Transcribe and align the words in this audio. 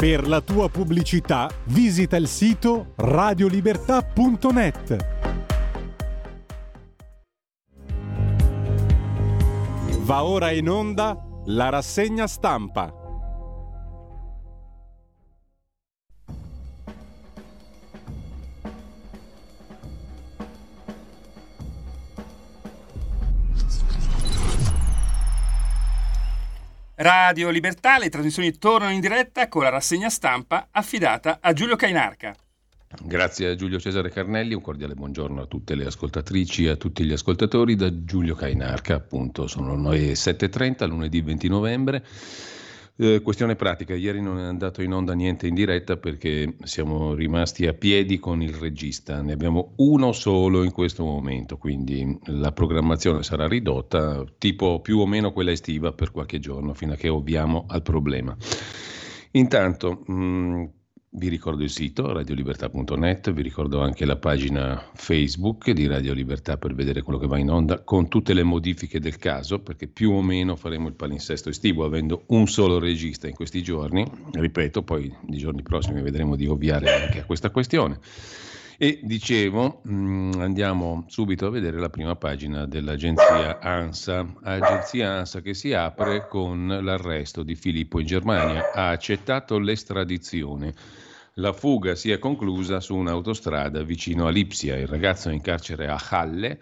Per 0.00 0.26
la 0.26 0.40
tua 0.40 0.70
pubblicità 0.70 1.50
visita 1.64 2.16
il 2.16 2.26
sito 2.26 2.94
radiolibertà.net. 2.96 4.96
Va 9.98 10.24
ora 10.24 10.52
in 10.52 10.70
onda 10.70 11.22
la 11.44 11.68
rassegna 11.68 12.26
stampa. 12.26 12.99
Radio 27.02 27.48
Libertà, 27.48 27.96
le 27.96 28.10
trasmissioni 28.10 28.58
tornano 28.58 28.92
in 28.92 29.00
diretta 29.00 29.48
con 29.48 29.62
la 29.62 29.70
rassegna 29.70 30.10
stampa 30.10 30.68
affidata 30.70 31.38
a 31.40 31.54
Giulio 31.54 31.74
Cainarca. 31.74 32.36
Grazie 33.02 33.48
a 33.48 33.54
Giulio 33.54 33.80
Cesare 33.80 34.10
Carnelli, 34.10 34.52
un 34.52 34.60
cordiale 34.60 34.92
buongiorno 34.92 35.40
a 35.40 35.46
tutte 35.46 35.74
le 35.74 35.86
ascoltatrici 35.86 36.66
e 36.66 36.68
a 36.68 36.76
tutti 36.76 37.02
gli 37.04 37.12
ascoltatori 37.12 37.74
da 37.74 38.04
Giulio 38.04 38.34
Cainarca, 38.34 38.96
appunto 38.96 39.46
sono 39.46 39.90
le 39.90 40.12
7.30, 40.12 40.86
lunedì 40.88 41.22
20 41.22 41.48
novembre. 41.48 42.04
Eh, 42.96 43.20
questione 43.22 43.56
pratica, 43.56 43.94
ieri 43.94 44.20
non 44.20 44.38
è 44.38 44.42
andato 44.42 44.82
in 44.82 44.92
onda 44.92 45.14
niente 45.14 45.46
in 45.46 45.54
diretta 45.54 45.96
perché 45.96 46.56
siamo 46.64 47.14
rimasti 47.14 47.66
a 47.66 47.72
piedi 47.72 48.18
con 48.18 48.42
il 48.42 48.52
regista, 48.54 49.22
ne 49.22 49.32
abbiamo 49.32 49.72
uno 49.76 50.12
solo 50.12 50.62
in 50.64 50.72
questo 50.72 51.04
momento, 51.04 51.56
quindi 51.56 52.18
la 52.26 52.52
programmazione 52.52 53.22
sarà 53.22 53.48
ridotta, 53.48 54.24
tipo 54.36 54.80
più 54.80 54.98
o 54.98 55.06
meno 55.06 55.32
quella 55.32 55.50
estiva 55.50 55.92
per 55.92 56.10
qualche 56.10 56.38
giorno, 56.38 56.74
fino 56.74 56.92
a 56.92 56.96
che 56.96 57.08
ovviamo 57.08 57.64
al 57.68 57.82
problema. 57.82 58.36
Intanto, 59.32 60.02
mh, 60.06 60.12
mm, 60.12 60.64
vi 61.12 61.28
ricordo 61.28 61.64
il 61.64 61.70
sito 61.70 62.12
radiolibertà.net, 62.12 63.32
vi 63.32 63.42
ricordo 63.42 63.80
anche 63.80 64.04
la 64.04 64.14
pagina 64.14 64.80
Facebook 64.94 65.70
di 65.72 65.88
Radio 65.88 66.12
Libertà 66.12 66.56
per 66.56 66.72
vedere 66.72 67.02
quello 67.02 67.18
che 67.18 67.26
va 67.26 67.36
in 67.36 67.50
onda 67.50 67.80
con 67.80 68.08
tutte 68.08 68.32
le 68.32 68.44
modifiche 68.44 69.00
del 69.00 69.18
caso, 69.18 69.58
perché 69.58 69.88
più 69.88 70.12
o 70.12 70.22
meno 70.22 70.54
faremo 70.54 70.86
il 70.86 70.94
palinsesto 70.94 71.48
estivo 71.48 71.84
avendo 71.84 72.22
un 72.28 72.46
solo 72.46 72.78
regista 72.78 73.26
in 73.26 73.34
questi 73.34 73.60
giorni. 73.60 74.08
Ripeto, 74.30 74.82
poi 74.82 75.12
i 75.30 75.36
giorni 75.36 75.62
prossimi 75.62 76.00
vedremo 76.00 76.36
di 76.36 76.46
ovviare 76.46 77.02
anche 77.02 77.20
a 77.20 77.24
questa 77.24 77.50
questione. 77.50 77.98
E 78.82 79.00
dicevo, 79.02 79.82
mm, 79.86 80.32
andiamo 80.38 81.04
subito 81.08 81.44
a 81.44 81.50
vedere 81.50 81.78
la 81.78 81.90
prima 81.90 82.16
pagina 82.16 82.64
dell'agenzia 82.64 83.58
ANSA, 83.58 84.36
agenzia 84.42 85.18
ANSA 85.18 85.42
che 85.42 85.52
si 85.52 85.74
apre 85.74 86.26
con 86.28 86.66
l'arresto 86.80 87.42
di 87.42 87.56
Filippo 87.56 88.00
in 88.00 88.06
Germania, 88.06 88.70
ha 88.72 88.88
accettato 88.88 89.58
l'estradizione. 89.58 90.72
La 91.40 91.54
fuga 91.54 91.94
si 91.94 92.10
è 92.10 92.18
conclusa 92.18 92.80
su 92.80 92.94
un'autostrada 92.94 93.82
vicino 93.82 94.26
a 94.26 94.30
Lipsia. 94.30 94.76
Il 94.76 94.86
ragazzo 94.86 95.30
è 95.30 95.32
in 95.32 95.40
carcere 95.40 95.88
a 95.88 95.98
Halle 96.10 96.60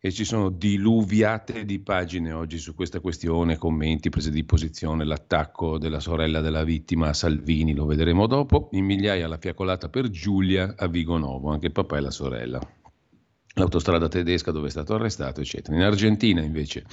e 0.00 0.10
ci 0.10 0.24
sono 0.24 0.48
diluviate 0.48 1.66
di 1.66 1.80
pagine 1.80 2.32
oggi 2.32 2.56
su 2.56 2.74
questa 2.74 3.00
questione, 3.00 3.58
commenti, 3.58 4.08
prese 4.08 4.30
di 4.30 4.42
posizione, 4.42 5.04
l'attacco 5.04 5.76
della 5.76 6.00
sorella 6.00 6.40
della 6.40 6.64
vittima 6.64 7.08
a 7.08 7.12
Salvini, 7.12 7.74
lo 7.74 7.84
vedremo 7.84 8.26
dopo, 8.26 8.70
in 8.72 8.86
migliaia 8.86 9.28
la 9.28 9.36
fiacolata 9.36 9.90
per 9.90 10.08
Giulia 10.08 10.76
a 10.78 10.86
Vigonovo, 10.86 11.50
anche 11.50 11.66
il 11.66 11.72
papà 11.72 11.98
e 11.98 12.00
la 12.00 12.10
sorella. 12.10 12.58
L'autostrada 13.56 14.08
tedesca 14.08 14.50
dove 14.50 14.68
è 14.68 14.70
stato 14.70 14.94
arrestato, 14.94 15.42
eccetera. 15.42 15.76
In 15.76 15.82
Argentina 15.82 16.40
invece 16.40 16.86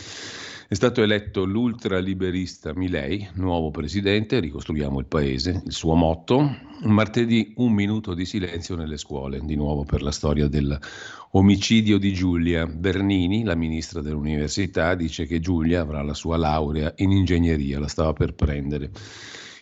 è 0.69 0.73
stato 0.73 1.01
eletto 1.01 1.45
l'ultraliberista 1.45 2.73
Milei, 2.75 3.25
nuovo 3.35 3.71
presidente, 3.71 4.41
ricostruiamo 4.41 4.99
il 4.99 5.05
paese, 5.05 5.61
il 5.65 5.71
suo 5.71 5.95
motto. 5.95 6.57
Martedì 6.83 7.53
un 7.55 7.71
minuto 7.71 8.13
di 8.13 8.25
silenzio 8.25 8.75
nelle 8.75 8.97
scuole, 8.97 9.39
di 9.39 9.55
nuovo 9.55 9.85
per 9.85 10.01
la 10.01 10.11
storia 10.11 10.49
dell'omicidio 10.49 11.97
di 11.97 12.11
Giulia. 12.11 12.67
Bernini, 12.67 13.45
la 13.45 13.55
ministra 13.55 14.01
dell'università, 14.01 14.93
dice 14.95 15.25
che 15.25 15.39
Giulia 15.39 15.79
avrà 15.79 16.01
la 16.01 16.13
sua 16.13 16.35
laurea 16.35 16.91
in 16.97 17.11
ingegneria, 17.11 17.79
la 17.79 17.87
stava 17.87 18.11
per 18.11 18.33
prendere 18.33 18.91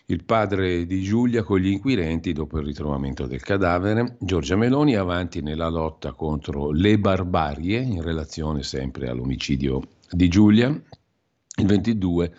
il 0.06 0.24
padre 0.24 0.86
di 0.86 1.02
Giulia 1.02 1.44
con 1.44 1.58
gli 1.58 1.68
inquirenti 1.68 2.32
dopo 2.32 2.58
il 2.58 2.64
ritrovamento 2.64 3.26
del 3.26 3.42
cadavere. 3.42 4.16
Giorgia 4.18 4.56
Meloni 4.56 4.96
avanti 4.96 5.40
nella 5.40 5.68
lotta 5.68 6.10
contro 6.14 6.72
le 6.72 6.98
barbarie 6.98 7.78
in 7.78 8.02
relazione 8.02 8.64
sempre 8.64 9.08
all'omicidio 9.08 9.82
di 10.10 10.28
Giulia. 10.28 10.68
Il 10.68 11.66
22 11.66 12.34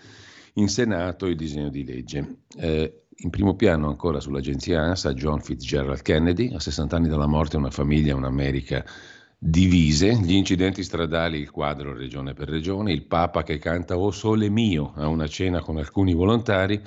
in 0.54 0.68
Senato 0.68 1.26
il 1.26 1.36
disegno 1.36 1.70
di 1.70 1.84
legge. 1.84 2.40
Eh, 2.58 3.02
in 3.22 3.30
primo 3.30 3.56
piano 3.56 3.88
ancora 3.88 4.20
sull'agenzia 4.20 4.80
ANSA 4.82 5.14
John 5.14 5.42
Fitzgerald 5.42 6.02
Kennedy, 6.02 6.54
a 6.54 6.60
60 6.60 6.96
anni 6.96 7.08
dalla 7.08 7.26
morte 7.26 7.58
una 7.58 7.72
famiglia, 7.72 8.16
un'America 8.16 8.86
divise, 9.40 10.16
gli 10.16 10.34
incidenti 10.34 10.84
stradali, 10.84 11.40
il 11.40 11.52
quadro 11.52 11.96
regione 11.96 12.34
per 12.34 12.50
regione, 12.50 12.92
il 12.92 13.06
Papa 13.06 13.44
che 13.44 13.58
canta 13.58 13.98
O 13.98 14.12
Sole 14.12 14.50
Mio 14.50 14.94
a 14.96 15.08
una 15.08 15.28
cena 15.28 15.62
con 15.62 15.78
alcuni 15.78 16.14
volontari, 16.14 16.82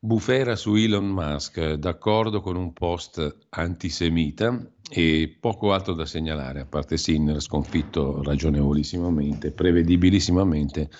bufera 0.00 0.56
su 0.56 0.74
Elon 0.74 1.06
Musk, 1.06 1.74
d'accordo 1.74 2.40
con 2.40 2.56
un 2.56 2.72
post 2.72 3.46
antisemita 3.50 4.60
e 4.94 5.34
poco 5.40 5.72
altro 5.72 5.94
da 5.94 6.04
segnalare, 6.04 6.60
a 6.60 6.66
parte 6.66 6.98
Sinner 6.98 7.40
sconfitto 7.40 8.22
ragionevolissimamente, 8.22 9.50
prevedibilissimamente 9.50 10.90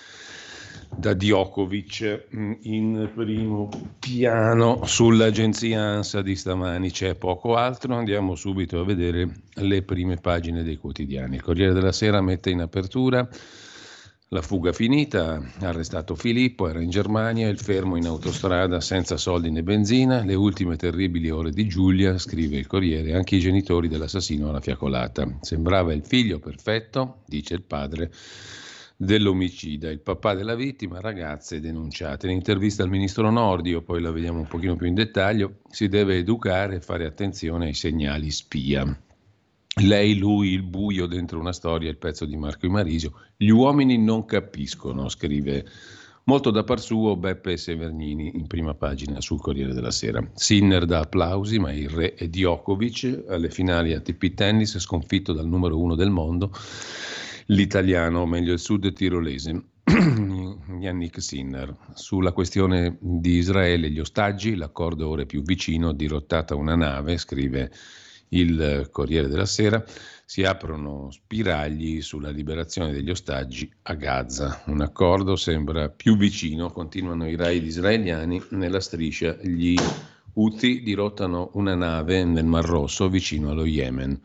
da 0.95 1.13
Djokovic 1.13 2.27
mm, 2.35 2.51
in 2.61 3.11
primo 3.13 3.69
piano 3.99 4.83
sull'agenzia 4.83 5.79
ANSA 5.79 6.23
di 6.23 6.35
stamani 6.35 6.89
c'è 6.89 7.13
poco 7.13 7.55
altro, 7.55 7.93
andiamo 7.93 8.33
subito 8.33 8.79
a 8.79 8.83
vedere 8.83 9.29
le 9.53 9.83
prime 9.83 10.15
pagine 10.17 10.63
dei 10.63 10.77
quotidiani. 10.77 11.35
Il 11.35 11.43
Corriere 11.43 11.73
della 11.73 11.91
Sera 11.91 12.19
mette 12.21 12.49
in 12.49 12.61
apertura 12.61 13.27
la 14.33 14.41
fuga 14.41 14.73
finita, 14.73 15.39
arrestato 15.59 16.15
Filippo, 16.15 16.67
era 16.67 16.81
in 16.81 16.89
Germania, 16.89 17.47
il 17.49 17.59
fermo 17.59 17.97
in 17.97 18.07
autostrada 18.07 18.81
senza 18.81 19.15
soldi 19.15 19.51
né 19.51 19.61
benzina, 19.61 20.23
le 20.23 20.33
ultime 20.33 20.75
terribili 20.75 21.29
ore 21.29 21.51
di 21.51 21.67
Giulia, 21.67 22.17
scrive 22.17 22.57
il 22.57 22.65
Corriere, 22.65 23.13
anche 23.13 23.35
i 23.35 23.39
genitori 23.39 23.87
dell'assassino 23.87 24.49
alla 24.49 24.59
fiacolata. 24.59 25.37
Sembrava 25.41 25.93
il 25.93 26.03
figlio 26.03 26.39
perfetto, 26.39 27.21
dice 27.27 27.53
il 27.53 27.61
padre 27.61 28.11
dell'omicida, 28.97 29.91
il 29.91 29.99
papà 29.99 30.33
della 30.33 30.55
vittima, 30.55 30.99
ragazze 30.99 31.59
denunciate. 31.59 32.25
In 32.25 32.33
intervista 32.33 32.81
al 32.81 32.89
ministro 32.89 33.29
Nordio, 33.29 33.83
poi 33.83 34.01
la 34.01 34.09
vediamo 34.09 34.39
un 34.39 34.47
pochino 34.47 34.75
più 34.75 34.87
in 34.87 34.95
dettaglio, 34.95 35.59
si 35.69 35.87
deve 35.87 36.17
educare 36.17 36.77
e 36.77 36.81
fare 36.81 37.05
attenzione 37.05 37.67
ai 37.67 37.75
segnali 37.75 38.31
spia. 38.31 38.97
Lei, 39.81 40.17
lui, 40.17 40.49
il 40.49 40.61
buio 40.61 41.07
dentro 41.07 41.39
una 41.39 41.51
storia, 41.51 41.89
il 41.89 41.97
pezzo 41.97 42.25
di 42.25 42.37
Marco 42.37 42.67
Imarisio. 42.67 43.13
Gli 43.35 43.49
uomini 43.49 43.97
non 43.97 44.23
capiscono, 44.23 45.09
scrive 45.09 45.65
molto 46.25 46.51
da 46.51 46.63
par 46.63 46.79
suo 46.79 47.17
Beppe 47.17 47.57
Severnini 47.57 48.33
in 48.35 48.45
prima 48.45 48.75
pagina 48.75 49.19
sul 49.19 49.41
Corriere 49.41 49.73
della 49.73 49.89
Sera. 49.89 50.23
Sinner 50.35 50.85
da 50.85 50.99
applausi, 50.99 51.57
ma 51.57 51.71
il 51.71 51.89
re 51.89 52.13
è 52.13 52.27
Djokovic 52.27 53.23
alle 53.27 53.49
finali 53.49 53.93
ATP 53.93 54.35
Tennis, 54.35 54.77
sconfitto 54.77 55.33
dal 55.33 55.47
numero 55.47 55.79
uno 55.79 55.95
del 55.95 56.11
mondo, 56.11 56.51
l'italiano, 57.47 58.19
o 58.19 58.25
meglio 58.27 58.53
il 58.53 58.59
sud 58.59 58.93
tirolese. 58.93 59.63
Yannick 60.79 61.19
Sinner 61.19 61.75
sulla 61.95 62.31
questione 62.31 62.97
di 62.99 63.37
Israele 63.37 63.87
e 63.87 63.89
gli 63.89 63.99
ostaggi, 63.99 64.53
l'accordo 64.55 65.09
ora 65.09 65.23
è 65.23 65.25
più 65.25 65.41
vicino, 65.41 65.93
dirottata 65.93 66.53
una 66.53 66.75
nave, 66.75 67.17
scrive 67.17 67.71
il 68.37 68.89
Corriere 68.91 69.27
della 69.27 69.45
Sera, 69.45 69.83
si 70.25 70.43
aprono 70.43 71.11
spiragli 71.11 72.01
sulla 72.01 72.29
liberazione 72.29 72.91
degli 72.91 73.09
ostaggi 73.09 73.71
a 73.83 73.93
Gaza. 73.93 74.63
Un 74.65 74.81
accordo 74.81 75.35
sembra 75.35 75.89
più 75.89 76.17
vicino, 76.17 76.71
continuano 76.71 77.27
i 77.27 77.35
raid 77.35 77.63
israeliani, 77.63 78.41
nella 78.49 78.79
striscia 78.79 79.37
gli 79.41 79.75
Houthi 80.35 80.81
dirottano 80.81 81.51
una 81.53 81.75
nave 81.75 82.23
nel 82.23 82.45
Mar 82.45 82.65
Rosso 82.65 83.09
vicino 83.09 83.51
allo 83.51 83.65
Yemen. 83.65 84.19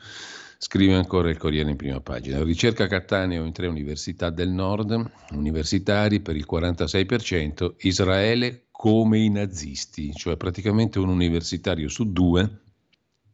Scrive 0.56 0.94
ancora 0.94 1.28
il 1.28 1.36
Corriere 1.36 1.70
in 1.70 1.76
prima 1.76 2.00
pagina. 2.00 2.42
Ricerca 2.42 2.86
Cattaneo 2.86 3.44
in 3.44 3.52
tre 3.52 3.66
università 3.66 4.30
del 4.30 4.48
nord, 4.48 5.10
universitari 5.32 6.20
per 6.20 6.34
il 6.34 6.46
46%, 6.50 7.74
Israele 7.80 8.68
come 8.70 9.18
i 9.18 9.28
nazisti, 9.28 10.12
cioè 10.14 10.36
praticamente 10.36 10.98
un 10.98 11.10
universitario 11.10 11.88
su 11.88 12.10
due 12.10 12.66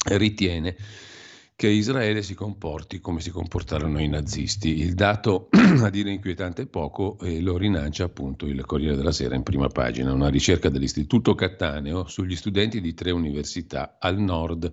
ritiene 0.04 0.76
che 1.56 1.68
Israele 1.68 2.22
si 2.22 2.34
comporti 2.34 3.00
come 3.00 3.20
si 3.20 3.30
comportarono 3.30 4.00
i 4.00 4.08
nazisti. 4.08 4.80
Il 4.80 4.94
dato, 4.94 5.48
a 5.82 5.88
dire 5.88 6.10
inquietante 6.10 6.66
poco, 6.66 7.16
eh, 7.20 7.40
lo 7.40 7.56
rilancia 7.56 8.04
appunto 8.04 8.46
il 8.46 8.64
Corriere 8.64 8.96
della 8.96 9.12
Sera 9.12 9.36
in 9.36 9.44
prima 9.44 9.68
pagina, 9.68 10.12
una 10.12 10.28
ricerca 10.28 10.68
dell'Istituto 10.68 11.34
Cattaneo 11.34 12.08
sugli 12.08 12.34
studenti 12.34 12.80
di 12.80 12.92
tre 12.92 13.12
università 13.12 13.96
al 14.00 14.18
nord 14.18 14.70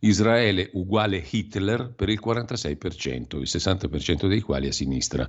Israele 0.00 0.70
uguale 0.72 1.24
Hitler 1.28 1.92
per 1.94 2.08
il 2.08 2.20
46%, 2.24 3.36
il 3.36 3.46
60% 3.46 4.28
dei 4.28 4.40
quali 4.40 4.68
a 4.68 4.72
sinistra. 4.72 5.28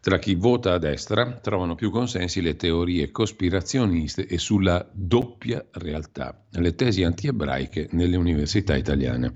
Tra 0.00 0.18
chi 0.18 0.34
vota 0.34 0.72
a 0.72 0.78
destra 0.78 1.38
trovano 1.40 1.74
più 1.74 1.90
consensi 1.90 2.40
le 2.40 2.56
teorie 2.56 3.10
cospirazioniste 3.10 4.26
e 4.26 4.38
sulla 4.38 4.88
doppia 4.92 5.64
realtà, 5.72 6.44
le 6.50 6.74
tesi 6.74 7.02
anti-ebraiche 7.04 7.88
nelle 7.92 8.16
università 8.16 8.76
italiane. 8.76 9.32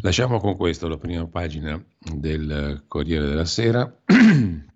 Lasciamo 0.00 0.40
con 0.40 0.56
questo 0.56 0.88
la 0.88 0.98
prima 0.98 1.26
pagina 1.28 1.80
del 1.98 2.84
Corriere 2.88 3.26
della 3.26 3.44
Sera. 3.44 4.02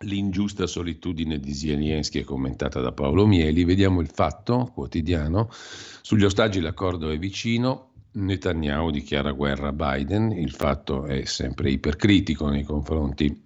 L'ingiusta 0.00 0.66
solitudine 0.66 1.38
di 1.38 1.54
Zelensky 1.54 2.20
è 2.20 2.24
commentata 2.24 2.80
da 2.80 2.92
Paolo 2.92 3.26
Mieli. 3.26 3.64
Vediamo 3.64 4.00
il 4.00 4.08
fatto 4.08 4.70
quotidiano. 4.74 5.48
Sugli 5.50 6.24
ostaggi 6.24 6.60
l'accordo 6.60 7.10
è 7.10 7.18
vicino. 7.18 7.92
Netanyahu 8.16 8.90
dichiara 8.90 9.32
guerra 9.32 9.68
a 9.68 9.72
Biden. 9.72 10.30
Il 10.32 10.52
fatto 10.52 11.04
è 11.04 11.24
sempre 11.24 11.70
ipercritico 11.70 12.48
nei 12.48 12.64
confronti 12.64 13.44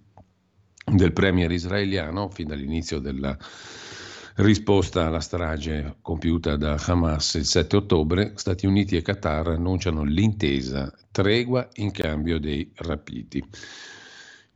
del 0.91 1.13
premier 1.13 1.51
israeliano 1.51 2.29
fin 2.29 2.47
dall'inizio 2.47 2.99
della 2.99 3.37
risposta 4.35 5.05
alla 5.05 5.19
strage 5.19 5.97
compiuta 6.01 6.55
da 6.55 6.81
Hamas 6.85 7.33
il 7.33 7.45
7 7.45 7.75
ottobre. 7.75 8.31
Stati 8.35 8.65
Uniti 8.65 8.95
e 8.95 9.01
Qatar 9.01 9.49
annunciano 9.49 10.03
l'intesa 10.03 10.91
tregua 11.11 11.67
in 11.73 11.91
cambio 11.91 12.39
dei 12.39 12.71
rapiti. 12.75 13.43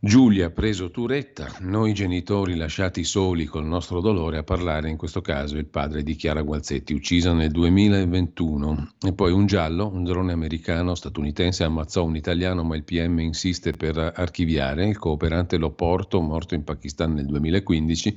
Giulia 0.05 0.51
preso 0.51 0.91
Turetta, 0.91 1.51
noi 1.61 1.91
genitori 1.95 2.55
lasciati 2.55 3.03
soli 3.03 3.45
col 3.45 3.65
nostro 3.65 4.01
dolore 4.01 4.37
a 4.37 4.43
parlare, 4.43 4.87
in 4.87 4.97
questo 4.97 5.19
caso 5.19 5.57
il 5.57 5.65
padre 5.65 6.03
di 6.03 6.13
Chiara 6.13 6.43
Gualzetti, 6.43 6.93
uccisa 6.93 7.33
nel 7.33 7.49
2021. 7.49 8.91
E 9.01 9.13
poi 9.13 9.31
un 9.31 9.47
giallo, 9.47 9.89
un 9.91 10.03
drone 10.03 10.31
americano 10.31 10.93
statunitense 10.93 11.63
ammazzò 11.63 12.03
un 12.03 12.15
italiano, 12.15 12.63
ma 12.63 12.75
il 12.75 12.83
PM 12.83 13.17
insiste 13.17 13.71
per 13.71 13.97
archiviare, 13.97 14.87
il 14.87 14.99
cooperante 14.99 15.57
lo 15.57 15.71
porto, 15.71 16.21
morto 16.21 16.53
in 16.53 16.63
Pakistan 16.63 17.13
nel 17.13 17.25
2015. 17.25 18.15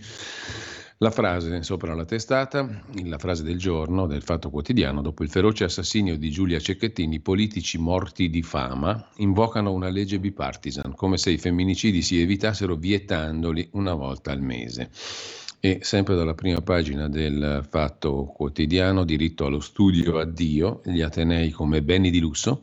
La 1.01 1.13
frase 1.13 1.63
sopra 1.63 1.95
la 1.95 2.05
testata, 2.05 2.69
la 3.05 3.19
frase 3.19 3.45
del 3.45 3.57
giorno 3.57 4.09
del 4.09 4.21
Fatto 4.21 4.51
Quotidiano, 4.51 5.01
dopo 5.01 5.23
il 5.23 5.31
feroce 5.31 5.63
assassinio 5.63 6.19
di 6.19 6.29
Giulia 6.29 6.59
Cecchettini, 6.59 7.21
politici 7.21 7.79
morti 7.79 8.29
di 8.29 8.43
fama 8.43 9.09
invocano 9.19 9.71
una 9.71 9.91
legge 9.91 10.19
bipartisan, 10.19 10.97
come 10.97 11.17
se 11.17 11.31
i 11.31 11.39
femminicidi 11.39 12.03
si 12.03 12.21
evitassero 12.21 12.75
vietandoli 12.75 13.69
una 13.75 13.95
volta 13.95 14.33
al 14.33 14.41
mese. 14.41 14.91
E 15.61 15.79
sempre 15.83 16.17
dalla 16.17 16.35
prima 16.35 16.63
pagina 16.63 17.09
del 17.09 17.65
Fatto 17.71 18.25
Quotidiano, 18.25 19.05
diritto 19.05 19.47
allo 19.47 19.61
studio 19.61 20.19
addio, 20.19 20.81
gli 20.85 21.01
Atenei 21.01 21.53
come 21.53 21.81
beni 21.81 22.11
di 22.11 22.19
lusso, 22.19 22.61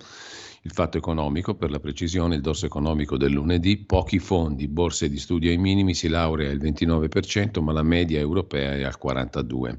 il 0.66 0.72
fatto 0.72 0.98
economico, 0.98 1.54
per 1.54 1.70
la 1.70 1.80
precisione, 1.80 2.36
il 2.36 2.42
dorso 2.42 2.66
economico 2.66 3.18
del 3.18 3.32
lunedì, 3.32 3.78
pochi 3.78 4.18
fondi, 4.18 4.68
borse 4.68 5.10
di 5.10 5.20
studio 5.20 5.52
ai 5.52 5.58
minimi, 5.58 5.94
si 5.94 6.08
laurea 6.08 6.50
il 6.50 6.60
29%, 6.60 7.62
ma 7.62 7.72
la 7.72 7.84
media 7.84 8.20
europea 8.20 8.74
è 8.74 8.82
al 8.82 8.98
42%. 9.02 9.78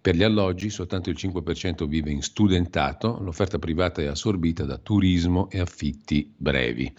Per 0.00 0.14
gli 0.14 0.22
alloggi 0.22 0.70
soltanto 0.70 1.10
il 1.10 1.16
5% 1.18 1.86
vive 1.86 2.12
in 2.12 2.22
studentato, 2.22 3.18
l'offerta 3.20 3.58
privata 3.58 4.00
è 4.00 4.06
assorbita 4.06 4.64
da 4.64 4.78
turismo 4.78 5.50
e 5.50 5.58
affitti 5.58 6.32
brevi. 6.36 6.92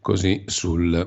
Così 0.00 0.42
sul 0.46 1.06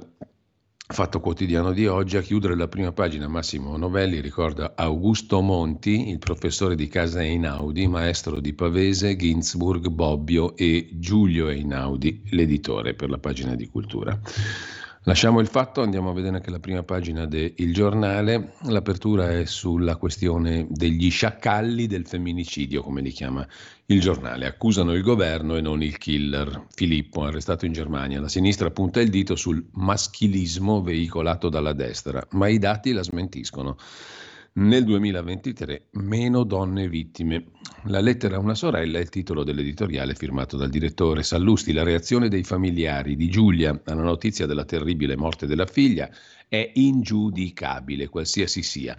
Fatto 0.92 1.20
quotidiano 1.20 1.72
di 1.72 1.86
oggi, 1.86 2.18
a 2.18 2.22
chiudere 2.22 2.56
la 2.56 2.68
prima 2.68 2.92
pagina 2.92 3.28
Massimo 3.28 3.78
Novelli 3.78 4.22
ricorda 4.22 4.74
Augusto 4.76 5.40
Monti, 5.40 6.10
il 6.10 6.18
professore 6.18 6.74
di 6.74 6.88
Casa 6.88 7.22
Einaudi, 7.22 7.88
maestro 7.88 8.40
di 8.40 8.56
Pavese, 8.56 9.16
Ginzburg, 9.16 9.88
Bobbio 9.90 10.58
e 10.58 10.90
Giulio 10.94 11.48
Einaudi, 11.48 12.24
l'editore 12.32 12.96
per 12.96 13.12
la 13.12 13.20
pagina 13.20 13.54
di 13.54 13.68
cultura. 13.68 14.20
Lasciamo 15.04 15.40
il 15.40 15.48
fatto, 15.48 15.84
andiamo 15.84 16.10
a 16.10 16.14
vedere 16.14 16.38
anche 16.38 16.50
la 16.50 16.60
prima 16.60 16.82
pagina 16.82 17.28
del 17.28 17.72
giornale. 17.72 18.54
L'apertura 18.64 19.30
è 19.30 19.46
sulla 19.46 19.96
questione 19.96 20.66
degli 20.72 21.12
sciacalli 21.12 21.86
del 21.86 22.08
femminicidio, 22.08 22.82
come 22.82 23.02
li 23.02 23.12
chiama 23.12 23.48
il 23.90 24.00
giornale. 24.02 24.46
Accusano 24.46 24.94
il 24.94 25.02
governo 25.02 25.56
e 25.56 25.62
non 25.62 25.82
il 25.82 25.98
killer. 25.98 26.66
Filippo, 26.74 27.24
arrestato 27.24 27.66
in 27.66 27.74
Germania. 27.74 28.22
La 28.22 28.28
sinistra 28.28 28.72
punta 28.72 29.02
il 29.02 29.10
dito 29.10 29.36
sul 29.36 29.64
maschilismo 29.74 30.82
veicolato 30.82 31.50
dalla 31.50 31.74
destra, 31.74 32.26
ma 32.32 32.48
i 32.48 32.60
dati 32.60 32.92
la 32.92 33.04
smentiscono. 33.04 33.78
Nel 34.52 34.84
2023 34.84 35.90
meno 35.92 36.44
donne 36.44 36.88
vittime. 36.88 37.52
La 37.86 38.00
lettera 38.00 38.36
a 38.36 38.40
una 38.40 38.56
sorella 38.56 38.98
è 38.98 39.02
il 39.02 39.10
titolo 39.10 39.44
dell'editoriale 39.44 40.16
firmato 40.16 40.58
dal 40.58 40.70
direttore 40.70 41.24
Sallusti. 41.24 41.72
La 41.72 41.84
reazione 41.84 42.30
dei 42.30 42.44
familiari 42.44 43.16
di 43.16 43.30
Giulia 43.30 43.80
alla 43.86 44.02
notizia 44.02 44.46
della 44.46 44.66
terribile 44.66 45.16
morte 45.16 45.46
della 45.46 45.66
figlia 45.66 46.10
è 46.48 46.72
ingiudicabile, 46.74 48.10
qualsiasi 48.10 48.64
sia. 48.64 48.98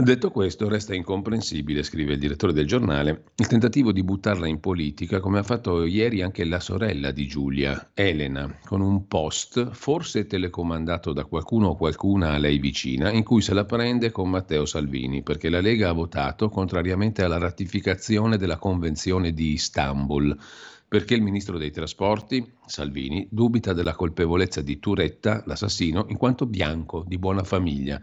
Detto 0.00 0.30
questo, 0.30 0.68
resta 0.68 0.94
incomprensibile, 0.94 1.82
scrive 1.82 2.12
il 2.12 2.20
direttore 2.20 2.52
del 2.52 2.68
giornale, 2.68 3.24
il 3.34 3.48
tentativo 3.48 3.90
di 3.90 4.04
buttarla 4.04 4.46
in 4.46 4.60
politica, 4.60 5.18
come 5.18 5.40
ha 5.40 5.42
fatto 5.42 5.84
ieri 5.84 6.22
anche 6.22 6.44
la 6.44 6.60
sorella 6.60 7.10
di 7.10 7.26
Giulia, 7.26 7.90
Elena, 7.94 8.60
con 8.64 8.80
un 8.80 9.08
post, 9.08 9.70
forse 9.72 10.28
telecomandato 10.28 11.12
da 11.12 11.24
qualcuno 11.24 11.70
o 11.70 11.76
qualcuna 11.76 12.34
a 12.34 12.38
lei 12.38 12.58
vicina, 12.58 13.10
in 13.10 13.24
cui 13.24 13.42
se 13.42 13.54
la 13.54 13.64
prende 13.64 14.12
con 14.12 14.30
Matteo 14.30 14.66
Salvini, 14.66 15.24
perché 15.24 15.48
la 15.48 15.60
Lega 15.60 15.88
ha 15.88 15.94
votato 15.94 16.48
contrariamente 16.48 17.24
alla 17.24 17.38
ratificazione 17.38 18.36
della 18.36 18.56
Convenzione 18.56 19.32
di 19.32 19.54
Istanbul 19.54 20.38
perché 20.88 21.14
il 21.14 21.20
ministro 21.20 21.58
dei 21.58 21.70
trasporti, 21.70 22.54
Salvini, 22.64 23.28
dubita 23.30 23.74
della 23.74 23.94
colpevolezza 23.94 24.62
di 24.62 24.78
Turetta, 24.78 25.42
l'assassino, 25.44 26.06
in 26.08 26.16
quanto 26.16 26.46
bianco, 26.46 27.04
di 27.06 27.18
buona 27.18 27.44
famiglia, 27.44 28.00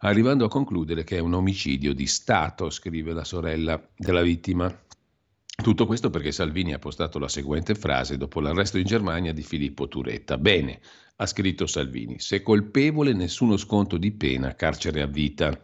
arrivando 0.00 0.44
a 0.44 0.48
concludere 0.48 1.02
che 1.02 1.16
è 1.16 1.20
un 1.20 1.32
omicidio 1.32 1.94
di 1.94 2.06
Stato, 2.06 2.68
scrive 2.68 3.14
la 3.14 3.24
sorella 3.24 3.82
della 3.96 4.20
vittima. 4.20 4.70
Tutto 5.62 5.86
questo 5.86 6.10
perché 6.10 6.30
Salvini 6.30 6.74
ha 6.74 6.78
postato 6.78 7.18
la 7.18 7.28
seguente 7.28 7.74
frase 7.74 8.18
dopo 8.18 8.40
l'arresto 8.40 8.76
in 8.76 8.84
Germania 8.84 9.32
di 9.32 9.42
Filippo 9.42 9.88
Turetta. 9.88 10.36
Bene, 10.36 10.80
ha 11.16 11.24
scritto 11.24 11.66
Salvini, 11.66 12.20
se 12.20 12.42
colpevole 12.42 13.14
nessuno 13.14 13.56
sconto 13.56 13.96
di 13.96 14.12
pena, 14.12 14.54
carcere 14.54 15.00
a 15.00 15.06
vita. 15.06 15.58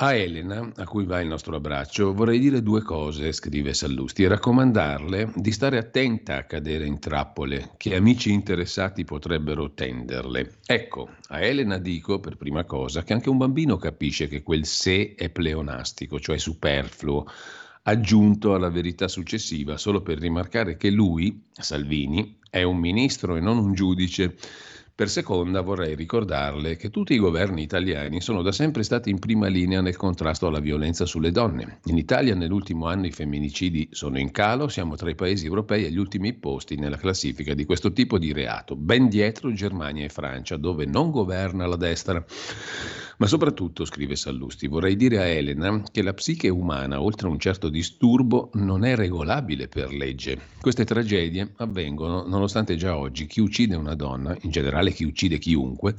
A 0.00 0.14
Elena, 0.14 0.70
a 0.76 0.84
cui 0.84 1.04
va 1.06 1.20
il 1.20 1.26
nostro 1.26 1.56
abbraccio, 1.56 2.14
vorrei 2.14 2.38
dire 2.38 2.62
due 2.62 2.82
cose, 2.82 3.32
scrive 3.32 3.74
Sallusti, 3.74 4.22
e 4.22 4.28
raccomandarle 4.28 5.32
di 5.34 5.50
stare 5.50 5.76
attenta 5.76 6.36
a 6.36 6.44
cadere 6.44 6.86
in 6.86 7.00
trappole 7.00 7.72
che 7.76 7.96
amici 7.96 8.30
interessati 8.30 9.02
potrebbero 9.02 9.72
tenderle. 9.72 10.58
Ecco, 10.64 11.08
a 11.30 11.40
Elena 11.40 11.78
dico 11.78 12.20
per 12.20 12.36
prima 12.36 12.62
cosa 12.62 13.02
che 13.02 13.12
anche 13.12 13.28
un 13.28 13.38
bambino 13.38 13.76
capisce 13.76 14.28
che 14.28 14.44
quel 14.44 14.66
se 14.66 15.16
è 15.16 15.30
pleonastico, 15.30 16.20
cioè 16.20 16.38
superfluo, 16.38 17.26
aggiunto 17.82 18.54
alla 18.54 18.70
verità 18.70 19.08
successiva 19.08 19.76
solo 19.76 20.00
per 20.00 20.18
rimarcare 20.20 20.76
che 20.76 20.90
lui, 20.90 21.42
Salvini, 21.50 22.38
è 22.48 22.62
un 22.62 22.78
ministro 22.78 23.34
e 23.34 23.40
non 23.40 23.58
un 23.58 23.74
giudice 23.74 24.36
per 24.98 25.08
seconda 25.08 25.60
vorrei 25.60 25.94
ricordarle 25.94 26.74
che 26.74 26.90
tutti 26.90 27.14
i 27.14 27.18
governi 27.18 27.62
italiani 27.62 28.20
sono 28.20 28.42
da 28.42 28.50
sempre 28.50 28.82
stati 28.82 29.10
in 29.10 29.20
prima 29.20 29.46
linea 29.46 29.80
nel 29.80 29.94
contrasto 29.94 30.48
alla 30.48 30.58
violenza 30.58 31.06
sulle 31.06 31.30
donne. 31.30 31.78
In 31.84 31.96
Italia 31.96 32.34
nell'ultimo 32.34 32.88
anno 32.88 33.06
i 33.06 33.12
femminicidi 33.12 33.90
sono 33.92 34.18
in 34.18 34.32
calo, 34.32 34.66
siamo 34.66 34.96
tra 34.96 35.08
i 35.08 35.14
paesi 35.14 35.46
europei 35.46 35.84
agli 35.84 35.98
ultimi 35.98 36.32
posti 36.32 36.74
nella 36.74 36.96
classifica 36.96 37.54
di 37.54 37.64
questo 37.64 37.92
tipo 37.92 38.18
di 38.18 38.32
reato, 38.32 38.74
ben 38.74 39.08
dietro 39.08 39.52
Germania 39.52 40.04
e 40.04 40.08
Francia, 40.08 40.56
dove 40.56 40.84
non 40.84 41.12
governa 41.12 41.64
la 41.68 41.76
destra. 41.76 42.24
Ma 43.18 43.26
soprattutto, 43.26 43.84
scrive 43.84 44.14
Sallusti, 44.14 44.68
vorrei 44.68 44.94
dire 44.94 45.18
a 45.18 45.24
Elena 45.24 45.82
che 45.90 46.02
la 46.02 46.14
psiche 46.14 46.48
umana, 46.48 47.02
oltre 47.02 47.26
a 47.26 47.30
un 47.30 47.40
certo 47.40 47.68
disturbo, 47.68 48.50
non 48.54 48.84
è 48.84 48.94
regolabile 48.94 49.66
per 49.66 49.92
legge. 49.92 50.38
Queste 50.60 50.84
tragedie 50.84 51.52
avvengono 51.56 52.24
nonostante 52.28 52.76
già 52.76 52.96
oggi 52.96 53.26
chi 53.26 53.40
uccide 53.40 53.74
una 53.74 53.96
donna, 53.96 54.36
in 54.42 54.50
generale 54.50 54.87
chi 54.92 55.04
uccide 55.04 55.38
chiunque, 55.38 55.94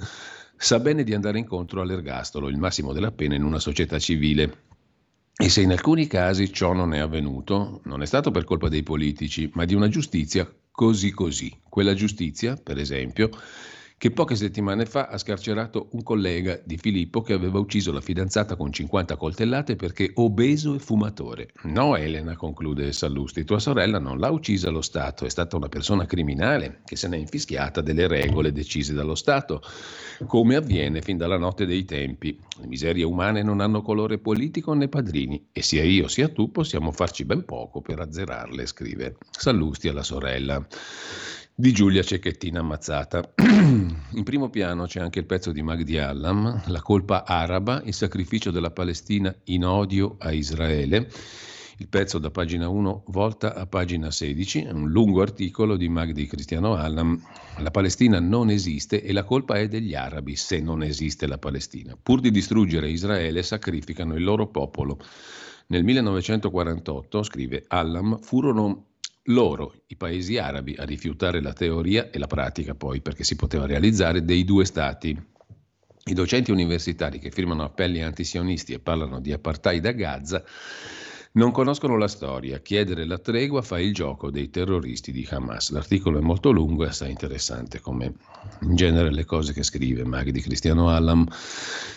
sa 0.56 0.80
bene 0.80 1.04
di 1.04 1.14
andare 1.14 1.40
incontro 1.40 1.82
all'ergastolo, 1.82 2.50
il 2.50 2.58
massimo 2.58 2.94
della 2.94 3.12
pena 3.12 3.36
in 3.36 3.44
una 3.44 3.60
società 3.60 3.98
civile. 3.98 4.64
E 5.36 5.48
se 5.48 5.62
in 5.62 5.72
alcuni 5.72 6.06
casi 6.06 6.52
ciò 6.52 6.74
non 6.74 6.94
è 6.94 7.00
avvenuto, 7.00 7.80
non 7.86 8.02
è 8.02 8.06
stato 8.06 8.30
per 8.30 8.44
colpa 8.44 8.68
dei 8.68 8.84
politici, 8.84 9.50
ma 9.54 9.64
di 9.64 9.74
una 9.74 9.88
giustizia 9.88 10.52
così 10.70 11.12
così. 11.12 11.54
Quella 11.68 11.94
giustizia, 11.94 12.56
per 12.56 12.78
esempio, 12.78 13.30
che 14.00 14.12
poche 14.12 14.38
settimane 14.38 14.86
fa 14.86 15.08
ha 15.08 15.18
scarcerato 15.18 15.90
un 15.92 16.04
collega 16.04 16.58
di 16.64 16.78
Filippo 16.78 17.22
che 17.22 17.34
aveva 17.34 17.60
ucciso 17.60 17.92
la 17.92 18.00
fidanzata 18.00 18.56
con 18.56 18.72
50 18.72 19.18
coltellate 19.18 19.76
perché 19.76 20.12
obeso 20.16 20.74
e 20.74 20.80
fumatore. 20.80 21.50
No, 21.64 21.98
Elena, 21.98 22.38
conclude 22.38 22.94
Sallusti, 22.94 23.44
tua 23.44 23.60
sorella 23.60 24.00
non 24.00 24.18
l'ha 24.18 24.30
uccisa 24.30 24.70
lo 24.70 24.80
Stato, 24.80 25.26
è 25.26 25.30
stata 25.30 25.58
una 25.58 25.68
persona 25.68 26.06
criminale 26.06 26.80
che 26.86 26.96
se 26.96 27.10
n'è 27.10 27.18
infischiata 27.18 27.82
delle 27.82 28.08
regole 28.08 28.54
decise 28.54 28.94
dallo 28.94 29.16
Stato, 29.16 29.62
come 30.26 30.56
avviene 30.56 31.02
fin 31.02 31.18
dalla 31.18 31.38
notte 31.38 31.66
dei 31.66 31.84
tempi. 31.84 32.40
Le 32.58 32.68
miserie 32.68 33.04
umane 33.04 33.44
non 33.44 33.60
hanno 33.60 33.82
colore 33.82 34.18
politico 34.18 34.74
né 34.74 34.88
padrini 34.88 35.48
e 35.52 35.62
sia 35.62 35.84
io 35.84 36.08
sia 36.08 36.30
tu 36.30 36.52
possiamo 36.52 36.94
farci 36.94 37.26
ben 37.26 37.44
poco 37.44 37.82
per 37.82 38.00
azzerarle, 38.00 38.66
scrive 38.66 39.18
Sallusti 39.30 39.90
alla 39.90 40.04
sorella 40.04 40.66
di 41.60 41.74
Giulia 41.74 42.04
Cecchettina 42.04 42.62
ammazzata. 42.62 43.34
In 43.36 44.24
primo 44.24 44.50
piano 44.50 44.86
c'è 44.86 45.02
anche 45.02 45.20
il 45.20 45.26
pezzo 45.26 45.52
di 45.52 45.62
Magdi 45.62 45.98
Allam, 45.98 46.64
La 46.68 46.82
colpa 46.82 47.26
araba, 47.26 47.82
il 47.84 47.94
sacrificio 47.94 48.50
della 48.50 48.72
Palestina 48.72 49.36
in 49.46 49.66
odio 49.66 50.16
a 50.20 50.32
Israele. 50.32 51.12
Il 51.80 51.90
pezzo 51.90 52.18
da 52.18 52.32
pagina 52.32 52.70
1 52.70 53.04
volta 53.08 53.56
a 53.56 53.66
pagina 53.66 54.10
16, 54.10 54.64
è 54.64 54.72
un 54.72 54.90
lungo 54.90 55.22
articolo 55.22 55.76
di 55.76 55.90
Magdi 55.90 56.28
Cristiano 56.28 56.76
Allam. 56.76 57.22
La 57.58 57.72
Palestina 57.72 58.22
non 58.22 58.50
esiste 58.50 59.04
e 59.04 59.12
la 59.12 59.26
colpa 59.26 59.56
è 59.56 59.68
degli 59.68 59.96
arabi 59.96 60.38
se 60.38 60.62
non 60.62 60.82
esiste 60.82 61.28
la 61.28 61.40
Palestina. 61.40 61.98
Pur 62.02 62.22
di 62.22 62.32
distruggere 62.32 62.90
Israele 62.90 63.44
sacrificano 63.44 64.16
il 64.16 64.24
loro 64.24 64.48
popolo. 64.48 64.98
Nel 65.68 65.84
1948, 65.84 67.22
scrive 67.22 67.66
Allam, 67.68 68.18
furono 68.22 68.89
loro, 69.30 69.82
i 69.88 69.96
paesi 69.96 70.38
arabi, 70.38 70.76
a 70.78 70.84
rifiutare 70.84 71.42
la 71.42 71.54
teoria 71.54 72.10
e 72.10 72.20
la 72.20 72.28
pratica 72.28 72.76
poi, 72.76 73.02
perché 73.02 73.24
si 73.24 73.36
poteva 73.36 73.66
realizzare, 73.66 74.24
dei 74.24 74.44
due 74.44 74.66
stati. 74.66 75.18
I 76.06 76.14
docenti 76.14 76.52
universitari 76.52 77.20
che 77.20 77.30
firmano 77.32 77.64
appelli 77.64 78.02
antisionisti 78.02 78.74
e 78.74 78.80
parlano 78.80 79.20
di 79.20 79.32
apartheid 79.32 79.86
a 79.86 79.92
Gaza 79.92 80.44
non 81.32 81.52
conoscono 81.52 81.98
la 81.98 82.08
storia. 82.08 82.60
Chiedere 82.60 83.06
la 83.06 83.20
tregua 83.20 83.62
fa 83.62 83.80
il 83.80 83.94
gioco 83.94 84.32
dei 84.32 84.50
terroristi 84.50 85.12
di 85.12 85.28
Hamas. 85.30 85.72
L'articolo 85.72 86.18
è 86.18 86.22
molto 86.22 86.52
lungo 86.52 86.86
e 86.86 86.88
assai 86.88 87.12
interessante, 87.12 87.80
come 87.80 88.14
in 88.62 88.76
genere 88.76 89.12
le 89.12 89.26
cose 89.26 89.54
che 89.54 89.64
scrive 89.64 90.04
Maghi 90.06 90.32
di 90.32 90.42
Cristiano 90.42 90.90
Allam. 90.90 91.28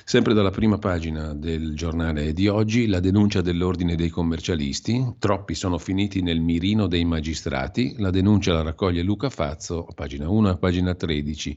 Sempre 0.04 0.34
dalla 0.34 0.50
prima 0.50 0.78
pagina 0.78 1.32
del 1.32 1.74
giornale 1.74 2.32
di 2.32 2.46
oggi, 2.48 2.86
la 2.86 3.00
denuncia 3.00 3.40
dell'ordine 3.40 3.96
dei 3.96 4.10
commercialisti. 4.10 5.14
Troppi 5.18 5.54
sono 5.54 5.78
finiti 5.78 6.20
nel 6.20 6.40
mirino 6.40 6.86
dei 6.86 7.04
magistrati. 7.04 7.94
La 7.98 8.10
denuncia 8.10 8.52
la 8.52 8.62
raccoglie 8.62 9.02
Luca 9.02 9.30
Fazzo, 9.30 9.86
pagina 9.94 10.28
1 10.28 10.50
a 10.50 10.56
pagina 10.56 10.94
13. 10.94 11.56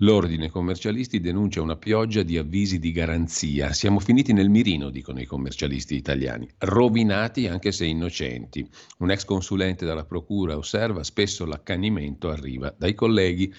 L'ordine 0.00 0.50
commercialisti 0.50 1.20
denuncia 1.20 1.62
una 1.62 1.76
pioggia 1.76 2.22
di 2.22 2.36
avvisi 2.36 2.78
di 2.78 2.92
garanzia. 2.92 3.72
Siamo 3.72 3.98
finiti 3.98 4.34
nel 4.34 4.50
mirino, 4.50 4.90
dicono 4.90 5.20
i 5.20 5.24
commercialisti 5.24 5.94
italiani, 5.94 6.46
rovinati 6.58 7.46
anche 7.46 7.72
se 7.72 7.86
innocenti. 7.86 8.68
Un 8.98 9.10
ex 9.10 9.24
consulente 9.24 9.86
dalla 9.86 10.04
procura 10.04 10.58
osserva 10.58 11.02
spesso 11.02 11.46
l'accanimento 11.46 12.28
arriva 12.28 12.74
dai 12.76 12.92
colleghi. 12.92 13.50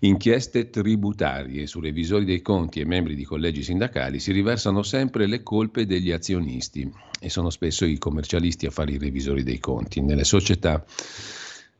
Inchieste 0.00 0.70
tributarie 0.70 1.66
su 1.66 1.78
revisori 1.80 2.24
dei 2.24 2.40
conti 2.40 2.80
e 2.80 2.86
membri 2.86 3.14
di 3.14 3.24
collegi 3.24 3.62
sindacali 3.62 4.18
si 4.18 4.32
riversano 4.32 4.82
sempre 4.82 5.26
le 5.26 5.42
colpe 5.42 5.84
degli 5.84 6.10
azionisti 6.10 6.90
e 7.20 7.28
sono 7.28 7.50
spesso 7.50 7.84
i 7.84 7.98
commercialisti 7.98 8.64
a 8.64 8.70
fare 8.70 8.92
i 8.92 8.98
revisori 8.98 9.42
dei 9.42 9.58
conti. 9.58 10.00
Nelle 10.00 10.24
società 10.24 10.82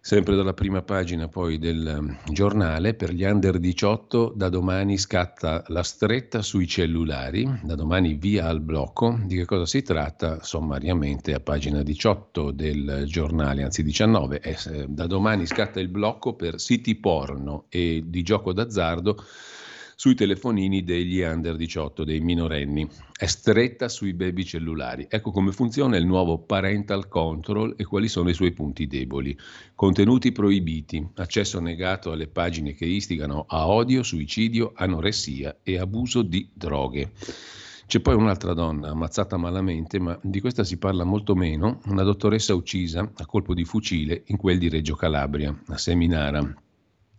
Sempre 0.06 0.36
dalla 0.36 0.54
prima 0.54 0.82
pagina 0.82 1.26
poi 1.26 1.58
del 1.58 1.96
um, 1.98 2.16
giornale, 2.32 2.94
per 2.94 3.12
gli 3.12 3.24
under 3.24 3.58
18 3.58 4.34
da 4.36 4.48
domani 4.48 4.98
scatta 4.98 5.64
la 5.66 5.82
stretta 5.82 6.42
sui 6.42 6.68
cellulari, 6.68 7.58
da 7.64 7.74
domani 7.74 8.14
via 8.14 8.46
al 8.46 8.60
blocco. 8.60 9.18
Di 9.24 9.34
che 9.34 9.44
cosa 9.46 9.66
si 9.66 9.82
tratta? 9.82 10.44
Sommariamente 10.44 11.34
a 11.34 11.40
pagina 11.40 11.82
18 11.82 12.52
del 12.52 13.02
giornale, 13.08 13.64
anzi 13.64 13.82
19, 13.82 14.40
eh, 14.42 14.86
da 14.86 15.08
domani 15.08 15.44
scatta 15.44 15.80
il 15.80 15.88
blocco 15.88 16.34
per 16.34 16.60
siti 16.60 16.94
porno 16.94 17.64
e 17.68 18.04
di 18.06 18.22
gioco 18.22 18.52
d'azzardo 18.52 19.24
sui 19.98 20.14
telefonini 20.14 20.84
degli 20.84 21.22
under 21.22 21.56
18, 21.56 22.04
dei 22.04 22.20
minorenni. 22.20 22.86
È 23.16 23.24
stretta 23.24 23.88
sui 23.88 24.12
baby 24.12 24.44
cellulari. 24.44 25.06
Ecco 25.08 25.30
come 25.30 25.52
funziona 25.52 25.96
il 25.96 26.04
nuovo 26.04 26.38
parental 26.38 27.08
control 27.08 27.74
e 27.78 27.84
quali 27.84 28.06
sono 28.06 28.28
i 28.28 28.34
suoi 28.34 28.52
punti 28.52 28.86
deboli. 28.86 29.36
Contenuti 29.74 30.32
proibiti, 30.32 31.04
accesso 31.14 31.60
negato 31.60 32.12
alle 32.12 32.28
pagine 32.28 32.74
che 32.74 32.84
istigano 32.84 33.46
a 33.48 33.68
odio, 33.68 34.02
suicidio, 34.02 34.72
anoressia 34.74 35.60
e 35.62 35.78
abuso 35.78 36.20
di 36.20 36.46
droghe. 36.52 37.12
C'è 37.86 38.00
poi 38.00 38.16
un'altra 38.16 38.52
donna 38.52 38.90
ammazzata 38.90 39.38
malamente, 39.38 39.98
ma 39.98 40.18
di 40.22 40.40
questa 40.40 40.62
si 40.62 40.76
parla 40.76 41.04
molto 41.04 41.34
meno, 41.34 41.80
una 41.86 42.02
dottoressa 42.02 42.54
uccisa 42.54 43.10
a 43.14 43.24
colpo 43.24 43.54
di 43.54 43.64
fucile 43.64 44.24
in 44.26 44.36
quel 44.36 44.58
di 44.58 44.68
Reggio 44.68 44.94
Calabria, 44.94 45.58
a 45.68 45.78
Seminara. 45.78 46.65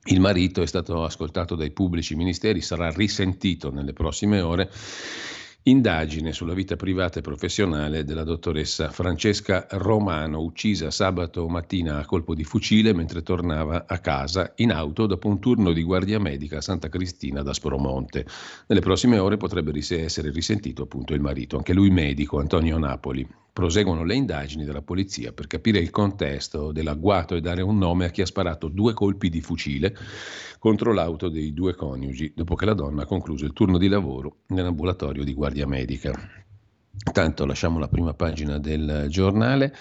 Il 0.09 0.21
marito 0.21 0.61
è 0.61 0.65
stato 0.65 1.03
ascoltato 1.03 1.55
dai 1.55 1.71
pubblici 1.71 2.15
ministeri, 2.15 2.61
sarà 2.61 2.89
risentito 2.91 3.71
nelle 3.71 3.91
prossime 3.91 4.39
ore. 4.39 4.71
Indagine 5.63 6.31
sulla 6.31 6.53
vita 6.53 6.77
privata 6.77 7.19
e 7.19 7.21
professionale 7.21 8.05
della 8.05 8.23
dottoressa 8.23 8.89
Francesca 8.89 9.67
Romano, 9.71 10.39
uccisa 10.39 10.91
sabato 10.91 11.45
mattina 11.49 11.99
a 11.99 12.05
colpo 12.05 12.35
di 12.35 12.45
fucile 12.45 12.93
mentre 12.93 13.21
tornava 13.21 13.83
a 13.85 13.99
casa 13.99 14.53
in 14.55 14.71
auto 14.71 15.07
dopo 15.07 15.27
un 15.27 15.41
turno 15.41 15.73
di 15.73 15.83
guardia 15.83 16.19
medica 16.19 16.59
a 16.59 16.61
Santa 16.61 16.87
Cristina 16.87 17.41
da 17.41 17.53
Spromonte. 17.53 18.25
Nelle 18.67 18.79
prossime 18.79 19.19
ore 19.19 19.35
potrebbe 19.35 19.73
essere 19.77 20.31
risentito 20.31 20.83
appunto 20.83 21.13
il 21.13 21.19
marito, 21.19 21.57
anche 21.57 21.73
lui 21.73 21.89
medico, 21.89 22.39
Antonio 22.39 22.77
Napoli. 22.77 23.27
Proseguono 23.57 24.03
le 24.03 24.13
indagini 24.13 24.65
della 24.65 24.83
polizia 24.83 25.31
per 25.31 25.47
capire 25.47 25.79
il 25.79 25.89
contesto 25.89 26.71
dell'agguato 26.71 27.33
e 27.33 27.41
dare 27.41 27.63
un 27.63 27.79
nome 27.79 28.05
a 28.05 28.09
chi 28.09 28.21
ha 28.21 28.25
sparato 28.27 28.67
due 28.67 28.93
colpi 28.93 29.29
di 29.29 29.41
fucile 29.41 29.97
contro 30.59 30.93
l'auto 30.93 31.27
dei 31.27 31.55
due 31.55 31.73
coniugi, 31.73 32.33
dopo 32.35 32.53
che 32.53 32.65
la 32.65 32.75
donna 32.75 33.01
ha 33.01 33.05
concluso 33.07 33.45
il 33.45 33.53
turno 33.53 33.79
di 33.79 33.87
lavoro 33.87 34.41
nell'ambulatorio 34.49 35.23
di 35.23 35.33
guardia 35.33 35.65
medica. 35.65 36.13
Tanto 37.11 37.45
lasciamo 37.47 37.79
la 37.79 37.87
prima 37.87 38.13
pagina 38.13 38.59
del 38.59 39.07
giornale 39.09 39.73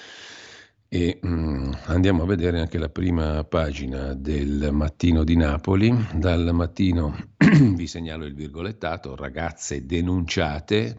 e 0.88 1.20
mm, 1.22 1.72
andiamo 1.84 2.22
a 2.22 2.26
vedere 2.26 2.60
anche 2.60 2.78
la 2.78 2.88
prima 2.88 3.44
pagina 3.44 4.14
del 4.14 4.70
mattino 4.72 5.22
di 5.22 5.36
Napoli. 5.36 5.94
Dal 6.14 6.48
mattino 6.54 7.14
vi 7.74 7.86
segnalo 7.86 8.24
il 8.24 8.34
virgolettato, 8.34 9.14
ragazze 9.14 9.84
denunciate 9.84 10.96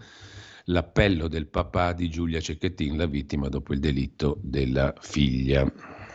l'appello 0.69 1.27
del 1.27 1.47
papà 1.47 1.93
di 1.93 2.09
Giulia 2.09 2.39
Cecchettin, 2.39 2.97
la 2.97 3.05
vittima 3.05 3.49
dopo 3.49 3.73
il 3.73 3.79
delitto 3.79 4.37
della 4.41 4.93
figlia. 4.99 5.71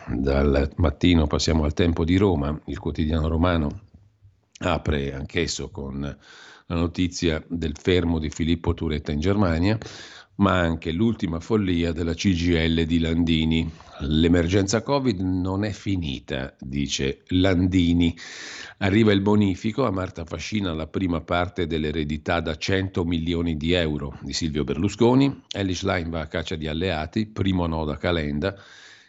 Dal 0.07 0.71
mattino 0.75 1.27
passiamo 1.27 1.63
al 1.63 1.73
tempo 1.73 2.03
di 2.03 2.17
Roma, 2.17 2.59
il 2.65 2.79
quotidiano 2.79 3.27
romano 3.27 3.81
apre 4.59 5.13
anch'esso 5.13 5.69
con 5.69 6.01
la 6.01 6.75
notizia 6.75 7.43
del 7.47 7.75
fermo 7.77 8.19
di 8.19 8.29
Filippo 8.29 8.73
Turetta 8.73 9.11
in 9.11 9.19
Germania, 9.19 9.77
ma 10.35 10.59
anche 10.59 10.91
l'ultima 10.91 11.39
follia 11.39 11.91
della 11.91 12.13
CGL 12.13 12.83
di 12.83 12.99
Landini. 12.99 13.71
L'emergenza 13.99 14.81
Covid 14.81 15.19
non 15.19 15.63
è 15.63 15.71
finita, 15.71 16.55
dice 16.59 17.23
Landini. 17.27 18.15
Arriva 18.79 19.11
il 19.11 19.21
bonifico, 19.21 19.85
a 19.85 19.91
Marta 19.91 20.25
Fascina 20.25 20.73
la 20.73 20.87
prima 20.87 21.21
parte 21.21 21.67
dell'eredità 21.67 22.39
da 22.39 22.57
100 22.57 23.05
milioni 23.05 23.55
di 23.55 23.73
euro 23.73 24.17
di 24.21 24.33
Silvio 24.33 24.63
Berlusconi, 24.63 25.43
Ellis 25.51 25.79
Schlein 25.79 26.09
va 26.09 26.21
a 26.21 26.27
caccia 26.27 26.55
di 26.55 26.67
alleati, 26.67 27.27
primo 27.27 27.67
nodo 27.67 27.91
a 27.91 27.97
Calenda, 27.97 28.55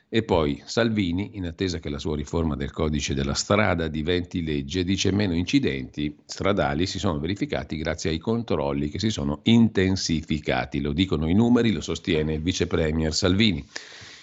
e 0.09 0.23
poi 0.23 0.63
Salvini, 0.65 1.31
in 1.33 1.47
attesa 1.47 1.81
che 1.81 1.89
la 1.89 1.99
sua 1.99 2.15
riforma 2.15 2.55
del 2.55 2.71
codice 2.71 3.15
della 3.15 3.35
strada 3.35 3.89
diventi 3.89 4.45
legge, 4.45 4.85
dice 4.85 5.11
meno 5.11 5.35
incidenti 5.35 6.15
stradali 6.25 6.87
si 6.87 7.01
sono 7.01 7.19
verificati 7.19 7.77
grazie 7.77 8.11
ai 8.11 8.19
controlli 8.19 8.91
che 8.91 9.01
si 9.01 9.11
sono 9.11 9.41
intensificati. 9.43 10.81
Lo 10.81 10.93
dicono 10.93 11.29
i 11.29 11.35
numeri, 11.35 11.73
lo 11.73 11.81
sostiene 11.81 12.35
il 12.35 12.43
vice 12.43 12.69
premier 12.69 13.13
Salvini, 13.13 13.67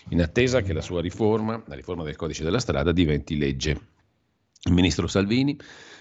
in 0.10 0.22
attesa 0.22 0.62
che 0.62 0.74
la 0.74 0.82
sua 0.82 1.02
riforma, 1.02 1.62
la 1.66 1.76
riforma 1.76 2.04
del 2.04 2.16
codice 2.16 2.44
della 2.44 2.60
strada, 2.60 2.92
diventi 2.92 3.38
legge. 3.38 3.80
Il 4.64 4.74
ministro 4.74 5.08
Salvini 5.08 5.58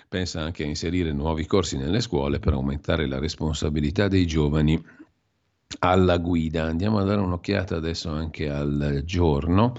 pensa 0.08 0.40
anche 0.40 0.64
a 0.64 0.66
inserire 0.66 1.12
nuovi 1.12 1.46
corsi 1.46 1.76
nelle 1.76 2.00
scuole 2.00 2.38
per 2.38 2.52
aumentare 2.52 3.06
la 3.06 3.18
responsabilità 3.18 4.08
dei 4.08 4.26
giovani 4.26 4.82
alla 5.78 6.18
guida. 6.18 6.64
Andiamo 6.64 6.98
a 6.98 7.04
dare 7.04 7.20
un'occhiata 7.20 7.76
adesso 7.76 8.10
anche 8.10 8.50
al 8.50 9.02
giorno, 9.04 9.74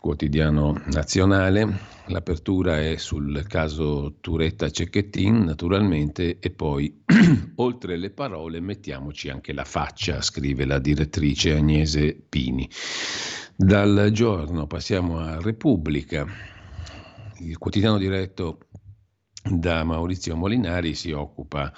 quotidiano 0.00 0.80
nazionale. 0.86 1.96
L'apertura 2.06 2.80
è 2.80 2.96
sul 2.96 3.44
caso 3.46 4.16
Turetta 4.20 4.70
Cecchettin, 4.70 5.44
naturalmente, 5.44 6.38
e 6.38 6.50
poi 6.50 7.02
oltre 7.56 7.96
le 7.96 8.10
parole 8.10 8.60
mettiamoci 8.60 9.28
anche 9.28 9.52
la 9.52 9.64
faccia, 9.64 10.20
scrive 10.22 10.64
la 10.64 10.78
direttrice 10.78 11.56
Agnese 11.56 12.14
Pini. 12.14 12.68
Dal 13.54 14.10
giorno 14.12 14.66
passiamo 14.66 15.18
a 15.18 15.40
Repubblica, 15.40 16.26
il 17.40 17.58
quotidiano 17.58 17.98
diretto 17.98 18.60
da 19.42 19.84
Maurizio 19.84 20.36
Molinari 20.36 20.94
si 20.94 21.12
occupa 21.12 21.72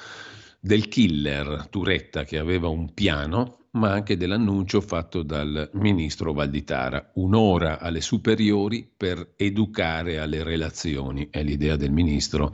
del 0.61 0.89
killer 0.89 1.69
Turetta 1.69 2.25
che 2.25 2.39
aveva 2.39 2.69
un 2.69 2.93
piano 2.93 3.60
ma 3.73 3.93
anche 3.93 4.17
dell'annuncio 4.17 4.81
fatto 4.81 5.23
dal 5.23 5.71
ministro 5.75 6.33
Valditara. 6.33 7.13
Un'ora 7.15 7.79
alle 7.79 8.01
superiori 8.01 8.91
per 8.97 9.35
educare 9.37 10.19
alle 10.19 10.43
relazioni, 10.43 11.29
è 11.31 11.43
l'idea 11.43 11.77
del 11.77 11.93
ministro 11.93 12.53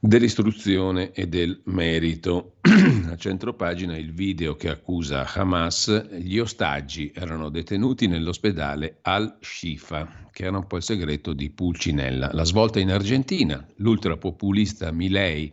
dell'istruzione 0.00 1.10
e 1.12 1.26
del 1.26 1.60
merito. 1.64 2.58
A 3.10 3.16
centro 3.16 3.54
pagina 3.54 3.96
il 3.96 4.12
video 4.12 4.54
che 4.54 4.68
accusa 4.68 5.26
Hamas, 5.32 6.08
gli 6.18 6.38
ostaggi 6.38 7.10
erano 7.14 7.48
detenuti 7.48 8.06
nell'ospedale 8.06 8.98
Al-Shifa, 9.02 10.28
che 10.30 10.44
era 10.44 10.58
un 10.58 10.66
po' 10.66 10.76
il 10.76 10.82
segreto 10.82 11.32
di 11.32 11.50
Pulcinella. 11.50 12.30
La 12.32 12.44
svolta 12.44 12.78
in 12.78 12.92
Argentina, 12.92 13.66
l'ultrapopulista 13.76 14.92
Milei 14.92 15.52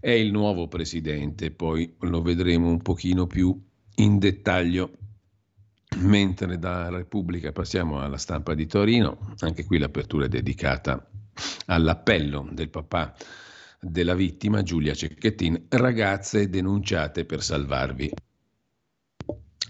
è 0.00 0.10
il 0.12 0.30
nuovo 0.30 0.68
presidente, 0.68 1.50
poi 1.50 1.92
lo 2.00 2.22
vedremo 2.22 2.68
un 2.68 2.80
pochino 2.80 3.26
più 3.26 3.66
in 3.98 4.18
dettaglio. 4.18 4.92
Mentre 5.98 6.58
da 6.58 6.90
Repubblica 6.90 7.50
passiamo 7.52 8.00
alla 8.00 8.18
stampa 8.18 8.54
di 8.54 8.66
Torino, 8.66 9.34
anche 9.38 9.64
qui 9.64 9.78
l'apertura 9.78 10.26
è 10.26 10.28
dedicata 10.28 11.08
all'appello 11.66 12.48
del 12.52 12.68
papà 12.68 13.14
della 13.80 14.14
vittima, 14.14 14.62
Giulia 14.62 14.94
Cecchettin, 14.94 15.66
ragazze 15.68 16.48
denunciate 16.48 17.24
per 17.24 17.42
salvarvi. 17.42 18.12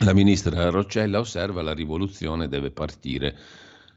La 0.01 0.13
ministra 0.13 0.71
Roccella 0.71 1.19
osserva 1.19 1.63
la 1.63 1.75
rivoluzione 1.75 2.49
deve 2.49 2.71
partire 2.73 3.37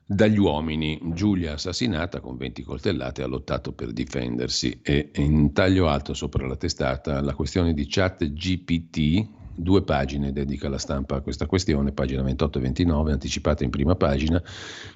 dagli 0.05 0.37
uomini. 0.37 0.99
Giulia 1.13 1.53
assassinata 1.53 2.19
con 2.19 2.37
20 2.37 2.63
coltellate 2.63 3.23
ha 3.23 3.27
lottato 3.27 3.73
per 3.73 3.91
difendersi 3.93 4.79
e 4.81 5.11
in 5.15 5.53
taglio 5.53 5.87
alto 5.87 6.13
sopra 6.13 6.45
la 6.45 6.55
testata 6.55 7.21
la 7.21 7.33
questione 7.33 7.73
di 7.73 7.87
chat 7.87 8.25
GPT 8.25 9.39
due 9.53 9.83
pagine 9.83 10.31
dedica 10.31 10.69
la 10.69 10.77
stampa 10.77 11.15
a 11.15 11.21
questa 11.21 11.45
questione, 11.45 11.91
pagina 11.91 12.21
28 12.23 12.57
e 12.57 12.61
29, 12.61 13.11
anticipata 13.11 13.63
in 13.63 13.69
prima 13.69 13.95
pagina, 13.95 14.41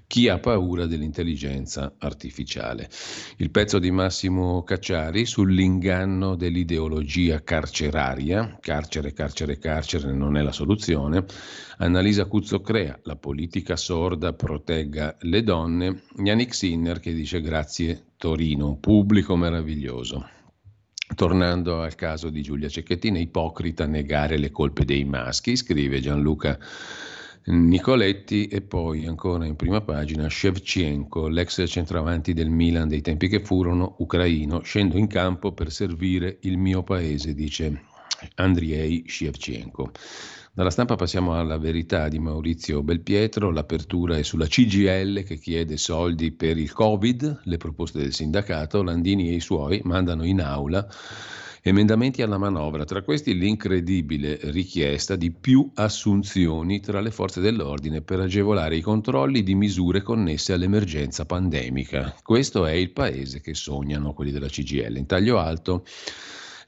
chi 0.07 0.27
ha 0.27 0.39
paura 0.39 0.85
dell'intelligenza 0.85 1.93
artificiale. 1.97 2.89
Il 3.37 3.51
pezzo 3.51 3.79
di 3.79 3.91
Massimo 3.91 4.63
Cacciari 4.63 5.25
sull'inganno 5.25 6.35
dell'ideologia 6.35 7.43
carceraria, 7.43 8.57
carcere, 8.59 9.13
carcere, 9.13 9.57
carcere 9.57 10.13
non 10.13 10.37
è 10.37 10.41
la 10.41 10.51
soluzione, 10.51 11.25
Annalisa 11.77 12.25
Cuzzo 12.25 12.61
crea, 12.61 12.97
la 13.03 13.17
politica 13.17 13.75
sorda 13.75 14.33
protegga 14.33 15.15
le 15.21 15.43
donne, 15.43 16.03
Yannick 16.17 16.53
Sinner 16.53 16.99
che 16.99 17.13
dice 17.13 17.41
grazie 17.41 18.05
Torino, 18.17 18.77
pubblico 18.79 19.35
meraviglioso. 19.35 20.34
Tornando 21.13 21.81
al 21.81 21.93
caso 21.93 22.29
di 22.29 22.41
Giulia 22.41 22.67
Cecchettina, 22.67 23.19
ipocrita 23.19 23.85
negare 23.85 24.37
le 24.37 24.49
colpe 24.49 24.85
dei 24.85 25.05
maschi, 25.05 25.55
scrive 25.55 25.99
Gianluca 25.99 26.57
Nicoletti 27.47 28.47
e 28.47 28.61
poi 28.61 29.05
ancora 29.05 29.45
in 29.45 29.55
prima 29.55 29.81
pagina 29.81 30.27
Shevchenko, 30.27 31.27
l'ex 31.27 31.63
centravanti 31.67 32.33
del 32.33 32.49
Milan 32.49 32.87
dei 32.87 33.01
tempi 33.01 33.27
che 33.27 33.39
furono, 33.39 33.97
ucraino, 33.99 34.61
scendo 34.61 34.97
in 34.97 35.05
campo 35.05 35.51
per 35.51 35.71
servire 35.71 36.39
il 36.41 36.57
mio 36.57 36.81
paese, 36.81 37.35
dice 37.35 37.83
Andriei 38.35 39.03
Shevchenko. 39.07 39.91
Dalla 40.55 40.69
stampa 40.69 40.95
passiamo 40.95 41.37
alla 41.37 41.57
verità 41.57 42.07
di 42.07 42.17
Maurizio 42.17 42.81
Belpietro, 42.81 43.51
l'apertura 43.51 44.15
è 44.15 44.23
sulla 44.23 44.47
CGL 44.47 45.23
che 45.23 45.37
chiede 45.37 45.75
soldi 45.75 46.31
per 46.31 46.57
il 46.57 46.71
Covid, 46.71 47.41
le 47.43 47.57
proposte 47.57 47.99
del 47.99 48.13
sindacato, 48.13 48.81
Landini 48.81 49.31
e 49.31 49.33
i 49.33 49.41
suoi 49.41 49.81
mandano 49.83 50.23
in 50.23 50.39
aula 50.39 50.87
emendamenti 51.61 52.21
alla 52.21 52.37
manovra, 52.37 52.85
tra 52.85 53.01
questi 53.01 53.37
l'incredibile 53.37 54.39
richiesta 54.43 55.17
di 55.17 55.31
più 55.31 55.71
assunzioni 55.73 56.79
tra 56.79 57.01
le 57.01 57.11
forze 57.11 57.41
dell'ordine 57.41 58.01
per 58.01 58.21
agevolare 58.21 58.77
i 58.77 58.81
controlli 58.81 59.43
di 59.43 59.55
misure 59.55 60.03
connesse 60.03 60.53
all'emergenza 60.53 61.25
pandemica. 61.25 62.15
Questo 62.23 62.65
è 62.65 62.71
il 62.71 62.91
paese 62.91 63.41
che 63.41 63.55
sognano 63.55 64.13
quelli 64.13 64.31
della 64.31 64.47
CGL. 64.47 64.95
In 64.95 65.05
taglio 65.05 65.37
alto 65.37 65.83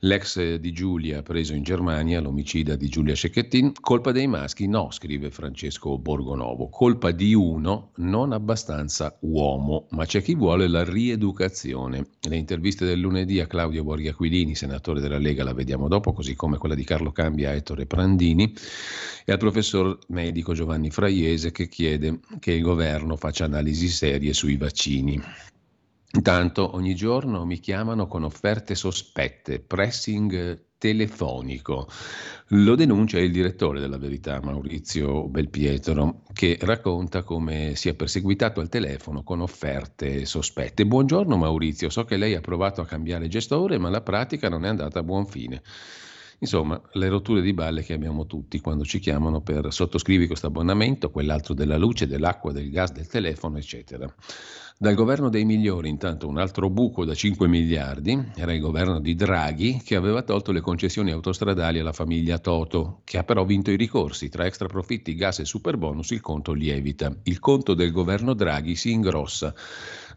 L'ex 0.02 0.58
di 0.58 0.72
Giulia 0.74 1.24
preso 1.24 1.56
in 1.56 1.64
Germania, 1.64 2.22
l'omicida 2.22 2.76
di 2.76 2.88
Giulia 2.88 3.16
Cecchettin, 3.16 3.72
colpa 3.82 4.12
dei 4.12 4.28
maschi? 4.28 4.68
No, 4.68 4.92
scrive 4.92 5.32
Francesco 5.32 5.98
Borgonovo, 5.98 6.70
colpa 6.70 7.10
di 7.10 7.34
uno 7.34 7.94
non 7.96 8.32
abbastanza 8.32 9.18
uomo, 9.22 9.88
ma 9.92 10.06
c'è 10.06 10.22
chi 10.22 10.36
vuole 10.36 10.68
la 10.68 10.84
rieducazione. 10.84 12.10
Le 12.22 12.36
interviste 12.36 12.86
del 12.86 13.00
lunedì 13.00 13.40
a 13.40 13.48
Claudio 13.48 13.84
Borghi 13.84 14.10
Aquilini, 14.10 14.54
senatore 14.54 15.00
della 15.00 15.18
Lega, 15.18 15.44
la 15.44 15.54
vediamo 15.54 15.88
dopo, 15.88 16.14
così 16.14 16.36
come 16.36 16.60
quella 16.60 16.76
di 16.76 16.84
Carlo 16.84 17.12
Cambia, 17.12 17.54
Ettore 17.54 17.88
Prandini, 17.88 18.54
e 19.26 19.32
al 19.32 19.40
professor 19.40 19.98
medico 20.10 20.54
Giovanni 20.54 20.92
Fraiese 20.92 21.52
che 21.52 21.68
chiede 21.68 22.20
che 22.40 22.52
il 22.52 22.62
governo 22.62 23.16
faccia 23.16 23.46
analisi 23.46 23.88
serie 23.88 24.34
sui 24.34 24.58
vaccini. 24.58 25.20
Intanto 26.14 26.74
ogni 26.76 26.96
giorno 26.96 27.46
mi 27.46 27.60
chiamano 27.60 28.08
con 28.08 28.24
offerte 28.24 28.76
sospette, 28.76 29.60
pressing 29.60 30.66
telefonico. 30.78 31.90
Lo 32.52 32.76
denuncia 32.76 33.20
il 33.20 33.32
direttore 33.32 33.80
della 33.80 33.98
Verità, 33.98 34.40
Maurizio 34.42 35.28
Belpietro, 35.28 36.22
che 36.34 36.58
racconta 36.62 37.24
come 37.24 37.76
sia 37.76 37.94
perseguitato 37.94 38.62
al 38.62 38.70
telefono 38.70 39.24
con 39.24 39.42
offerte 39.42 40.26
sospette. 40.26 40.86
Buongiorno 40.86 41.36
Maurizio, 41.36 41.90
so 41.90 42.06
che 42.06 42.16
lei 42.16 42.36
ha 42.36 42.42
provato 42.42 42.80
a 42.82 42.86
cambiare 42.86 43.28
gestore, 43.28 43.78
ma 43.78 43.90
la 43.90 44.02
pratica 44.02 44.48
non 44.50 44.66
è 44.66 44.70
andata 44.70 45.00
a 45.00 45.04
buon 45.04 45.28
fine. 45.28 45.62
Insomma, 46.40 46.80
le 46.94 47.10
rotture 47.10 47.42
di 47.42 47.54
balle 47.54 47.82
che 47.82 47.94
abbiamo 47.94 48.28
tutti 48.28 48.62
quando 48.62 48.86
ci 48.86 49.00
chiamano 49.00 49.42
per 49.42 49.74
sottoscrivi 49.74 50.28
questo 50.28 50.48
abbonamento, 50.48 51.10
quell'altro 51.10 51.56
della 51.56 51.78
luce, 51.78 52.06
dell'acqua, 52.06 52.52
del 52.52 52.70
gas, 52.70 52.92
del 52.92 53.08
telefono, 53.08 53.58
eccetera. 53.58 54.14
Dal 54.80 54.94
governo 54.94 55.30
dei 55.30 55.44
migliori, 55.44 55.90
intanto, 55.90 56.28
un 56.28 56.38
altro 56.38 56.70
buco 56.70 57.04
da 57.04 57.16
5 57.16 57.48
miliardi 57.48 58.30
era 58.36 58.54
il 58.54 58.60
governo 58.60 59.00
di 59.00 59.16
Draghi 59.16 59.82
che 59.84 59.96
aveva 59.96 60.22
tolto 60.22 60.52
le 60.52 60.62
concessioni 60.62 61.10
autostradali 61.10 61.80
alla 61.80 61.94
famiglia 61.94 62.38
Toto, 62.38 63.02
che 63.04 63.18
ha 63.18 63.24
però 63.24 63.44
vinto 63.44 63.72
i 63.72 63.76
ricorsi. 63.76 64.30
Tra 64.30 64.46
extra 64.46 64.68
profitti, 64.68 65.16
gas 65.16 65.40
e 65.40 65.46
super 65.46 65.78
bonus 65.78 66.12
il 66.12 66.22
conto 66.22 66.54
lievita. 66.54 67.12
Il 67.24 67.40
conto 67.40 67.74
del 67.74 67.92
governo 67.92 68.36
Draghi 68.36 68.76
si 68.76 68.92
ingrossa. 68.92 69.52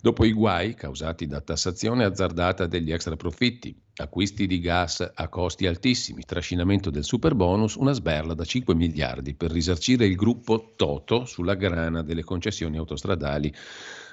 Dopo 0.03 0.27
i 0.27 0.33
guai 0.35 0.75
causati 0.75 1.27
da 1.27 1.41
tassazione 1.41 2.05
azzardata 2.05 2.67
degli 2.67 2.93
extra 2.93 3.17
profitti, 3.17 3.75
acquisti 3.97 4.47
di 4.47 4.61
gas 4.61 5.11
a 5.15 5.29
costi 5.29 5.67
altissimi, 5.67 6.25
trascinamento 6.27 6.91
del 6.91 7.05
super 7.05 7.35
bonus, 7.35 7.77
una 7.77 7.93
sberla 7.93 8.35
da 8.35 8.45
5 8.45 8.75
miliardi 8.75 9.35
per 9.35 9.53
risarcire 9.53 10.05
il 10.05 10.17
gruppo 10.17 10.73
Toto 10.77 11.25
sulla 11.25 11.55
grana 11.55 12.03
delle 12.03 12.25
concessioni 12.25 12.77
autostradali 12.77 13.51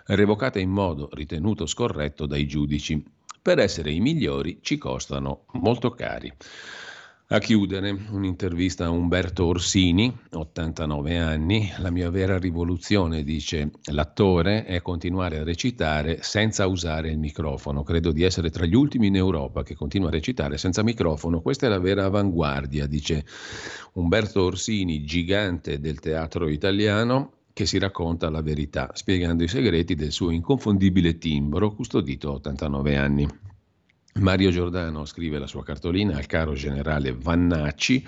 revocate 0.07 0.59
in 0.59 0.69
modo 0.69 1.09
ritenuto 1.11 1.65
scorretto 1.65 2.25
dai 2.25 2.47
giudici. 2.47 3.03
Per 3.41 3.59
essere 3.59 3.91
i 3.91 3.99
migliori 3.99 4.59
ci 4.61 4.77
costano 4.77 5.45
molto 5.53 5.91
cari. 5.91 6.33
A 7.29 7.39
chiudere 7.39 7.91
un'intervista 8.11 8.85
a 8.85 8.89
Umberto 8.89 9.47
Orsini, 9.47 10.17
89 10.31 11.17
anni, 11.17 11.69
la 11.79 11.89
mia 11.89 12.09
vera 12.09 12.37
rivoluzione, 12.37 13.23
dice 13.23 13.71
l'attore, 13.91 14.63
è 14.63 14.81
continuare 14.81 15.39
a 15.39 15.43
recitare 15.43 16.19
senza 16.21 16.67
usare 16.67 17.09
il 17.09 17.17
microfono. 17.17 17.83
Credo 17.83 18.13
di 18.13 18.23
essere 18.23 18.49
tra 18.49 18.65
gli 18.65 18.75
ultimi 18.75 19.07
in 19.07 19.17
Europa 19.17 19.63
che 19.63 19.75
continua 19.75 20.07
a 20.07 20.11
recitare 20.11 20.57
senza 20.57 20.83
microfono. 20.83 21.41
Questa 21.41 21.65
è 21.65 21.69
la 21.69 21.79
vera 21.79 22.05
avanguardia, 22.05 22.87
dice 22.87 23.25
Umberto 23.95 24.43
Orsini, 24.43 25.03
gigante 25.03 25.81
del 25.81 25.99
teatro 25.99 26.47
italiano, 26.47 27.36
che 27.57 27.65
si 27.65 27.79
racconta 27.79 28.29
la 28.29 28.43
verità, 28.43 28.91
spiegando 28.93 29.43
i 29.43 29.47
segreti 29.47 29.95
del 29.95 30.11
suo 30.11 30.29
inconfondibile 30.29 31.17
timbro, 31.17 31.73
custodito 31.73 32.29
a 32.29 32.33
89 32.33 32.95
anni. 32.95 33.27
Mario 34.19 34.51
Giordano 34.51 35.05
scrive 35.05 35.39
la 35.39 35.47
sua 35.47 35.63
cartolina 35.63 36.17
al 36.17 36.27
caro 36.27 36.53
generale 36.53 37.13
Vannacci. 37.13 38.05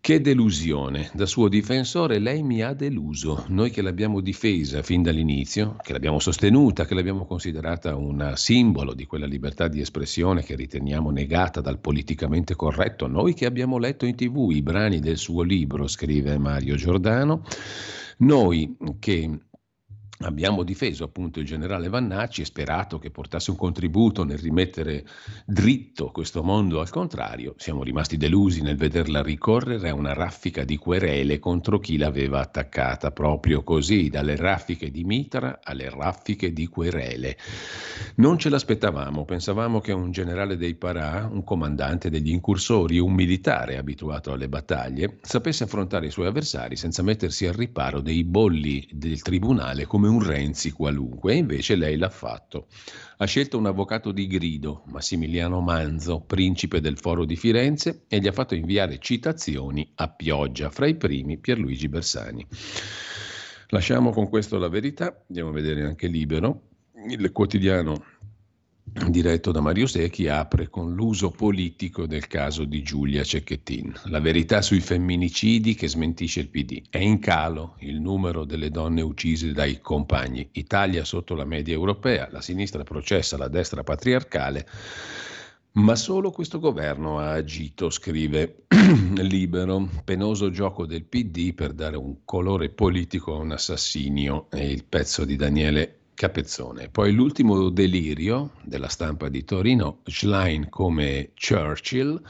Che 0.00 0.20
delusione! 0.20 1.10
Da 1.12 1.26
suo 1.26 1.48
difensore 1.48 2.20
lei 2.20 2.44
mi 2.44 2.62
ha 2.62 2.72
deluso. 2.72 3.46
Noi 3.48 3.70
che 3.70 3.82
l'abbiamo 3.82 4.20
difesa 4.20 4.80
fin 4.82 5.02
dall'inizio, 5.02 5.74
che 5.82 5.92
l'abbiamo 5.92 6.20
sostenuta, 6.20 6.84
che 6.84 6.94
l'abbiamo 6.94 7.26
considerata 7.26 7.96
un 7.96 8.32
simbolo 8.36 8.94
di 8.94 9.06
quella 9.06 9.26
libertà 9.26 9.66
di 9.66 9.80
espressione 9.80 10.44
che 10.44 10.54
riteniamo 10.54 11.10
negata 11.10 11.60
dal 11.60 11.80
politicamente 11.80 12.54
corretto, 12.54 13.08
noi 13.08 13.34
che 13.34 13.44
abbiamo 13.44 13.78
letto 13.78 14.06
in 14.06 14.14
tv 14.14 14.50
i 14.52 14.62
brani 14.62 15.00
del 15.00 15.18
suo 15.18 15.42
libro, 15.42 15.88
scrive 15.88 16.38
Mario 16.38 16.76
Giordano, 16.76 17.42
noi 18.18 18.76
che 18.98 19.30
Abbiamo 20.24 20.62
difeso 20.62 21.04
appunto 21.04 21.40
il 21.40 21.46
generale 21.46 21.88
Vannacci 21.88 22.42
e 22.42 22.44
sperato 22.44 22.98
che 22.98 23.10
portasse 23.10 23.50
un 23.50 23.56
contributo 23.56 24.24
nel 24.24 24.38
rimettere 24.38 25.04
dritto 25.44 26.10
questo 26.10 26.42
mondo 26.42 26.80
al 26.80 26.90
contrario. 26.90 27.54
Siamo 27.56 27.82
rimasti 27.82 28.16
delusi 28.16 28.62
nel 28.62 28.76
vederla 28.76 29.22
ricorrere 29.22 29.88
a 29.88 29.94
una 29.94 30.12
raffica 30.12 30.64
di 30.64 30.76
querele 30.76 31.38
contro 31.38 31.78
chi 31.78 31.96
l'aveva 31.96 32.40
attaccata, 32.40 33.10
proprio 33.10 33.62
così, 33.62 34.08
dalle 34.08 34.36
raffiche 34.36 34.90
di 34.90 35.04
mitra 35.04 35.60
alle 35.62 35.90
raffiche 35.90 36.52
di 36.52 36.66
querele. 36.66 37.36
Non 38.16 38.38
ce 38.38 38.48
l'aspettavamo, 38.48 39.24
pensavamo 39.24 39.80
che 39.80 39.92
un 39.92 40.10
generale 40.10 40.56
dei 40.56 40.74
Parà, 40.74 41.28
un 41.30 41.44
comandante 41.44 42.10
degli 42.10 42.30
incursori, 42.30 42.98
un 42.98 43.12
militare 43.12 43.76
abituato 43.76 44.32
alle 44.32 44.48
battaglie, 44.48 45.18
sapesse 45.22 45.64
affrontare 45.64 46.06
i 46.06 46.10
suoi 46.10 46.26
avversari 46.26 46.76
senza 46.76 47.02
mettersi 47.02 47.46
al 47.46 47.54
riparo 47.54 48.00
dei 48.00 48.24
bolli 48.24 48.86
del 48.90 49.22
tribunale 49.22 49.86
come 49.86 50.08
un 50.08 50.11
Renzi 50.20 50.72
qualunque, 50.72 51.34
e 51.34 51.36
invece 51.36 51.76
lei 51.76 51.96
l'ha 51.96 52.10
fatto. 52.10 52.66
Ha 53.18 53.24
scelto 53.24 53.58
un 53.58 53.66
avvocato 53.66 54.10
di 54.10 54.26
grido, 54.26 54.82
Massimiliano 54.86 55.60
Manzo, 55.60 56.20
principe 56.20 56.80
del 56.80 56.98
Foro 56.98 57.24
di 57.24 57.36
Firenze, 57.36 58.04
e 58.08 58.18
gli 58.18 58.26
ha 58.26 58.32
fatto 58.32 58.54
inviare 58.54 58.98
citazioni 58.98 59.90
a 59.96 60.08
pioggia, 60.08 60.70
fra 60.70 60.86
i 60.86 60.96
primi 60.96 61.38
Pierluigi 61.38 61.88
Bersani. 61.88 62.46
Lasciamo 63.68 64.10
con 64.10 64.28
questo 64.28 64.58
la 64.58 64.68
verità, 64.68 65.24
andiamo 65.28 65.50
a 65.50 65.52
vedere 65.52 65.82
anche 65.84 66.06
Libero, 66.06 66.68
il 67.08 67.32
quotidiano 67.32 68.04
diretto 68.84 69.52
da 69.52 69.60
Mario 69.60 69.86
Secchi, 69.86 70.28
apre 70.28 70.68
con 70.68 70.92
l'uso 70.94 71.30
politico 71.30 72.06
del 72.06 72.26
caso 72.26 72.64
di 72.64 72.82
Giulia 72.82 73.24
Cecchettin. 73.24 74.00
La 74.04 74.20
verità 74.20 74.60
sui 74.60 74.80
femminicidi 74.80 75.74
che 75.74 75.88
smentisce 75.88 76.40
il 76.40 76.48
PD. 76.48 76.82
È 76.90 76.98
in 76.98 77.18
calo 77.18 77.76
il 77.80 78.00
numero 78.00 78.44
delle 78.44 78.70
donne 78.70 79.00
uccise 79.00 79.52
dai 79.52 79.80
compagni. 79.80 80.48
Italia 80.52 81.04
sotto 81.04 81.34
la 81.34 81.44
media 81.44 81.74
europea, 81.74 82.28
la 82.30 82.40
sinistra 82.40 82.82
processa 82.82 83.36
la 83.36 83.48
destra 83.48 83.82
patriarcale. 83.82 84.66
Ma 85.74 85.96
solo 85.96 86.30
questo 86.30 86.58
governo 86.58 87.18
ha 87.18 87.32
agito, 87.32 87.88
scrive 87.88 88.64
Libero, 89.16 89.88
penoso 90.04 90.50
gioco 90.50 90.84
del 90.84 91.04
PD 91.04 91.54
per 91.54 91.72
dare 91.72 91.96
un 91.96 92.24
colore 92.26 92.68
politico 92.68 93.34
a 93.34 93.38
un 93.38 93.52
assassinio, 93.52 94.50
è 94.50 94.60
il 94.60 94.84
pezzo 94.84 95.24
di 95.24 95.34
Daniele 95.36 96.01
Capezzone. 96.22 96.88
Poi 96.88 97.10
l'ultimo 97.10 97.68
delirio 97.68 98.52
della 98.62 98.86
stampa 98.86 99.28
di 99.28 99.42
Torino, 99.42 100.02
Schlein 100.04 100.68
come 100.68 101.30
Churchill, 101.34 102.22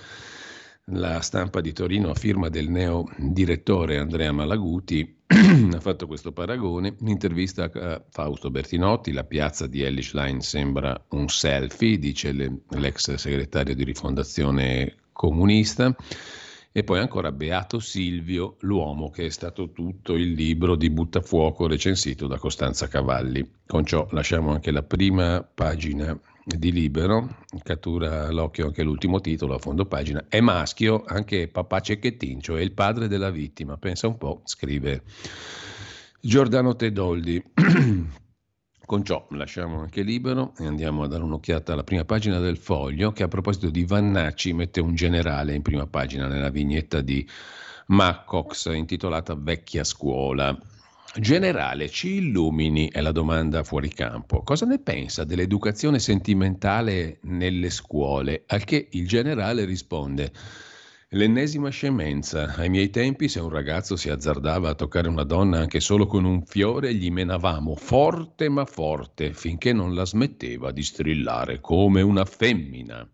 la 0.86 1.20
stampa 1.20 1.60
di 1.60 1.74
Torino 1.74 2.08
a 2.08 2.14
firma 2.14 2.48
del 2.48 2.70
neo 2.70 3.06
direttore 3.18 3.98
Andrea 3.98 4.32
Malaguti 4.32 5.18
ha 5.28 5.80
fatto 5.80 6.06
questo 6.06 6.32
paragone. 6.32 6.96
In 7.00 7.08
intervista 7.08 7.70
a 7.70 8.02
Fausto 8.08 8.50
Bertinotti, 8.50 9.12
la 9.12 9.24
piazza 9.24 9.66
di 9.66 9.82
Ellie 9.82 10.00
Schlein 10.00 10.40
sembra 10.40 10.98
un 11.10 11.28
selfie, 11.28 11.98
dice 11.98 12.32
l'ex 12.32 13.12
segretario 13.12 13.74
di 13.74 13.84
rifondazione 13.84 14.94
comunista. 15.12 15.94
E 16.74 16.84
poi 16.84 17.00
ancora 17.00 17.32
Beato 17.32 17.78
Silvio, 17.80 18.56
l'uomo 18.60 19.10
che 19.10 19.26
è 19.26 19.28
stato 19.28 19.72
tutto 19.72 20.14
il 20.14 20.32
libro 20.32 20.74
di 20.74 20.88
Buttafuoco 20.88 21.66
recensito 21.66 22.26
da 22.26 22.38
Costanza 22.38 22.88
Cavalli. 22.88 23.46
Con 23.66 23.84
ciò 23.84 24.08
lasciamo 24.12 24.52
anche 24.52 24.70
la 24.70 24.82
prima 24.82 25.42
pagina 25.42 26.18
di 26.44 26.72
Libero, 26.72 27.36
cattura 27.62 28.30
l'occhio 28.30 28.66
anche 28.66 28.82
l'ultimo 28.82 29.20
titolo 29.20 29.54
a 29.54 29.58
fondo 29.58 29.84
pagina, 29.84 30.24
è 30.28 30.40
maschio 30.40 31.04
anche 31.06 31.46
papà 31.46 31.80
Cecchettin, 31.80 32.40
cioè 32.40 32.62
il 32.62 32.72
padre 32.72 33.06
della 33.06 33.30
vittima, 33.30 33.76
pensa 33.76 34.06
un 34.06 34.16
po', 34.16 34.40
scrive 34.44 35.02
Giordano 36.20 36.74
Tedoldi. 36.74 37.42
Con 38.92 39.06
ciò 39.06 39.26
lasciamo 39.30 39.80
anche 39.80 40.02
libero 40.02 40.52
e 40.58 40.66
andiamo 40.66 41.02
a 41.02 41.06
dare 41.06 41.22
un'occhiata 41.22 41.72
alla 41.72 41.82
prima 41.82 42.04
pagina 42.04 42.38
del 42.40 42.58
foglio 42.58 43.10
che 43.10 43.22
a 43.22 43.28
proposito 43.28 43.70
di 43.70 43.86
Vannacci 43.86 44.52
mette 44.52 44.82
un 44.82 44.94
generale 44.94 45.54
in 45.54 45.62
prima 45.62 45.86
pagina 45.86 46.26
nella 46.26 46.50
vignetta 46.50 47.00
di 47.00 47.26
Maccox 47.86 48.70
intitolata 48.70 49.34
Vecchia 49.34 49.82
scuola. 49.82 50.54
Generale, 51.18 51.88
ci 51.88 52.16
illumini 52.16 52.90
è 52.90 53.00
la 53.00 53.12
domanda 53.12 53.64
fuori 53.64 53.88
campo. 53.88 54.42
Cosa 54.42 54.66
ne 54.66 54.78
pensa 54.78 55.24
dell'educazione 55.24 55.98
sentimentale 55.98 57.16
nelle 57.22 57.70
scuole? 57.70 58.44
Al 58.46 58.62
che 58.64 58.88
il 58.90 59.08
generale 59.08 59.64
risponde 59.64 60.30
L'ennesima 61.14 61.68
scemenza. 61.68 62.54
Ai 62.56 62.70
miei 62.70 62.88
tempi, 62.88 63.28
se 63.28 63.38
un 63.38 63.50
ragazzo 63.50 63.96
si 63.96 64.08
azzardava 64.08 64.70
a 64.70 64.74
toccare 64.74 65.08
una 65.08 65.24
donna 65.24 65.58
anche 65.58 65.78
solo 65.78 66.06
con 66.06 66.24
un 66.24 66.42
fiore, 66.46 66.94
gli 66.94 67.10
menavamo 67.10 67.74
forte 67.74 68.48
ma 68.48 68.64
forte 68.64 69.34
finché 69.34 69.74
non 69.74 69.94
la 69.94 70.06
smetteva 70.06 70.70
di 70.70 70.82
strillare 70.82 71.60
come 71.60 72.00
una 72.00 72.24
femmina. 72.24 73.06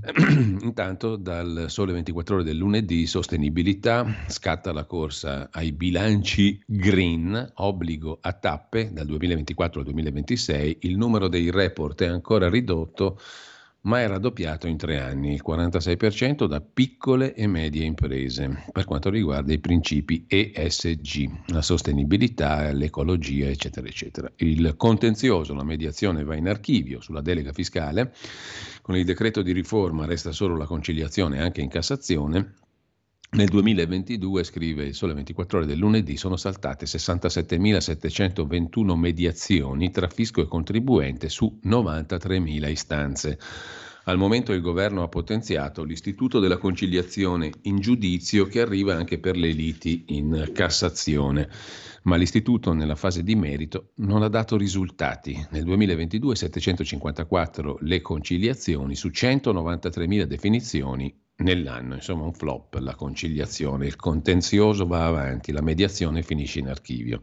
Intanto 0.60 1.14
dal 1.14 1.66
sole 1.68 1.92
24 1.92 2.34
ore 2.34 2.44
del 2.44 2.56
lunedì 2.56 3.06
sostenibilità 3.06 4.04
scatta 4.26 4.72
la 4.72 4.84
corsa 4.84 5.50
ai 5.52 5.70
bilanci 5.70 6.60
green, 6.66 7.52
obbligo 7.54 8.18
a 8.20 8.32
tappe 8.32 8.90
dal 8.92 9.06
2024 9.06 9.80
al 9.80 9.86
2026, 9.86 10.78
il 10.80 10.96
numero 10.96 11.28
dei 11.28 11.52
report 11.52 12.02
è 12.02 12.08
ancora 12.08 12.48
ridotto 12.48 13.20
ma 13.82 14.00
è 14.00 14.08
raddoppiato 14.08 14.66
in 14.66 14.76
tre 14.76 15.00
anni, 15.00 15.34
il 15.34 15.42
46% 15.46 16.46
da 16.46 16.60
piccole 16.60 17.34
e 17.34 17.46
medie 17.46 17.84
imprese, 17.84 18.64
per 18.72 18.84
quanto 18.84 19.08
riguarda 19.08 19.52
i 19.52 19.58
principi 19.58 20.24
ESG, 20.26 21.50
la 21.50 21.62
sostenibilità, 21.62 22.72
l'ecologia, 22.72 23.48
eccetera, 23.48 23.86
eccetera. 23.86 24.30
Il 24.36 24.74
contenzioso, 24.76 25.54
la 25.54 25.64
mediazione 25.64 26.24
va 26.24 26.34
in 26.34 26.48
archivio 26.48 27.00
sulla 27.00 27.20
delega 27.20 27.52
fiscale, 27.52 28.12
con 28.82 28.96
il 28.96 29.04
decreto 29.04 29.42
di 29.42 29.52
riforma 29.52 30.06
resta 30.06 30.32
solo 30.32 30.56
la 30.56 30.66
conciliazione 30.66 31.40
anche 31.40 31.60
in 31.60 31.68
Cassazione, 31.68 32.54
nel 33.30 33.48
2022, 33.48 34.42
scrive 34.42 34.84
il 34.84 34.94
Sole 34.94 35.12
24 35.12 35.58
ore 35.58 35.66
del 35.66 35.76
lunedì, 35.76 36.16
sono 36.16 36.38
saltate 36.38 36.86
67.721 36.86 38.96
mediazioni 38.96 39.90
tra 39.90 40.08
fisco 40.08 40.40
e 40.40 40.48
contribuente 40.48 41.28
su 41.28 41.60
93.000 41.62 42.70
istanze. 42.70 43.38
Al 44.04 44.16
momento 44.16 44.54
il 44.54 44.62
governo 44.62 45.02
ha 45.02 45.08
potenziato 45.08 45.84
l'istituto 45.84 46.40
della 46.40 46.56
conciliazione 46.56 47.52
in 47.62 47.80
giudizio 47.80 48.46
che 48.46 48.62
arriva 48.62 48.94
anche 48.94 49.18
per 49.18 49.36
le 49.36 49.52
liti 49.52 50.04
in 50.06 50.50
Cassazione, 50.54 51.50
ma 52.04 52.16
l'istituto 52.16 52.72
nella 52.72 52.94
fase 52.94 53.22
di 53.22 53.34
merito 53.34 53.90
non 53.96 54.22
ha 54.22 54.28
dato 54.28 54.56
risultati. 54.56 55.46
Nel 55.50 55.64
2022 55.64 56.34
754 56.34 57.76
le 57.82 58.00
conciliazioni 58.00 58.94
su 58.94 59.08
193.000 59.08 60.22
definizioni 60.22 61.14
nell'anno, 61.38 61.94
insomma 61.94 62.24
un 62.24 62.32
flop 62.32 62.78
la 62.80 62.94
conciliazione, 62.94 63.86
il 63.86 63.96
contenzioso 63.96 64.86
va 64.86 65.06
avanti, 65.06 65.52
la 65.52 65.62
mediazione 65.62 66.22
finisce 66.22 66.58
in 66.58 66.68
archivio. 66.68 67.22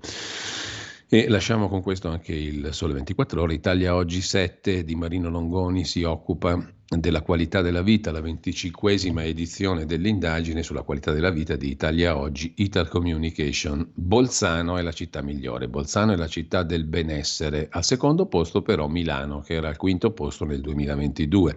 E 1.08 1.30
lasciamo 1.30 1.69
con 1.69 1.82
questo 1.82 2.10
anche 2.10 2.34
il 2.34 2.69
Sole 2.71 2.93
24 2.93 3.41
Ore. 3.41 3.54
Italia 3.54 3.93
Oggi 3.93 4.21
7 4.21 4.84
di 4.84 4.95
Marino 4.95 5.30
Longoni 5.30 5.86
si 5.86 6.04
occupa 6.04 6.67
della 6.88 7.21
qualità 7.21 7.62
della 7.62 7.84
vita, 7.84 8.12
la 8.12 8.21
venticinquesima 8.21 9.23
edizione 9.23 9.86
dell'indagine 9.86 10.63
sulla 10.63 10.82
qualità 10.82 11.12
della 11.12 11.30
vita 11.30 11.56
di 11.56 11.69
Italia 11.69 12.17
Oggi, 12.17 12.54
Ital 12.58 12.88
Communication. 12.88 13.88
Bolzano 13.93 14.78
è 14.78 14.82
la 14.82 14.91
città 14.91 15.21
migliore, 15.21 15.67
Bolzano 15.67 16.13
è 16.13 16.15
la 16.15 16.28
città 16.28 16.63
del 16.63 16.86
benessere, 16.86 17.67
al 17.69 17.84
secondo 17.84 18.25
posto 18.25 18.62
però 18.63 18.88
Milano, 18.88 19.41
che 19.41 19.54
era 19.54 19.67
al 19.67 19.78
quinto 19.78 20.12
posto 20.12 20.43
nel 20.45 20.62
2022. 20.62 21.56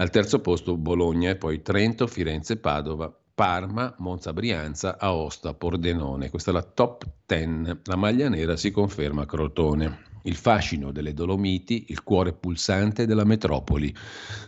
Al 0.00 0.10
terzo 0.10 0.40
posto 0.40 0.76
Bologna 0.76 1.30
e 1.30 1.36
poi 1.36 1.60
Trento, 1.60 2.06
Firenze, 2.06 2.58
Padova, 2.58 3.12
Parma, 3.34 3.92
Monza 3.98 4.32
Brianza, 4.32 4.96
Aosta, 4.96 5.54
Pordenone. 5.54 6.30
Questa 6.30 6.52
è 6.52 6.54
la 6.54 6.62
top 6.62 7.04
10. 7.26 7.80
La 7.84 7.96
maglia 7.96 8.28
nera 8.28 8.56
si 8.56 8.70
conferma 8.70 9.26
Crotone 9.26 10.07
il 10.28 10.36
fascino 10.36 10.92
delle 10.92 11.14
Dolomiti, 11.14 11.86
il 11.88 12.02
cuore 12.02 12.34
pulsante 12.34 13.06
della 13.06 13.24
metropoli. 13.24 13.94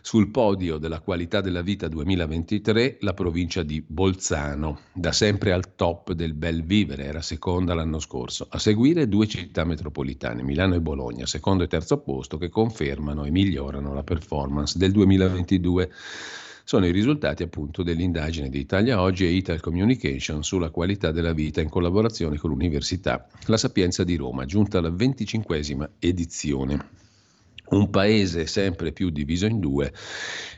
Sul 0.03 0.31
podio 0.31 0.77
della 0.77 1.01
qualità 1.01 1.41
della 1.41 1.63
vita 1.63 1.89
2023 1.89 2.99
la 3.01 3.15
provincia 3.15 3.63
di 3.63 3.83
Bolzano, 3.85 4.81
da 4.93 5.11
sempre 5.11 5.53
al 5.53 5.75
top 5.75 6.13
del 6.13 6.35
bel 6.35 6.63
vivere, 6.65 7.05
era 7.05 7.23
seconda 7.23 7.75
l'anno 7.75 7.99
scorso. 7.99 8.47
A 8.51 8.59
seguire 8.59 9.09
due 9.09 9.27
città 9.27 9.65
metropolitane, 9.65 10.43
Milano 10.43 10.75
e 10.75 10.81
Bologna, 10.81 11.25
secondo 11.27 11.65
e 11.65 11.67
terzo 11.67 11.99
posto, 11.99 12.37
che 12.37 12.51
confermano 12.51 13.25
e 13.25 13.31
migliorano 13.31 13.95
la 13.95 14.03
performance 14.03 14.77
del 14.77 14.93
2022 14.93 15.91
sono 16.71 16.87
i 16.87 16.93
risultati 16.93 17.43
appunto 17.43 17.83
dell'indagine 17.83 18.49
di 18.49 18.61
Italia 18.61 19.01
Oggi 19.01 19.25
e 19.25 19.31
Ital 19.31 19.59
Communication 19.59 20.45
sulla 20.45 20.71
qualità 20.71 21.11
della 21.11 21.33
vita 21.33 21.61
in 21.61 21.69
collaborazione 21.69 22.37
con 22.37 22.51
l'Università 22.51 23.27
La 23.47 23.57
Sapienza 23.57 24.05
di 24.05 24.15
Roma, 24.15 24.45
giunta 24.45 24.79
alla 24.79 24.93
venticinquesima 24.93 25.91
edizione. 25.99 26.79
un 27.71 27.91
paese 27.91 28.47
sempre 28.47 28.93
più 28.93 29.11
diviso 29.11 29.47
in 29.47 29.59
due 29.59 29.93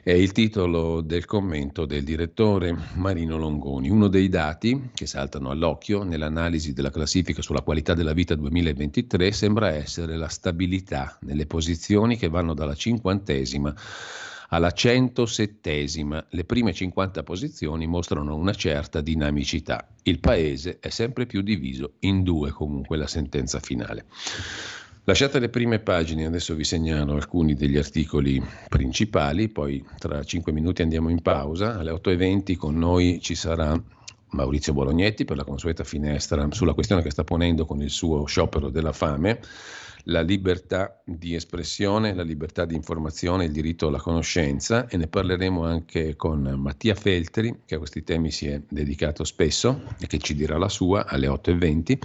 è 0.03 0.13
il 0.13 0.33
titolo 0.33 1.01
del 1.01 1.25
commento 1.25 1.87
del 1.87 2.05
direttore 2.05 2.77
Marino 2.97 3.39
Longoni. 3.39 3.89
Uno 3.89 4.09
dei 4.09 4.29
dati 4.29 4.91
che 4.93 5.07
saltano 5.07 5.49
all'occhio 5.49 6.03
nell'analisi 6.03 6.75
della 6.75 6.91
classifica 6.91 7.41
sulla 7.41 7.63
qualità 7.63 7.95
della 7.95 8.13
vita 8.13 8.35
2023 8.35 9.33
sembra 9.33 9.71
essere 9.71 10.19
la 10.19 10.29
stabilità 10.29 11.17
nelle 11.23 11.47
posizioni 11.47 12.19
che 12.19 12.29
vanno 12.29 12.53
dalla 12.53 12.75
cinquantesima 12.75 13.75
alla 14.53 14.73
107esima. 14.75 16.25
Le 16.29 16.45
prime 16.45 16.73
50 16.73 17.23
posizioni 17.23 17.87
mostrano 17.87 18.37
una 18.37 18.55
certa 18.55 19.01
dinamicità. 19.01 19.89
Il 20.03 20.21
paese 20.21 20.79
è 20.81 20.89
sempre 20.89 21.27
più 21.27 21.43
diviso 21.43 21.95
in 22.01 22.23
due 22.23 22.51
comunque 22.51 22.97
la 22.97 23.07
sentenza 23.07 23.61
finale. 23.61 24.05
Lasciate 25.05 25.41
le 25.41 25.49
prime 25.49 25.81
pagine, 25.81 26.27
adesso 26.27 26.55
vi 26.55 26.63
segnalo 26.63 27.15
alcuni 27.15 27.55
degli 27.55 27.77
articoli 27.77 28.41
principali, 28.69 29.49
poi 29.49 29.85
tra 29.99 30.23
5 30.23 30.53
minuti 30.53 30.83
andiamo 30.83 31.09
in 31.09 31.23
pausa, 31.23 31.79
alle 31.79 31.91
8.20 31.91 32.57
con 32.57 32.79
noi 32.79 33.21
ci 33.21 33.35
sarà 33.35 33.77
Maurizio 34.33 34.73
Bolognetti 34.73 35.25
per 35.25 35.37
la 35.37 35.45
consueta 35.45 35.83
finestra 35.83 36.47
sulla 36.53 36.73
questione 36.73 37.03
che 37.03 37.11
sta 37.11 37.25
ponendo 37.25 37.67
con 37.67 37.83
il 37.83 37.91
suo 37.91 38.27
sciopero 38.27 38.71
della 38.71 38.93
fame, 38.93 39.41
la 40.05 40.21
libertà 40.21 41.01
di 41.05 41.35
espressione, 41.35 42.15
la 42.15 42.23
libertà 42.23 42.65
di 42.65 42.75
informazione, 42.75 43.45
il 43.45 43.53
diritto 43.53 43.89
alla 43.89 44.01
conoscenza 44.01 44.89
e 44.89 44.97
ne 44.97 45.07
parleremo 45.07 45.65
anche 45.65 46.17
con 46.17 46.43
Mattia 46.43 46.95
Feltri 46.95 47.61
che 47.65 47.77
a 47.77 47.79
questi 47.79 48.03
temi 48.03 48.31
si 48.31 48.47
è 48.49 48.61
dedicato 48.69 49.25
spesso 49.25 49.83
e 50.01 50.07
che 50.07 50.19
ci 50.19 50.35
dirà 50.35 50.59
la 50.59 50.69
sua 50.69 51.07
alle 51.07 51.29
8.20 51.29 51.99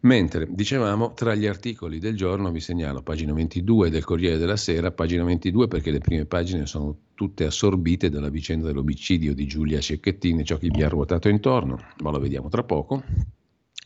Mentre, 0.00 0.46
dicevamo, 0.48 1.14
tra 1.14 1.34
gli 1.34 1.46
articoli 1.46 1.98
del 1.98 2.14
giorno 2.14 2.52
vi 2.52 2.60
segnalo 2.60 3.02
pagina 3.02 3.32
22 3.32 3.90
del 3.90 4.04
Corriere 4.04 4.38
della 4.38 4.56
Sera, 4.56 4.92
pagina 4.92 5.24
22 5.24 5.66
perché 5.66 5.90
le 5.90 5.98
prime 5.98 6.26
pagine 6.26 6.66
sono 6.66 6.96
tutte 7.14 7.44
assorbite 7.44 8.10
dalla 8.10 8.28
vicenda 8.28 8.66
dell'omicidio 8.66 9.34
di 9.34 9.46
Giulia 9.46 9.80
Cecchettin 9.80 10.40
e 10.40 10.44
ciò 10.44 10.58
che 10.58 10.68
gli 10.68 10.82
ha 10.82 10.88
ruotato 10.88 11.28
intorno, 11.28 11.78
ma 12.02 12.10
lo 12.10 12.20
vediamo 12.20 12.48
tra 12.48 12.62
poco. 12.62 13.02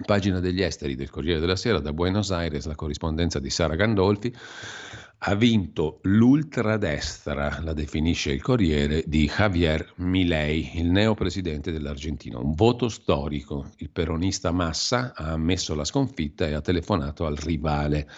Pagina 0.04 0.40
degli 0.40 0.62
esteri 0.62 0.94
del 0.94 1.10
Corriere 1.10 1.40
della 1.40 1.56
Sera, 1.56 1.80
da 1.80 1.92
Buenos 1.92 2.30
Aires, 2.30 2.66
la 2.66 2.74
corrispondenza 2.74 3.38
di 3.38 3.50
Sara 3.50 3.74
Gandolfi 3.76 4.34
ha 5.22 5.34
vinto 5.34 5.98
l'ultradestra, 6.04 7.60
la 7.62 7.74
definisce 7.74 8.32
il 8.32 8.40
Corriere, 8.40 9.04
di 9.06 9.26
Javier 9.26 9.92
Milei, 9.96 10.78
il 10.78 10.90
neopresidente 10.90 11.70
dell'Argentina. 11.72 12.38
Un 12.38 12.54
voto 12.54 12.88
storico. 12.88 13.66
Il 13.78 13.90
peronista 13.90 14.50
Massa 14.50 15.12
ha 15.14 15.32
ammesso 15.32 15.74
la 15.74 15.84
sconfitta 15.84 16.46
e 16.46 16.54
ha 16.54 16.62
telefonato 16.62 17.26
al 17.26 17.36
rivale. 17.36 18.08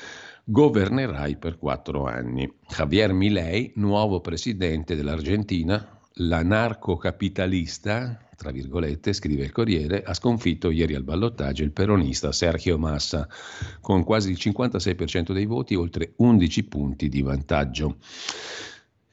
Governerai 0.45 1.39
per 1.39 1.59
quattro 1.59 2.07
anni. 2.07 2.49
Javier 2.69 3.13
Milei, 3.13 3.73
nuovo 3.77 4.21
presidente 4.21 4.95
dell'Argentina, 4.95 5.92
l'anarcocapitalista, 6.15 8.29
tra 8.37 8.51
virgolette, 8.51 9.13
scrive 9.13 9.45
il 9.45 9.53
Corriere, 9.53 10.03
ha 10.03 10.15
sconfitto 10.15 10.71
ieri 10.71 10.95
al 10.95 11.05
ballottaggio 11.05 11.63
il 11.63 11.73
peronista 11.73 12.33
Sergio 12.33 12.79
Massa 12.79 13.29
con 13.81 14.05
quasi 14.05 14.31
il 14.31 14.39
56% 14.41 15.33
dei 15.33 15.47
voti, 15.47 15.75
oltre 15.75 16.13
11 16.17 16.65
punti 16.65 17.09
di 17.09 17.23
vantaggio. 17.23 17.97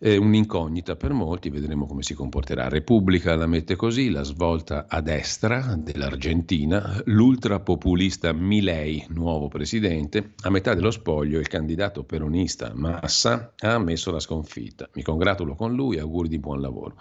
È 0.01 0.15
un'incognita 0.15 0.95
per 0.95 1.11
molti, 1.11 1.49
vedremo 1.49 1.85
come 1.85 2.03
si 2.03 2.13
comporterà. 2.13 2.69
Repubblica 2.69 3.35
la 3.35 3.47
mette 3.47 3.75
così, 3.75 4.09
la 4.09 4.23
svolta 4.23 4.85
a 4.87 5.01
destra 5.01 5.75
dell'Argentina, 5.77 7.01
l'ultrapopulista 7.03 8.31
Milei, 8.31 9.05
nuovo 9.09 9.49
presidente, 9.49 10.35
a 10.43 10.49
metà 10.51 10.73
dello 10.73 10.91
spoglio 10.91 11.37
il 11.37 11.49
candidato 11.49 12.05
peronista 12.05 12.71
Massa 12.73 13.51
ha 13.59 13.73
ammesso 13.73 14.09
la 14.11 14.21
sconfitta. 14.21 14.87
Mi 14.93 15.01
congratulo 15.01 15.53
con 15.53 15.73
lui, 15.73 15.99
auguri 15.99 16.29
di 16.29 16.39
buon 16.39 16.61
lavoro. 16.61 16.95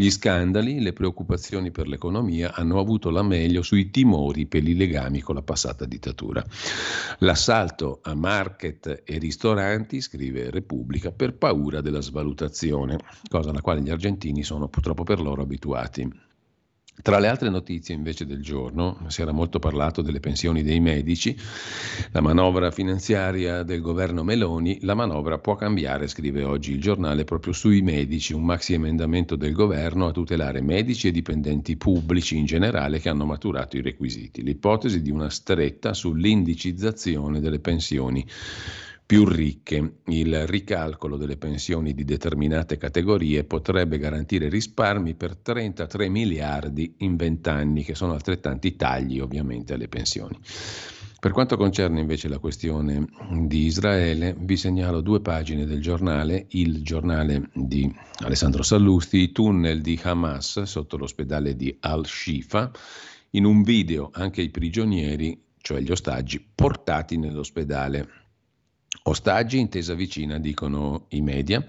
Gli 0.00 0.10
scandali, 0.10 0.80
le 0.80 0.92
preoccupazioni 0.92 1.72
per 1.72 1.88
l'economia 1.88 2.54
hanno 2.54 2.78
avuto 2.78 3.10
la 3.10 3.24
meglio 3.24 3.62
sui 3.62 3.90
timori 3.90 4.46
per 4.46 4.62
i 4.62 4.76
legami 4.76 5.18
con 5.18 5.34
la 5.34 5.42
passata 5.42 5.86
dittatura. 5.86 6.40
L'assalto 7.18 7.98
a 8.02 8.14
market 8.14 9.02
e 9.04 9.18
ristoranti, 9.18 10.00
scrive 10.00 10.50
Repubblica, 10.50 11.10
per 11.10 11.34
paura 11.34 11.80
della 11.80 12.00
svalutazione, 12.00 13.00
cosa 13.28 13.50
alla 13.50 13.60
quale 13.60 13.82
gli 13.82 13.90
argentini 13.90 14.44
sono 14.44 14.68
purtroppo 14.68 15.02
per 15.02 15.20
loro 15.20 15.42
abituati. 15.42 16.27
Tra 17.00 17.20
le 17.20 17.28
altre 17.28 17.48
notizie 17.48 17.94
invece 17.94 18.26
del 18.26 18.42
giorno, 18.42 18.98
si 19.06 19.22
era 19.22 19.30
molto 19.30 19.60
parlato 19.60 20.02
delle 20.02 20.18
pensioni 20.18 20.64
dei 20.64 20.80
medici, 20.80 21.38
la 22.10 22.20
manovra 22.20 22.72
finanziaria 22.72 23.62
del 23.62 23.80
governo 23.80 24.24
Meloni, 24.24 24.80
la 24.82 24.94
manovra 24.94 25.38
può 25.38 25.54
cambiare, 25.54 26.08
scrive 26.08 26.42
oggi 26.42 26.72
il 26.72 26.80
giornale, 26.80 27.22
proprio 27.22 27.52
sui 27.52 27.82
medici, 27.82 28.32
un 28.32 28.44
maxi 28.44 28.74
emendamento 28.74 29.36
del 29.36 29.52
governo 29.52 30.08
a 30.08 30.12
tutelare 30.12 30.60
medici 30.60 31.06
e 31.06 31.12
dipendenti 31.12 31.76
pubblici 31.76 32.36
in 32.36 32.46
generale 32.46 32.98
che 32.98 33.08
hanno 33.08 33.24
maturato 33.24 33.76
i 33.76 33.82
requisiti. 33.82 34.42
L'ipotesi 34.42 35.00
di 35.00 35.10
una 35.10 35.30
stretta 35.30 35.94
sull'indicizzazione 35.94 37.40
delle 37.40 37.60
pensioni 37.60 38.26
più 39.08 39.24
ricche. 39.24 40.00
Il 40.08 40.46
ricalcolo 40.46 41.16
delle 41.16 41.38
pensioni 41.38 41.94
di 41.94 42.04
determinate 42.04 42.76
categorie 42.76 43.42
potrebbe 43.42 43.96
garantire 43.96 44.50
risparmi 44.50 45.14
per 45.14 45.34
33 45.34 46.10
miliardi 46.10 46.96
in 46.98 47.16
20 47.16 47.48
anni, 47.48 47.84
che 47.84 47.94
sono 47.94 48.12
altrettanti 48.12 48.76
tagli 48.76 49.18
ovviamente 49.18 49.72
alle 49.72 49.88
pensioni. 49.88 50.38
Per 51.18 51.32
quanto 51.32 51.56
concerne 51.56 52.00
invece 52.00 52.28
la 52.28 52.38
questione 52.38 53.06
di 53.46 53.64
Israele, 53.64 54.36
vi 54.38 54.58
segnalo 54.58 55.00
due 55.00 55.22
pagine 55.22 55.64
del 55.64 55.80
giornale, 55.80 56.44
il 56.50 56.82
giornale 56.82 57.48
di 57.54 57.90
Alessandro 58.18 58.62
Sallusti, 58.62 59.20
i 59.20 59.32
tunnel 59.32 59.80
di 59.80 59.98
Hamas 60.02 60.64
sotto 60.64 60.98
l'ospedale 60.98 61.56
di 61.56 61.74
Al-Shifa, 61.80 62.70
in 63.30 63.46
un 63.46 63.62
video 63.62 64.10
anche 64.12 64.42
i 64.42 64.50
prigionieri, 64.50 65.44
cioè 65.56 65.80
gli 65.80 65.90
ostaggi, 65.90 66.46
portati 66.54 67.16
nell'ospedale. 67.16 68.26
Ostaggi, 69.08 69.58
intesa 69.58 69.94
vicina, 69.94 70.38
dicono 70.38 71.06
i 71.08 71.22
media. 71.22 71.64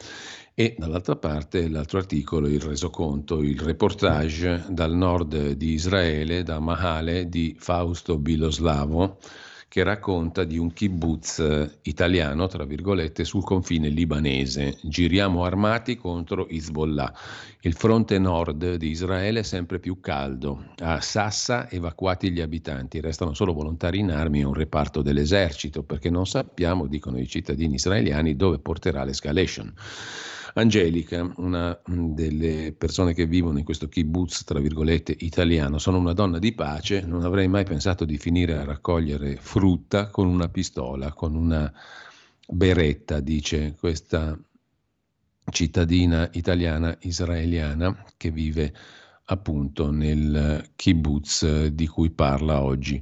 E 0.53 0.75
dall'altra 0.77 1.15
parte 1.15 1.69
l'altro 1.69 1.97
articolo, 1.97 2.47
il 2.47 2.59
resoconto, 2.59 3.41
il 3.41 3.57
reportage 3.57 4.65
dal 4.67 4.93
nord 4.93 5.51
di 5.51 5.71
Israele, 5.71 6.43
da 6.43 6.59
Mahale 6.59 7.29
di 7.29 7.55
Fausto 7.57 8.17
Biloslavo, 8.17 9.19
che 9.69 9.83
racconta 9.83 10.45
di 10.45 10.57
un 10.57 10.73
kibbutz 10.73 11.37
eh, 11.39 11.77
italiano, 11.83 12.47
tra 12.47 12.65
virgolette, 12.65 13.23
sul 13.23 13.43
confine 13.43 13.87
libanese. 13.87 14.79
Giriamo 14.81 15.43
armati 15.43 15.95
contro 15.95 16.49
Hezbollah. 16.49 17.13
Il 17.61 17.75
fronte 17.75 18.17
nord 18.17 18.75
di 18.75 18.89
Israele 18.89 19.41
è 19.41 19.43
sempre 19.43 19.77
più 19.77 19.99
caldo. 19.99 20.73
A 20.79 20.99
Sassa 21.01 21.69
evacuati 21.69 22.31
gli 22.31 22.41
abitanti, 22.41 22.99
restano 22.99 23.35
solo 23.35 23.53
volontari 23.53 23.99
in 23.99 24.09
armi 24.09 24.39
e 24.39 24.45
un 24.45 24.55
reparto 24.55 25.03
dell'esercito, 25.03 25.83
perché 25.83 26.09
non 26.09 26.25
sappiamo, 26.25 26.87
dicono 26.87 27.19
i 27.19 27.27
cittadini 27.27 27.75
israeliani, 27.75 28.35
dove 28.35 28.57
porterà 28.57 29.03
l'escalation. 29.03 29.71
Angelica, 30.53 31.31
una 31.37 31.79
mm, 31.89 32.13
delle 32.13 32.73
persone 32.77 33.13
che 33.13 33.25
vivono 33.25 33.57
in 33.57 33.63
questo 33.63 33.87
kibbutz, 33.87 34.43
tra 34.43 34.59
virgolette, 34.59 35.15
italiano, 35.19 35.77
sono 35.77 35.97
una 35.97 36.13
donna 36.13 36.39
di 36.39 36.53
pace, 36.53 37.01
non 37.01 37.23
avrei 37.23 37.47
mai 37.47 37.65
pensato 37.65 38.05
di 38.05 38.17
finire 38.17 38.57
a 38.57 38.65
raccogliere 38.65 39.37
frutta 39.39 40.07
con 40.09 40.27
una 40.27 40.49
pistola, 40.49 41.13
con 41.13 41.35
una 41.35 41.71
beretta, 42.47 43.19
dice 43.19 43.75
questa 43.77 44.37
cittadina 45.51 46.29
italiana 46.33 46.95
israeliana 47.01 48.05
che 48.17 48.31
vive 48.31 48.73
appunto 49.25 49.91
nel 49.91 50.71
kibbutz 50.75 51.67
di 51.67 51.87
cui 51.87 52.09
parla 52.09 52.61
oggi. 52.61 53.01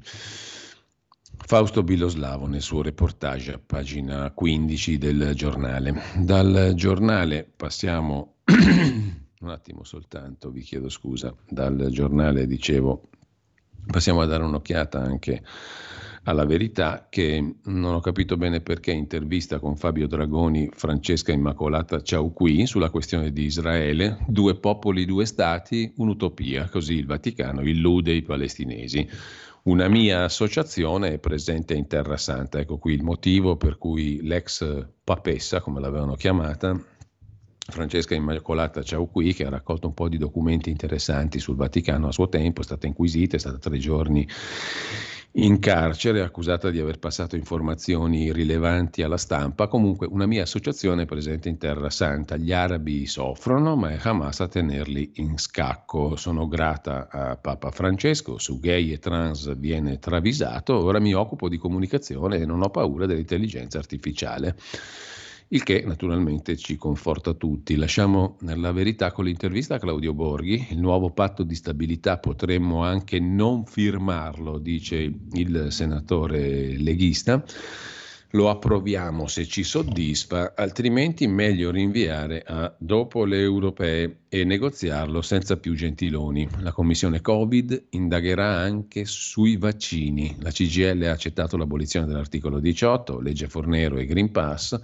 Fausto 1.48 1.82
Biloslavo 1.82 2.46
nel 2.46 2.62
suo 2.62 2.82
reportage 2.82 3.54
a 3.54 3.62
pagina 3.66 4.30
15 4.32 4.98
del 4.98 5.32
giornale. 5.34 5.94
Dal 6.18 6.74
giornale 6.76 7.50
passiamo 7.56 8.40
un 8.52 9.50
attimo 9.50 9.86
soltanto, 9.86 10.52
vi 10.52 10.60
chiedo 10.60 10.90
scusa, 10.90 11.34
dal 11.48 11.88
giornale 11.90 12.48
dicevo 12.48 13.08
passiamo 13.86 14.20
a 14.20 14.26
dare 14.26 14.44
un'occhiata 14.44 15.00
anche 15.00 15.42
alla 16.24 16.44
verità 16.44 17.08
che 17.10 17.56
non 17.64 17.94
ho 17.94 18.02
capito 18.02 18.36
bene 18.36 18.60
perché 18.60 18.92
intervista 18.92 19.60
con 19.60 19.78
Fabio 19.78 20.08
Dragoni 20.08 20.70
Francesca 20.74 21.32
Immacolata 21.32 22.02
Ciauqui 22.02 22.66
sulla 22.66 22.90
questione 22.90 23.32
di 23.32 23.46
Israele, 23.46 24.18
due 24.28 24.56
popoli, 24.56 25.06
due 25.06 25.26
stati, 25.26 25.94
un'utopia, 25.96 26.68
così 26.68 26.96
il 26.96 27.06
Vaticano 27.06 27.62
illude 27.62 28.12
i 28.12 28.22
palestinesi. 28.24 29.08
Una 29.68 29.90
mia 29.90 30.24
associazione 30.24 31.16
è 31.16 31.20
presente 31.20 31.74
in 31.74 31.88
Terra 31.88 32.16
Santa, 32.16 32.58
ecco 32.58 32.78
qui 32.78 32.94
il 32.94 33.04
motivo 33.04 33.58
per 33.58 33.78
cui 33.78 34.22
l'ex 34.22 34.66
papessa, 35.04 35.60
come 35.60 35.82
l'avevano 35.82 36.16
chiamata, 36.16 36.82
Francesca 37.70 38.16
Immacolata 38.16 38.82
Ciauqui, 38.82 39.34
che 39.34 39.46
ha 39.46 39.50
raccolto 39.50 39.88
un 39.88 39.94
po' 39.94 40.08
di 40.08 40.18
documenti 40.18 40.70
interessanti 40.70 41.40
sul 41.40 41.58
Vaticano 41.58 42.08
a 42.08 42.14
suo 42.14 42.30
tempo, 42.30 42.62
è 42.62 42.64
stata 42.64 42.88
inquisita, 42.88 43.36
è 43.36 43.40
stata 43.40 43.58
tre 43.58 43.78
giorni 43.78 44.26
in 45.40 45.60
carcere, 45.60 46.22
accusata 46.22 46.72
di 46.72 46.80
aver 46.80 46.98
passato 46.98 47.36
informazioni 47.36 48.32
rilevanti 48.32 49.04
alla 49.04 49.18
stampa. 49.18 49.68
Comunque 49.68 50.08
una 50.08 50.26
mia 50.26 50.42
associazione 50.42 51.04
è 51.04 51.06
presente 51.06 51.48
in 51.48 51.58
Terra 51.60 51.92
Santa. 51.92 52.38
Gli 52.38 52.52
arabi 52.52 53.06
soffrono, 53.06 53.76
ma 53.76 53.92
è 53.92 54.00
Hamas 54.02 54.40
a 54.40 54.48
tenerli 54.48 55.12
in 55.16 55.38
scacco. 55.38 56.16
Sono 56.16 56.48
grata 56.48 57.08
a 57.12 57.38
Papa 57.38 57.70
Francesco, 57.70 58.40
su 58.40 58.60
gay 58.60 58.92
e 58.92 58.98
trans 58.98 59.56
viene 59.58 60.00
travisato, 60.00 60.76
ora 60.76 61.00
mi 61.00 61.14
occupo 61.14 61.50
di 61.50 61.58
comunicazione 61.58 62.38
e 62.38 62.46
non 62.46 62.64
ho 62.64 62.70
paura 62.70 63.06
dell'intelligenza 63.06 63.78
artificiale 63.78 64.56
il 65.50 65.64
che 65.64 65.84
naturalmente 65.86 66.58
ci 66.58 66.76
conforta 66.76 67.34
tutti. 67.34 67.76
Lasciamo 67.76 68.38
la 68.42 68.72
verità 68.72 69.12
con 69.12 69.26
l'intervista 69.26 69.76
a 69.76 69.80
Claudio 69.80 70.14
Borghi, 70.14 70.68
il 70.72 70.80
nuovo 70.80 71.12
patto 71.12 71.44
di 71.44 71.56
stabilità 71.56 72.18
potremmo 72.18 72.84
anche 72.84 73.20
non 73.20 73.66
firmarlo, 73.66 74.58
dice 74.58 75.12
il 75.34 75.68
senatore 75.70 76.78
leghista 76.78 77.44
lo 78.32 78.50
approviamo 78.50 79.28
se 79.28 79.46
ci 79.46 79.64
soddisfa, 79.64 80.54
altrimenti 80.56 81.28
meglio 81.28 81.72
rinviare 81.72 82.44
a 82.46 82.74
dopo 82.78 83.24
le 83.24 83.40
europee 83.40 84.20
e 84.28 84.44
negoziarlo 84.44 85.22
senza 85.22 85.58
più 85.58 85.74
gentiloni. 85.74 86.48
La 86.60 86.74
commissione 86.74 87.22
Covid 87.22 87.86
indagherà 87.92 88.58
anche 88.58 89.06
sui 89.06 89.56
vaccini. 89.56 90.36
La 90.40 90.52
CGL 90.52 91.04
ha 91.04 91.12
accettato 91.12 91.56
l'abolizione 91.56 92.08
dell'articolo 92.08 92.60
18, 92.60 93.20
legge 93.20 93.48
Fornero 93.48 93.98
e 93.98 94.06
Green 94.06 94.32
Pass, 94.32 94.78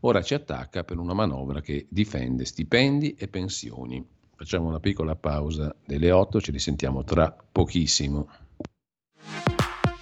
ora 0.00 0.22
ci 0.22 0.34
attacca 0.34 0.84
per 0.84 0.98
una 0.98 1.14
manovra 1.14 1.60
che 1.60 1.86
difende 1.88 2.44
stipendi 2.44 3.14
e 3.14 3.28
pensioni. 3.28 4.04
Facciamo 4.36 4.68
una 4.68 4.80
piccola 4.80 5.16
pausa 5.16 5.74
delle 5.84 6.10
8, 6.10 6.40
ci 6.40 6.50
risentiamo 6.50 7.04
tra 7.04 7.34
pochissimo. 7.52 8.28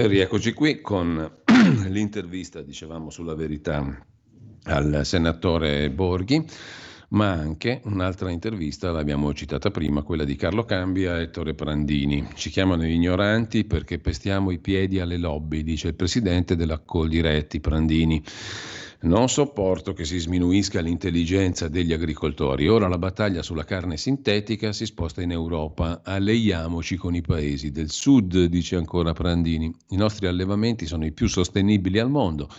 E 0.00 0.06
rieccoci 0.06 0.54
qui 0.54 0.80
con 0.80 1.30
l'intervista, 1.88 2.62
dicevamo, 2.62 3.10
sulla 3.10 3.34
verità 3.34 4.02
al 4.62 5.00
senatore 5.04 5.90
Borghi, 5.90 6.42
ma 7.10 7.32
anche 7.32 7.82
un'altra 7.84 8.30
intervista, 8.30 8.92
l'abbiamo 8.92 9.34
citata 9.34 9.70
prima, 9.70 10.00
quella 10.00 10.24
di 10.24 10.36
Carlo 10.36 10.64
Cambia 10.64 11.18
e 11.18 11.24
Ettore 11.24 11.52
Prandini. 11.52 12.26
Ci 12.32 12.48
chiamano 12.48 12.86
ignoranti 12.86 13.64
perché 13.64 13.98
pestiamo 13.98 14.50
i 14.52 14.58
piedi 14.58 15.00
alle 15.00 15.18
lobby, 15.18 15.62
dice 15.62 15.88
il 15.88 15.94
presidente 15.96 16.56
della 16.56 16.78
Coldiretti 16.78 17.60
Prandini. 17.60 18.24
Non 19.02 19.30
sopporto 19.30 19.94
che 19.94 20.04
si 20.04 20.18
sminuisca 20.18 20.82
l'intelligenza 20.82 21.68
degli 21.68 21.94
agricoltori. 21.94 22.68
Ora 22.68 22.86
la 22.86 22.98
battaglia 22.98 23.42
sulla 23.42 23.64
carne 23.64 23.96
sintetica 23.96 24.74
si 24.74 24.84
sposta 24.84 25.22
in 25.22 25.30
Europa. 25.30 26.02
Alleiamoci 26.04 26.96
con 26.96 27.14
i 27.14 27.22
paesi 27.22 27.70
del 27.70 27.90
sud, 27.90 28.44
dice 28.44 28.76
ancora 28.76 29.14
Prandini. 29.14 29.74
I 29.88 29.96
nostri 29.96 30.26
allevamenti 30.26 30.84
sono 30.84 31.06
i 31.06 31.12
più 31.12 31.28
sostenibili 31.28 31.98
al 31.98 32.10
mondo. 32.10 32.50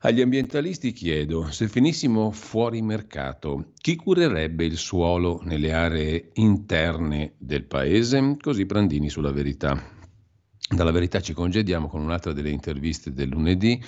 Agli 0.00 0.20
ambientalisti 0.20 0.92
chiedo, 0.92 1.50
se 1.50 1.66
finissimo 1.66 2.30
fuori 2.30 2.80
mercato, 2.80 3.72
chi 3.76 3.96
curerebbe 3.96 4.64
il 4.64 4.76
suolo 4.76 5.40
nelle 5.42 5.72
aree 5.72 6.30
interne 6.34 7.34
del 7.38 7.64
paese? 7.64 8.36
Così 8.40 8.66
Prandini 8.66 9.08
sulla 9.08 9.32
verità. 9.32 9.94
Dalla 10.68 10.92
verità 10.92 11.20
ci 11.20 11.32
congediamo 11.32 11.88
con 11.88 12.02
un'altra 12.02 12.32
delle 12.32 12.50
interviste 12.50 13.12
del 13.12 13.30
lunedì 13.30 13.82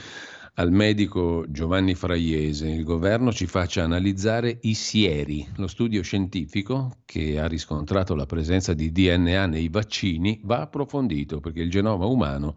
al 0.58 0.72
medico 0.72 1.44
Giovanni 1.48 1.94
Fraiese 1.94 2.68
il 2.68 2.82
governo 2.82 3.32
ci 3.32 3.46
faccia 3.46 3.84
analizzare 3.84 4.58
i 4.62 4.74
sieri, 4.74 5.46
lo 5.56 5.68
studio 5.68 6.02
scientifico 6.02 6.98
che 7.04 7.38
ha 7.38 7.46
riscontrato 7.46 8.16
la 8.16 8.26
presenza 8.26 8.74
di 8.74 8.90
DNA 8.90 9.46
nei 9.46 9.68
vaccini 9.68 10.40
va 10.42 10.62
approfondito 10.62 11.38
perché 11.38 11.60
il 11.60 11.70
genoma 11.70 12.06
umano 12.06 12.56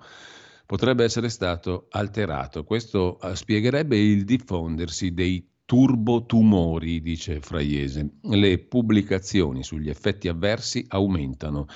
potrebbe 0.66 1.04
essere 1.04 1.30
stato 1.30 1.88
alterato. 1.92 2.64
Questo 2.64 3.20
eh, 3.22 3.36
spiegherebbe 3.36 3.98
il 3.98 4.24
diffondersi 4.24 5.14
dei 5.14 5.48
turbotumori, 5.64 7.02
dice 7.02 7.40
Fraiese. 7.40 8.16
Le 8.22 8.58
pubblicazioni 8.58 9.64
sugli 9.64 9.90
effetti 9.90 10.28
avversi 10.28 10.84
aumentano 10.88 11.68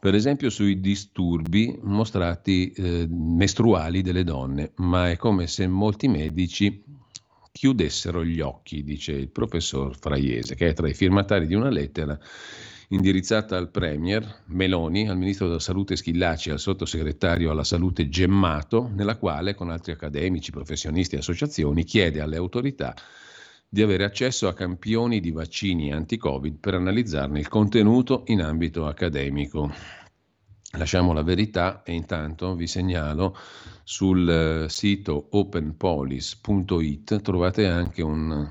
per 0.00 0.14
esempio 0.14 0.48
sui 0.48 0.80
disturbi 0.80 1.78
mostrati 1.82 2.70
eh, 2.70 3.06
mestruali 3.08 4.00
delle 4.00 4.24
donne, 4.24 4.72
ma 4.76 5.10
è 5.10 5.16
come 5.16 5.46
se 5.46 5.66
molti 5.66 6.08
medici 6.08 6.82
chiudessero 7.52 8.24
gli 8.24 8.40
occhi, 8.40 8.82
dice 8.82 9.12
il 9.12 9.28
professor 9.28 9.94
Fraiese, 9.94 10.54
che 10.54 10.68
è 10.68 10.72
tra 10.72 10.88
i 10.88 10.94
firmatari 10.94 11.46
di 11.46 11.54
una 11.54 11.68
lettera 11.68 12.18
indirizzata 12.88 13.58
al 13.58 13.70
Premier 13.70 14.42
Meloni, 14.46 15.06
al 15.06 15.18
Ministro 15.18 15.46
della 15.46 15.60
Salute 15.60 15.96
Schillaci 15.96 16.48
e 16.48 16.52
al 16.52 16.60
Sottosegretario 16.60 17.50
alla 17.50 17.62
Salute 17.62 18.08
Gemmato, 18.08 18.90
nella 18.94 19.16
quale 19.16 19.54
con 19.54 19.70
altri 19.70 19.92
accademici, 19.92 20.50
professionisti 20.50 21.14
e 21.14 21.18
associazioni 21.18 21.84
chiede 21.84 22.22
alle 22.22 22.36
autorità 22.36 22.94
di 23.72 23.82
avere 23.82 24.02
accesso 24.02 24.48
a 24.48 24.52
campioni 24.52 25.20
di 25.20 25.30
vaccini 25.30 25.92
anti-Covid 25.92 26.58
per 26.58 26.74
analizzarne 26.74 27.38
il 27.38 27.46
contenuto 27.46 28.24
in 28.26 28.42
ambito 28.42 28.84
accademico. 28.88 29.72
Lasciamo 30.74 31.12
la 31.12 31.22
verità 31.22 31.82
e 31.82 31.92
intanto 31.92 32.54
vi 32.54 32.68
segnalo 32.68 33.36
sul 33.82 34.28
eh, 34.28 34.68
sito 34.68 35.26
openpolis.it 35.30 37.22
trovate 37.22 37.66
anche 37.66 38.02
un, 38.02 38.48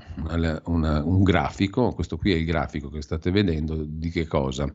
una, 0.64 1.02
un, 1.02 1.22
grafico, 1.22 1.92
questo 1.94 2.18
qui 2.18 2.32
è 2.32 2.36
il 2.36 2.44
grafico 2.44 2.90
che 2.90 3.00
state 3.00 3.30
vedendo, 3.30 3.82
di 3.86 4.10
che 4.10 4.26
cosa? 4.26 4.70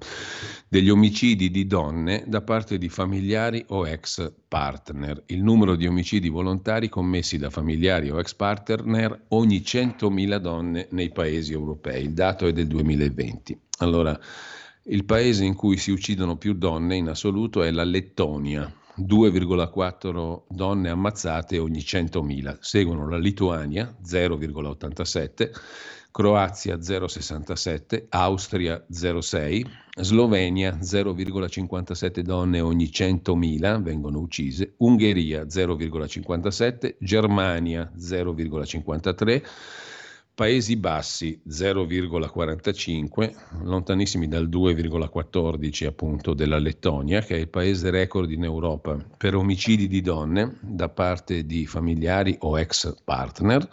Degli 0.68 0.90
omicidi 0.90 1.52
di 1.52 1.68
donne 1.68 2.24
da 2.26 2.42
parte 2.42 2.80
di 2.80 2.90
familiari 2.90 3.64
o 3.68 3.88
ex 3.88 4.34
partner. 4.48 5.22
Il 5.28 5.44
numero 5.44 5.76
di 5.76 5.86
omicidi 5.86 6.30
volontari 6.30 6.90
commessi 6.90 7.38
da 7.38 7.52
familiari 7.52 8.10
o 8.10 8.18
ex 8.20 8.34
partner 8.34 9.26
ogni 9.30 9.60
100.000 9.60 10.38
donne 10.38 10.88
nei 10.90 11.12
paesi 11.12 11.54
europei. 11.54 12.06
Il 12.06 12.14
dato 12.14 12.48
è 12.48 12.54
del 12.54 12.66
2020. 12.66 13.60
Allora, 13.80 14.20
il 14.88 15.06
paese 15.06 15.44
in 15.44 15.56
cui 15.56 15.78
si 15.78 15.92
uccidono 15.92 16.38
più 16.38 16.54
donne 16.54 16.96
in 16.96 17.08
assoluto 17.08 17.64
è 17.64 17.72
la 17.72 17.84
Lettonia, 17.84 18.72
2,4 18.98 20.44
donne 20.48 20.90
ammazzate 20.90 21.58
ogni 21.58 21.80
100.000. 21.80 22.58
Seguono 22.60 23.10
la 23.10 23.18
Lituania 23.18 23.96
0,87, 24.06 25.50
Croazia 26.12 26.76
0,67, 26.76 28.06
Austria 28.10 28.86
0,6, 28.92 29.66
Slovenia 29.98 30.78
0,57 30.80 32.20
donne 32.20 32.62
ogni 32.62 32.86
100.000 32.86 33.82
vengono 33.82 34.20
uccise, 34.20 34.76
Ungheria 34.78 35.44
0,57, 35.44 36.96
Germania 37.00 37.92
0,53, 37.98 39.44
Paesi 40.36 40.76
Bassi 40.76 41.42
0,45, 41.48 43.64
lontanissimi 43.64 44.28
dal 44.28 44.50
2,14 44.50 45.86
appunto 45.86 46.34
della 46.34 46.58
Lettonia, 46.58 47.22
che 47.22 47.38
è 47.38 47.40
il 47.40 47.48
paese 47.48 47.90
record 47.90 48.30
in 48.30 48.44
Europa 48.44 49.02
per 49.16 49.36
omicidi 49.36 49.88
di 49.88 50.02
donne 50.02 50.58
da 50.60 50.90
parte 50.90 51.46
di 51.46 51.66
familiari 51.66 52.36
o 52.42 52.60
ex 52.60 52.96
partner. 53.06 53.66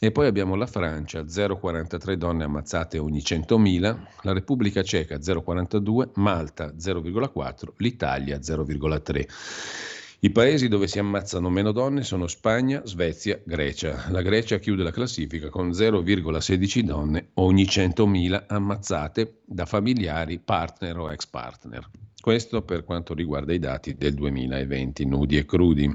E 0.00 0.10
poi 0.12 0.28
abbiamo 0.28 0.54
la 0.54 0.66
Francia, 0.66 1.20
0,43 1.20 2.14
donne 2.14 2.44
ammazzate 2.44 2.96
ogni 2.96 3.18
100.000, 3.18 3.98
la 4.22 4.32
Repubblica 4.32 4.82
Ceca 4.82 5.16
0,42, 5.16 6.12
Malta 6.14 6.72
0,4, 6.72 7.68
l'Italia 7.76 8.38
0,3. 8.38 10.01
I 10.24 10.30
paesi 10.30 10.68
dove 10.68 10.86
si 10.86 11.00
ammazzano 11.00 11.50
meno 11.50 11.72
donne 11.72 12.04
sono 12.04 12.28
Spagna, 12.28 12.82
Svezia, 12.84 13.40
Grecia. 13.44 14.06
La 14.10 14.22
Grecia 14.22 14.60
chiude 14.60 14.84
la 14.84 14.92
classifica 14.92 15.48
con 15.48 15.70
0,16 15.70 16.80
donne 16.82 17.30
ogni 17.34 17.64
100.000 17.64 18.44
ammazzate 18.46 19.40
da 19.44 19.66
familiari, 19.66 20.38
partner 20.38 20.96
o 20.98 21.10
ex 21.10 21.26
partner. 21.26 21.90
Questo 22.20 22.62
per 22.62 22.84
quanto 22.84 23.14
riguarda 23.14 23.52
i 23.52 23.58
dati 23.58 23.96
del 23.96 24.14
2020, 24.14 25.04
nudi 25.06 25.38
e 25.38 25.44
crudi. 25.44 25.92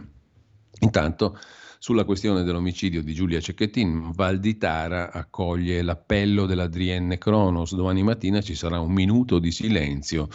Intanto, 0.81 1.39
sulla 1.79 2.03
questione 2.03 2.43
dell'omicidio 2.43 3.01
di 3.01 3.13
Giulia 3.13 3.39
Cecchettin, 3.39 4.11
Valditara 4.11 5.09
accoglie 5.13 5.81
l'appello 5.81 6.45
dell'Adrienne 6.45 7.17
Cronos. 7.17 7.73
Domani 7.73 8.03
mattina 8.03 8.41
ci 8.41 8.55
sarà 8.55 8.81
un 8.81 8.91
minuto 8.91 9.39
di 9.39 9.51
silenzio 9.51 10.27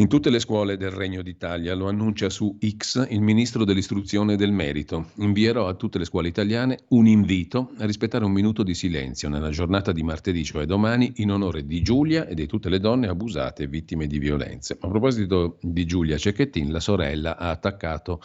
In 0.00 0.06
tutte 0.06 0.30
le 0.30 0.38
scuole 0.38 0.76
del 0.76 0.92
Regno 0.92 1.22
d'Italia, 1.22 1.74
lo 1.74 1.88
annuncia 1.88 2.30
su 2.30 2.56
X 2.60 3.08
il 3.10 3.20
ministro 3.20 3.64
dell'istruzione 3.64 4.34
e 4.34 4.36
del 4.36 4.52
merito. 4.52 5.10
Invierò 5.16 5.66
a 5.66 5.74
tutte 5.74 5.98
le 5.98 6.04
scuole 6.04 6.28
italiane 6.28 6.78
un 6.90 7.08
invito 7.08 7.72
a 7.78 7.84
rispettare 7.84 8.24
un 8.24 8.30
minuto 8.30 8.62
di 8.62 8.74
silenzio 8.74 9.28
nella 9.28 9.50
giornata 9.50 9.90
di 9.90 10.04
martedì, 10.04 10.44
cioè 10.44 10.66
domani, 10.66 11.14
in 11.16 11.32
onore 11.32 11.66
di 11.66 11.82
Giulia 11.82 12.28
e 12.28 12.36
di 12.36 12.46
tutte 12.46 12.68
le 12.68 12.78
donne 12.78 13.08
abusate 13.08 13.64
e 13.64 13.66
vittime 13.66 14.06
di 14.06 14.20
violenze. 14.20 14.76
A 14.80 14.86
proposito 14.86 15.58
di 15.62 15.84
Giulia 15.84 16.16
Cecchettin, 16.16 16.70
la 16.70 16.78
sorella 16.78 17.36
ha 17.36 17.50
attaccato 17.50 18.20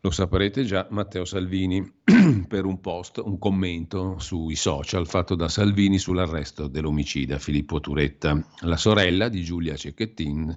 lo 0.00 0.10
saprete 0.10 0.64
già, 0.64 0.86
Matteo 0.90 1.24
Salvini 1.24 1.92
per 2.46 2.64
un 2.64 2.80
post, 2.80 3.20
un 3.24 3.38
commento 3.38 4.18
sui 4.18 4.54
social 4.54 5.06
fatto 5.06 5.34
da 5.34 5.48
Salvini 5.48 5.98
sull'arresto 5.98 6.68
dell'omicida 6.68 7.38
Filippo 7.38 7.80
Turetta. 7.80 8.38
La 8.60 8.76
sorella 8.76 9.28
di 9.28 9.42
Giulia 9.42 9.74
Cecchettin 9.74 10.56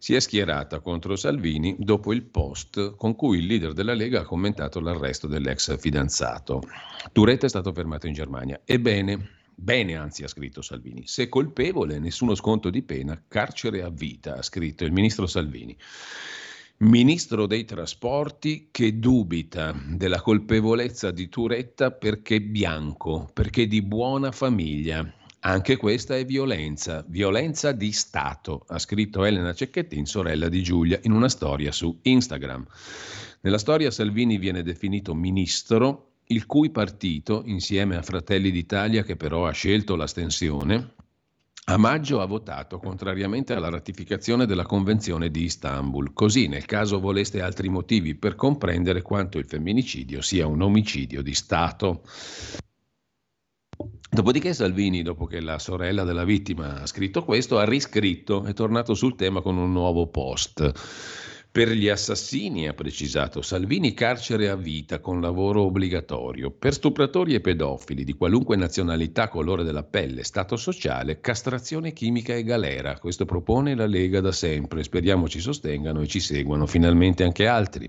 si 0.00 0.14
è 0.14 0.20
schierata 0.20 0.80
contro 0.80 1.16
Salvini 1.16 1.74
dopo 1.78 2.12
il 2.12 2.22
post 2.22 2.94
con 2.94 3.16
cui 3.16 3.38
il 3.38 3.46
leader 3.46 3.72
della 3.72 3.94
Lega 3.94 4.20
ha 4.20 4.24
commentato 4.24 4.80
l'arresto 4.80 5.26
dell'ex 5.26 5.76
fidanzato. 5.78 6.62
Turetta 7.12 7.46
è 7.46 7.48
stato 7.48 7.72
fermato 7.72 8.06
in 8.06 8.12
Germania. 8.12 8.60
Ebbene, 8.64 9.36
Bene, 9.60 9.96
anzi, 9.96 10.22
ha 10.22 10.28
scritto 10.28 10.62
Salvini. 10.62 11.08
Se 11.08 11.28
colpevole, 11.28 11.98
nessuno 11.98 12.36
sconto 12.36 12.70
di 12.70 12.82
pena, 12.82 13.20
carcere 13.26 13.82
a 13.82 13.88
vita, 13.88 14.36
ha 14.36 14.42
scritto 14.42 14.84
il 14.84 14.92
ministro 14.92 15.26
Salvini 15.26 15.76
ministro 16.80 17.46
dei 17.46 17.64
trasporti 17.64 18.68
che 18.70 19.00
dubita 19.00 19.74
della 19.88 20.20
colpevolezza 20.20 21.10
di 21.10 21.28
Turetta 21.28 21.90
perché 21.90 22.40
bianco, 22.40 23.28
perché 23.32 23.66
di 23.66 23.82
buona 23.82 24.30
famiglia. 24.30 25.12
Anche 25.40 25.76
questa 25.76 26.16
è 26.16 26.24
violenza, 26.24 27.04
violenza 27.08 27.72
di 27.72 27.90
Stato, 27.90 28.64
ha 28.68 28.78
scritto 28.78 29.24
Elena 29.24 29.52
Cecchettin, 29.52 30.04
sorella 30.04 30.48
di 30.48 30.62
Giulia, 30.62 31.00
in 31.02 31.12
una 31.12 31.28
storia 31.28 31.72
su 31.72 31.98
Instagram. 32.02 32.64
Nella 33.40 33.58
storia 33.58 33.90
Salvini 33.90 34.38
viene 34.38 34.62
definito 34.62 35.14
ministro, 35.14 36.10
il 36.26 36.46
cui 36.46 36.70
partito, 36.70 37.42
insieme 37.46 37.96
a 37.96 38.02
Fratelli 38.02 38.50
d'Italia, 38.50 39.02
che 39.02 39.16
però 39.16 39.46
ha 39.46 39.52
scelto 39.52 39.96
l'astensione, 39.96 40.94
a 41.70 41.76
maggio 41.76 42.22
ha 42.22 42.26
votato 42.26 42.78
contrariamente 42.78 43.52
alla 43.52 43.68
ratificazione 43.68 44.46
della 44.46 44.64
Convenzione 44.64 45.30
di 45.30 45.42
Istanbul, 45.42 46.14
così 46.14 46.48
nel 46.48 46.64
caso 46.64 46.98
voleste 46.98 47.42
altri 47.42 47.68
motivi 47.68 48.14
per 48.14 48.36
comprendere 48.36 49.02
quanto 49.02 49.36
il 49.36 49.44
femminicidio 49.44 50.22
sia 50.22 50.46
un 50.46 50.62
omicidio 50.62 51.20
di 51.20 51.34
Stato. 51.34 52.04
Dopodiché 54.10 54.54
Salvini, 54.54 55.02
dopo 55.02 55.26
che 55.26 55.40
la 55.40 55.58
sorella 55.58 56.04
della 56.04 56.24
vittima 56.24 56.80
ha 56.80 56.86
scritto 56.86 57.22
questo, 57.22 57.58
ha 57.58 57.64
riscritto, 57.64 58.44
è 58.44 58.54
tornato 58.54 58.94
sul 58.94 59.14
tema 59.14 59.42
con 59.42 59.58
un 59.58 59.70
nuovo 59.70 60.06
post. 60.06 60.72
Per 61.50 61.70
gli 61.70 61.88
assassini, 61.88 62.68
ha 62.68 62.74
precisato 62.74 63.40
Salvini, 63.40 63.94
carcere 63.94 64.50
a 64.50 64.54
vita 64.54 65.00
con 65.00 65.20
lavoro 65.20 65.62
obbligatorio. 65.62 66.50
Per 66.50 66.74
stupratori 66.74 67.34
e 67.34 67.40
pedofili 67.40 68.04
di 68.04 68.12
qualunque 68.12 68.54
nazionalità, 68.54 69.28
colore 69.28 69.64
della 69.64 69.82
pelle, 69.82 70.24
stato 70.24 70.56
sociale, 70.56 71.20
castrazione 71.20 71.94
chimica 71.94 72.34
e 72.34 72.44
galera. 72.44 72.98
Questo 72.98 73.24
propone 73.24 73.74
la 73.74 73.86
Lega 73.86 74.20
da 74.20 74.30
sempre. 74.30 74.84
Speriamo 74.84 75.26
ci 75.26 75.40
sostengano 75.40 76.02
e 76.02 76.06
ci 76.06 76.20
seguano 76.20 76.66
finalmente 76.66 77.24
anche 77.24 77.46
altri. 77.46 77.88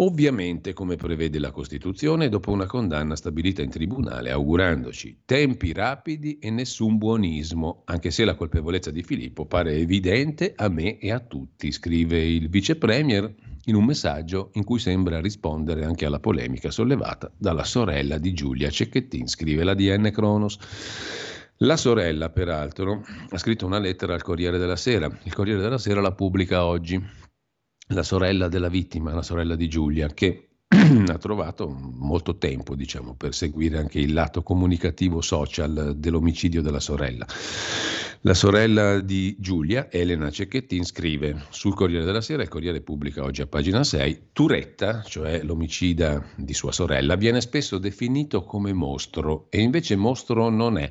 Ovviamente, 0.00 0.74
come 0.74 0.94
prevede 0.94 1.40
la 1.40 1.50
Costituzione, 1.50 2.28
dopo 2.28 2.52
una 2.52 2.66
condanna 2.66 3.16
stabilita 3.16 3.62
in 3.62 3.70
tribunale, 3.70 4.30
augurandoci 4.30 5.22
tempi 5.24 5.72
rapidi 5.72 6.38
e 6.38 6.50
nessun 6.50 6.98
buonismo, 6.98 7.82
anche 7.86 8.12
se 8.12 8.24
la 8.24 8.36
colpevolezza 8.36 8.92
di 8.92 9.02
Filippo 9.02 9.46
pare 9.46 9.74
evidente 9.74 10.52
a 10.54 10.68
me 10.68 10.98
e 10.98 11.10
a 11.10 11.18
tutti, 11.18 11.72
scrive 11.72 12.24
il 12.24 12.48
vice 12.48 12.76
premier 12.76 13.34
in 13.64 13.74
un 13.74 13.84
messaggio 13.84 14.50
in 14.52 14.62
cui 14.62 14.78
sembra 14.78 15.20
rispondere 15.20 15.84
anche 15.84 16.06
alla 16.06 16.20
polemica 16.20 16.70
sollevata 16.70 17.32
dalla 17.36 17.64
sorella 17.64 18.18
di 18.18 18.32
Giulia 18.32 18.70
Cecchettin, 18.70 19.26
scrive 19.26 19.64
la 19.64 19.74
DN 19.74 20.12
Cronos. 20.12 20.58
La 21.62 21.76
sorella, 21.76 22.30
peraltro, 22.30 23.04
ha 23.28 23.36
scritto 23.36 23.66
una 23.66 23.80
lettera 23.80 24.14
al 24.14 24.22
Corriere 24.22 24.58
della 24.58 24.76
Sera. 24.76 25.10
Il 25.24 25.34
Corriere 25.34 25.60
della 25.60 25.76
Sera 25.76 26.00
la 26.00 26.12
pubblica 26.12 26.64
oggi 26.64 27.26
la 27.88 28.02
sorella 28.02 28.48
della 28.48 28.68
vittima, 28.68 29.14
la 29.14 29.22
sorella 29.22 29.54
di 29.54 29.68
Giulia, 29.68 30.08
che 30.08 30.48
ha 30.68 31.18
trovato 31.18 31.68
molto 31.68 32.36
tempo, 32.36 32.74
diciamo, 32.74 33.14
per 33.14 33.34
seguire 33.34 33.78
anche 33.78 34.00
il 34.00 34.12
lato 34.12 34.42
comunicativo 34.42 35.20
social 35.20 35.94
dell'omicidio 35.96 36.60
della 36.60 36.80
sorella. 36.80 37.26
La 38.22 38.34
sorella 38.34 39.00
di 39.00 39.36
Giulia, 39.38 39.90
Elena 39.90 40.30
Cecchettin, 40.30 40.84
scrive 40.84 41.46
sul 41.50 41.74
Corriere 41.74 42.04
della 42.04 42.20
Sera, 42.20 42.42
il 42.42 42.48
Corriere 42.48 42.80
pubblica 42.80 43.22
oggi 43.22 43.42
a 43.42 43.46
pagina 43.46 43.84
6, 43.84 44.22
Turetta, 44.32 45.02
cioè 45.02 45.42
l'omicida 45.42 46.22
di 46.34 46.52
sua 46.52 46.72
sorella, 46.72 47.14
viene 47.14 47.40
spesso 47.40 47.78
definito 47.78 48.42
come 48.42 48.72
mostro 48.72 49.46
e 49.50 49.60
invece 49.60 49.96
mostro 49.96 50.48
non 50.50 50.78
è. 50.78 50.90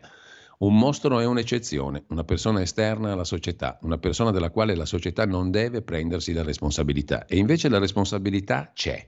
Un 0.59 0.75
mostro 0.75 1.19
è 1.19 1.25
un'eccezione, 1.25 2.05
una 2.07 2.23
persona 2.23 2.61
esterna 2.61 3.11
alla 3.11 3.25
società, 3.25 3.77
una 3.83 3.99
persona 3.99 4.31
della 4.31 4.49
quale 4.49 4.75
la 4.75 4.87
società 4.87 5.23
non 5.27 5.51
deve 5.51 5.83
prendersi 5.83 6.33
la 6.33 6.41
responsabilità. 6.41 7.27
E 7.27 7.37
invece 7.37 7.69
la 7.69 7.77
responsabilità 7.77 8.71
c'è. 8.73 9.07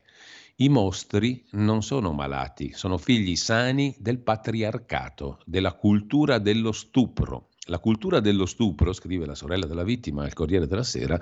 I 0.57 0.69
mostri 0.69 1.43
non 1.53 1.81
sono 1.81 2.11
malati, 2.13 2.71
sono 2.73 2.99
figli 2.99 3.35
sani 3.35 3.95
del 3.97 4.19
patriarcato, 4.19 5.39
della 5.43 5.73
cultura 5.73 6.37
dello 6.37 6.71
stupro. 6.71 7.47
La 7.65 7.79
cultura 7.79 8.19
dello 8.19 8.45
stupro, 8.45 8.93
scrive 8.93 9.25
la 9.25 9.33
sorella 9.33 9.65
della 9.65 9.83
vittima 9.83 10.23
al 10.23 10.33
Corriere 10.33 10.67
della 10.67 10.83
Sera, 10.83 11.19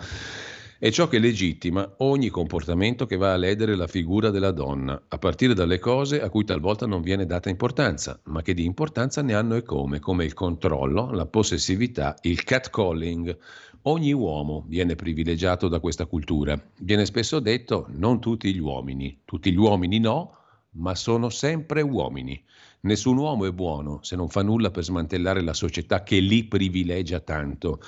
è 0.79 0.91
ciò 0.91 1.07
che 1.07 1.17
legittima 1.17 1.95
ogni 1.97 2.29
comportamento 2.29 3.07
che 3.07 3.17
va 3.17 3.33
a 3.33 3.37
ledere 3.37 3.75
la 3.75 3.87
figura 3.87 4.29
della 4.29 4.51
donna, 4.51 5.01
a 5.07 5.17
partire 5.17 5.55
dalle 5.55 5.79
cose 5.79 6.21
a 6.21 6.29
cui 6.29 6.43
talvolta 6.43 6.85
non 6.85 7.01
viene 7.01 7.25
data 7.25 7.49
importanza, 7.49 8.19
ma 8.25 8.43
che 8.43 8.53
di 8.53 8.63
importanza 8.63 9.23
ne 9.23 9.33
hanno 9.33 9.55
e 9.55 9.63
come, 9.63 9.97
come 9.97 10.23
il 10.23 10.33
controllo, 10.33 11.09
la 11.11 11.25
possessività, 11.25 12.15
il 12.21 12.43
catcalling. 12.43 13.35
Ogni 13.83 14.13
uomo 14.13 14.65
viene 14.67 14.93
privilegiato 14.93 15.67
da 15.67 15.79
questa 15.79 16.05
cultura. 16.05 16.61
Viene 16.81 17.05
spesso 17.05 17.39
detto 17.39 17.87
non 17.89 18.19
tutti 18.19 18.53
gli 18.53 18.59
uomini, 18.59 19.21
tutti 19.25 19.51
gli 19.51 19.57
uomini 19.57 19.97
no, 19.97 20.35
ma 20.73 20.93
sono 20.93 21.29
sempre 21.29 21.81
uomini. 21.81 22.39
Nessun 22.81 23.17
uomo 23.17 23.45
è 23.45 23.51
buono 23.51 23.99
se 24.03 24.15
non 24.15 24.29
fa 24.29 24.43
nulla 24.43 24.69
per 24.69 24.83
smantellare 24.83 25.41
la 25.41 25.53
società 25.53 26.03
che 26.03 26.19
li 26.19 26.45
privilegia 26.45 27.19
tanto. 27.19 27.79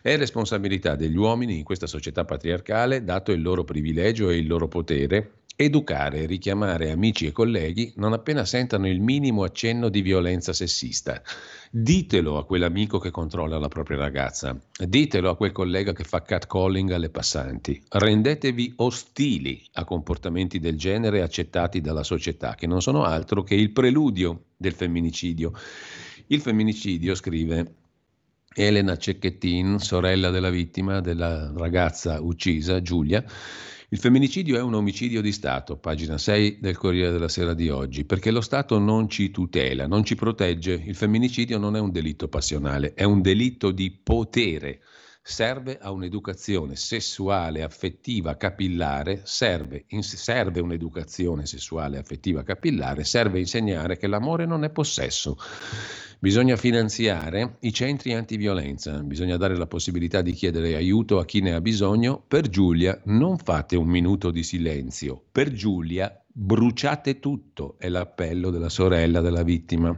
È 0.00 0.16
responsabilità 0.16 0.96
degli 0.96 1.16
uomini 1.16 1.58
in 1.58 1.64
questa 1.64 1.86
società 1.86 2.24
patriarcale, 2.24 3.04
dato 3.04 3.30
il 3.32 3.42
loro 3.42 3.64
privilegio 3.64 4.30
e 4.30 4.38
il 4.38 4.46
loro 4.46 4.66
potere, 4.66 5.37
educare 5.60 6.26
richiamare 6.26 6.92
amici 6.92 7.26
e 7.26 7.32
colleghi 7.32 7.92
non 7.96 8.12
appena 8.12 8.44
sentano 8.44 8.86
il 8.86 9.00
minimo 9.00 9.42
accenno 9.42 9.88
di 9.88 10.02
violenza 10.02 10.52
sessista. 10.52 11.20
Ditelo 11.68 12.38
a 12.38 12.46
quell'amico 12.46 13.00
che 13.00 13.10
controlla 13.10 13.58
la 13.58 13.66
propria 13.66 13.96
ragazza, 13.98 14.56
ditelo 14.78 15.30
a 15.30 15.36
quel 15.36 15.50
collega 15.50 15.92
che 15.92 16.04
fa 16.04 16.22
catcalling 16.22 16.92
alle 16.92 17.10
passanti. 17.10 17.82
Rendetevi 17.88 18.74
ostili 18.76 19.60
a 19.72 19.84
comportamenti 19.84 20.60
del 20.60 20.78
genere 20.78 21.22
accettati 21.22 21.80
dalla 21.80 22.04
società, 22.04 22.54
che 22.54 22.68
non 22.68 22.80
sono 22.80 23.02
altro 23.02 23.42
che 23.42 23.56
il 23.56 23.72
preludio 23.72 24.44
del 24.56 24.74
femminicidio. 24.74 25.50
Il 26.28 26.40
femminicidio, 26.40 27.16
scrive 27.16 27.74
Elena 28.54 28.96
Cecchettin, 28.96 29.80
sorella 29.80 30.30
della 30.30 30.50
vittima, 30.50 31.00
della 31.00 31.52
ragazza 31.56 32.20
uccisa, 32.20 32.80
Giulia, 32.80 33.24
il 33.90 33.98
femminicidio 33.98 34.58
è 34.58 34.60
un 34.60 34.74
omicidio 34.74 35.22
di 35.22 35.32
Stato, 35.32 35.78
pagina 35.78 36.18
6 36.18 36.58
del 36.60 36.76
Corriere 36.76 37.10
della 37.10 37.28
Sera 37.28 37.54
di 37.54 37.70
oggi, 37.70 38.04
perché 38.04 38.30
lo 38.30 38.42
Stato 38.42 38.78
non 38.78 39.08
ci 39.08 39.30
tutela, 39.30 39.86
non 39.86 40.04
ci 40.04 40.14
protegge. 40.14 40.74
Il 40.74 40.94
femminicidio 40.94 41.56
non 41.56 41.74
è 41.74 41.80
un 41.80 41.90
delitto 41.90 42.28
passionale, 42.28 42.92
è 42.92 43.04
un 43.04 43.22
delitto 43.22 43.70
di 43.70 43.90
potere. 43.90 44.80
Serve 45.22 45.78
a 45.78 45.90
un'educazione 45.90 46.76
sessuale, 46.76 47.62
affettiva, 47.62 48.36
capillare, 48.36 49.22
serve, 49.24 49.86
serve 50.00 50.60
un'educazione 50.60 51.46
sessuale, 51.46 51.96
affettiva, 51.96 52.42
capillare, 52.42 53.04
serve 53.04 53.38
insegnare 53.38 53.96
che 53.96 54.06
l'amore 54.06 54.44
non 54.44 54.64
è 54.64 54.70
possesso 54.70 55.38
Bisogna 56.20 56.56
finanziare 56.56 57.58
i 57.60 57.72
centri 57.72 58.12
antiviolenza, 58.12 59.04
bisogna 59.04 59.36
dare 59.36 59.56
la 59.56 59.68
possibilità 59.68 60.20
di 60.20 60.32
chiedere 60.32 60.74
aiuto 60.74 61.20
a 61.20 61.24
chi 61.24 61.40
ne 61.40 61.54
ha 61.54 61.60
bisogno. 61.60 62.20
Per 62.26 62.48
Giulia 62.48 63.00
non 63.04 63.38
fate 63.38 63.76
un 63.76 63.86
minuto 63.86 64.32
di 64.32 64.42
silenzio, 64.42 65.22
per 65.30 65.52
Giulia 65.52 66.20
bruciate 66.26 67.20
tutto, 67.20 67.76
è 67.78 67.88
l'appello 67.88 68.50
della 68.50 68.68
sorella 68.68 69.20
della 69.20 69.44
vittima. 69.44 69.96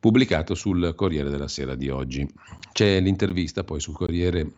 Pubblicato 0.00 0.56
sul 0.56 0.94
Corriere 0.96 1.30
della 1.30 1.46
Sera 1.46 1.76
di 1.76 1.88
oggi. 1.90 2.28
C'è 2.72 2.98
l'intervista 2.98 3.62
poi 3.62 3.78
sul 3.78 3.94
Corriere 3.94 4.54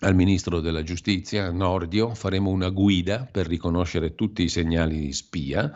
al 0.00 0.16
Ministro 0.16 0.58
della 0.58 0.82
Giustizia, 0.82 1.52
Nordio, 1.52 2.12
faremo 2.14 2.50
una 2.50 2.70
guida 2.70 3.28
per 3.30 3.46
riconoscere 3.46 4.16
tutti 4.16 4.42
i 4.42 4.48
segnali 4.48 5.12
spia 5.12 5.72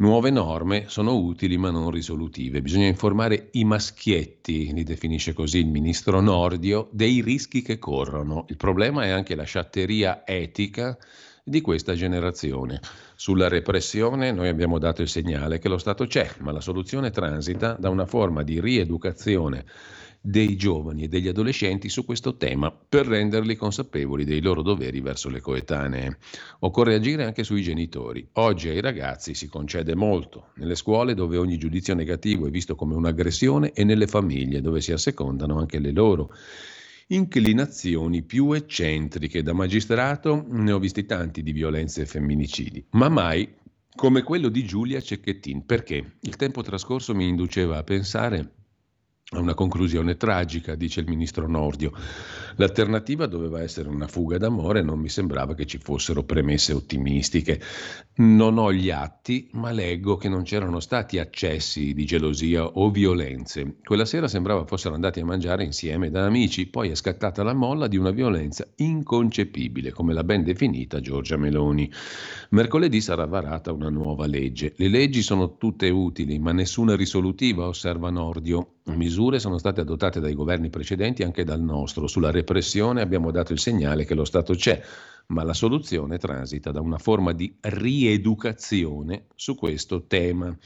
Nuove 0.00 0.30
norme 0.30 0.84
sono 0.88 1.14
utili 1.14 1.58
ma 1.58 1.70
non 1.70 1.90
risolutive. 1.90 2.62
Bisogna 2.62 2.86
informare 2.86 3.48
i 3.52 3.64
maschietti, 3.64 4.72
li 4.72 4.82
definisce 4.82 5.34
così 5.34 5.58
il 5.58 5.66
ministro 5.66 6.22
Nordio, 6.22 6.88
dei 6.90 7.20
rischi 7.20 7.60
che 7.60 7.78
corrono. 7.78 8.46
Il 8.48 8.56
problema 8.56 9.04
è 9.04 9.10
anche 9.10 9.34
la 9.34 9.42
sciatteria 9.42 10.26
etica 10.26 10.96
di 11.44 11.60
questa 11.60 11.92
generazione. 11.92 12.80
Sulla 13.14 13.48
repressione 13.48 14.32
noi 14.32 14.48
abbiamo 14.48 14.78
dato 14.78 15.02
il 15.02 15.08
segnale 15.08 15.58
che 15.58 15.68
lo 15.68 15.76
Stato 15.76 16.06
c'è, 16.06 16.30
ma 16.38 16.50
la 16.50 16.62
soluzione 16.62 17.10
transita 17.10 17.76
da 17.78 17.90
una 17.90 18.06
forma 18.06 18.42
di 18.42 18.58
rieducazione 18.58 19.66
dei 20.20 20.56
giovani 20.56 21.04
e 21.04 21.08
degli 21.08 21.28
adolescenti 21.28 21.88
su 21.88 22.04
questo 22.04 22.36
tema 22.36 22.70
per 22.70 23.06
renderli 23.06 23.56
consapevoli 23.56 24.24
dei 24.24 24.42
loro 24.42 24.60
doveri 24.62 25.00
verso 25.00 25.30
le 25.30 25.40
coetanee. 25.40 26.18
Occorre 26.60 26.94
agire 26.94 27.24
anche 27.24 27.42
sui 27.42 27.62
genitori. 27.62 28.28
Oggi 28.34 28.68
ai 28.68 28.80
ragazzi 28.80 29.34
si 29.34 29.48
concede 29.48 29.94
molto, 29.94 30.48
nelle 30.56 30.74
scuole 30.74 31.14
dove 31.14 31.38
ogni 31.38 31.56
giudizio 31.56 31.94
negativo 31.94 32.46
è 32.46 32.50
visto 32.50 32.74
come 32.74 32.94
un'aggressione 32.94 33.72
e 33.72 33.84
nelle 33.84 34.06
famiglie 34.06 34.60
dove 34.60 34.80
si 34.80 34.92
assecondano 34.92 35.58
anche 35.58 35.78
le 35.78 35.92
loro 35.92 36.34
inclinazioni 37.08 38.22
più 38.22 38.52
eccentriche. 38.52 39.42
Da 39.42 39.52
magistrato 39.52 40.44
ne 40.48 40.70
ho 40.70 40.78
visti 40.78 41.06
tanti 41.06 41.42
di 41.42 41.52
violenze 41.52 42.02
e 42.02 42.06
femminicidi, 42.06 42.84
ma 42.90 43.08
mai 43.08 43.56
come 43.96 44.22
quello 44.22 44.48
di 44.48 44.64
Giulia 44.64 45.00
Cecchettin, 45.00 45.66
perché 45.66 46.18
il 46.20 46.36
tempo 46.36 46.62
trascorso 46.62 47.14
mi 47.14 47.26
induceva 47.26 47.78
a 47.78 47.82
pensare 47.82 48.59
a 49.32 49.38
una 49.38 49.54
conclusione 49.54 50.16
tragica, 50.16 50.74
dice 50.74 50.98
il 50.98 51.06
ministro 51.06 51.46
Nordio. 51.46 51.92
L'alternativa 52.56 53.26
doveva 53.26 53.62
essere 53.62 53.88
una 53.88 54.08
fuga 54.08 54.38
d'amore 54.38 54.82
non 54.82 54.98
mi 54.98 55.08
sembrava 55.08 55.54
che 55.54 55.66
ci 55.66 55.78
fossero 55.78 56.24
premesse 56.24 56.72
ottimistiche. 56.72 57.60
Non 58.16 58.58
ho 58.58 58.72
gli 58.72 58.90
atti, 58.90 59.48
ma 59.52 59.70
leggo 59.70 60.16
che 60.16 60.28
non 60.28 60.42
c'erano 60.42 60.80
stati 60.80 61.20
accessi 61.20 61.94
di 61.94 62.04
gelosia 62.06 62.64
o 62.66 62.90
violenze. 62.90 63.76
Quella 63.84 64.04
sera 64.04 64.26
sembrava 64.26 64.64
fossero 64.64 64.96
andati 64.96 65.20
a 65.20 65.24
mangiare 65.24 65.62
insieme 65.62 66.10
da 66.10 66.26
amici, 66.26 66.66
poi 66.66 66.90
è 66.90 66.96
scattata 66.96 67.44
la 67.44 67.54
molla 67.54 67.86
di 67.86 67.96
una 67.96 68.10
violenza 68.10 68.66
inconcepibile, 68.78 69.92
come 69.92 70.12
l'ha 70.12 70.24
ben 70.24 70.42
definita 70.42 70.98
Giorgia 70.98 71.36
Meloni. 71.36 71.88
Mercoledì 72.50 73.00
sarà 73.00 73.26
varata 73.26 73.70
una 73.70 73.90
nuova 73.90 74.26
legge. 74.26 74.72
Le 74.74 74.88
leggi 74.88 75.22
sono 75.22 75.56
tutte 75.56 75.88
utili, 75.88 76.40
ma 76.40 76.50
nessuna 76.50 76.96
risolutiva, 76.96 77.68
osserva 77.68 78.10
Nordio. 78.10 78.72
Misure 78.84 79.38
sono 79.38 79.58
state 79.58 79.82
adottate 79.82 80.20
dai 80.20 80.34
governi 80.34 80.70
precedenti 80.70 81.22
anche 81.22 81.44
dal 81.44 81.60
nostro. 81.60 82.06
Sulla 82.06 82.30
repressione 82.30 83.02
abbiamo 83.02 83.30
dato 83.30 83.52
il 83.52 83.60
segnale 83.60 84.04
che 84.04 84.14
lo 84.14 84.24
Stato 84.24 84.54
c'è, 84.54 84.82
ma 85.26 85.44
la 85.44 85.54
soluzione 85.54 86.18
transita 86.18 86.70
da 86.70 86.80
una 86.80 86.98
forma 86.98 87.32
di 87.32 87.54
rieducazione 87.60 89.26
su 89.34 89.54
questo 89.54 90.06
tema. 90.06 90.56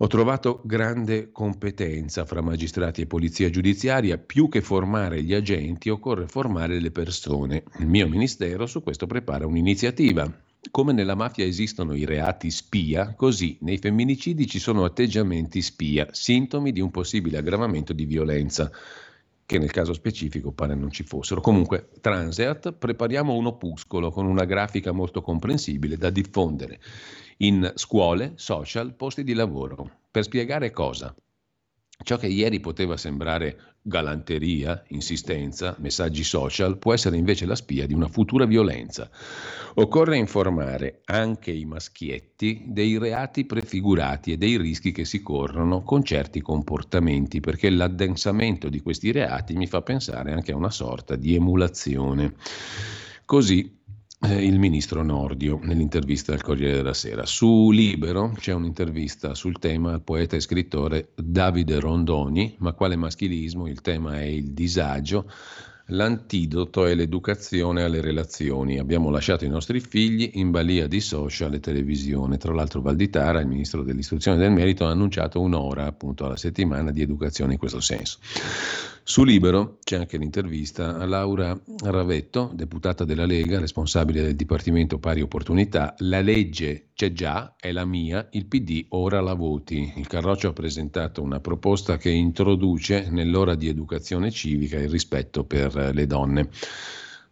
Ho 0.00 0.06
trovato 0.06 0.60
grande 0.64 1.32
competenza 1.32 2.24
fra 2.24 2.40
magistrati 2.40 3.00
e 3.00 3.06
polizia 3.06 3.50
giudiziaria, 3.50 4.16
più 4.16 4.48
che 4.48 4.60
formare 4.60 5.24
gli 5.24 5.34
agenti 5.34 5.88
occorre 5.88 6.28
formare 6.28 6.78
le 6.78 6.92
persone. 6.92 7.64
Il 7.78 7.88
mio 7.88 8.08
ministero 8.08 8.66
su 8.66 8.80
questo 8.82 9.06
prepara 9.06 9.46
un'iniziativa. 9.46 10.32
Come 10.70 10.92
nella 10.92 11.14
mafia 11.14 11.44
esistono 11.44 11.94
i 11.94 12.04
reati 12.04 12.50
spia, 12.50 13.14
così 13.14 13.58
nei 13.60 13.78
femminicidi 13.78 14.46
ci 14.46 14.58
sono 14.58 14.84
atteggiamenti 14.84 15.62
spia, 15.62 16.08
sintomi 16.10 16.72
di 16.72 16.80
un 16.80 16.90
possibile 16.90 17.38
aggravamento 17.38 17.92
di 17.92 18.04
violenza, 18.04 18.70
che 19.46 19.58
nel 19.58 19.70
caso 19.70 19.92
specifico 19.94 20.50
pare 20.52 20.74
non 20.74 20.90
ci 20.90 21.04
fossero. 21.04 21.40
Comunque, 21.40 21.88
Transeat, 22.00 22.72
prepariamo 22.72 23.34
un 23.34 23.46
opuscolo 23.46 24.10
con 24.10 24.26
una 24.26 24.44
grafica 24.44 24.92
molto 24.92 25.22
comprensibile 25.22 25.96
da 25.96 26.10
diffondere 26.10 26.80
in 27.38 27.72
scuole, 27.74 28.32
social, 28.34 28.94
posti 28.94 29.24
di 29.24 29.34
lavoro. 29.34 29.90
Per 30.10 30.24
spiegare 30.24 30.70
cosa? 30.70 31.14
Ciò 32.00 32.16
che 32.16 32.28
ieri 32.28 32.60
poteva 32.60 32.96
sembrare 32.96 33.74
galanteria, 33.82 34.84
insistenza, 34.88 35.74
messaggi 35.80 36.22
social, 36.22 36.78
può 36.78 36.94
essere 36.94 37.16
invece 37.16 37.44
la 37.44 37.56
spia 37.56 37.86
di 37.86 37.92
una 37.92 38.06
futura 38.06 38.44
violenza. 38.44 39.10
Occorre 39.74 40.16
informare 40.16 41.00
anche 41.06 41.50
i 41.50 41.64
maschietti 41.64 42.64
dei 42.66 42.98
reati 42.98 43.46
prefigurati 43.46 44.32
e 44.32 44.36
dei 44.36 44.56
rischi 44.56 44.92
che 44.92 45.04
si 45.04 45.20
corrono 45.22 45.82
con 45.82 46.04
certi 46.04 46.40
comportamenti, 46.40 47.40
perché 47.40 47.68
l'addensamento 47.68 48.68
di 48.68 48.80
questi 48.80 49.10
reati 49.10 49.54
mi 49.54 49.66
fa 49.66 49.82
pensare 49.82 50.32
anche 50.32 50.52
a 50.52 50.56
una 50.56 50.70
sorta 50.70 51.16
di 51.16 51.34
emulazione. 51.34 52.34
Così 53.24 53.77
eh, 54.20 54.44
il 54.44 54.58
ministro 54.58 55.02
Nordio 55.02 55.60
nell'intervista 55.62 56.32
al 56.32 56.42
Corriere 56.42 56.76
della 56.76 56.94
Sera. 56.94 57.24
Su 57.24 57.70
Libero 57.70 58.32
c'è 58.36 58.52
un'intervista 58.52 59.34
sul 59.34 59.58
tema 59.58 59.92
al 59.92 60.02
poeta 60.02 60.34
e 60.36 60.40
scrittore 60.40 61.10
Davide 61.14 61.78
Rondoni, 61.78 62.56
ma 62.58 62.72
quale 62.72 62.96
maschilismo? 62.96 63.68
Il 63.68 63.80
tema 63.80 64.20
è 64.20 64.24
il 64.24 64.52
disagio. 64.52 65.30
L'antidoto 65.90 66.84
è 66.84 66.94
l'educazione 66.94 67.82
alle 67.82 68.02
relazioni. 68.02 68.78
Abbiamo 68.78 69.08
lasciato 69.08 69.46
i 69.46 69.48
nostri 69.48 69.80
figli 69.80 70.32
in 70.34 70.50
balia 70.50 70.86
di 70.86 71.00
social 71.00 71.54
e 71.54 71.60
televisione. 71.60 72.36
Tra 72.36 72.52
l'altro 72.52 72.82
Valditara, 72.82 73.40
il 73.40 73.46
ministro 73.46 73.82
dell'istruzione 73.82 74.36
e 74.36 74.40
del 74.40 74.52
merito, 74.52 74.84
ha 74.84 74.90
annunciato 74.90 75.40
un'ora 75.40 75.86
appunto 75.86 76.26
alla 76.26 76.36
settimana 76.36 76.90
di 76.90 77.00
educazione 77.00 77.54
in 77.54 77.58
questo 77.58 77.80
senso. 77.80 78.18
Su 79.10 79.24
Libero 79.24 79.78
c'è 79.82 79.96
anche 79.96 80.18
l'intervista 80.18 80.98
a 80.98 81.06
Laura 81.06 81.58
Ravetto, 81.82 82.50
deputata 82.52 83.06
della 83.06 83.24
Lega, 83.24 83.58
responsabile 83.58 84.20
del 84.20 84.36
Dipartimento 84.36 84.98
Pari 84.98 85.22
Opportunità. 85.22 85.94
La 86.00 86.20
legge 86.20 86.88
c'è 86.92 87.12
già, 87.12 87.54
è 87.58 87.72
la 87.72 87.86
mia, 87.86 88.28
il 88.32 88.44
PD 88.44 88.84
ora 88.90 89.22
la 89.22 89.32
voti. 89.32 89.94
Il 89.96 90.06
Carroccio 90.06 90.48
ha 90.48 90.52
presentato 90.52 91.22
una 91.22 91.40
proposta 91.40 91.96
che 91.96 92.10
introduce 92.10 93.08
nell'ora 93.08 93.54
di 93.54 93.68
educazione 93.68 94.30
civica 94.30 94.76
il 94.76 94.90
rispetto 94.90 95.42
per 95.42 95.74
le 95.94 96.06
donne. 96.06 96.50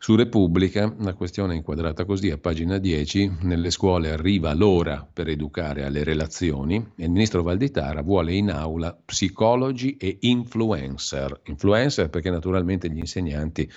Su 0.07 0.14
Repubblica 0.14 0.94
la 1.00 1.14
questione 1.14 1.54
è 1.54 1.57
inquadrata 1.57 2.04
così 2.04 2.30
a 2.30 2.38
pagina 2.38 2.78
10, 2.78 3.38
nelle 3.40 3.72
scuole 3.72 4.12
arriva 4.12 4.54
l'ora 4.54 5.04
per 5.12 5.26
educare 5.26 5.84
alle 5.84 6.04
relazioni 6.04 6.76
e 6.94 7.07
il 7.07 7.11
ministro 7.11 7.42
Valditara 7.42 8.02
vuole 8.02 8.32
in 8.32 8.52
aula 8.52 8.96
psicologi 9.04 9.96
e 9.96 10.18
influencer. 10.20 11.40
Influencer 11.46 12.09
perché 12.09 12.30
naturalmente 12.30 12.88
gli 12.88 12.98
insegnanti 12.98 13.68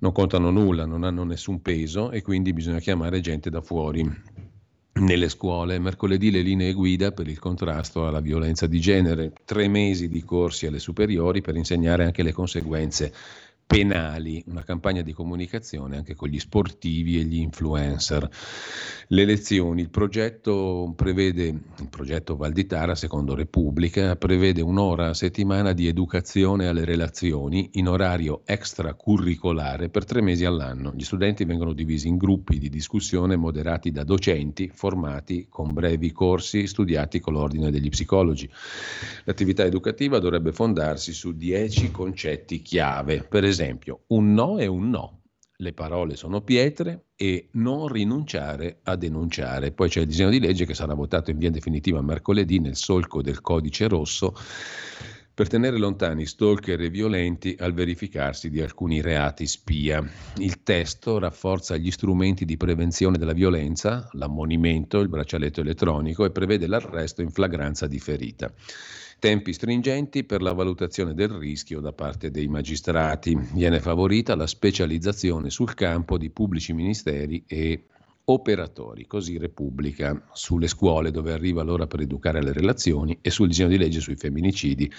non 0.00 0.12
contano 0.12 0.50
nulla, 0.50 0.84
non 0.84 1.02
hanno 1.02 1.24
nessun 1.24 1.62
peso 1.62 2.10
e 2.10 2.20
quindi 2.20 2.52
bisogna 2.52 2.80
chiamare 2.80 3.20
gente 3.20 3.48
da 3.48 3.62
fuori 3.62 4.06
nelle 4.98 5.30
scuole. 5.30 5.78
Mercoledì 5.78 6.30
le 6.30 6.42
linee 6.42 6.74
guida 6.74 7.12
per 7.12 7.26
il 7.26 7.38
contrasto 7.38 8.06
alla 8.06 8.20
violenza 8.20 8.66
di 8.66 8.80
genere, 8.80 9.32
tre 9.46 9.66
mesi 9.66 10.08
di 10.08 10.22
corsi 10.22 10.66
alle 10.66 10.78
superiori 10.78 11.40
per 11.40 11.56
insegnare 11.56 12.04
anche 12.04 12.22
le 12.22 12.32
conseguenze 12.32 13.14
penali, 13.68 14.42
una 14.46 14.64
campagna 14.64 15.02
di 15.02 15.12
comunicazione 15.12 15.98
anche 15.98 16.14
con 16.14 16.30
gli 16.30 16.38
sportivi 16.38 17.18
e 17.20 17.24
gli 17.24 17.36
influencer. 17.36 18.26
Le 19.08 19.24
lezioni, 19.26 19.82
il 19.82 19.90
progetto 19.90 20.90
prevede, 20.96 21.48
il 21.48 21.88
progetto 21.90 22.34
Valditara, 22.34 22.94
secondo 22.94 23.34
Repubblica, 23.34 24.16
prevede 24.16 24.62
un'ora 24.62 25.10
a 25.10 25.14
settimana 25.14 25.74
di 25.74 25.86
educazione 25.86 26.66
alle 26.66 26.86
relazioni 26.86 27.68
in 27.74 27.88
orario 27.88 28.40
extracurricolare 28.46 29.90
per 29.90 30.06
tre 30.06 30.22
mesi 30.22 30.46
all'anno. 30.46 30.94
Gli 30.96 31.04
studenti 31.04 31.44
vengono 31.44 31.74
divisi 31.74 32.08
in 32.08 32.16
gruppi 32.16 32.56
di 32.58 32.70
discussione 32.70 33.36
moderati 33.36 33.90
da 33.90 34.02
docenti 34.02 34.70
formati 34.72 35.46
con 35.50 35.74
brevi 35.74 36.10
corsi 36.10 36.66
studiati 36.66 37.20
con 37.20 37.34
l'ordine 37.34 37.70
degli 37.70 37.90
psicologi. 37.90 38.48
L'attività 39.24 39.64
educativa 39.64 40.18
dovrebbe 40.18 40.52
fondarsi 40.52 41.12
su 41.12 41.36
dieci 41.36 41.90
concetti 41.90 42.62
chiave, 42.62 43.22
per 43.22 43.44
esempio 43.44 43.56
esempio, 43.58 44.04
un 44.08 44.32
no 44.32 44.58
è 44.58 44.66
un 44.66 44.90
no. 44.90 45.22
Le 45.60 45.72
parole 45.72 46.14
sono 46.14 46.42
pietre 46.42 47.06
e 47.16 47.48
non 47.52 47.88
rinunciare 47.88 48.78
a 48.84 48.94
denunciare. 48.94 49.72
Poi 49.72 49.88
c'è 49.88 50.02
il 50.02 50.06
disegno 50.06 50.30
di 50.30 50.38
legge 50.38 50.64
che 50.64 50.74
sarà 50.74 50.94
votato 50.94 51.32
in 51.32 51.38
via 51.38 51.50
definitiva 51.50 52.00
mercoledì 52.00 52.60
nel 52.60 52.76
solco 52.76 53.22
del 53.22 53.40
codice 53.40 53.88
rosso 53.88 54.34
per 55.34 55.48
tenere 55.48 55.78
lontani 55.78 56.26
stalker 56.26 56.80
e 56.80 56.90
violenti 56.90 57.56
al 57.58 57.72
verificarsi 57.72 58.50
di 58.50 58.60
alcuni 58.60 59.00
reati 59.00 59.46
spia. 59.46 60.04
Il 60.36 60.62
testo 60.62 61.18
rafforza 61.18 61.76
gli 61.76 61.90
strumenti 61.90 62.44
di 62.44 62.56
prevenzione 62.56 63.18
della 63.18 63.32
violenza, 63.32 64.08
l'ammonimento, 64.12 64.98
il 65.00 65.08
braccialetto 65.08 65.60
elettronico 65.60 66.24
e 66.24 66.30
prevede 66.30 66.68
l'arresto 66.68 67.22
in 67.22 67.30
flagranza 67.30 67.88
di 67.88 67.98
ferita 67.98 68.52
tempi 69.18 69.52
stringenti 69.52 70.24
per 70.24 70.42
la 70.42 70.52
valutazione 70.52 71.14
del 71.14 71.28
rischio 71.28 71.80
da 71.80 71.92
parte 71.92 72.30
dei 72.30 72.46
magistrati. 72.46 73.36
Viene 73.52 73.80
favorita 73.80 74.36
la 74.36 74.46
specializzazione 74.46 75.50
sul 75.50 75.74
campo 75.74 76.16
di 76.18 76.30
pubblici 76.30 76.72
ministeri 76.72 77.44
e 77.46 77.84
operatori, 78.24 79.06
così 79.06 79.38
Repubblica, 79.38 80.28
sulle 80.32 80.68
scuole 80.68 81.10
dove 81.10 81.32
arriva 81.32 81.62
l'ora 81.62 81.86
per 81.86 82.00
educare 82.00 82.38
alle 82.38 82.52
relazioni 82.52 83.18
e 83.20 83.30
sul 83.30 83.48
disegno 83.48 83.68
di 83.68 83.78
legge 83.78 84.00
sui 84.00 84.16
femminicidi 84.16 84.90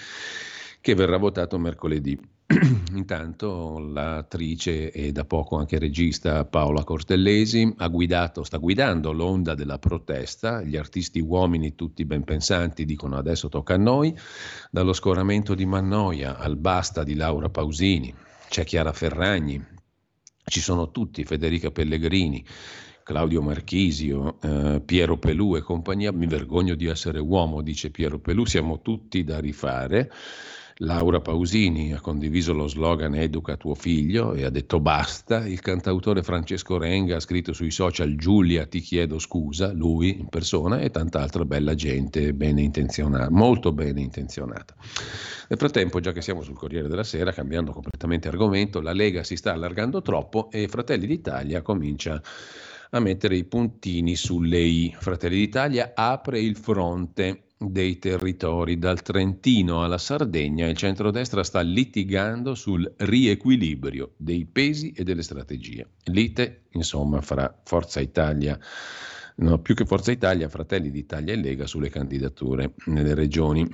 che 0.80 0.94
verrà 0.94 1.16
votato 1.16 1.58
mercoledì. 1.58 2.18
Intanto 2.94 3.78
l'attrice 3.78 4.90
e 4.90 5.12
da 5.12 5.24
poco 5.24 5.56
anche 5.56 5.78
regista 5.78 6.44
Paola 6.44 6.82
Cortellesi 6.82 7.74
ha 7.76 7.86
guidato, 7.86 8.42
sta 8.42 8.56
guidando 8.56 9.12
l'onda 9.12 9.54
della 9.54 9.78
protesta, 9.78 10.60
gli 10.62 10.76
artisti 10.76 11.20
uomini 11.20 11.76
tutti 11.76 12.04
ben 12.04 12.24
pensanti 12.24 12.84
dicono 12.84 13.16
adesso 13.16 13.48
tocca 13.48 13.74
a 13.74 13.76
noi, 13.78 14.16
dallo 14.70 14.92
scoramento 14.92 15.54
di 15.54 15.64
Mannoia 15.64 16.38
al 16.38 16.56
basta 16.56 17.04
di 17.04 17.14
Laura 17.14 17.48
Pausini, 17.48 18.12
c'è 18.48 18.64
Chiara 18.64 18.92
Ferragni, 18.92 19.64
ci 20.44 20.60
sono 20.60 20.90
tutti, 20.90 21.24
Federica 21.24 21.70
Pellegrini, 21.70 22.44
Claudio 23.04 23.42
Marchisio, 23.42 24.40
eh, 24.42 24.82
Piero 24.84 25.18
Pelù 25.18 25.54
e 25.54 25.60
compagnia, 25.60 26.10
mi 26.10 26.26
vergogno 26.26 26.74
di 26.74 26.86
essere 26.86 27.20
uomo, 27.20 27.62
dice 27.62 27.90
Piero 27.90 28.18
Pelù, 28.18 28.44
siamo 28.44 28.82
tutti 28.82 29.22
da 29.22 29.38
rifare. 29.38 30.10
Laura 30.82 31.20
Pausini 31.20 31.92
ha 31.92 32.00
condiviso 32.00 32.54
lo 32.54 32.66
slogan 32.66 33.14
Educa 33.14 33.58
tuo 33.58 33.74
figlio 33.74 34.32
e 34.32 34.44
ha 34.44 34.48
detto 34.48 34.80
basta. 34.80 35.46
Il 35.46 35.60
cantautore 35.60 36.22
Francesco 36.22 36.78
Renga 36.78 37.16
ha 37.16 37.20
scritto 37.20 37.52
sui 37.52 37.70
social 37.70 38.14
Giulia 38.16 38.64
ti 38.64 38.80
chiedo 38.80 39.18
scusa, 39.18 39.74
lui 39.74 40.18
in 40.18 40.28
persona 40.28 40.80
e 40.80 40.90
tanta 40.90 41.20
altra 41.20 41.44
bella 41.44 41.74
gente 41.74 42.32
bene 42.32 42.62
intenzionata, 42.62 43.28
molto 43.30 43.72
bene 43.72 44.00
intenzionata. 44.00 44.74
Nel 45.48 45.58
frattempo, 45.58 46.00
già 46.00 46.12
che 46.12 46.22
siamo 46.22 46.42
sul 46.42 46.56
Corriere 46.56 46.88
della 46.88 47.04
Sera, 47.04 47.30
cambiando 47.30 47.72
completamente 47.72 48.28
argomento, 48.28 48.80
la 48.80 48.94
Lega 48.94 49.22
si 49.22 49.36
sta 49.36 49.52
allargando 49.52 50.00
troppo 50.00 50.50
e 50.50 50.66
Fratelli 50.66 51.06
d'Italia 51.06 51.60
comincia 51.60 52.22
a 52.92 53.00
mettere 53.00 53.36
i 53.36 53.44
puntini 53.44 54.16
sulle 54.16 54.60
i. 54.60 54.96
Fratelli 54.98 55.36
d'Italia 55.36 55.92
apre 55.94 56.40
il 56.40 56.56
fronte 56.56 57.49
dei 57.62 57.98
territori, 57.98 58.78
dal 58.78 59.02
Trentino 59.02 59.84
alla 59.84 59.98
Sardegna, 59.98 60.66
il 60.66 60.76
centrodestra 60.78 61.44
sta 61.44 61.60
litigando 61.60 62.54
sul 62.54 62.90
riequilibrio 62.96 64.14
dei 64.16 64.46
pesi 64.46 64.92
e 64.92 65.04
delle 65.04 65.22
strategie. 65.22 65.86
Lite, 66.04 66.62
insomma, 66.70 67.20
fra 67.20 67.54
Forza 67.62 68.00
Italia, 68.00 68.58
no, 69.36 69.58
più 69.58 69.74
che 69.74 69.84
Forza 69.84 70.10
Italia, 70.10 70.48
Fratelli 70.48 70.90
d'Italia 70.90 71.34
e 71.34 71.36
Lega 71.36 71.66
sulle 71.66 71.90
candidature 71.90 72.72
nelle 72.86 73.12
regioni 73.12 73.68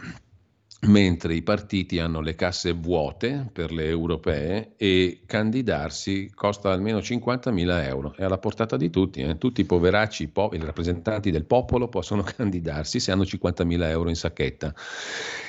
mentre 0.82 1.34
i 1.34 1.42
partiti 1.42 1.98
hanno 1.98 2.20
le 2.20 2.34
casse 2.34 2.72
vuote 2.72 3.48
per 3.50 3.72
le 3.72 3.86
europee 3.86 4.72
e 4.76 5.22
candidarsi 5.26 6.30
costa 6.34 6.70
almeno 6.70 6.98
50.000 6.98 7.84
euro. 7.84 8.14
È 8.14 8.24
alla 8.24 8.38
portata 8.38 8.76
di 8.76 8.90
tutti, 8.90 9.22
eh? 9.22 9.38
tutti 9.38 9.62
i 9.62 9.64
poveracci, 9.64 10.28
po- 10.28 10.50
i 10.52 10.58
rappresentanti 10.58 11.30
del 11.30 11.44
popolo 11.44 11.88
possono 11.88 12.22
candidarsi 12.36 13.00
se 13.00 13.10
hanno 13.10 13.22
50.000 13.22 13.82
euro 13.84 14.08
in 14.08 14.16
sacchetta 14.16 14.74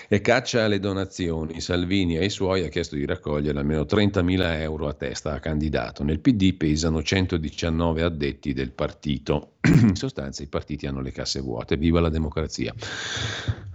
e 0.07 0.21
caccia 0.21 0.63
alle 0.63 0.79
donazioni. 0.79 1.59
Salvini 1.59 2.17
ai 2.17 2.29
suoi 2.29 2.63
ha 2.63 2.69
chiesto 2.69 2.95
di 2.95 3.05
raccogliere 3.05 3.59
almeno 3.59 3.81
30.000 3.81 4.61
euro 4.61 4.87
a 4.87 4.93
testa 4.93 5.33
a 5.33 5.39
candidato. 5.39 6.03
Nel 6.03 6.19
PD 6.19 6.55
pesano 6.55 7.03
119 7.03 8.01
addetti 8.03 8.53
del 8.53 8.71
partito. 8.71 9.55
In 9.67 9.95
sostanza 9.95 10.43
i 10.43 10.47
partiti 10.47 10.87
hanno 10.87 11.01
le 11.01 11.11
casse 11.11 11.41
vuote. 11.41 11.75
Viva 11.75 11.99
la 11.99 12.09
democrazia. 12.09 12.73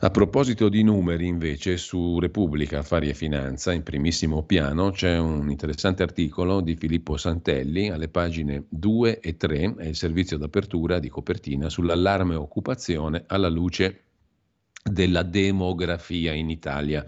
A 0.01 0.11
proposito 0.11 0.69
di 0.69 0.83
numeri, 0.83 1.27
invece, 1.29 1.77
su 1.77 2.19
Repubblica 2.19 2.79
Affari 2.79 3.11
e 3.11 3.15
Finanza, 3.15 3.73
in 3.73 3.83
primissimo 3.83 4.43
piano, 4.43 4.91
c'è 4.91 5.17
un 5.19 5.49
interessante 5.49 6.03
articolo 6.03 6.61
di 6.61 6.75
Filippo 6.75 7.17
Santelli 7.17 7.89
alle 7.89 8.09
pagine 8.09 8.65
2 8.69 9.21
e 9.21 9.37
3, 9.37 9.75
è 9.77 9.87
il 9.87 9.95
servizio 9.95 10.39
d'apertura 10.39 10.99
di 10.99 11.09
copertina 11.09 11.69
sull'allarme 11.69 12.35
occupazione 12.35 13.23
alla 13.29 13.49
luce 13.49 14.01
della 14.83 15.23
demografia 15.23 16.33
in 16.33 16.51
Italia, 16.51 17.05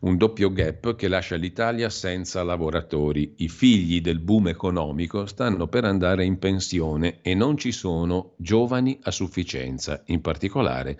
un 0.00 0.16
doppio 0.16 0.52
gap 0.52 0.96
che 0.96 1.06
lascia 1.06 1.36
l'Italia 1.36 1.88
senza 1.88 2.42
lavoratori. 2.42 3.34
I 3.38 3.48
figli 3.48 4.00
del 4.00 4.18
boom 4.18 4.48
economico 4.48 5.26
stanno 5.26 5.68
per 5.68 5.84
andare 5.84 6.24
in 6.24 6.38
pensione 6.38 7.20
e 7.22 7.34
non 7.34 7.56
ci 7.56 7.70
sono 7.70 8.34
giovani 8.36 8.98
a 9.02 9.12
sufficienza, 9.12 10.02
in 10.06 10.20
particolare 10.20 10.98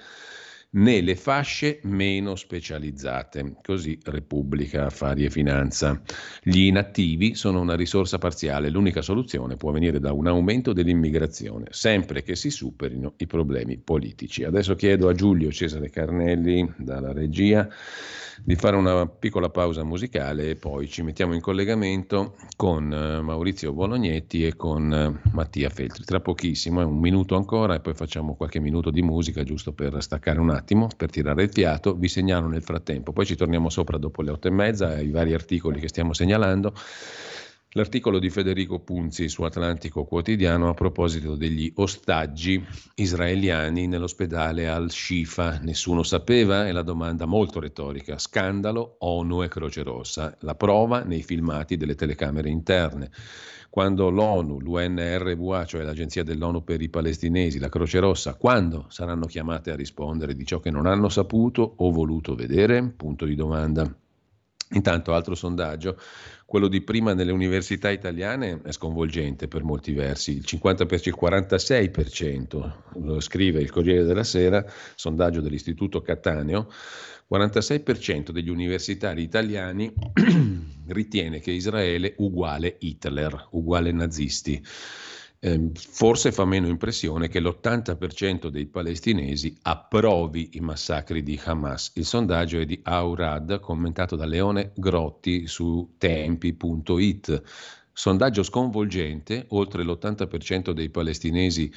né 0.75 1.01
le 1.01 1.17
fasce 1.17 1.81
meno 1.83 2.35
specializzate. 2.35 3.57
Così 3.63 3.99
Repubblica 4.05 4.87
Affari 4.87 5.25
e 5.25 5.31
Finanza. 5.31 6.01
Gli 6.43 6.63
inattivi 6.67 7.35
sono 7.35 7.61
una 7.61 7.75
risorsa 7.75 8.19
parziale, 8.19 8.71
l'unica 8.71 9.03
soluzione 9.03 9.57
può 9.57 9.71
venire 9.73 9.99
da 9.99 10.13
un 10.13 10.27
aumento 10.27 10.73
dell'immigrazione, 10.73 11.67
sempre 11.71 12.23
che 12.23 12.37
si 12.37 12.51
superino 12.51 13.15
i 13.19 13.27
problemi 13.27 13.79
politici. 13.79 14.45
Adesso 14.45 14.75
chiedo 14.75 15.09
a 15.09 15.15
Giulio 15.15 15.51
Cesare 15.51 15.91
Carnelli 15.91 16.73
dalla 16.77 17.13
regia 17.13 17.69
di 18.45 18.57
fare 18.57 18.75
una 18.75 19.07
piccola 19.07 19.51
pausa 19.51 19.85
musicale 19.85 20.51
e 20.51 20.57
poi 20.57 20.89
ci 20.89 21.03
mettiamo 21.03 21.35
in 21.35 21.41
collegamento 21.41 22.35
con 22.57 22.93
eh, 22.93 23.21
Maurizio 23.21 23.73
Bolognetti 23.73 24.45
e 24.45 24.57
con 24.57 24.93
eh, 24.93 25.31
Mattia 25.33 25.69
Feltri. 25.69 26.05
Tra 26.05 26.21
pochissimo, 26.21 26.81
è 26.81 26.85
un 26.85 26.99
minuto 26.99 27.37
ancora 27.37 27.75
e 27.75 27.81
poi 27.81 27.95
facciamo 27.95 28.35
qualche 28.35 28.59
minuto 28.59 28.91
di 28.91 29.03
musica 29.03 29.45
giusto 29.45 29.73
per 29.73 30.03
staccare 30.03 30.41
un 30.41 30.51
attimo, 30.51 30.89
per 30.97 31.11
tirare 31.11 31.45
il 31.45 31.51
fiato. 31.53 31.95
Vi 31.95 32.09
segnalo 32.09 32.49
nel 32.49 32.63
frattempo, 32.63 33.13
poi 33.13 33.27
ci 33.27 33.37
torniamo 33.37 33.69
sopra 33.69 33.97
dopo 33.97 34.23
le 34.23 34.33
otto 34.33 34.49
e 34.49 34.51
mezza 34.51 34.89
ai 34.89 35.11
vari 35.11 35.35
articoli 35.35 35.79
che 35.79 35.89
stiamo 35.89 36.13
segnalando. 36.13 36.75
L'articolo 37.75 38.19
di 38.19 38.29
Federico 38.29 38.81
Punzi 38.81 39.31
su 39.31 39.45
Atlantico 39.45 40.05
Quotidiano 40.05 40.69
a 40.69 40.75
proposito 40.75 41.37
degli 41.37 41.73
ostaggi 41.77 42.63
israeliani 42.97 43.87
nell'ospedale 43.87 44.69
al-Shifa. 44.69 45.59
Nessuno 45.63 46.03
sapeva? 46.03 46.67
È 46.67 46.73
la 46.73 46.83
domanda 46.83 47.25
molto 47.25 47.61
retorica. 47.61 48.19
Scandalo, 48.19 48.97
ONU 48.99 49.43
e 49.43 49.49
Croce 49.49 49.83
Rossa. 49.83 50.37
La 50.41 50.55
prova 50.55 51.03
nei 51.03 51.23
filmati 51.23 51.79
delle 51.79 51.95
telecamere 51.95 52.51
interne. 52.51 53.11
Quando 53.71 54.11
l'ONU, 54.11 54.61
l'UNRWA, 54.61 55.65
cioè 55.65 55.83
l'Agenzia 55.83 56.23
dell'ONU 56.23 56.63
per 56.65 56.83
i 56.83 56.91
palestinesi, 56.91 57.59
la 57.59 57.71
Croce 57.71 58.01
Rossa, 58.01 58.35
quando 58.35 58.85
saranno 58.91 59.25
chiamate 59.25 59.71
a 59.71 59.77
rispondere 59.77 60.37
di 60.37 60.45
ciò 60.45 60.61
che 60.61 60.71
non 60.71 60.85
hanno 60.85 61.09
saputo 61.09 61.73
o 61.79 61.91
voluto 61.91 62.35
vedere? 62.35 62.83
Punto 62.95 63.25
di 63.25 63.35
domanda. 63.35 63.91
Intanto, 64.73 65.15
altro 65.15 65.35
sondaggio, 65.35 65.99
quello 66.47 66.69
di 66.69 66.83
prima 66.83 67.15
nelle 67.15 67.33
università 67.33 67.91
italiane 67.91 68.61
è 68.63 68.73
sconvolgente 68.73 69.49
per 69.49 69.63
molti 69.63 69.93
versi, 69.93 70.33
il 70.33 70.45
50%, 70.47 71.09
il 71.09 71.17
46%, 71.19 72.73
lo 73.03 73.21
scrive 73.21 73.61
il 73.61 73.71
Corriere 73.71 74.05
della 74.05 74.25
Sera, 74.25 74.65
sondaggio 74.95 75.41
dell'Istituto 75.41 76.03
Cattaneo, 76.03 76.71
46% 77.31 78.31
degli 78.31 78.51
universitari 78.51 79.23
italiani 79.23 79.93
ritiene 80.89 81.41
che 81.41 81.53
Israele 81.53 82.15
uguale 82.19 82.77
Hitler, 82.79 83.49
uguale 83.53 83.93
nazisti. 83.93 84.63
Ehm, 85.45 85.73
forse 85.75 86.31
fa 86.31 86.45
meno 86.45 86.69
impressione 86.69 87.27
che 87.27 87.41
l'80% 87.41 88.47
dei 88.47 88.67
palestinesi 88.67 89.59
approvi 89.63 90.51
i 90.53 90.61
massacri 90.61 91.25
di 91.25 91.41
Hamas. 91.43 91.91
Il 91.95 92.05
sondaggio 92.05 92.61
è 92.61 92.65
di 92.65 92.79
Aurad, 92.85 93.59
commentato 93.59 94.15
da 94.15 94.25
Leone 94.25 94.71
Grotti 94.77 95.49
su 95.49 95.95
tempi.it. 95.99 97.43
Sondaggio 97.93 98.45
sconvolgente, 98.45 99.47
oltre 99.49 99.83
l'80% 99.83 100.71
dei 100.71 100.91
palestinesi 100.91 101.73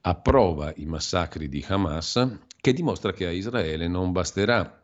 approva 0.00 0.72
i 0.74 0.84
massacri 0.84 1.48
di 1.48 1.64
Hamas, 1.68 2.38
che 2.60 2.72
dimostra 2.72 3.12
che 3.12 3.26
a 3.26 3.30
Israele 3.30 3.86
non 3.86 4.10
basterà 4.10 4.80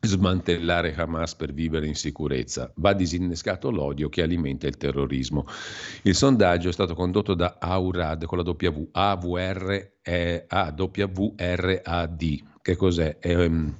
smantellare 0.00 0.94
Hamas 0.94 1.34
per 1.34 1.52
vivere 1.52 1.86
in 1.86 1.94
sicurezza. 1.94 2.70
Va 2.76 2.92
disinnescato 2.92 3.70
l'odio 3.70 4.08
che 4.08 4.22
alimenta 4.22 4.66
il 4.66 4.76
terrorismo. 4.76 5.46
Il 6.02 6.14
sondaggio 6.14 6.68
è 6.68 6.72
stato 6.72 6.94
condotto 6.94 7.34
da 7.34 7.56
Aurad 7.58 8.24
con 8.26 8.38
la 8.38 8.44
W, 8.44 8.88
AVR, 8.92 9.92
eh, 10.02 10.44
AWRAD. 10.46 12.22
Che 12.62 12.76
cos'è? 12.76 13.18
È, 13.18 13.34
um, 13.34 13.74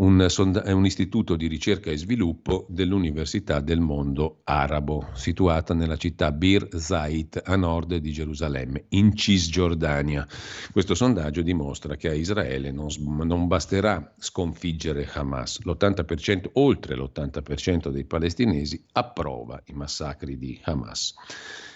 un, 0.00 0.62
è 0.64 0.72
un 0.72 0.86
istituto 0.86 1.36
di 1.36 1.46
ricerca 1.46 1.90
e 1.90 1.96
sviluppo 1.96 2.66
dell'Università 2.68 3.60
del 3.60 3.80
mondo 3.80 4.40
arabo, 4.44 5.08
situata 5.12 5.74
nella 5.74 5.96
città 5.96 6.32
Bir 6.32 6.68
Zait 6.76 7.40
a 7.44 7.56
nord 7.56 7.96
di 7.96 8.10
Gerusalemme, 8.10 8.86
in 8.90 9.14
Cisgiordania. 9.14 10.26
Questo 10.72 10.94
sondaggio 10.94 11.42
dimostra 11.42 11.96
che 11.96 12.08
a 12.08 12.14
Israele 12.14 12.70
non, 12.70 12.88
non 13.24 13.46
basterà 13.46 14.14
sconfiggere 14.18 15.08
Hamas. 15.12 15.62
L'80%, 15.64 16.50
oltre 16.54 16.96
l'80% 16.96 17.90
dei 17.90 18.04
palestinesi 18.04 18.82
approva 18.92 19.60
i 19.66 19.72
massacri 19.74 20.38
di 20.38 20.58
Hamas. 20.64 21.14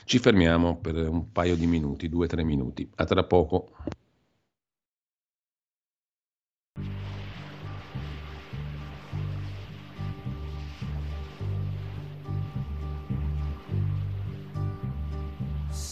Ci 0.06 0.18
fermiamo 0.18 0.78
per 0.78 0.96
un 1.08 1.30
paio 1.30 1.56
di 1.56 1.66
minuti, 1.66 2.08
due 2.08 2.24
o 2.24 2.28
tre 2.28 2.44
minuti. 2.44 2.88
A 2.96 3.04
tra 3.04 3.24
poco. 3.24 3.72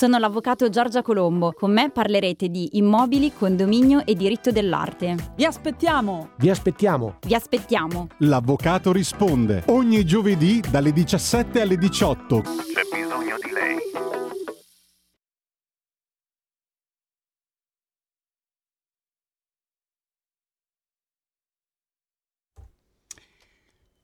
Sono 0.00 0.16
l'avvocato 0.16 0.70
Giorgia 0.70 1.02
Colombo. 1.02 1.52
Con 1.52 1.74
me 1.74 1.90
parlerete 1.90 2.48
di 2.48 2.78
immobili, 2.78 3.34
condominio 3.34 4.06
e 4.06 4.14
diritto 4.14 4.50
dell'arte. 4.50 5.34
Vi 5.36 5.44
aspettiamo! 5.44 6.30
Vi 6.38 6.48
aspettiamo! 6.48 7.18
Vi 7.20 7.34
aspettiamo! 7.34 8.06
L'avvocato 8.20 8.92
risponde 8.92 9.64
ogni 9.66 10.06
giovedì 10.06 10.62
dalle 10.70 10.92
17 10.92 11.60
alle 11.60 11.76
18. 11.76 12.40
C'è 12.40 12.48
bisogno 12.90 13.36
di 13.44 13.50
lei. 13.52 13.76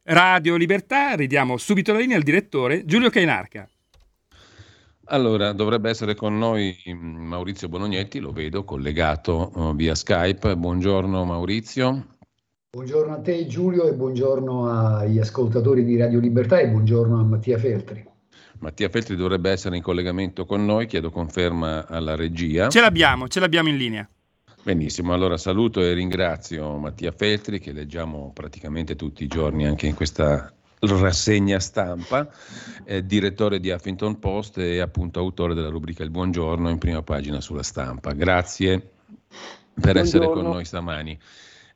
Radio 0.03 0.57
Libertà, 0.57 1.15
ridiamo 1.15 1.57
subito 1.57 1.95
la 1.95 2.01
linea 2.01 2.19
al 2.19 2.23
direttore 2.23 2.85
Giulio 2.85 3.09
Cainarca. 3.09 3.67
Allora, 5.09 5.53
dovrebbe 5.53 5.89
essere 5.89 6.17
con 6.17 6.37
noi 6.37 6.77
mm, 6.89 7.27
Maurizio 7.27 7.69
Bolognetti, 7.69 8.19
lo 8.19 8.33
vedo 8.33 8.65
collegato 8.65 9.53
uh, 9.55 9.75
via 9.75 9.95
Skype. 9.95 10.57
Buongiorno 10.57 11.25
Maurizio. 11.25 12.15
Buongiorno 12.71 13.15
a 13.15 13.21
te 13.21 13.47
Giulio 13.47 13.87
e 13.87 13.95
buongiorno 13.95 14.69
agli 14.69 15.19
ascoltatori 15.19 15.85
di 15.85 15.97
Radio 15.97 16.19
Libertà 16.19 16.59
e 16.59 16.69
buongiorno 16.69 17.21
a 17.21 17.23
Mattia 17.23 17.57
Feltri. 17.57 18.05
Mattia 18.59 18.89
Feltri 18.89 19.15
dovrebbe 19.15 19.51
essere 19.51 19.77
in 19.77 19.83
collegamento 19.83 20.45
con 20.45 20.65
noi, 20.65 20.87
chiedo 20.87 21.11
conferma 21.11 21.87
alla 21.87 22.17
regia. 22.17 22.69
Ce 22.69 22.81
l'abbiamo, 22.81 23.29
ce 23.29 23.39
l'abbiamo 23.39 23.69
in 23.69 23.77
linea. 23.77 24.09
Benissimo, 24.63 25.15
allora 25.15 25.37
saluto 25.37 25.81
e 25.81 25.93
ringrazio 25.93 26.77
Mattia 26.79 27.13
Feltri 27.13 27.61
che 27.61 27.71
leggiamo 27.71 28.33
praticamente 28.35 28.97
tutti 28.97 29.23
i 29.23 29.29
giorni 29.29 29.65
anche 29.65 29.87
in 29.87 29.95
questa 29.95 30.53
rassegna 30.81 31.59
stampa, 31.59 32.31
eh, 32.85 33.05
direttore 33.05 33.61
di 33.61 33.71
Huffington 33.71 34.19
Post 34.19 34.59
e 34.59 34.81
appunto 34.81 35.19
autore 35.19 35.55
della 35.55 35.69
rubrica 35.69 36.03
Il 36.03 36.11
Buongiorno 36.11 36.69
in 36.69 36.79
prima 36.79 37.03
pagina 37.03 37.41
sulla 37.41 37.63
stampa. 37.63 38.13
Grazie 38.13 38.79
per 38.79 39.93
Buongiorno. 39.93 40.01
essere 40.01 40.27
con 40.27 40.43
noi 40.45 40.65
stamani. 40.65 41.19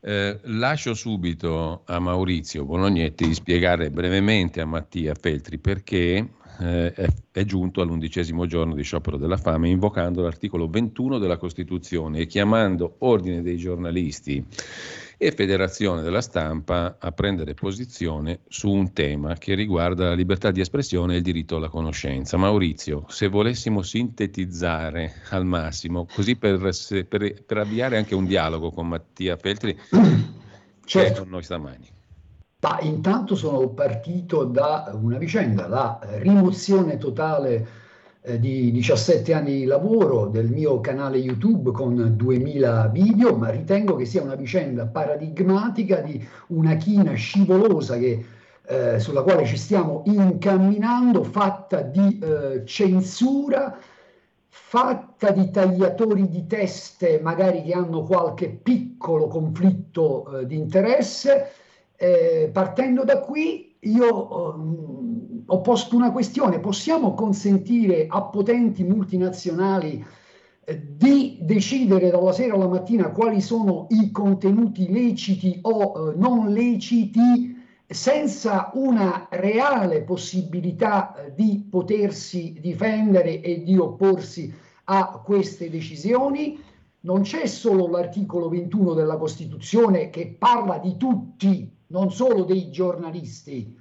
Eh, 0.03 0.39
lascio 0.45 0.95
subito 0.95 1.83
a 1.85 1.99
Maurizio 1.99 2.65
Bolognetti 2.65 3.27
di 3.27 3.35
spiegare 3.35 3.91
brevemente 3.91 4.63
a 4.63 4.65
Mattia 4.65 5.15
Feltri 5.15 5.59
perché 5.59 6.27
eh, 6.61 6.93
è, 6.93 7.07
è, 7.33 7.45
giunto 7.45 7.83
all'undicesimo 7.83 8.47
giorno 8.47 8.75
di 8.75 8.83
sciopero 8.83 9.19
della 9.19 9.37
fame 9.37 9.69
invocando 9.69 10.23
l'articolo 10.23 10.69
21 10.69 11.19
della 11.19 11.37
Costituzione 11.37 12.21
e 12.21 12.27
chiamando 12.27 12.97
ordine 13.01 13.43
dei 13.43 13.59
giornalisti 13.59 14.43
e 15.23 15.33
Federazione 15.33 16.01
della 16.01 16.23
Stampa 16.23 16.97
a 16.99 17.13
prendere 17.13 17.53
posizione 17.53 18.41
su 18.49 18.71
un 18.71 18.95
tema 18.95 19.35
che 19.35 19.53
riguarda 19.55 20.07
la 20.07 20.15
libertà 20.15 20.51
di 20.51 20.63
espressione 20.63 21.13
e 21.13 21.17
il 21.19 21.23
diritto 21.23 21.57
alla 21.57 21.69
conoscenza. 21.69 22.39
Maurizio, 22.39 23.05
se 23.09 23.29
volessimo 23.29 23.83
sintetizzare 23.83 25.13
al 25.29 25.45
massimo, 25.45 26.07
così 26.11 26.37
per, 26.37 26.59
per, 27.07 27.45
per 27.45 27.59
avviare 27.59 27.99
anche 27.99 28.15
un 28.15 28.25
dialogo 28.25 28.71
con 28.71 28.89
Mattia 28.89 29.37
Feltri, 29.37 29.79
certo. 30.87 31.21
con 31.21 31.29
noi 31.29 31.43
stamani. 31.43 31.87
Ma 32.63 32.81
intanto 32.81 33.35
sono 33.35 33.69
partito 33.69 34.45
da 34.45 34.91
una 34.95 35.19
vicenda, 35.19 35.69
la 35.69 35.99
rimozione 36.03 36.97
totale 36.97 37.80
eh, 38.23 38.39
di 38.39 38.71
17 38.71 39.33
anni 39.33 39.61
di 39.61 39.65
lavoro 39.65 40.27
del 40.27 40.51
mio 40.51 40.81
canale 40.81 41.17
YouTube 41.17 41.71
con 41.71 42.17
2000 42.17 42.89
video, 42.89 43.35
ma 43.37 43.51
ritengo 43.51 43.97
che 43.97 44.05
sia 44.05 44.23
una 44.23 44.35
vicenda 44.35 44.87
paradigmatica 44.87 46.01
di 46.01 46.23
una 46.49 46.75
china 46.77 47.15
scivolosa 47.15 47.97
che, 47.97 48.25
eh, 48.67 48.99
sulla 49.01 49.23
quale 49.23 49.47
ci 49.47 49.57
stiamo 49.57 50.03
incamminando, 50.05 51.25
fatta 51.25 51.81
di 51.81 52.19
eh, 52.19 52.63
censura, 52.67 53.79
fatta 54.49 55.31
di 55.31 55.51
tagliatori 55.51 56.29
di 56.29 56.47
teste, 56.47 57.21
magari 57.21 57.63
che 57.63 57.73
hanno 57.73 58.03
qualche 58.03 58.51
piccolo 58.51 59.29
conflitto 59.29 60.41
eh, 60.41 60.47
di 60.47 60.57
interesse. 60.57 61.53
Eh, 61.97 62.51
partendo 62.53 63.05
da 63.05 63.21
qui, 63.21 63.77
io 63.81 64.53
um, 64.55 65.10
ho 65.53 65.61
posto 65.63 65.97
una 65.97 66.13
questione, 66.13 66.61
possiamo 66.61 67.15
consentire 67.15 68.07
a 68.09 68.23
potenti 68.23 68.85
multinazionali 68.85 70.05
eh, 70.65 70.83
di 70.97 71.39
decidere 71.41 72.11
dalla 72.11 72.33
sera 72.33 72.55
alla 72.55 72.69
mattina 72.69 73.11
quali 73.11 73.41
sono 73.41 73.87
i 73.91 74.13
contenuti 74.13 74.91
leciti 74.91 75.59
o 75.63 76.13
eh, 76.13 76.17
non 76.17 76.53
leciti 76.53 77.59
senza 77.85 78.71
una 78.75 79.27
reale 79.29 80.03
possibilità 80.03 81.15
eh, 81.17 81.35
di 81.35 81.67
potersi 81.69 82.57
difendere 82.61 83.41
e 83.41 83.65
di 83.65 83.77
opporsi 83.77 84.55
a 84.85 85.21
queste 85.25 85.69
decisioni. 85.69 86.63
Non 87.03 87.23
c'è 87.23 87.47
solo 87.47 87.89
l'articolo 87.89 88.49
21 88.49 88.95
della 88.95 89.17
Costituzione 89.17 90.11
che 90.11 90.37
parla 90.39 90.79
di 90.79 90.97
tutti, 90.97 91.69
non 91.89 92.13
solo 92.13 92.45
dei 92.45 92.71
giornalisti, 92.71 93.79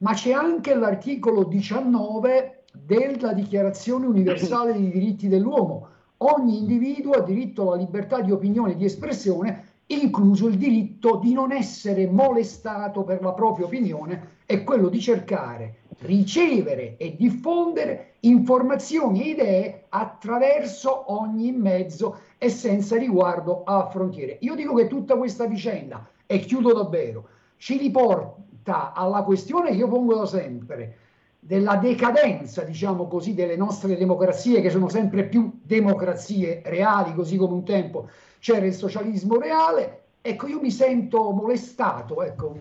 ma 0.00 0.14
c'è 0.14 0.32
anche 0.32 0.74
l'articolo 0.74 1.44
19 1.44 2.64
della 2.72 3.32
Dichiarazione 3.32 4.06
universale 4.06 4.72
dei 4.72 4.90
diritti 4.90 5.28
dell'uomo. 5.28 5.88
Ogni 6.18 6.58
individuo 6.58 7.12
ha 7.12 7.22
diritto 7.22 7.62
alla 7.62 7.80
libertà 7.80 8.20
di 8.20 8.30
opinione 8.30 8.72
e 8.72 8.76
di 8.76 8.84
espressione, 8.84 9.64
incluso 9.86 10.46
il 10.46 10.56
diritto 10.56 11.16
di 11.16 11.32
non 11.32 11.52
essere 11.52 12.06
molestato 12.06 13.02
per 13.02 13.22
la 13.22 13.32
propria 13.32 13.66
opinione 13.66 14.38
e 14.46 14.64
quello 14.64 14.88
di 14.88 15.00
cercare, 15.00 15.80
ricevere 16.00 16.96
e 16.96 17.16
diffondere 17.16 18.14
informazioni 18.20 19.22
e 19.22 19.30
idee 19.30 19.84
attraverso 19.88 21.12
ogni 21.12 21.52
mezzo 21.52 22.20
e 22.38 22.48
senza 22.48 22.96
riguardo 22.96 23.64
a 23.64 23.88
frontiere. 23.88 24.38
Io 24.40 24.54
dico 24.54 24.74
che 24.74 24.86
tutta 24.86 25.16
questa 25.16 25.46
vicenda, 25.46 26.08
e 26.26 26.38
chiudo 26.38 26.72
davvero, 26.72 27.28
ci 27.56 27.76
riporta 27.76 28.48
alla 28.64 29.22
questione 29.22 29.70
che 29.70 29.76
io 29.76 29.88
pongo 29.88 30.14
da 30.14 30.26
sempre, 30.26 30.96
della 31.38 31.76
decadenza, 31.76 32.62
diciamo 32.62 33.08
così, 33.08 33.34
delle 33.34 33.56
nostre 33.56 33.96
democrazie, 33.96 34.60
che 34.60 34.70
sono 34.70 34.88
sempre 34.88 35.24
più 35.24 35.60
democrazie 35.62 36.62
reali, 36.64 37.14
così 37.14 37.36
come 37.36 37.54
un 37.54 37.64
tempo 37.64 38.08
c'era 38.38 38.66
il 38.66 38.74
socialismo 38.74 39.38
reale. 39.38 40.02
Ecco, 40.22 40.46
io 40.46 40.60
mi 40.60 40.70
sento 40.70 41.30
molestato, 41.30 42.22
ecco, 42.22 42.54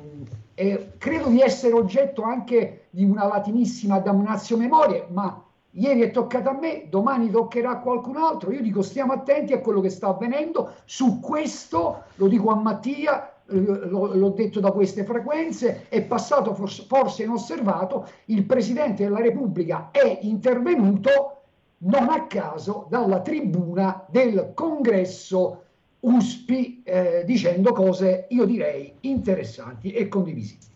e 0.54 0.92
credo 0.98 1.28
di 1.28 1.42
essere 1.42 1.74
oggetto 1.74 2.22
anche 2.22 2.86
di 2.90 3.04
una 3.04 3.28
latinissima 3.28 4.00
damnatio 4.00 4.56
memoria, 4.56 5.06
ma 5.10 5.44
ieri 5.72 6.02
è 6.02 6.12
toccato 6.12 6.50
a 6.50 6.58
me, 6.58 6.86
domani 6.90 7.30
toccherà 7.30 7.72
a 7.72 7.80
qualcun 7.80 8.16
altro. 8.16 8.52
Io 8.52 8.62
dico 8.62 8.82
stiamo 8.82 9.14
attenti 9.14 9.54
a 9.54 9.60
quello 9.60 9.82
che 9.82 9.90
sta 9.90 10.08
avvenendo. 10.08 10.74
Su 10.86 11.20
questo, 11.20 12.04
lo 12.16 12.28
dico 12.28 12.50
a 12.50 12.56
Mattia, 12.56 13.34
l'ho 13.52 14.30
detto 14.36 14.60
da 14.60 14.72
queste 14.72 15.04
frequenze, 15.04 15.88
è 15.90 16.02
passato 16.04 16.54
forse, 16.54 17.24
inosservato, 17.24 18.08
il 18.26 18.44
Presidente 18.44 19.04
della 19.04 19.22
Repubblica 19.22 19.90
è 19.92 20.20
intervenuto 20.22 21.36
non 21.80 22.10
a 22.10 22.28
caso 22.28 22.88
dalla 22.90 23.22
tribuna 23.22 24.06
del 24.10 24.52
congresso 24.54 25.64
USPI 26.02 26.82
eh, 26.84 27.24
dicendo 27.26 27.72
cose, 27.74 28.28
io 28.30 28.46
direi, 28.46 28.94
interessanti 29.02 29.92
e 29.92 30.08
condivisibili. 30.08 30.68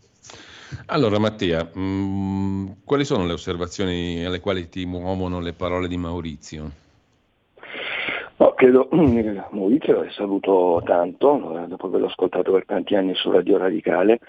Allora 0.87 1.19
Mattia, 1.19 1.69
mh, 1.71 1.79
mm, 1.79 2.67
quali 2.83 3.05
sono 3.05 3.25
le 3.25 3.33
osservazioni 3.33 4.25
alle 4.25 4.39
quali 4.39 4.67
ti 4.69 4.85
muovono 4.85 5.39
le 5.39 5.53
parole 5.53 5.87
di 5.87 5.97
Maurizio? 5.97 6.81
No, 8.43 8.55
credo, 8.55 8.89
Maurizio 9.51 10.05
saluto 10.11 10.81
tanto, 10.83 11.63
eh, 11.63 11.67
dopo 11.67 11.87
averlo 11.87 12.07
ascoltato 12.07 12.51
per 12.51 12.65
tanti 12.65 12.93
anni 12.93 13.15
su 13.15 13.31
Radio 13.31 13.55
Radicale, 13.57 14.19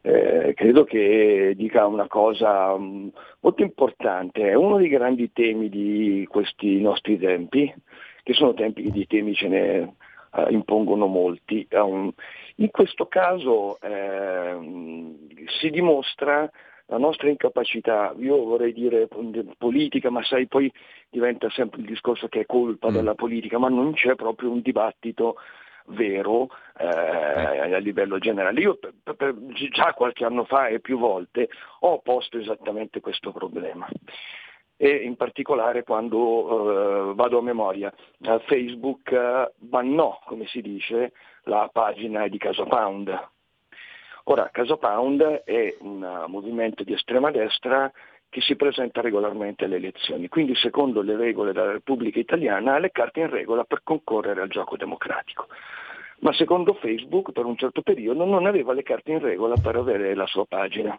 eh, 0.00 0.52
credo 0.56 0.82
che 0.82 1.52
dica 1.56 1.86
una 1.86 2.08
cosa 2.08 2.72
um, 2.72 3.08
molto 3.38 3.62
importante, 3.62 4.50
è 4.50 4.54
uno 4.54 4.78
dei 4.78 4.88
grandi 4.88 5.30
temi 5.32 5.68
di 5.68 6.26
questi 6.28 6.80
nostri 6.80 7.18
tempi, 7.18 7.72
che 8.24 8.32
sono 8.32 8.52
tempi 8.52 8.90
di 8.90 9.06
temi 9.06 9.32
ce 9.32 9.46
ne 9.46 9.94
uh, 10.32 10.50
impongono 10.50 11.06
molti. 11.06 11.68
Um, 11.70 12.12
in 12.56 12.70
questo 12.72 13.06
caso 13.06 13.78
eh, 13.80 14.58
si 15.60 15.70
dimostra 15.70 16.50
la 16.86 16.98
nostra 16.98 17.28
incapacità, 17.28 18.14
io 18.18 18.44
vorrei 18.44 18.72
dire 18.72 19.08
politica, 19.58 20.10
ma 20.10 20.22
sai 20.24 20.46
poi 20.46 20.72
diventa 21.10 21.50
sempre 21.50 21.80
il 21.80 21.86
discorso 21.86 22.28
che 22.28 22.40
è 22.40 22.46
colpa 22.46 22.90
mm. 22.90 22.94
della 22.94 23.14
politica, 23.14 23.58
ma 23.58 23.68
non 23.68 23.92
c'è 23.92 24.14
proprio 24.14 24.50
un 24.50 24.60
dibattito 24.60 25.36
vero 25.88 26.48
eh, 26.78 26.86
a 26.86 27.78
livello 27.78 28.18
generale. 28.18 28.60
Io 28.60 28.78
per, 28.78 29.14
per, 29.16 29.34
già 29.70 29.92
qualche 29.94 30.24
anno 30.24 30.44
fa 30.44 30.68
e 30.68 30.80
più 30.80 30.98
volte 30.98 31.48
ho 31.80 32.00
posto 32.00 32.38
esattamente 32.38 33.00
questo 33.00 33.32
problema 33.32 33.86
e 34.76 34.88
in 34.88 35.16
particolare 35.16 35.82
quando 35.82 37.10
eh, 37.10 37.14
vado 37.14 37.38
a 37.38 37.42
memoria, 37.42 37.92
eh, 38.20 38.38
Facebook 38.46 39.10
eh, 39.10 39.52
bannò, 39.56 40.20
come 40.26 40.46
si 40.46 40.60
dice, 40.60 41.12
la 41.44 41.68
pagina 41.72 42.28
di 42.28 42.38
Casa 42.38 42.64
Pound. 42.64 43.28
Ora, 44.28 44.48
Casa 44.50 44.76
Pound 44.76 45.22
è 45.44 45.76
un 45.80 46.24
movimento 46.26 46.82
di 46.82 46.92
estrema 46.92 47.30
destra 47.30 47.90
che 48.28 48.40
si 48.40 48.56
presenta 48.56 49.00
regolarmente 49.00 49.64
alle 49.64 49.76
elezioni, 49.76 50.28
quindi 50.28 50.56
secondo 50.56 51.00
le 51.00 51.16
regole 51.16 51.52
della 51.52 51.70
Repubblica 51.70 52.18
Italiana 52.18 52.74
ha 52.74 52.78
le 52.78 52.90
carte 52.90 53.20
in 53.20 53.30
regola 53.30 53.62
per 53.62 53.82
concorrere 53.84 54.40
al 54.40 54.48
gioco 54.48 54.76
democratico. 54.76 55.46
Ma 56.20 56.32
secondo 56.32 56.74
Facebook 56.74 57.30
per 57.30 57.44
un 57.44 57.56
certo 57.56 57.82
periodo 57.82 58.24
non 58.24 58.46
aveva 58.46 58.72
le 58.72 58.82
carte 58.82 59.12
in 59.12 59.20
regola 59.20 59.54
per 59.62 59.76
avere 59.76 60.12
la 60.16 60.26
sua 60.26 60.44
pagina. 60.44 60.98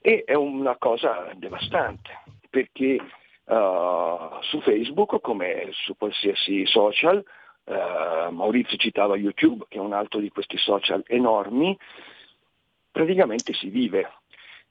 E 0.00 0.22
è 0.24 0.34
una 0.34 0.76
cosa 0.78 1.30
devastante, 1.34 2.22
perché 2.48 2.98
uh, 3.44 4.40
su 4.40 4.60
Facebook, 4.62 5.20
come 5.20 5.68
su 5.72 5.94
qualsiasi 5.94 6.64
social, 6.64 7.22
uh, 7.64 8.32
Maurizio 8.32 8.78
citava 8.78 9.14
YouTube, 9.16 9.66
che 9.68 9.76
è 9.76 9.80
un 9.80 9.92
altro 9.92 10.20
di 10.20 10.30
questi 10.30 10.56
social 10.56 11.02
enormi, 11.06 11.76
praticamente 12.90 13.52
si 13.52 13.68
vive. 13.68 14.08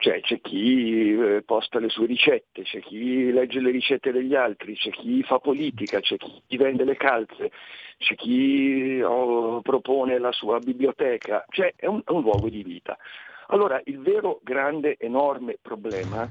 Cioè 0.01 0.21
c'è 0.21 0.39
chi 0.39 1.11
eh, 1.11 1.41
posta 1.45 1.77
le 1.77 1.89
sue 1.89 2.05
ricette, 2.05 2.61
c'è 2.61 2.79
chi 2.79 3.33
legge 3.33 3.59
le 3.59 3.69
ricette 3.69 4.13
degli 4.13 4.33
altri, 4.33 4.73
c'è 4.75 4.91
chi 4.91 5.21
fa 5.23 5.39
politica, 5.39 5.99
c'è 5.99 6.15
chi 6.15 6.55
vende 6.55 6.85
le 6.85 6.95
calze, 6.95 7.51
c'è 7.97 8.15
chi 8.15 9.01
oh, 9.03 9.59
propone 9.61 10.17
la 10.17 10.31
sua 10.31 10.59
biblioteca, 10.59 11.43
cioè 11.49 11.73
è 11.75 11.85
un, 11.85 12.01
è 12.05 12.11
un 12.11 12.21
luogo 12.21 12.47
di 12.47 12.63
vita. 12.63 12.97
Allora, 13.47 13.81
il 13.85 13.99
vero 13.99 14.39
grande, 14.41 14.95
enorme 14.97 15.57
problema 15.61 16.29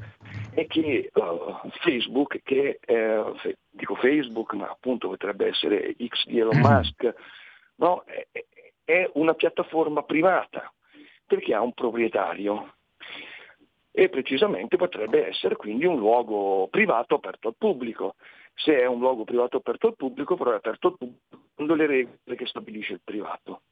è 0.54 0.66
che 0.66 1.10
uh, 1.12 1.68
Facebook, 1.80 2.40
che 2.42 2.80
uh, 2.86 3.34
dico 3.68 3.96
Facebook, 3.96 4.54
ma 4.54 4.68
appunto 4.68 5.08
potrebbe 5.08 5.48
essere 5.48 5.94
X 6.06 6.24
di 6.24 6.38
Elon 6.38 6.58
Musk, 6.58 7.14
no? 7.76 8.04
è, 8.06 8.26
è 8.82 9.10
una 9.14 9.34
piattaforma 9.34 10.04
privata 10.04 10.72
perché 11.28 11.54
ha 11.54 11.60
un 11.60 11.72
proprietario 11.72 12.74
e 13.92 14.08
precisamente 14.08 14.76
potrebbe 14.76 15.26
essere 15.26 15.54
quindi 15.54 15.84
un 15.84 15.98
luogo 15.98 16.66
privato 16.68 17.14
aperto 17.14 17.48
al 17.48 17.54
pubblico. 17.56 18.16
Se 18.54 18.76
è 18.76 18.86
un 18.86 18.98
luogo 18.98 19.22
privato 19.22 19.58
aperto 19.58 19.86
al 19.86 19.96
pubblico, 19.96 20.36
però 20.36 20.52
è 20.52 20.56
aperto 20.56 20.88
al 20.88 20.96
pubblico 20.96 21.46
secondo 21.58 21.74
le 21.74 21.86
regole 21.86 22.36
che 22.36 22.46
stabilisce 22.46 22.92
il 22.94 23.00
privato. 23.02 23.62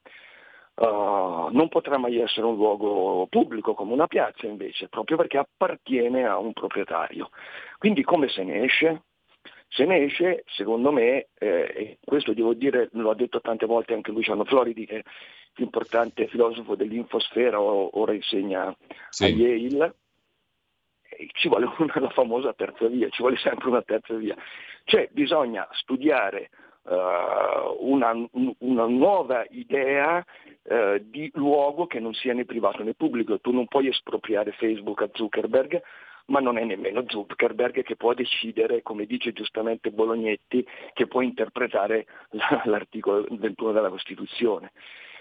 Uh, 0.75 1.49
non 1.53 1.69
potrà 1.69 1.97
mai 1.97 2.19
essere 2.19 2.45
un 2.45 2.57
luogo 2.57 3.27
pubblico 3.31 3.73
come 3.75 3.93
una 3.93 4.09
piazza 4.09 4.47
invece, 4.47 4.89
proprio 4.89 5.17
perché 5.17 5.39
appartiene 5.39 6.27
a 6.27 6.37
un 6.39 6.53
proprietario. 6.53 7.31
Quindi 7.79 8.03
come 8.03 8.29
se 8.29 8.43
ne 8.43 8.65
esce? 8.65 9.03
Se 9.69 9.85
ne 9.85 10.05
esce, 10.05 10.45
secondo 10.47 10.93
me, 10.93 11.29
eh, 11.39 11.73
e 11.75 11.99
questo 12.05 12.33
devo 12.33 12.55
dire, 12.55 12.89
lo 12.93 13.11
ha 13.11 13.14
detto 13.14 13.41
tante 13.41 13.67
volte 13.67 13.95
anche 13.95 14.12
Luciano 14.12 14.45
Floridi, 14.45 14.87
che 14.87 14.95
è 14.95 14.99
il 14.99 15.05
più 15.53 15.64
importante 15.64 16.29
filosofo 16.29 16.77
dell'infosfera, 16.77 17.61
ora 17.61 18.14
insegna 18.14 18.75
sì. 19.11 19.25
a 19.25 19.29
Yale, 19.29 19.95
ci 21.33 21.49
vuole 21.49 21.69
una, 21.79 21.95
la 22.01 22.11
famosa 22.11 22.53
terza 22.53 22.87
via, 22.87 23.09
ci 23.09 23.23
vuole 23.23 23.37
sempre 23.37 23.69
una 23.69 23.83
terza 23.83 24.14
via. 24.14 24.37
Cioè 24.85 25.09
bisogna 25.12 25.67
studiare 25.73 26.51
uh, 26.83 27.77
una, 27.81 28.12
una, 28.59 28.87
nuova 28.87 29.45
idea 29.51 30.25
uh, 30.62 30.99
di 31.01 31.31
luogo 31.35 31.87
che 31.87 32.01
non 32.01 32.14
sia 32.14 32.35
né 32.35 32.45
privato 32.45 32.83
né 32.83 32.95
pubblico. 32.95 33.41
Tu 33.41 33.51
non 33.51 33.67
puoi 33.67 33.89
espropriare 33.89 34.53
Facebook 34.53 35.03
a 35.03 35.11
Zuckerberg, 35.12 35.83
ma 36.27 36.41
non 36.41 36.59
è 36.59 36.64
nemmeno 36.64 37.05
Zuckerberg 37.07 37.83
che 37.83 37.97
può 37.97 38.14
decidere, 38.14 38.83
come 38.83 39.07
dice 39.07 39.33
giustamente 39.33 39.91
Bolognetti, 39.91 40.66
che 40.93 41.07
può 41.07 41.20
interpretare 41.20 42.07
l'articolo 42.64 43.27
21 43.31 43.72
della 43.72 43.91
Costituzione. 43.91 44.72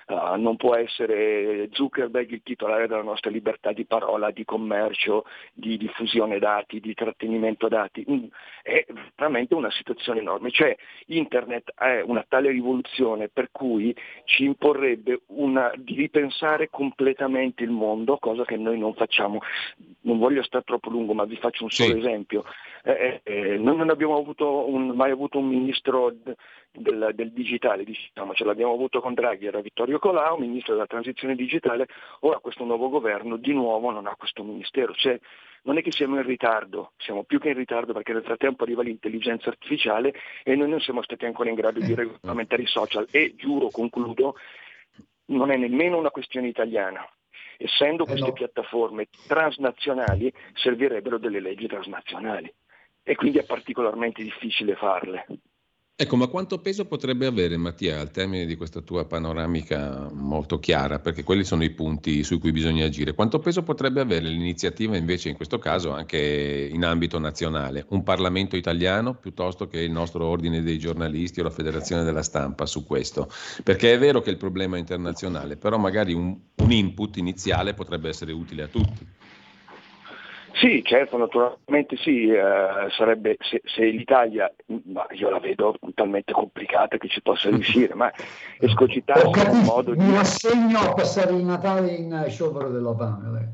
Uh, 0.08 0.40
non 0.40 0.56
può 0.56 0.76
essere 0.76 1.68
Zuckerberg 1.72 2.30
il 2.32 2.44
titolare 2.44 2.88
della 2.88 3.02
nostra 3.02 3.32
libertà 3.32 3.72
di 3.72 3.86
parola, 3.86 4.30
di 4.30 4.46
commercio, 4.46 5.26
di 5.52 5.78
diffusione 5.78 6.38
dati, 6.38 6.80
di 6.80 6.94
trattenimento 6.94 7.68
dati. 7.68 8.06
Mm, 8.08 8.26
è 8.62 8.86
veramente 9.16 9.56
una 9.56 9.72
situazione 9.72 10.20
enorme. 10.20 10.52
Cioè 10.52 10.76
internet 11.08 11.74
è 11.76 12.02
una 12.02 12.24
tale 12.28 12.52
rivoluzione 12.52 13.30
per 13.30 13.50
cui 13.52 13.96
ci 14.26 14.44
imporrebbe 14.44 15.22
una, 15.28 15.72
di 15.76 15.96
ripensare 15.96 16.70
completamente 16.70 17.64
il 17.64 17.72
mondo, 17.72 18.18
cosa 18.18 18.46
che 18.46 18.58
noi 18.58 18.78
non 18.78 18.94
facciamo. 18.94 19.40
non 20.02 20.20
voglio 20.20 20.44
stare 20.44 20.64
troppo 20.64 20.92
lungo, 20.92 21.14
ma 21.14 21.26
vi 21.26 21.36
faccio 21.38 21.64
un 21.64 21.72
solo 21.72 21.94
Sì. 21.94 21.98
esempio. 21.98 22.44
Eh, 22.88 23.22
eh, 23.24 23.58
noi 23.58 23.78
non 23.78 23.90
abbiamo 23.90 24.16
avuto 24.16 24.70
un- 24.70 24.90
mai 24.90 25.10
avuto 25.10 25.40
un 25.40 25.48
ministro 25.48 26.14
del, 26.72 27.12
del 27.16 27.32
digitale, 27.32 27.84
diciamo, 27.84 28.36
ce 28.36 28.44
l'abbiamo 28.46 28.74
avuto 28.74 29.02
con 29.02 29.16
Draghi, 29.16 29.48
era 29.48 29.60
Vittorio 29.60 29.98
Colau, 29.98 30.38
ministro 30.38 30.74
della 30.74 30.86
transizione 30.86 31.34
digitale, 31.34 31.88
ora 32.20 32.38
questo 32.38 32.64
nuovo 32.64 32.90
governo 32.90 33.38
di 33.38 33.54
nuovo 33.54 33.90
non 33.90 34.06
ha 34.06 34.16
questo 34.16 34.44
ministero. 34.44 34.94
Cioè, 34.94 35.20
non 35.64 35.80
è 35.80 35.82
che 35.82 35.92
siamo 35.92 36.18
in 36.18 36.28
ritardo, 36.28 36.92
siamo 36.98 37.24
più 37.24 37.40
che 37.40 37.50
in 37.50 37.56
ritardo 37.56 37.92
perché 37.92 38.14
nel 38.14 38.22
frattempo 38.22 38.62
arriva 38.62 38.84
l'intelligenza 38.84 39.50
artificiale 39.50 40.14
e 40.44 40.56
noi 40.56 40.70
non 40.70 40.80
siamo 40.80 41.02
stati 41.02 41.26
ancora 41.26 41.50
in 41.50 41.56
grado 41.56 41.80
di 41.80 41.96
regolamentare 41.96 42.62
i 42.62 42.68
social 42.68 43.08
e 43.10 43.34
giuro, 43.36 43.70
concludo, 43.72 44.36
non 45.30 45.50
è 45.50 45.58
nemmeno 45.58 45.98
una 45.98 46.12
questione 46.12 46.50
italiana. 46.50 47.04
Essendo 47.58 48.06
queste 48.06 48.32
piattaforme 48.34 49.08
transnazionali 49.28 50.32
servirebbero 50.54 51.18
delle 51.18 51.40
leggi 51.40 51.66
transnazionali 51.66 52.54
e 53.08 53.16
quindi 53.16 53.38
è 53.38 53.44
particolarmente 53.44 54.24
difficile 54.24 54.76
farle. 54.76 55.26
Ecco, 55.98 56.18
ma 56.18 56.28
quanto 56.28 56.60
peso 56.60 56.86
potrebbe 56.86 57.26
avere 57.26 57.56
Mattia 57.56 58.02
al 58.02 58.12
termine 58.12 58.46
di 58.46 58.58
questa 58.58 58.82
tua 58.82 59.06
panoramica 59.06 60.10
molto 60.12 60.60
chiara? 60.60 61.00
Perché 61.00 61.24
quelli 61.24 61.46
sono 61.46 61.64
i 61.64 61.70
punti 61.70 62.24
su 62.24 62.38
cui 62.38 62.52
bisogna 62.52 62.84
agire. 62.84 63.14
Quanto 63.14 63.40
peso 63.40 63.64
potrebbe 63.64 64.02
avere 64.02 64.28
l'iniziativa 64.28 64.98
invece 64.98 65.30
in 65.30 65.36
questo 65.36 65.58
caso 65.58 65.94
anche 65.94 66.70
in 66.70 66.84
ambito 66.84 67.18
nazionale? 67.18 67.86
Un 67.90 68.04
Parlamento 68.04 68.58
italiano 68.58 69.14
piuttosto 69.14 69.68
che 69.68 69.80
il 69.80 69.92
nostro 69.92 70.26
ordine 70.26 70.62
dei 70.64 70.80
giornalisti 70.80 71.40
o 71.40 71.44
la 71.44 71.50
Federazione 71.50 72.04
della 72.04 72.24
Stampa 72.24 72.66
su 72.66 72.86
questo? 72.86 73.30
Perché 73.64 73.94
è 73.94 73.98
vero 73.98 74.20
che 74.20 74.32
il 74.32 74.38
problema 74.38 74.76
è 74.76 74.80
internazionale, 74.80 75.56
però 75.56 75.78
magari 75.78 76.12
un, 76.12 76.38
un 76.56 76.72
input 76.72 77.16
iniziale 77.16 77.74
potrebbe 77.74 78.10
essere 78.10 78.34
utile 78.34 78.64
a 78.64 78.68
tutti. 78.68 79.08
Sì, 80.56 80.82
certo, 80.86 81.18
naturalmente 81.18 81.98
sì, 81.98 82.30
eh, 82.30 82.90
sarebbe 82.92 83.36
se, 83.42 83.62
se 83.66 83.84
l'Italia, 83.88 84.50
ma 84.86 85.06
io 85.12 85.30
la 85.30 85.40
vedo 85.40 85.78
talmente 85.94 86.32
complicata 86.32 86.96
che 86.98 87.10
ci 87.10 87.22
possa 87.22 87.50
riuscire, 87.50 87.94
ma 87.94 88.10
escogitarsi 88.60 89.32
capito, 89.32 89.64
modo 89.64 89.94
di... 89.94 90.02
mi 90.02 90.16
rassegno 90.16 90.80
a 90.80 90.94
passare 90.94 91.34
il 91.36 91.44
Natale 91.44 91.92
in 91.96 92.26
sciopero 92.30 92.70
della 92.70 92.96
fame. 92.96 93.54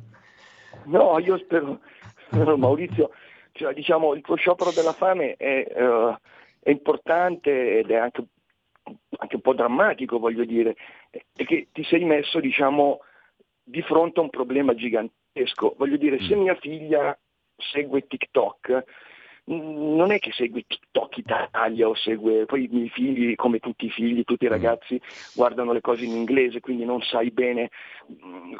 No, 0.85 1.17
io 1.17 1.39
spero, 1.39 1.79
spero, 2.27 2.55
Maurizio, 2.55 3.09
cioè, 3.53 3.73
diciamo, 3.73 4.13
il 4.13 4.21
tuo 4.21 4.35
sciopero 4.35 4.71
della 4.71 4.93
fame 4.93 5.35
è, 5.37 5.65
eh, 5.75 6.17
è 6.59 6.69
importante 6.69 7.79
ed 7.79 7.89
è 7.89 7.95
anche, 7.95 8.23
anche 9.17 9.35
un 9.35 9.41
po' 9.41 9.53
drammatico, 9.53 10.19
voglio 10.19 10.45
dire, 10.45 10.75
è 11.09 11.43
che 11.45 11.69
ti 11.71 11.83
sei 11.83 12.03
messo, 12.03 12.39
diciamo, 12.39 12.99
di 13.63 13.81
fronte 13.81 14.19
a 14.19 14.23
un 14.23 14.29
problema 14.29 14.75
gigantesco. 14.75 15.19
Voglio 15.77 15.97
dire, 15.97 16.19
se 16.21 16.35
mia 16.35 16.55
figlia 16.55 17.17
segue 17.55 18.05
TikTok, 18.05 18.83
non 19.45 20.11
è 20.11 20.19
che 20.19 20.31
segue 20.33 20.65
TikTok 20.67 21.17
Italia 21.17 21.87
o 21.87 21.95
segue, 21.95 22.45
poi 22.45 22.65
i 22.65 22.69
miei 22.71 22.89
figli, 22.89 23.35
come 23.35 23.59
tutti 23.59 23.85
i 23.85 23.89
figli, 23.89 24.23
tutti 24.23 24.45
i 24.45 24.49
ragazzi, 24.49 25.01
guardano 25.33 25.71
le 25.71 25.81
cose 25.81 26.05
in 26.05 26.11
inglese, 26.11 26.59
quindi 26.59 26.85
non 26.85 27.01
sai 27.01 27.31
bene 27.31 27.69
mh, 28.07 28.55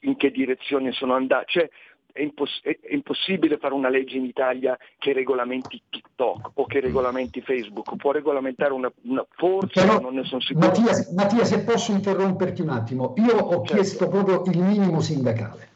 in 0.00 0.16
che 0.16 0.30
direzione 0.30 0.92
sono 0.92 1.14
andati. 1.14 1.52
Cioè, 1.58 1.70
è, 2.12 2.20
imposs- 2.20 2.62
è- 2.62 2.78
impossibile 2.90 3.56
fare 3.56 3.74
una 3.74 3.88
legge 3.88 4.16
in 4.18 4.24
Italia 4.26 4.78
che 4.98 5.12
regolamenti 5.12 5.82
TikTok 5.88 6.50
o 6.54 6.66
che 6.66 6.80
regolamenti 6.80 7.40
Facebook, 7.40 7.96
può 7.96 8.12
regolamentare 8.12 8.72
una, 8.72 8.92
una 9.04 9.26
forse, 9.30 9.80
Però, 9.80 9.98
non 9.98 10.14
ne 10.14 10.24
sono 10.24 10.40
sicuro. 10.40 10.66
Mattia, 10.66 10.92
Mattia, 11.14 11.44
se 11.44 11.64
posso 11.64 11.90
interromperti 11.92 12.60
un 12.60 12.68
attimo, 12.68 13.14
io 13.16 13.36
ho 13.38 13.62
chiesto 13.62 14.08
proprio 14.08 14.42
il 14.46 14.58
minimo 14.58 15.00
sindacale. 15.00 15.70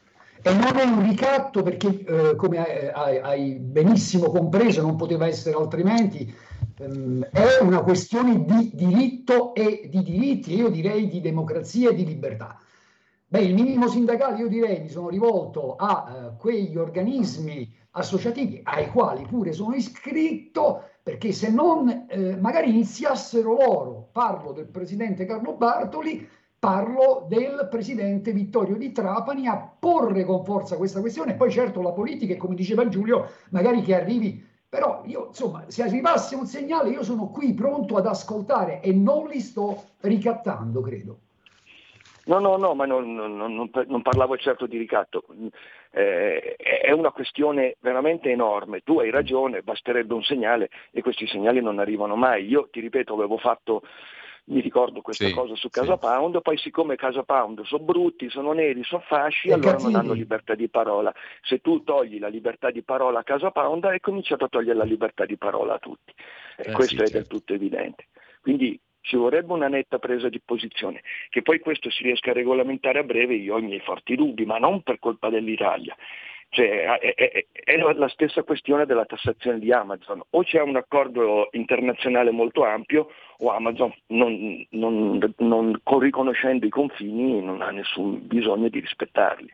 E 0.47 0.55
non 0.55 0.77
è 0.77 0.85
un 0.85 1.03
ricatto 1.03 1.65
perché, 1.65 2.05
eh, 2.05 2.37
come 2.37 2.59
hai, 2.59 2.89
hai- 2.93 3.19
hai 3.19 3.55
benissimo 3.59 4.31
compreso, 4.31 4.81
non 4.81 4.95
poteva 4.95 5.27
essere 5.27 5.57
altrimenti, 5.57 6.33
ehm, 6.79 7.25
è 7.33 7.61
una 7.63 7.83
questione 7.83 8.45
di 8.45 8.71
diritto 8.73 9.53
e 9.55 9.89
di 9.91 10.05
diritti, 10.05 10.55
io 10.55 10.69
direi 10.69 11.09
di 11.09 11.21
democrazia 11.21 11.91
e 11.91 11.95
di 11.95 12.07
libertà. 12.07 12.61
Beh, 13.27 13.41
il 13.41 13.55
minimo 13.55 13.89
sindacale, 13.89 14.39
io 14.39 14.47
direi, 14.47 14.83
mi 14.83 14.89
sono 14.89 15.09
rivolto 15.09 15.75
a 15.75 16.07
eh, 16.07 16.37
quegli 16.39 16.77
organismi 16.77 17.75
associativi 17.91 18.61
ai 18.63 18.87
quali 18.91 19.27
pure 19.27 19.51
sono 19.53 19.75
iscritto, 19.75 20.91
perché 21.03 21.33
se 21.33 21.51
non 21.51 22.07
eh, 22.09 22.37
magari 22.37 22.71
iniziassero 22.71 23.53
loro, 23.53 24.11
parlo 24.13 24.53
del 24.53 24.69
presidente 24.69 25.25
Carlo 25.25 25.55
Bartoli, 25.55 26.25
parlo 26.67 27.27
del 27.29 27.69
presidente 27.71 28.33
Vittorio 28.33 28.75
Di 28.75 28.91
Trapani 28.91 29.47
a 29.47 29.57
porre 29.79 30.25
con 30.25 30.45
forza 30.45 30.77
questa 30.77 30.99
questione. 30.99 31.35
Poi 31.35 31.49
certo 31.49 31.81
la 31.81 31.93
politica, 31.93 32.33
e 32.33 32.37
come 32.37 32.57
diceva 32.57 32.89
Giulio, 32.89 33.29
magari 33.51 33.83
che 33.83 33.95
arrivi, 33.95 34.45
però 34.69 35.03
io 35.05 35.27
insomma, 35.29 35.63
se 35.69 35.85
arrivasse 35.85 36.35
un 36.35 36.47
segnale, 36.47 36.91
io 36.91 37.05
sono 37.05 37.29
qui 37.29 37.55
pronto 37.55 37.97
ad 37.97 38.07
ascoltare 38.07 38.81
e 38.81 38.93
non 38.93 39.29
li 39.29 39.39
sto 39.39 39.81
ricattando, 40.01 40.81
credo. 40.81 41.19
No, 42.25 42.41
no, 42.41 42.57
no, 42.57 42.75
ma 42.75 42.85
non, 42.85 43.15
non- 43.15 43.37
non- 43.37 43.71
non 43.87 44.03
parlavo 44.03 44.37
certo 44.37 44.67
di 44.67 44.77
ricatto. 44.77 45.23
Eh, 45.93 46.57
è 46.57 46.91
una 46.91 47.13
questione 47.13 47.77
veramente 47.79 48.29
enorme. 48.33 48.81
Tu 48.81 48.99
hai 48.99 49.11
ragione, 49.11 49.63
basterebbe 49.63 50.15
un 50.15 50.25
segnale 50.25 50.71
e 50.91 51.01
questi 51.01 51.29
segnali 51.29 51.61
non 51.63 51.79
arrivano 51.79 52.17
mai. 52.17 52.45
Io 52.47 52.69
ti 52.73 52.81
ripeto, 52.81 53.15
avevo 53.15 53.39
fatto, 53.39 53.83
mi 54.49 54.61
ricordo 54.61 55.01
questa 55.01 55.27
Sì, 55.27 55.33
cosa 55.33 55.55
su 55.57 55.69
sì. 55.69 55.81
Casa 55.81 55.97
Pound, 55.97 56.41
poi 56.41 56.57
siccome 56.57 56.97
Casa 56.97 57.23
Pound 57.25 57.63
sono 57.63 57.83
brutti, 57.85 58.29
sono 58.31 58.53
neri, 58.53 58.83
sono 58.85 59.03
fasci, 59.07 59.49
E 59.49 59.53
allora 59.53 59.73
cattivi. 59.73 59.93
non 59.93 60.01
hanno 60.01 60.13
libertà 60.13 60.55
di 60.55 60.69
parola. 60.69 61.13
Se 61.43 61.59
tu 61.61 61.83
togli 61.83 62.19
la 62.19 62.29
libertà 62.29 62.71
di 62.71 62.83
parola 62.83 63.21
a 63.21 63.25
Casa 63.25 63.51
Pound, 63.51 63.85
hai 63.85 64.01
cominciato 64.01 64.45
a 64.45 64.49
togliere 64.49 64.79
la 64.79 64.85
libertà 64.85 65.25
di 65.25 65.37
parola 65.37 65.75
a 65.75 65.79
tutti. 65.79 66.13
E 66.59 66.71
Eh, 66.71 66.73
questo 66.73 66.97
sì, 66.97 67.03
è 67.03 67.11
del 67.11 67.23
certo. 67.23 67.37
tutto 67.37 67.55
evidente. 67.55 68.07
Quindi 68.41 68.79
ci 69.01 69.17
vorrebbe 69.17 69.53
una 69.53 69.69
netta 69.69 69.99
presa 69.99 70.29
di 70.29 70.41
posizione. 70.45 71.03
Che 71.29 71.43
poi 71.43 71.59
questo 71.61 71.91
si 71.91 72.03
riesca 72.03 72.31
a 72.31 72.35
regolamentare 72.35 72.99
a 73.01 73.05
breve, 73.05 73.35
io 73.35 73.55
ho 73.55 73.59
i 73.59 73.63
miei 73.63 73.81
forti 73.81 74.15
dubbi, 74.17 74.45
ma 74.45 74.59
non 74.59 74.83
per 74.83 74.99
colpa 74.99 75.29
dell'Italia. 75.29 75.97
Cioè, 76.49 76.99
è, 76.99 77.15
è- 77.15 77.47
è 77.53 77.77
la 77.77 78.09
stessa 78.09 78.43
questione 78.43 78.87
della 78.87 79.05
tassazione 79.05 79.59
di 79.59 79.73
Amazon. 79.73 80.23
O 80.31 80.43
c'è 80.43 80.61
un 80.63 80.77
accordo 80.77 81.49
internazionale 81.53 82.31
molto 82.31 82.65
ampio 82.65 83.09
o 83.39 83.51
Amazon, 83.51 83.93
non, 84.09 84.65
non- 84.71 85.35
non- 85.39 85.81
con 85.83 85.99
riconoscendo 85.99 86.65
i 86.67 86.71
confini, 86.71 87.43
non 87.43 87.61
ha 87.63 87.71
nessun 87.71 88.27
bisogno 88.27 88.69
di 88.69 88.81
rispettarli. 88.81 89.53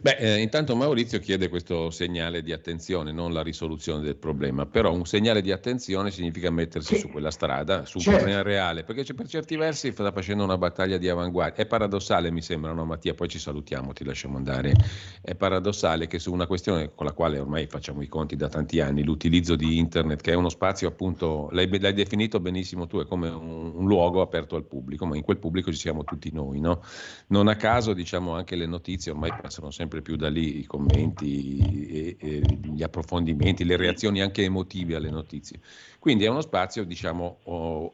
Beh, 0.00 0.16
eh, 0.16 0.36
intanto 0.40 0.76
Maurizio 0.76 1.18
chiede 1.18 1.48
questo 1.48 1.90
segnale 1.90 2.40
di 2.40 2.52
attenzione, 2.52 3.10
non 3.10 3.32
la 3.32 3.42
risoluzione 3.42 4.00
del 4.00 4.14
problema, 4.14 4.64
però 4.64 4.92
un 4.94 5.04
segnale 5.04 5.42
di 5.42 5.50
attenzione 5.50 6.12
significa 6.12 6.50
mettersi 6.52 6.94
Sì. 6.94 7.00
su 7.00 7.08
quella 7.08 7.32
strada, 7.32 7.84
su 7.84 7.96
un 7.98 8.04
Certo. 8.04 8.18
problema 8.20 8.42
reale, 8.42 8.84
perché 8.84 9.02
c'è- 9.02 9.14
per 9.14 9.26
certi 9.26 9.56
versi 9.56 9.90
sta 9.90 10.12
facendo 10.12 10.44
una 10.44 10.56
battaglia 10.56 10.98
di 10.98 11.08
avanguardia. 11.08 11.64
È 11.64 11.66
paradossale, 11.66 12.30
mi 12.30 12.42
sembra, 12.42 12.72
no 12.72 12.84
Mattia? 12.84 13.14
Poi 13.14 13.26
ci 13.26 13.40
salutiamo, 13.40 13.92
ti 13.92 14.04
lasciamo 14.04 14.36
andare. 14.36 14.72
È 15.20 15.34
paradossale 15.34 16.06
che 16.06 16.20
su 16.20 16.32
una 16.32 16.46
questione 16.46 16.92
con 16.94 17.04
la 17.04 17.12
quale 17.12 17.40
ormai 17.40 17.66
facciamo 17.66 18.00
i 18.00 18.06
conti 18.06 18.36
da 18.36 18.48
tanti 18.48 18.78
anni, 18.78 19.02
l'utilizzo 19.02 19.56
di 19.56 19.78
internet, 19.78 20.20
che 20.20 20.30
è 20.30 20.34
uno 20.36 20.48
spazio 20.48 20.86
appunto, 20.86 21.48
l'hai, 21.50 21.68
l'hai 21.80 21.92
definito 21.92 22.38
benissimo 22.38 22.86
tu, 22.86 23.00
è 23.00 23.04
come 23.04 23.30
un, 23.30 23.72
un 23.74 23.86
luogo 23.88 24.20
aperto 24.20 24.54
al 24.54 24.64
pubblico, 24.64 25.06
ma 25.06 25.16
in 25.16 25.22
quel 25.22 25.38
pubblico 25.38 25.72
ci 25.72 25.78
siamo 25.78 26.04
tutti 26.04 26.30
noi, 26.32 26.60
no? 26.60 26.82
Non 27.28 27.48
a 27.48 27.56
caso, 27.56 27.92
diciamo, 27.94 28.36
anche 28.36 28.54
le 28.54 28.66
notizie 28.66 29.10
ormai 29.10 29.32
passano 29.42 29.72
sempre 29.72 29.86
più 29.88 30.16
da 30.16 30.28
lì, 30.28 30.58
i 30.58 30.66
commenti, 30.66 31.86
e, 31.88 32.16
e 32.18 32.58
gli 32.62 32.82
approfondimenti, 32.82 33.64
le 33.64 33.76
reazioni 33.76 34.20
anche 34.20 34.42
emotive 34.44 34.94
alle 34.96 35.10
notizie. 35.10 35.60
Quindi 35.98 36.24
è 36.24 36.28
uno 36.28 36.40
spazio, 36.40 36.84
diciamo, 36.84 37.38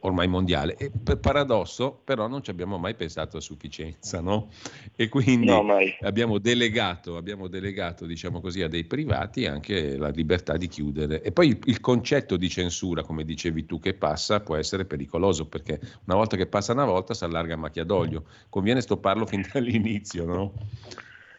ormai 0.01 0.27
mondiale. 0.27 0.75
E 0.77 0.91
per 1.03 1.17
paradosso, 1.17 1.99
però, 2.03 2.27
non 2.27 2.43
ci 2.43 2.51
abbiamo 2.51 2.77
mai 2.77 2.93
pensato 2.93 3.37
a 3.37 3.41
sufficienza, 3.41 4.21
no? 4.21 4.49
E 4.95 5.09
quindi 5.09 5.47
No, 5.47 5.65
abbiamo 6.01 6.37
delegato, 6.37 7.17
abbiamo 7.17 7.47
delegato, 7.47 8.05
diciamo 8.05 8.41
così, 8.41 8.61
a 8.61 8.67
dei 8.67 8.83
privati 8.83 9.47
anche 9.47 9.97
la 9.97 10.09
libertà 10.09 10.55
di 10.55 10.67
chiudere. 10.67 11.23
E 11.23 11.31
poi 11.31 11.47
il, 11.47 11.59
il 11.65 11.79
concetto 11.79 12.37
di 12.37 12.47
censura, 12.47 13.01
come 13.01 13.25
dicevi 13.25 13.65
tu, 13.65 13.79
che 13.79 13.95
passa, 13.95 14.39
può 14.39 14.55
essere 14.55 14.85
pericoloso, 14.85 15.47
perché 15.47 15.79
una 16.05 16.15
volta 16.15 16.37
che 16.37 16.45
passa 16.45 16.73
una 16.73 16.85
volta 16.85 17.13
si 17.15 17.23
allarga 17.23 17.55
a 17.55 17.57
macchia 17.57 17.83
d'olio. 17.83 18.25
Conviene 18.49 18.81
stopparlo 18.81 19.25
fin 19.25 19.45
dall'inizio, 19.51 20.25
no? 20.25 20.53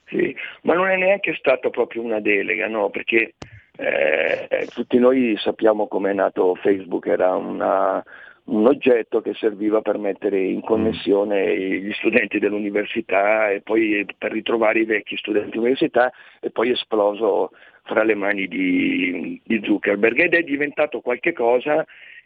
Sì, 0.06 0.34
ma 0.62 0.74
non 0.74 0.88
è 0.88 0.96
neanche 0.96 1.34
stata 1.34 1.68
proprio 1.70 2.02
una 2.02 2.20
delega, 2.20 2.68
no? 2.68 2.90
Perché 2.90 3.34
eh, 3.76 4.66
tutti 4.72 4.98
noi 4.98 5.36
sappiamo 5.38 5.88
come 5.88 6.10
è 6.10 6.14
nato 6.14 6.54
Facebook, 6.54 7.06
era 7.06 7.34
una- 7.34 8.02
un 8.44 8.66
oggetto 8.66 9.20
che 9.20 9.34
serviva 9.34 9.80
per 9.80 9.98
mettere 9.98 10.40
in 10.40 10.60
connessione 10.60 11.58
gli 11.58 11.92
studenti 11.94 12.38
dell'università 12.38 13.50
e 13.50 13.60
poi 13.60 14.06
per 14.16 14.30
ritrovare 14.30 14.78
i 14.80 14.84
vecchi 14.84 15.16
studenti 15.16 15.50
dell'università 15.50 16.12
e 16.40 16.50
poi 16.50 16.68
è 16.68 16.72
esploso 16.72 17.50
fra 17.82 18.04
le 18.04 18.14
mani 18.14 18.46
di, 18.46 19.40
di 19.44 19.60
Zuckerberg 19.64 20.20
ed 20.20 20.34
è 20.34 20.42
diventato 20.42 21.00
qualcosa 21.00 21.84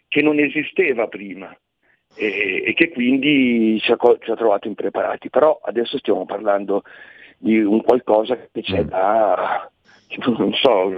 che 0.08 0.20
non 0.20 0.38
esisteva 0.38 1.06
prima 1.06 1.56
e, 2.16 2.64
e 2.66 2.74
che 2.74 2.90
quindi 2.90 3.78
ci 3.80 3.90
ha, 3.90 3.96
ci 4.20 4.30
ha 4.30 4.36
trovato 4.36 4.68
impreparati. 4.68 5.30
Però 5.30 5.58
adesso 5.62 5.96
stiamo 5.98 6.26
parlando 6.26 6.82
di 7.42 7.58
un 7.58 7.82
qualcosa 7.82 8.36
che 8.36 8.60
c'è 8.60 8.84
da, 8.84 9.70
non 10.36 10.52
so, 10.52 10.92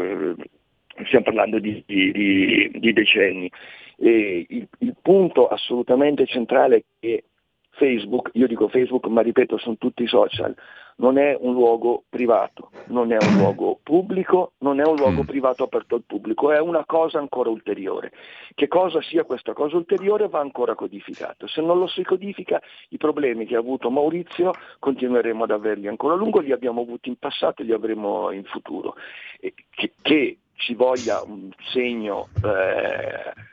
stiamo 1.06 1.24
parlando 1.24 1.60
di, 1.60 1.82
di, 1.86 2.70
di 2.74 2.92
decenni. 2.92 3.50
Il, 3.96 4.66
il, 4.78 4.96
punto 5.00 5.46
assolutamente 5.46 6.26
centrale 6.26 6.76
è 6.76 6.84
che 6.98 7.24
Facebook, 7.70 8.30
io 8.32 8.48
dico 8.48 8.66
Facebook 8.66 9.06
ma 9.06 9.22
ripeto 9.22 9.56
sono 9.58 9.76
tutti 9.78 10.06
social, 10.08 10.54
non 10.96 11.18
è 11.18 11.36
un 11.38 11.52
luogo 11.52 12.04
privato, 12.08 12.70
non 12.86 13.12
è 13.12 13.16
un 13.20 13.36
luogo 13.38 13.78
pubblico, 13.82 14.52
non 14.58 14.80
è 14.80 14.84
un 14.84 14.96
luogo 14.96 15.22
mm. 15.22 15.26
privato 15.26 15.64
aperto 15.64 15.94
al 15.94 16.02
pubblico, 16.06 16.52
è 16.52 16.60
una 16.60 16.84
cosa 16.84 17.18
ancora 17.18 17.50
ulteriore. 17.50 18.12
Che 18.54 18.68
cosa 18.68 19.00
sia 19.02 19.24
questa 19.24 19.52
cosa 19.52 19.76
ulteriore 19.76 20.28
va 20.28 20.40
ancora 20.40 20.74
codificato. 20.74 21.46
Se 21.46 21.60
non 21.60 21.78
lo 21.78 21.86
si 21.86 22.02
codifica 22.02 22.60
i 22.90 22.96
problemi 22.96 23.46
che 23.46 23.56
ha 23.56 23.60
avuto 23.60 23.90
Maurizio 23.90 24.52
continueremo 24.78 25.44
ad 25.44 25.50
averli 25.50 25.88
ancora 25.88 26.14
a 26.14 26.16
lungo, 26.16 26.40
li 26.40 26.52
abbiamo 26.52 26.82
avuti 26.82 27.08
in 27.08 27.16
passato 27.16 27.62
e 27.62 27.64
li 27.64 27.72
avremo 27.72 28.30
in 28.30 28.44
futuro. 28.44 28.94
Che, 29.40 29.92
che 30.00 30.36
ci 30.54 30.74
voglia 30.74 31.22
un 31.22 31.50
segno 31.72 32.28
eh, 32.44 33.50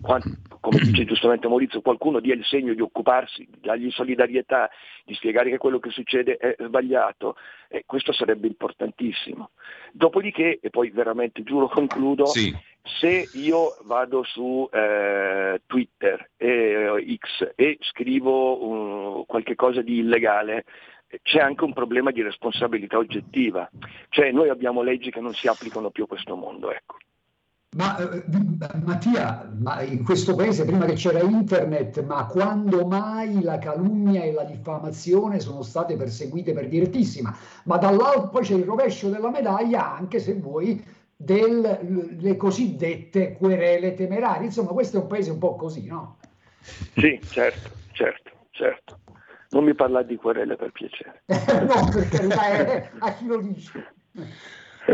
come 0.00 0.80
dice 0.82 1.04
giustamente 1.04 1.48
Maurizio, 1.48 1.80
qualcuno 1.80 2.20
dia 2.20 2.34
il 2.34 2.44
segno 2.44 2.74
di 2.74 2.80
occuparsi, 2.80 3.46
di 3.50 3.58
dargli 3.60 3.90
solidarietà, 3.90 4.70
di 5.04 5.14
spiegare 5.14 5.50
che 5.50 5.58
quello 5.58 5.78
che 5.78 5.90
succede 5.90 6.36
è 6.36 6.56
sbagliato, 6.58 7.36
eh, 7.68 7.84
questo 7.86 8.12
sarebbe 8.12 8.46
importantissimo. 8.46 9.50
Dopodiché, 9.92 10.58
e 10.60 10.70
poi 10.70 10.90
veramente 10.90 11.42
giuro 11.42 11.68
concludo, 11.72 12.26
sì. 12.26 12.54
se 12.82 13.28
io 13.34 13.76
vado 13.84 14.22
su 14.24 14.68
eh, 14.72 15.62
Twitter 15.66 16.30
e 16.36 17.18
X 17.18 17.52
e 17.54 17.78
scrivo 17.80 19.18
uh, 19.20 19.26
qualche 19.26 19.54
cosa 19.54 19.82
di 19.82 19.98
illegale, 19.98 20.64
c'è 21.22 21.40
anche 21.40 21.64
un 21.64 21.72
problema 21.72 22.10
di 22.10 22.22
responsabilità 22.22 22.98
oggettiva, 22.98 23.68
cioè 24.10 24.30
noi 24.30 24.50
abbiamo 24.50 24.82
leggi 24.82 25.10
che 25.10 25.20
non 25.20 25.32
si 25.32 25.48
applicano 25.48 25.90
più 25.90 26.04
a 26.04 26.06
questo 26.06 26.36
mondo. 26.36 26.70
Ecco. 26.70 26.96
Ma 27.76 27.98
eh, 27.98 28.24
Mattia, 28.82 29.46
ma 29.58 29.82
in 29.82 30.02
questo 30.02 30.34
paese 30.34 30.64
prima 30.64 30.86
che 30.86 30.94
c'era 30.94 31.20
internet, 31.20 32.02
ma 32.02 32.24
quando 32.26 32.86
mai 32.86 33.42
la 33.42 33.58
calunnia 33.58 34.22
e 34.22 34.32
la 34.32 34.44
diffamazione 34.44 35.38
sono 35.38 35.60
state 35.62 35.94
perseguite 35.96 36.54
per 36.54 36.68
direttissima? 36.68 37.36
Ma 37.64 37.76
dall'altro 37.76 38.30
poi 38.30 38.42
c'è 38.42 38.54
il 38.54 38.64
rovescio 38.64 39.10
della 39.10 39.30
medaglia, 39.30 39.94
anche 39.94 40.18
se 40.18 40.34
vuoi, 40.34 40.82
delle 41.14 42.36
cosiddette 42.38 43.34
querele 43.34 43.92
temerarie. 43.92 44.46
Insomma, 44.46 44.70
questo 44.70 44.96
è 44.96 45.00
un 45.02 45.06
paese 45.06 45.30
un 45.32 45.38
po' 45.38 45.56
così, 45.56 45.86
no? 45.86 46.16
Sì, 46.94 47.26
certo, 47.28 47.70
certo, 47.92 48.30
certo. 48.50 49.00
Non 49.50 49.64
mi 49.64 49.74
parlare 49.74 50.06
di 50.06 50.16
querele 50.16 50.56
per 50.56 50.72
piacere. 50.72 51.22
no, 51.26 51.88
perché 51.92 52.26
è, 52.28 52.90
a 52.98 53.12
chi 53.12 53.26
lo 53.26 53.40
dice? 53.42 53.92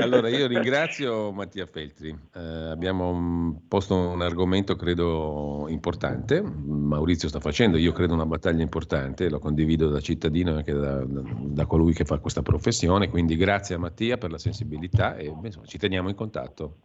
Allora, 0.00 0.28
io 0.28 0.48
ringrazio 0.48 1.30
Mattia 1.30 1.66
Feltri. 1.66 2.08
Eh, 2.34 2.40
abbiamo 2.40 3.62
posto 3.68 3.94
un 3.94 4.22
argomento, 4.22 4.74
credo, 4.74 5.66
importante. 5.68 6.42
Maurizio 6.42 7.28
sta 7.28 7.38
facendo, 7.38 7.76
io 7.76 7.92
credo, 7.92 8.12
una 8.12 8.26
battaglia 8.26 8.62
importante, 8.62 9.30
lo 9.30 9.38
condivido 9.38 9.88
da 9.88 10.00
cittadino 10.00 10.52
e 10.52 10.56
anche 10.56 10.72
da, 10.72 11.04
da, 11.06 11.66
colui 11.66 11.92
che 11.92 12.04
fa 12.04 12.18
questa 12.18 12.42
professione. 12.42 13.08
Quindi 13.08 13.36
grazie 13.36 13.76
a 13.76 13.78
Mattia 13.78 14.16
per 14.16 14.32
la 14.32 14.38
sensibilità 14.38 15.16
e 15.16 15.32
insomma, 15.42 15.66
ci 15.66 15.78
teniamo 15.78 16.08
in 16.08 16.16
contatto. 16.16 16.76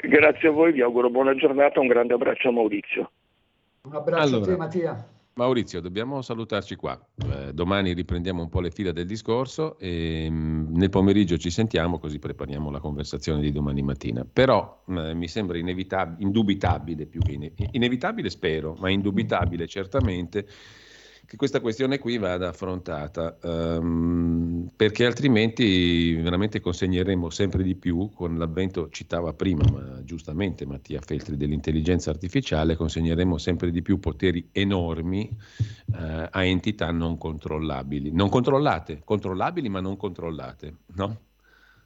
Grazie 0.00 0.48
a 0.48 0.52
voi, 0.52 0.72
vi 0.72 0.82
auguro 0.82 1.10
buona 1.10 1.34
giornata, 1.34 1.80
un 1.80 1.88
grande 1.88 2.14
abbraccio 2.14 2.48
a 2.48 2.52
Maurizio. 2.52 3.10
Un 3.82 3.94
abbraccio 3.96 4.22
allora, 4.22 4.42
a 4.42 4.46
te 4.46 4.56
Mattia. 4.56 5.13
Maurizio, 5.36 5.80
dobbiamo 5.80 6.22
salutarci 6.22 6.76
qua. 6.76 6.96
Eh, 7.28 7.52
domani 7.52 7.92
riprendiamo 7.92 8.40
un 8.40 8.48
po' 8.48 8.60
le 8.60 8.70
fila 8.70 8.92
del 8.92 9.06
discorso 9.06 9.76
e 9.78 10.30
mh, 10.30 10.34
mm, 10.34 10.76
nel 10.76 10.90
pomeriggio 10.90 11.36
ci 11.38 11.50
sentiamo 11.50 11.98
così 11.98 12.20
prepariamo 12.20 12.70
la 12.70 12.78
conversazione 12.78 13.40
di 13.40 13.50
domani 13.50 13.82
mattina. 13.82 14.24
Però 14.24 14.84
eh, 14.86 15.12
mi 15.14 15.26
sembra 15.26 15.58
inevitab- 15.58 16.20
indubitabile, 16.20 17.06
più 17.06 17.20
che 17.20 17.32
ine- 17.32 17.52
inevitabile 17.72 18.30
spero, 18.30 18.76
ma 18.78 18.90
indubitabile 18.90 19.66
certamente 19.66 20.46
che 21.34 21.36
questa 21.36 21.60
questione 21.60 21.98
qui 21.98 22.16
vada 22.16 22.48
affrontata, 22.48 23.36
um, 23.42 24.68
perché 24.74 25.04
altrimenti 25.04 26.14
veramente 26.14 26.60
consegneremo 26.60 27.28
sempre 27.28 27.64
di 27.64 27.74
più, 27.74 28.10
con 28.14 28.38
l'avvento, 28.38 28.88
citava 28.90 29.32
prima, 29.32 29.64
ma 29.70 30.02
giustamente 30.04 30.64
Mattia 30.64 31.00
Feltri, 31.00 31.36
dell'intelligenza 31.36 32.10
artificiale, 32.10 32.76
consegneremo 32.76 33.36
sempre 33.36 33.70
di 33.72 33.82
più 33.82 33.98
poteri 33.98 34.48
enormi 34.52 35.28
uh, 35.86 35.94
a 36.30 36.44
entità 36.44 36.90
non 36.92 37.18
controllabili, 37.18 38.12
non 38.12 38.28
controllate, 38.28 39.02
controllabili 39.04 39.68
ma 39.68 39.80
non 39.80 39.96
controllate, 39.96 40.76
no? 40.94 41.18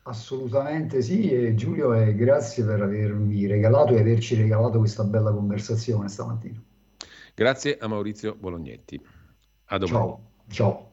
Assolutamente 0.02 1.02
sì, 1.02 1.30
e 1.30 1.54
Giulio, 1.54 1.94
e 1.94 2.14
grazie 2.14 2.64
per 2.64 2.82
avermi 2.82 3.46
regalato 3.46 3.94
e 3.94 4.00
averci 4.00 4.34
regalato 4.34 4.78
questa 4.78 5.04
bella 5.04 5.32
conversazione 5.32 6.08
stamattina. 6.08 6.62
Grazie 7.34 7.78
a 7.78 7.86
Maurizio 7.86 8.34
Bolognetti. 8.38 9.00
A 9.68 9.78
domani. 9.78 9.98
Ciao. 9.98 10.20
Ciao. 10.50 10.86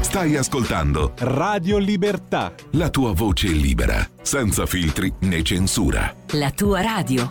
Stai 0.00 0.36
ascoltando 0.36 1.12
Radio 1.18 1.78
Libertà. 1.78 2.54
La 2.72 2.90
tua 2.90 3.12
voce 3.12 3.48
libera, 3.48 4.06
senza 4.22 4.66
filtri 4.66 5.12
né 5.20 5.42
censura. 5.42 6.14
La 6.32 6.50
tua 6.50 6.82
radio. 6.82 7.30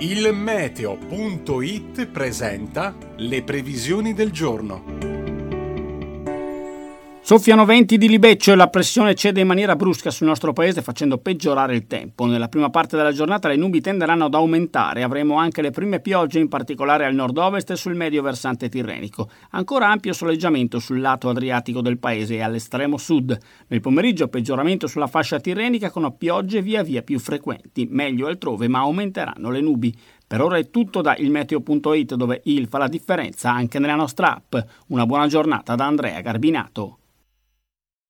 Il 0.00 0.32
meteo.it 0.32 2.06
presenta 2.06 2.94
le 3.16 3.42
previsioni 3.42 4.12
del 4.12 4.30
giorno. 4.30 5.13
Soffiano 7.26 7.64
venti 7.64 7.96
di 7.96 8.06
libeccio 8.06 8.52
e 8.52 8.54
la 8.54 8.68
pressione 8.68 9.14
cede 9.14 9.40
in 9.40 9.46
maniera 9.46 9.76
brusca 9.76 10.10
sul 10.10 10.26
nostro 10.26 10.52
paese 10.52 10.82
facendo 10.82 11.16
peggiorare 11.16 11.74
il 11.74 11.86
tempo. 11.86 12.26
Nella 12.26 12.48
prima 12.48 12.68
parte 12.68 12.98
della 12.98 13.12
giornata 13.12 13.48
le 13.48 13.56
nubi 13.56 13.80
tenderanno 13.80 14.26
ad 14.26 14.34
aumentare, 14.34 15.02
avremo 15.02 15.36
anche 15.36 15.62
le 15.62 15.70
prime 15.70 16.00
piogge 16.00 16.38
in 16.38 16.48
particolare 16.48 17.06
al 17.06 17.14
nord-ovest 17.14 17.70
e 17.70 17.76
sul 17.76 17.94
medio 17.94 18.20
versante 18.20 18.68
tirrenico. 18.68 19.30
Ancora 19.52 19.88
ampio 19.88 20.12
soleggiamento 20.12 20.78
sul 20.78 21.00
lato 21.00 21.30
adriatico 21.30 21.80
del 21.80 21.96
paese 21.96 22.34
e 22.34 22.42
all'estremo 22.42 22.98
sud. 22.98 23.34
Nel 23.68 23.80
pomeriggio 23.80 24.28
peggioramento 24.28 24.86
sulla 24.86 25.06
fascia 25.06 25.40
tirrenica 25.40 25.88
con 25.88 26.14
piogge 26.18 26.60
via 26.60 26.82
via 26.82 27.00
più 27.00 27.18
frequenti, 27.18 27.88
meglio 27.90 28.26
altrove 28.26 28.68
ma 28.68 28.80
aumenteranno 28.80 29.48
le 29.48 29.62
nubi. 29.62 29.96
Per 30.26 30.42
ora 30.42 30.58
è 30.58 30.68
tutto 30.68 31.00
da 31.00 31.16
ilmeteo.it 31.16 32.16
dove 32.16 32.42
il 32.44 32.68
fa 32.68 32.76
la 32.76 32.88
differenza 32.88 33.50
anche 33.50 33.78
nella 33.78 33.94
nostra 33.94 34.34
app. 34.34 34.56
Una 34.88 35.06
buona 35.06 35.26
giornata 35.26 35.74
da 35.74 35.86
Andrea 35.86 36.20
Garbinato. 36.20 36.98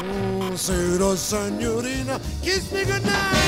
Buonasera 0.00 1.14
signorina, 1.14 2.18
kiss 2.40 2.70
me 2.70 2.84
goodnight. 2.84 3.40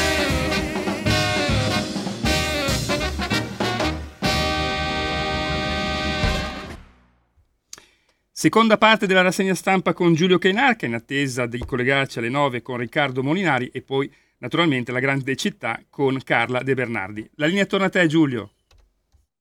Seconda 8.31 8.77
parte 8.77 9.07
della 9.07 9.23
rassegna 9.23 9.55
stampa 9.55 9.95
con 9.95 10.15
Giulio 10.15 10.37
Cainarca 10.37 10.85
in 10.85 10.95
attesa 10.95 11.47
di 11.47 11.59
collegarci 11.59 12.19
alle 12.19 12.29
9 12.29 12.61
con 12.61 12.77
Riccardo 12.77 13.23
Molinari 13.23 13.69
e 13.69 13.83
poi 13.83 14.13
naturalmente 14.39 14.93
la 14.93 14.99
grande 14.99 15.37
città 15.37 15.81
con 15.89 16.19
Carla 16.23 16.63
De 16.63 16.75
Bernardi. 16.75 17.31
La 17.37 17.47
linea 17.47 17.65
torna 17.67 17.87
a 17.87 17.89
te 17.89 18.07
Giulio. 18.09 18.51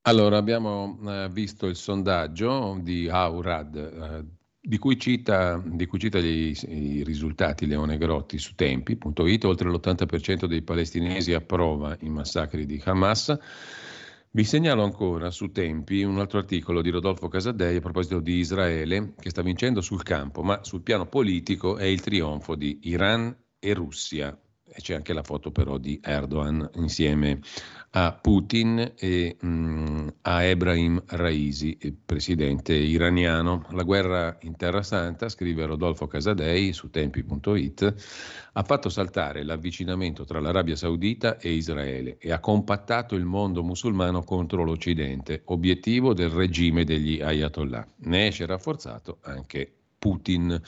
Allora, 0.02 0.36
abbiamo 0.36 0.98
eh, 1.06 1.28
visto 1.30 1.66
il 1.66 1.76
sondaggio 1.76 2.78
di 2.80 3.08
Aurad, 3.08 3.76
eh, 3.76 4.24
di 4.64 4.78
cui 4.78 4.96
cita, 4.96 5.60
di 5.64 5.86
cui 5.86 5.98
cita 5.98 6.20
gli, 6.20 6.56
i 6.68 7.02
risultati 7.02 7.66
Leone 7.66 7.98
Grotti 7.98 8.38
su 8.38 8.54
tempi.it, 8.54 9.44
oltre 9.44 9.68
l'80% 9.68 10.44
dei 10.44 10.62
palestinesi 10.62 11.34
approva 11.34 11.96
i 12.00 12.08
massacri 12.08 12.64
di 12.64 12.80
Hamas. 12.84 13.36
Vi 14.34 14.44
segnalo 14.44 14.84
ancora 14.84 15.30
su 15.30 15.50
Tempi 15.50 16.04
un 16.04 16.18
altro 16.18 16.38
articolo 16.38 16.80
di 16.80 16.88
Rodolfo 16.88 17.28
Casadei 17.28 17.76
a 17.76 17.80
proposito 17.80 18.18
di 18.18 18.36
Israele 18.36 19.12
che 19.18 19.28
sta 19.28 19.42
vincendo 19.42 19.82
sul 19.82 20.02
campo, 20.02 20.42
ma 20.42 20.62
sul 20.62 20.80
piano 20.80 21.06
politico 21.06 21.76
è 21.76 21.84
il 21.84 22.00
trionfo 22.00 22.54
di 22.54 22.78
Iran 22.84 23.36
e 23.58 23.74
Russia. 23.74 24.34
C'è 24.76 24.94
anche 24.94 25.12
la 25.12 25.22
foto 25.22 25.50
però 25.50 25.78
di 25.78 26.00
Erdogan 26.02 26.68
insieme 26.74 27.40
a 27.94 28.12
Putin 28.12 28.92
e 28.96 29.36
mh, 29.38 30.06
a 30.22 30.42
Ebrahim 30.44 31.02
Raisi, 31.06 31.76
presidente 32.04 32.72
iraniano. 32.74 33.66
La 33.70 33.82
guerra 33.82 34.38
in 34.42 34.56
Terra 34.56 34.82
Santa, 34.82 35.28
scrive 35.28 35.66
Rodolfo 35.66 36.06
Casadei 36.06 36.72
su 36.72 36.90
tempi.it, 36.90 37.94
ha 38.52 38.62
fatto 38.62 38.88
saltare 38.88 39.42
l'avvicinamento 39.42 40.24
tra 40.24 40.40
l'Arabia 40.40 40.76
Saudita 40.76 41.38
e 41.38 41.52
Israele 41.52 42.16
e 42.18 42.32
ha 42.32 42.40
compattato 42.40 43.14
il 43.14 43.24
mondo 43.24 43.62
musulmano 43.62 44.22
contro 44.22 44.64
l'Occidente, 44.64 45.42
obiettivo 45.46 46.14
del 46.14 46.30
regime 46.30 46.84
degli 46.84 47.20
Ayatollah. 47.20 47.86
Ne 48.04 48.26
esce 48.28 48.46
rafforzato 48.46 49.18
anche 49.22 49.81
Putin. 50.02 50.60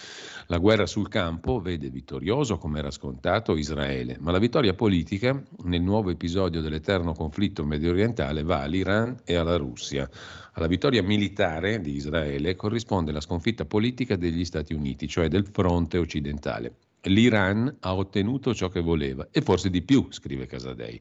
La 0.46 0.58
guerra 0.58 0.86
sul 0.86 1.08
campo 1.08 1.58
vede 1.58 1.90
vittorioso, 1.90 2.56
come 2.56 2.78
era 2.78 2.92
scontato, 2.92 3.56
Israele, 3.56 4.16
ma 4.20 4.30
la 4.30 4.38
vittoria 4.38 4.74
politica 4.74 5.42
nel 5.64 5.82
nuovo 5.82 6.10
episodio 6.10 6.60
dell'eterno 6.60 7.14
conflitto 7.14 7.64
medio 7.64 7.90
orientale 7.90 8.44
va 8.44 8.60
all'Iran 8.60 9.16
e 9.24 9.34
alla 9.34 9.56
Russia. 9.56 10.08
Alla 10.52 10.68
vittoria 10.68 11.02
militare 11.02 11.80
di 11.80 11.96
Israele 11.96 12.54
corrisponde 12.54 13.10
la 13.10 13.20
sconfitta 13.20 13.64
politica 13.64 14.14
degli 14.14 14.44
Stati 14.44 14.72
Uniti, 14.72 15.08
cioè 15.08 15.26
del 15.26 15.48
fronte 15.50 15.98
occidentale. 15.98 16.76
L'Iran 17.02 17.78
ha 17.80 17.94
ottenuto 17.96 18.54
ciò 18.54 18.68
che 18.68 18.80
voleva 18.80 19.26
e 19.32 19.42
forse 19.42 19.68
di 19.68 19.82
più, 19.82 20.06
scrive 20.10 20.46
Casadei. 20.46 21.00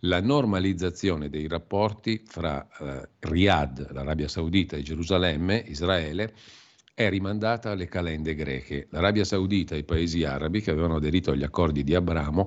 La 0.00 0.22
normalizzazione 0.22 1.28
dei 1.28 1.48
rapporti 1.48 2.22
fra 2.24 2.66
eh, 2.80 3.08
Riyadh, 3.18 3.90
l'Arabia 3.92 4.26
Saudita 4.26 4.76
e 4.76 4.82
Gerusalemme, 4.82 5.62
Israele, 5.66 6.32
è 6.94 7.08
rimandata 7.08 7.72
alle 7.72 7.86
calende 7.86 8.36
greche. 8.36 8.86
L'Arabia 8.90 9.24
Saudita 9.24 9.74
e 9.74 9.78
i 9.78 9.84
paesi 9.84 10.22
arabi 10.22 10.60
che 10.60 10.70
avevano 10.70 10.96
aderito 10.96 11.32
agli 11.32 11.42
accordi 11.42 11.82
di 11.82 11.92
Abramo 11.92 12.46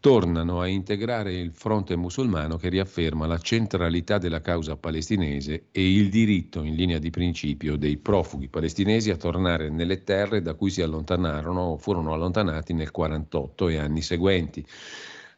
tornano 0.00 0.60
a 0.60 0.68
integrare 0.68 1.34
il 1.34 1.52
fronte 1.52 1.94
musulmano 1.94 2.56
che 2.56 2.70
riafferma 2.70 3.26
la 3.26 3.36
centralità 3.36 4.16
della 4.16 4.40
causa 4.40 4.76
palestinese 4.76 5.66
e 5.70 5.92
il 5.92 6.08
diritto 6.08 6.62
in 6.62 6.76
linea 6.76 6.98
di 6.98 7.10
principio 7.10 7.76
dei 7.76 7.98
profughi 7.98 8.48
palestinesi 8.48 9.10
a 9.10 9.16
tornare 9.16 9.68
nelle 9.68 10.02
terre 10.02 10.40
da 10.40 10.54
cui 10.54 10.70
si 10.70 10.80
allontanarono 10.80 11.60
o 11.60 11.76
furono 11.76 12.14
allontanati 12.14 12.72
nel 12.72 12.90
48 12.90 13.68
e 13.68 13.76
anni 13.76 14.00
seguenti. 14.00 14.64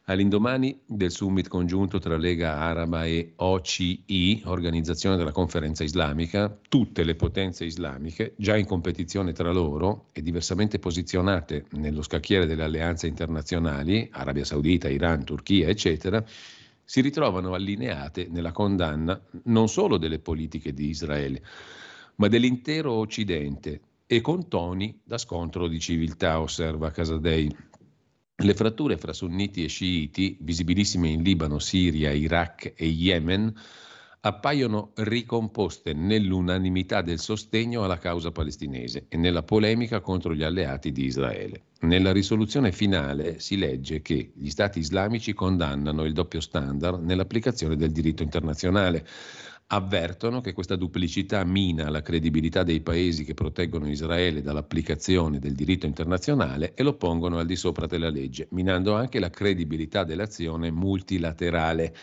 All'indomani 0.05 0.81
del 0.85 1.11
summit 1.11 1.47
congiunto 1.47 1.99
tra 1.99 2.17
Lega 2.17 2.57
Araba 2.57 3.05
e 3.05 3.33
OCI, 3.35 4.41
Organizzazione 4.45 5.15
della 5.15 5.31
Conferenza 5.31 5.83
Islamica, 5.83 6.57
tutte 6.67 7.03
le 7.03 7.13
potenze 7.13 7.65
islamiche, 7.65 8.33
già 8.35 8.57
in 8.57 8.65
competizione 8.65 9.31
tra 9.31 9.51
loro 9.51 10.07
e 10.11 10.23
diversamente 10.23 10.79
posizionate 10.79 11.65
nello 11.73 12.01
scacchiere 12.01 12.47
delle 12.47 12.63
alleanze 12.63 13.05
internazionali, 13.05 14.09
Arabia 14.11 14.43
Saudita, 14.43 14.89
Iran, 14.89 15.23
Turchia, 15.23 15.67
eccetera, 15.67 16.23
si 16.83 16.99
ritrovano 17.01 17.53
allineate 17.53 18.27
nella 18.27 18.51
condanna 18.51 19.21
non 19.43 19.69
solo 19.69 19.97
delle 19.97 20.19
politiche 20.19 20.73
di 20.73 20.89
Israele, 20.89 21.43
ma 22.15 22.27
dell'intero 22.27 22.93
Occidente 22.93 23.81
e 24.07 24.19
con 24.19 24.49
toni 24.49 24.99
da 25.03 25.17
scontro 25.17 25.67
di 25.67 25.79
civiltà, 25.79 26.41
osserva 26.41 26.91
Casadei. 26.91 27.55
Le 28.43 28.55
fratture 28.55 28.97
fra 28.97 29.13
sunniti 29.13 29.63
e 29.63 29.67
sciiti, 29.67 30.35
visibilissime 30.39 31.09
in 31.09 31.21
Libano, 31.21 31.59
Siria, 31.59 32.11
Iraq 32.11 32.73
e 32.75 32.87
Yemen, 32.87 33.53
appaiono 34.21 34.91
ricomposte 34.95 35.93
nell'unanimità 35.93 37.01
del 37.01 37.19
sostegno 37.19 37.83
alla 37.83 37.99
causa 37.99 38.31
palestinese 38.31 39.05
e 39.09 39.17
nella 39.17 39.43
polemica 39.43 39.99
contro 39.99 40.33
gli 40.33 40.41
alleati 40.41 40.91
di 40.91 41.05
Israele. 41.05 41.65
Nella 41.81 42.11
risoluzione 42.11 42.71
finale 42.71 43.39
si 43.39 43.57
legge 43.57 44.01
che 44.01 44.31
gli 44.35 44.49
stati 44.49 44.79
islamici 44.79 45.33
condannano 45.33 46.03
il 46.03 46.13
doppio 46.13 46.39
standard 46.39 47.03
nell'applicazione 47.03 47.75
del 47.75 47.91
diritto 47.91 48.23
internazionale, 48.23 49.05
avvertono 49.73 50.41
che 50.41 50.51
questa 50.51 50.75
duplicità 50.75 51.43
mina 51.45 51.89
la 51.89 52.01
credibilità 52.01 52.63
dei 52.63 52.81
paesi 52.81 53.23
che 53.23 53.33
proteggono 53.33 53.89
Israele 53.89 54.41
dall'applicazione 54.41 55.39
del 55.39 55.53
diritto 55.53 55.85
internazionale 55.85 56.73
e 56.73 56.83
lo 56.83 56.95
pongono 56.95 57.37
al 57.37 57.45
di 57.45 57.55
sopra 57.55 57.85
della 57.85 58.09
legge, 58.09 58.47
minando 58.51 58.95
anche 58.95 59.19
la 59.19 59.29
credibilità 59.29 60.03
dell'azione 60.03 60.71
multilaterale 60.71 61.95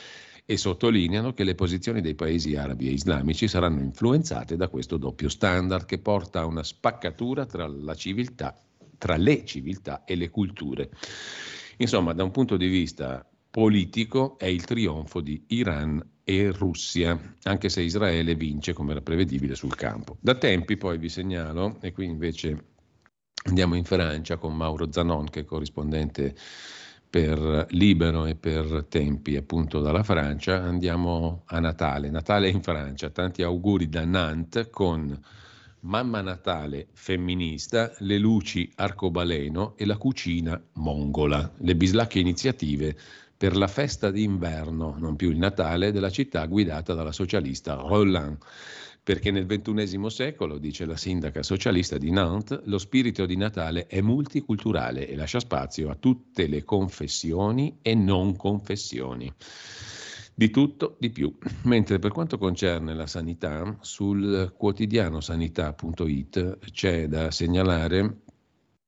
e 0.47 0.57
sottolineano 0.57 1.35
che 1.35 1.45
le 1.45 1.55
posizioni 1.55 2.01
dei 2.01 2.15
paesi 2.15 2.57
arabi 2.57 2.89
e 2.89 2.93
islamici 2.93 3.47
saranno 3.49 3.81
influenzate 3.81 4.57
da 4.57 4.69
questo 4.69 4.97
doppio 4.97 5.29
standard 5.29 5.85
che 5.85 5.99
porta 5.99 6.41
a 6.41 6.47
una 6.47 6.63
spaccatura 6.63 7.45
tra 7.45 7.71
civiltà, 7.95 8.59
tra 8.97 9.17
le 9.17 9.45
civiltà 9.45 10.05
e 10.07 10.15
le 10.15 10.31
culture. 10.31 10.89
Insomma, 11.77 12.15
da 12.15 12.25
un 12.25 12.31
punto 12.31 12.57
di 12.57 12.67
vista 12.67 13.29
politico 13.51 14.39
è 14.39 14.47
il 14.47 14.65
trionfo 14.65 15.21
di 15.21 15.45
Iran 15.49 16.03
e 16.29 16.53
Russia, 16.53 17.19
anche 17.45 17.71
se 17.71 17.81
Israele 17.81 18.35
vince 18.35 18.75
come 18.75 18.91
era 18.91 19.01
prevedibile 19.01 19.55
sul 19.55 19.75
campo. 19.75 20.19
Da 20.21 20.35
tempi 20.35 20.77
poi 20.77 20.99
vi 20.99 21.09
segnalo, 21.09 21.79
e 21.81 21.91
qui 21.91 22.05
invece 22.05 22.65
andiamo 23.45 23.77
in 23.77 23.85
Francia 23.85 24.37
con 24.37 24.55
Mauro 24.55 24.93
Zanon 24.93 25.31
che 25.31 25.41
è 25.41 25.45
corrispondente 25.47 26.35
per 27.09 27.69
Libero 27.71 28.27
e 28.27 28.35
per 28.35 28.85
Tempi 28.91 29.37
appunto 29.37 29.81
dalla 29.81 30.03
Francia, 30.03 30.63
andiamo 30.63 31.45
a 31.47 31.61
Natale, 31.61 32.11
Natale 32.11 32.51
in 32.51 32.61
Francia, 32.61 33.09
tanti 33.09 33.43
auguri 33.43 33.89
da 33.89 34.05
Nantes 34.05 34.69
con 34.71 35.19
Mamma 35.81 36.21
Natale 36.21 36.89
femminista, 36.93 37.91
le 38.01 38.19
luci 38.19 38.71
arcobaleno 38.75 39.79
e 39.79 39.87
la 39.87 39.97
cucina 39.97 40.61
mongola, 40.75 41.51
le 41.57 41.75
bislacche 41.75 42.19
iniziative 42.19 42.97
per 43.39 43.57
la 43.57 43.69
festa 43.69 44.11
d'inverno, 44.11 44.97
non 44.99 45.15
più 45.15 45.31
il 45.31 45.39
Natale, 45.39 45.93
della 45.93 46.11
città 46.11 46.45
guidata 46.47 46.93
dalla 46.93 47.13
socialista 47.13 47.75
Roland. 47.75 48.37
Perché 49.01 49.31
nel 49.31 49.47
XXI 49.47 50.11
secolo, 50.11 50.59
dice 50.59 50.85
la 50.85 50.97
sindaca 50.97 51.45
socialista 51.45 51.97
di 51.99 52.11
Nantes, 52.11 52.61
lo 52.65 52.79
spirito 52.79 53.27
di 53.27 53.37
Natale 53.37 53.87
è 53.87 54.01
multiculturale 54.01 55.09
e 55.09 55.15
lascia 55.15 55.39
spazio 55.39 55.89
a 55.89 55.95
tutte 55.95 56.49
le 56.49 56.65
confessioni 56.65 57.79
e 57.81 57.95
non 57.95 58.35
confessioni. 58.35 59.33
Di 60.35 60.51
tutto, 60.51 60.97
di 60.99 61.11
più. 61.11 61.33
Mentre 61.63 62.01
per 62.01 62.11
quanto 62.11 62.39
concerne 62.39 62.93
la 62.95 63.07
sanità, 63.07 63.79
sul 63.81 64.53
quotidiano 64.57 65.21
sanità.it 65.21 66.59
c'è 66.73 67.07
da 67.07 67.31
segnalare 67.31 68.23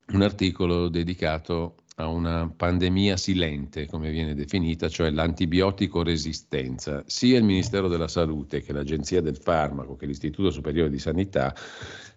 un 0.09 0.23
articolo 0.23 0.89
dedicato 0.89 1.77
a 2.01 2.09
una 2.09 2.53
pandemia 2.55 3.17
silente, 3.17 3.87
come 3.87 4.11
viene 4.11 4.35
definita, 4.35 4.89
cioè 4.89 5.11
l'antibiotico 5.11 6.03
resistenza. 6.03 7.03
Sia 7.07 7.39
il 7.39 7.45
Ministero 7.45 7.89
della 7.89 8.09
Salute 8.09 8.63
che 8.63 8.73
l'Agenzia 8.73 9.21
del 9.21 9.37
Farmaco 9.37 9.97
che 9.97 10.07
l'Istituto 10.07 10.51
Superiore 10.51 10.91
di 10.91 10.99
Sanità 10.99 11.55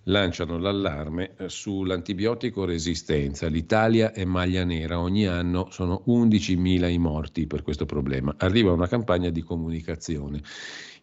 lanciano 0.03 0.57
l'allarme 0.57 1.34
eh, 1.38 1.49
sull'antibiotico 1.49 2.65
resistenza. 2.65 3.47
L'Italia 3.47 4.11
è 4.11 4.26
maglia 4.26 4.64
nera, 4.64 4.99
ogni 4.99 5.27
anno 5.27 5.68
sono 5.72 6.03
11.000 6.07 6.89
i 6.89 6.97
morti 6.97 7.47
per 7.47 7.61
questo 7.61 7.85
problema. 7.85 8.34
Arriva 8.38 8.72
una 8.72 8.88
campagna 8.88 9.30
di 9.30 9.41
comunicazione. 9.41 10.41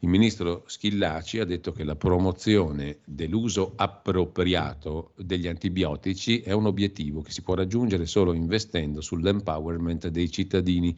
Il 0.03 0.09
ministro 0.09 0.65
Schillaci 0.67 1.41
ha 1.41 1.45
detto 1.45 1.73
che 1.73 1.85
la 1.85 1.95
promozione 1.95 3.01
dell'uso 3.05 3.75
appropriato 3.77 5.13
degli 5.17 5.47
antibiotici 5.47 6.41
è 6.41 6.53
un 6.53 6.65
obiettivo 6.65 7.21
che 7.21 7.31
si 7.33 7.43
può 7.43 7.53
raggiungere 7.55 8.07
solo 8.07 8.33
investendo 8.33 9.03
sull'empowerment 9.03 10.09
dei 10.09 10.31
cittadini 10.31 10.97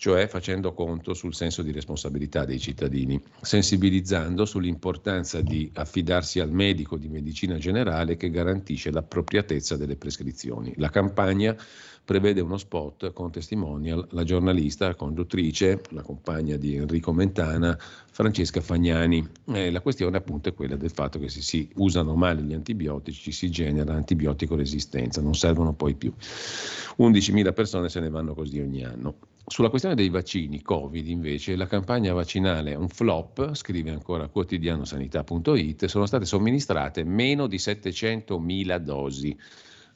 cioè 0.00 0.28
facendo 0.28 0.72
conto 0.72 1.12
sul 1.12 1.34
senso 1.34 1.60
di 1.60 1.72
responsabilità 1.72 2.46
dei 2.46 2.58
cittadini, 2.58 3.20
sensibilizzando 3.38 4.46
sull'importanza 4.46 5.42
di 5.42 5.70
affidarsi 5.74 6.40
al 6.40 6.50
medico 6.50 6.96
di 6.96 7.06
medicina 7.06 7.58
generale 7.58 8.16
che 8.16 8.30
garantisce 8.30 8.90
l'appropriatezza 8.90 9.76
delle 9.76 9.96
prescrizioni. 9.96 10.72
La 10.78 10.88
campagna 10.88 11.54
prevede 12.02 12.40
uno 12.40 12.56
spot 12.56 13.12
con 13.12 13.30
testimonial 13.30 14.06
la 14.12 14.24
giornalista, 14.24 14.94
conduttrice, 14.94 15.82
la 15.90 16.00
compagna 16.00 16.56
di 16.56 16.76
Enrico 16.76 17.12
Mentana, 17.12 17.78
Francesca 17.78 18.62
Fagnani. 18.62 19.28
Eh, 19.52 19.70
la 19.70 19.82
questione 19.82 20.16
appunto 20.16 20.48
è 20.48 20.54
quella 20.54 20.76
del 20.76 20.90
fatto 20.90 21.18
che 21.18 21.28
se 21.28 21.42
si 21.42 21.68
usano 21.74 22.14
male 22.14 22.40
gli 22.40 22.54
antibiotici 22.54 23.32
si 23.32 23.50
genera 23.50 23.92
antibiotico 23.92 24.56
resistenza, 24.56 25.20
non 25.20 25.34
servono 25.34 25.74
poi 25.74 25.94
più. 25.94 26.10
11.000 26.16 27.52
persone 27.52 27.90
se 27.90 28.00
ne 28.00 28.08
vanno 28.08 28.32
così 28.32 28.60
ogni 28.60 28.82
anno. 28.82 29.29
Sulla 29.50 29.68
questione 29.68 29.96
dei 29.96 30.10
vaccini 30.10 30.62
Covid, 30.62 31.08
invece, 31.08 31.56
la 31.56 31.66
campagna 31.66 32.12
vaccinale 32.12 32.70
è 32.70 32.76
un 32.76 32.88
flop, 32.88 33.52
scrive 33.54 33.90
ancora 33.90 34.28
quotidianosanità.it, 34.28 35.86
sono 35.86 36.06
state 36.06 36.24
somministrate 36.24 37.02
meno 37.02 37.48
di 37.48 37.56
700.000 37.56 38.78
dosi. 38.78 39.36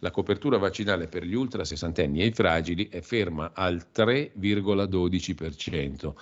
La 0.00 0.10
copertura 0.10 0.58
vaccinale 0.58 1.06
per 1.06 1.24
gli 1.24 1.34
ultra 1.34 1.64
sessantenni 1.64 2.20
e 2.20 2.26
i 2.26 2.32
fragili 2.32 2.88
è 2.88 3.00
ferma 3.00 3.52
al 3.54 3.86
3,12%. 3.94 6.14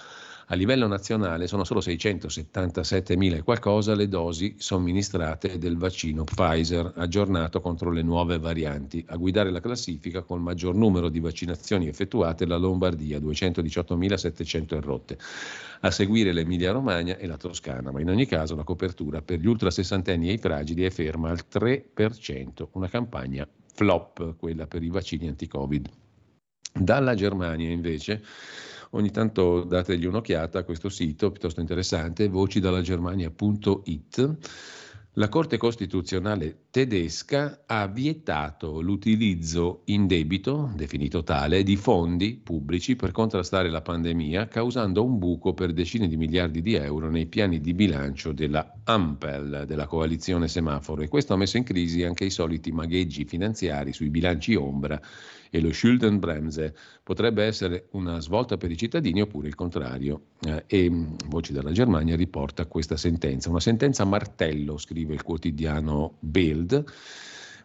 A 0.52 0.54
livello 0.54 0.86
nazionale 0.86 1.46
sono 1.46 1.64
solo 1.64 1.80
677 1.80 3.16
mila 3.16 3.36
e 3.36 3.42
qualcosa 3.42 3.94
le 3.94 4.06
dosi 4.06 4.56
somministrate 4.58 5.56
del 5.56 5.78
vaccino 5.78 6.24
Pfizer, 6.24 6.92
aggiornato 6.94 7.62
contro 7.62 7.90
le 7.90 8.02
nuove 8.02 8.38
varianti. 8.38 9.02
A 9.08 9.16
guidare 9.16 9.50
la 9.50 9.60
classifica 9.60 10.20
col 10.20 10.42
maggior 10.42 10.74
numero 10.74 11.08
di 11.08 11.20
vaccinazioni 11.20 11.88
effettuate 11.88 12.44
la 12.44 12.58
Lombardia, 12.58 13.18
218.700 13.18 14.80
rotte. 14.80 15.16
A 15.80 15.90
seguire 15.90 16.34
l'Emilia 16.34 16.72
Romagna 16.72 17.16
e 17.16 17.26
la 17.26 17.38
Toscana, 17.38 17.90
ma 17.90 18.02
in 18.02 18.10
ogni 18.10 18.26
caso 18.26 18.54
la 18.54 18.62
copertura 18.62 19.22
per 19.22 19.38
gli 19.38 19.46
ultra 19.46 19.70
sessantenni 19.70 20.28
e 20.28 20.32
i 20.34 20.38
fragili 20.38 20.82
è 20.82 20.90
ferma 20.90 21.30
al 21.30 21.46
3%, 21.50 22.68
una 22.72 22.90
campagna 22.90 23.48
flop, 23.72 24.36
quella 24.36 24.66
per 24.66 24.82
i 24.82 24.90
vaccini 24.90 25.28
anti-Covid. 25.28 25.88
Dalla 26.74 27.14
Germania 27.14 27.70
invece 27.70 28.22
ogni 28.94 29.10
tanto 29.10 29.64
dategli 29.64 30.06
un'occhiata 30.06 30.60
a 30.60 30.64
questo 30.64 30.88
sito 30.88 31.30
piuttosto 31.30 31.60
interessante, 31.60 32.28
vocidalagermania.it 32.28 34.38
la 35.16 35.28
Corte 35.28 35.58
Costituzionale 35.58 36.68
tedesca 36.70 37.64
ha 37.66 37.86
vietato 37.86 38.80
l'utilizzo 38.80 39.82
in 39.86 40.06
debito, 40.06 40.72
definito 40.74 41.22
tale, 41.22 41.62
di 41.62 41.76
fondi 41.76 42.40
pubblici 42.42 42.96
per 42.96 43.10
contrastare 43.10 43.68
la 43.68 43.82
pandemia, 43.82 44.48
causando 44.48 45.04
un 45.04 45.18
buco 45.18 45.52
per 45.52 45.74
decine 45.74 46.08
di 46.08 46.16
miliardi 46.16 46.62
di 46.62 46.76
euro 46.76 47.10
nei 47.10 47.26
piani 47.26 47.60
di 47.60 47.74
bilancio 47.74 48.32
della 48.32 48.72
Ampel, 48.84 49.64
della 49.66 49.86
coalizione 49.86 50.48
semaforo, 50.48 51.02
e 51.02 51.08
questo 51.08 51.34
ha 51.34 51.36
messo 51.36 51.58
in 51.58 51.64
crisi 51.64 52.04
anche 52.04 52.24
i 52.24 52.30
soliti 52.30 52.72
magheggi 52.72 53.26
finanziari 53.26 53.92
sui 53.92 54.08
bilanci 54.08 54.54
ombra 54.54 54.98
e 55.54 55.60
lo 55.60 55.70
Schuldenbremse 55.70 56.74
potrebbe 57.02 57.44
essere 57.44 57.88
una 57.90 58.20
svolta 58.20 58.56
per 58.56 58.70
i 58.70 58.76
cittadini 58.78 59.20
oppure 59.20 59.48
il 59.48 59.54
contrario. 59.54 60.28
Eh, 60.40 60.64
e 60.66 60.90
mm, 60.90 61.14
Voci 61.26 61.52
della 61.52 61.72
Germania 61.72 62.16
riporta 62.16 62.64
questa 62.64 62.96
sentenza, 62.96 63.50
una 63.50 63.60
sentenza 63.60 64.04
martello, 64.04 64.78
scrive 64.78 65.12
il 65.12 65.22
quotidiano 65.22 66.14
Bild 66.20 66.84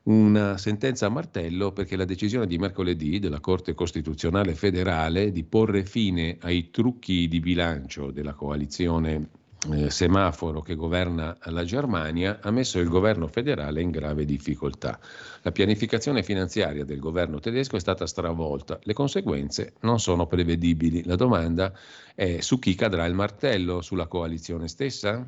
una 0.04 0.58
sentenza 0.58 1.08
a 1.08 1.10
martello 1.10 1.74
perché 1.74 1.98
la 1.98 2.06
decisione 2.06 2.48
di 2.48 2.58
mercoledì 2.58 3.20
della 3.20 3.42
Corte 3.42 3.74
Costituzionale 3.74 4.56
federale 4.56 5.32
di 5.34 5.44
porre 5.44 5.84
fine 5.84 6.38
ai 6.42 6.70
trucchi 6.70 7.28
di 7.28 7.42
bilancio 7.42 8.12
della 8.12 8.34
coalizione 8.34 9.30
eh, 9.74 9.90
semaforo 9.90 10.62
che 10.62 10.76
governa 10.76 11.38
la 11.46 11.64
Germania 11.64 12.40
ha 12.42 12.52
messo 12.52 12.80
il 12.80 12.88
governo 12.88 13.28
federale 13.28 13.82
in 13.82 13.92
grave 13.92 14.26
difficoltà. 14.26 15.00
La 15.42 15.52
pianificazione 15.52 16.24
finanziaria 16.24 16.86
del 16.86 17.00
governo 17.00 17.40
tedesco 17.40 17.76
è 17.76 17.80
stata 17.80 18.08
stravolta, 18.08 18.80
le 18.84 18.94
conseguenze 18.94 19.74
non 19.82 20.00
sono 20.00 20.28
prevedibili. 20.28 21.04
La 21.06 21.16
domanda 21.16 21.74
è 22.16 22.40
su 22.42 22.60
chi 22.60 22.76
cadrà 22.76 23.06
il 23.06 23.14
martello, 23.14 23.82
sulla 23.82 24.08
coalizione 24.08 24.68
stessa? 24.68 25.28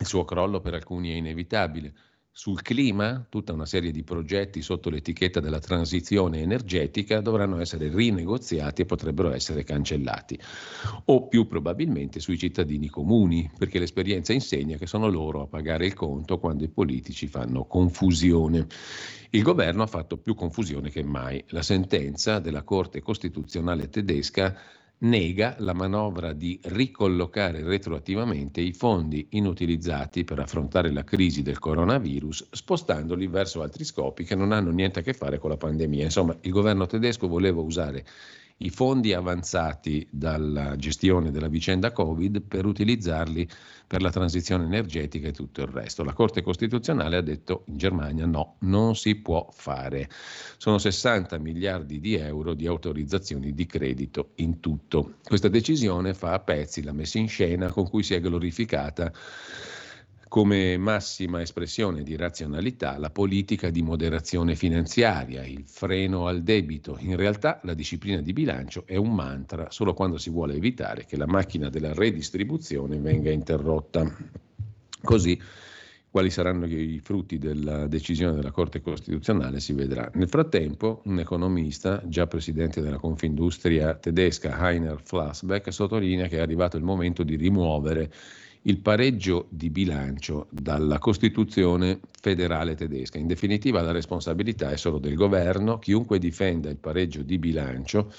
Il 0.00 0.06
suo 0.06 0.24
crollo 0.24 0.60
per 0.60 0.74
alcuni 0.74 1.10
è 1.12 1.14
inevitabile. 1.16 1.92
Sul 2.32 2.62
clima, 2.62 3.26
tutta 3.28 3.52
una 3.52 3.66
serie 3.66 3.90
di 3.90 4.04
progetti 4.04 4.62
sotto 4.62 4.88
l'etichetta 4.88 5.40
della 5.40 5.58
transizione 5.58 6.40
energetica 6.40 7.20
dovranno 7.20 7.58
essere 7.60 7.88
rinegoziati 7.88 8.82
e 8.82 8.86
potrebbero 8.86 9.32
essere 9.32 9.64
cancellati. 9.64 10.38
O 11.06 11.26
più 11.26 11.48
probabilmente 11.48 12.20
sui 12.20 12.38
cittadini 12.38 12.88
comuni, 12.88 13.50
perché 13.58 13.80
l'esperienza 13.80 14.32
insegna 14.32 14.76
che 14.76 14.86
sono 14.86 15.08
loro 15.08 15.42
a 15.42 15.48
pagare 15.48 15.86
il 15.86 15.94
conto 15.94 16.38
quando 16.38 16.62
i 16.62 16.68
politici 16.68 17.26
fanno 17.26 17.64
confusione. 17.64 18.68
Il 19.30 19.42
governo 19.42 19.82
ha 19.82 19.88
fatto 19.88 20.16
più 20.16 20.34
confusione 20.34 20.88
che 20.88 21.02
mai. 21.02 21.44
La 21.48 21.62
sentenza 21.62 22.38
della 22.38 22.62
Corte 22.62 23.02
Costituzionale 23.02 23.88
tedesca 23.88 24.56
nega 25.00 25.54
la 25.58 25.72
manovra 25.72 26.32
di 26.32 26.58
ricollocare 26.64 27.62
retroattivamente 27.62 28.60
i 28.60 28.72
fondi 28.72 29.28
inutilizzati 29.30 30.24
per 30.24 30.40
affrontare 30.40 30.90
la 30.90 31.04
crisi 31.04 31.42
del 31.42 31.58
coronavirus, 31.58 32.48
spostandoli 32.50 33.26
verso 33.26 33.62
altri 33.62 33.84
scopi 33.84 34.24
che 34.24 34.34
non 34.34 34.52
hanno 34.52 34.70
niente 34.70 34.98
a 34.98 35.02
che 35.02 35.14
fare 35.14 35.38
con 35.38 35.50
la 35.50 35.56
pandemia. 35.56 36.04
Insomma, 36.04 36.36
il 36.40 36.50
governo 36.50 36.86
tedesco 36.86 37.28
voleva 37.28 37.60
usare 37.60 38.04
i 38.62 38.70
fondi 38.70 39.14
avanzati 39.14 40.06
dalla 40.10 40.76
gestione 40.76 41.30
della 41.30 41.48
vicenda 41.48 41.92
Covid 41.92 42.42
per 42.42 42.66
utilizzarli 42.66 43.48
per 43.86 44.02
la 44.02 44.10
transizione 44.10 44.64
energetica 44.64 45.28
e 45.28 45.32
tutto 45.32 45.62
il 45.62 45.68
resto. 45.68 46.04
La 46.04 46.12
Corte 46.12 46.42
Costituzionale 46.42 47.16
ha 47.16 47.22
detto 47.22 47.64
in 47.68 47.78
Germania 47.78 48.26
no, 48.26 48.56
non 48.60 48.96
si 48.96 49.14
può 49.16 49.48
fare. 49.50 50.10
Sono 50.58 50.76
60 50.76 51.38
miliardi 51.38 52.00
di 52.00 52.16
euro 52.16 52.52
di 52.52 52.66
autorizzazioni 52.66 53.54
di 53.54 53.64
credito 53.64 54.32
in 54.36 54.60
tutto. 54.60 55.14
Questa 55.24 55.48
decisione 55.48 56.12
fa 56.12 56.34
a 56.34 56.40
pezzi 56.40 56.82
la 56.82 56.92
messa 56.92 57.18
in 57.18 57.28
scena 57.28 57.70
con 57.72 57.88
cui 57.88 58.02
si 58.02 58.12
è 58.14 58.20
glorificata 58.20 59.10
come 60.30 60.76
massima 60.76 61.40
espressione 61.40 62.04
di 62.04 62.14
razionalità 62.14 62.96
la 62.98 63.10
politica 63.10 63.68
di 63.68 63.82
moderazione 63.82 64.54
finanziaria, 64.54 65.44
il 65.44 65.64
freno 65.66 66.28
al 66.28 66.42
debito. 66.42 66.96
In 67.00 67.16
realtà 67.16 67.58
la 67.64 67.74
disciplina 67.74 68.20
di 68.20 68.32
bilancio 68.32 68.84
è 68.86 68.94
un 68.94 69.12
mantra 69.12 69.72
solo 69.72 69.92
quando 69.92 70.18
si 70.18 70.30
vuole 70.30 70.54
evitare 70.54 71.04
che 71.04 71.16
la 71.16 71.26
macchina 71.26 71.68
della 71.68 71.92
redistribuzione 71.92 72.98
venga 72.98 73.32
interrotta. 73.32 74.08
Così 75.02 75.36
quali 76.08 76.30
saranno 76.30 76.66
i 76.66 77.00
frutti 77.02 77.36
della 77.36 77.88
decisione 77.88 78.36
della 78.36 78.52
Corte 78.52 78.80
Costituzionale 78.80 79.58
si 79.58 79.72
vedrà. 79.72 80.08
Nel 80.14 80.28
frattempo, 80.28 81.02
un 81.06 81.18
economista, 81.18 82.02
già 82.06 82.28
presidente 82.28 82.80
della 82.80 82.98
Confindustria 82.98 83.94
tedesca, 83.94 84.56
Heiner 84.60 85.00
Flassbeck, 85.02 85.72
sottolinea 85.72 86.28
che 86.28 86.36
è 86.36 86.40
arrivato 86.40 86.76
il 86.76 86.84
momento 86.84 87.24
di 87.24 87.34
rimuovere 87.34 88.12
il 88.62 88.78
pareggio 88.80 89.46
di 89.48 89.70
bilancio 89.70 90.46
dalla 90.50 90.98
Costituzione 90.98 92.00
federale 92.20 92.74
tedesca. 92.74 93.18
In 93.18 93.26
definitiva 93.26 93.80
la 93.80 93.92
responsabilità 93.92 94.70
è 94.70 94.76
solo 94.76 94.98
del 94.98 95.14
governo, 95.14 95.78
chiunque 95.78 96.18
difenda 96.18 96.68
il 96.68 96.76
pareggio 96.76 97.22
di 97.22 97.38
bilancio 97.38 98.12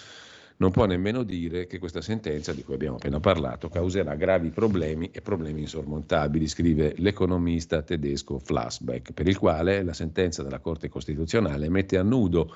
non 0.62 0.70
può 0.70 0.86
nemmeno 0.86 1.24
dire 1.24 1.66
che 1.66 1.80
questa 1.80 2.02
sentenza, 2.02 2.54
di 2.54 2.64
cui 2.64 2.76
abbiamo 2.76 2.98
appena 2.98 3.20
parlato, 3.20 3.68
causerà 3.68 4.14
gravi 4.14 4.50
problemi 4.50 5.10
e 5.12 5.20
problemi 5.20 5.62
insormontabili, 5.62 6.48
scrive 6.48 6.94
l'economista 6.98 7.82
tedesco 7.82 8.38
Flassbeck, 8.38 9.12
per 9.12 9.28
il 9.28 9.40
quale 9.40 9.82
la 9.82 9.94
sentenza 9.94 10.44
della 10.44 10.60
Corte 10.60 10.88
Costituzionale 10.88 11.68
mette 11.68 11.98
a 11.98 12.04
nudo 12.04 12.54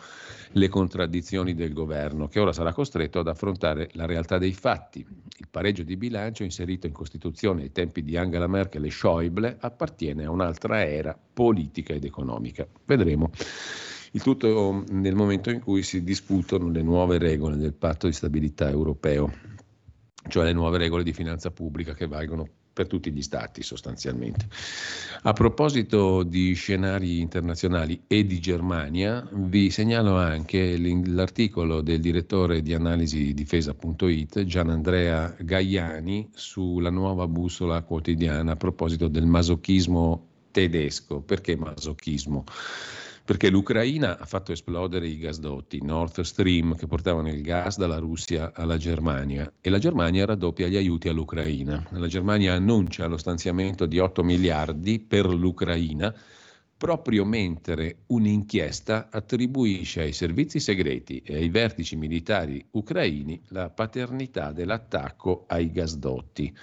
le 0.52 0.68
contraddizioni 0.68 1.56
del 1.56 1.74
governo, 1.74 2.28
che 2.28 2.40
ora 2.40 2.54
sarà 2.54 2.74
costretto 2.74 3.18
ad 3.18 3.28
affrontare 3.28 3.90
la 3.94 4.06
realtà 4.06 4.38
dei 4.38 4.54
fatti. 4.54 5.00
Il 5.38 5.48
pareggio 5.50 5.82
di 5.82 5.98
bilancio 5.98 6.44
inserito 6.44 6.86
in 6.86 6.94
Costituzione 6.94 7.64
ai 7.64 7.72
tempi 7.72 8.04
di 8.04 8.16
Angela 8.18 8.46
Merkel 8.46 8.86
e 8.86 8.92
Schäuble 8.92 9.58
appartiene 9.60 10.26
a 10.26 10.30
un'altra 10.30 10.86
era 10.86 11.18
politica 11.34 11.94
ed 11.94 12.06
economica. 12.06 12.68
Vedremo. 12.86 13.32
Il 14.16 14.22
tutto 14.22 14.86
nel 14.92 15.14
momento 15.14 15.50
in 15.50 15.60
cui 15.60 15.84
si 15.84 16.02
disputano 16.02 16.70
le 16.70 16.82
nuove 16.82 17.18
regole 17.18 17.58
del 17.58 17.74
patto 17.74 18.08
di 18.08 18.14
stabilità 18.14 18.70
europeo, 18.70 19.30
cioè 20.30 20.46
le 20.46 20.54
nuove 20.54 20.78
regole 20.78 21.04
di 21.04 21.12
finanza 21.12 21.52
pubblica 21.52 21.94
che 21.94 22.08
valgono 22.08 22.48
per 22.72 22.88
tutti 22.88 23.12
gli 23.12 23.22
stati 23.22 23.62
sostanzialmente. 23.62 24.48
A 25.24 25.34
proposito 25.34 26.24
di 26.24 26.54
scenari 26.54 27.20
internazionali 27.20 28.04
e 28.08 28.26
di 28.26 28.40
Germania, 28.40 29.28
vi 29.34 29.70
segnalo 29.70 30.16
anche 30.16 30.78
l'articolo 30.78 31.82
del 31.82 32.00
direttore 32.00 32.62
di 32.62 32.74
analisi 32.74 33.34
difesa.it 33.34 34.46
Gian 34.46 34.70
Andrea 34.70 35.36
Gaiani 35.38 36.30
sulla 36.34 36.90
nuova 36.90 37.28
bussola 37.28 37.82
quotidiana 37.82 38.54
a 38.54 38.56
proposito 38.56 39.10
del 39.10 39.26
masochismo 39.26 40.28
tedesco. 40.52 41.20
Perché 41.20 41.58
masochismo? 41.58 42.46
Perché 43.26 43.50
l'Ucraina 43.50 44.20
ha 44.20 44.26
fatto 44.26 44.52
esplodere 44.52 45.08
i 45.08 45.18
gasdotti 45.18 45.82
Nord 45.82 46.22
Stream 46.22 46.76
che 46.76 46.86
portavano 46.86 47.30
il 47.30 47.42
gas 47.42 47.76
dalla 47.76 47.98
Russia 47.98 48.52
alla 48.54 48.78
Germania 48.78 49.52
e 49.60 49.72
la 49.72 49.80
Germania 49.80 50.26
raddoppia 50.26 50.68
gli 50.68 50.76
aiuti 50.76 51.10
all'Ucraina. 51.10 51.84
La 51.90 52.08
Germania 52.08 52.54
annuncia 52.54 53.08
lo 53.08 53.18
stanziamento 53.18 53.88
di 53.88 53.98
8 53.98 54.24
miliardi 54.24 55.00
per 55.00 55.26
l'Ucraina 55.26 56.14
proprio 56.78 57.26
mentre 57.26 58.04
un'inchiesta 58.08 59.08
attribuisce 59.10 60.02
ai 60.02 60.14
servizi 60.14 60.60
segreti 60.60 61.20
e 61.26 61.36
ai 61.36 61.50
vertici 61.50 61.96
militari 61.96 62.64
ucraini 62.72 63.42
la 63.48 63.72
paternità 63.72 64.52
dell'attacco 64.52 65.46
ai 65.48 65.72
gasdotti. 65.72 66.56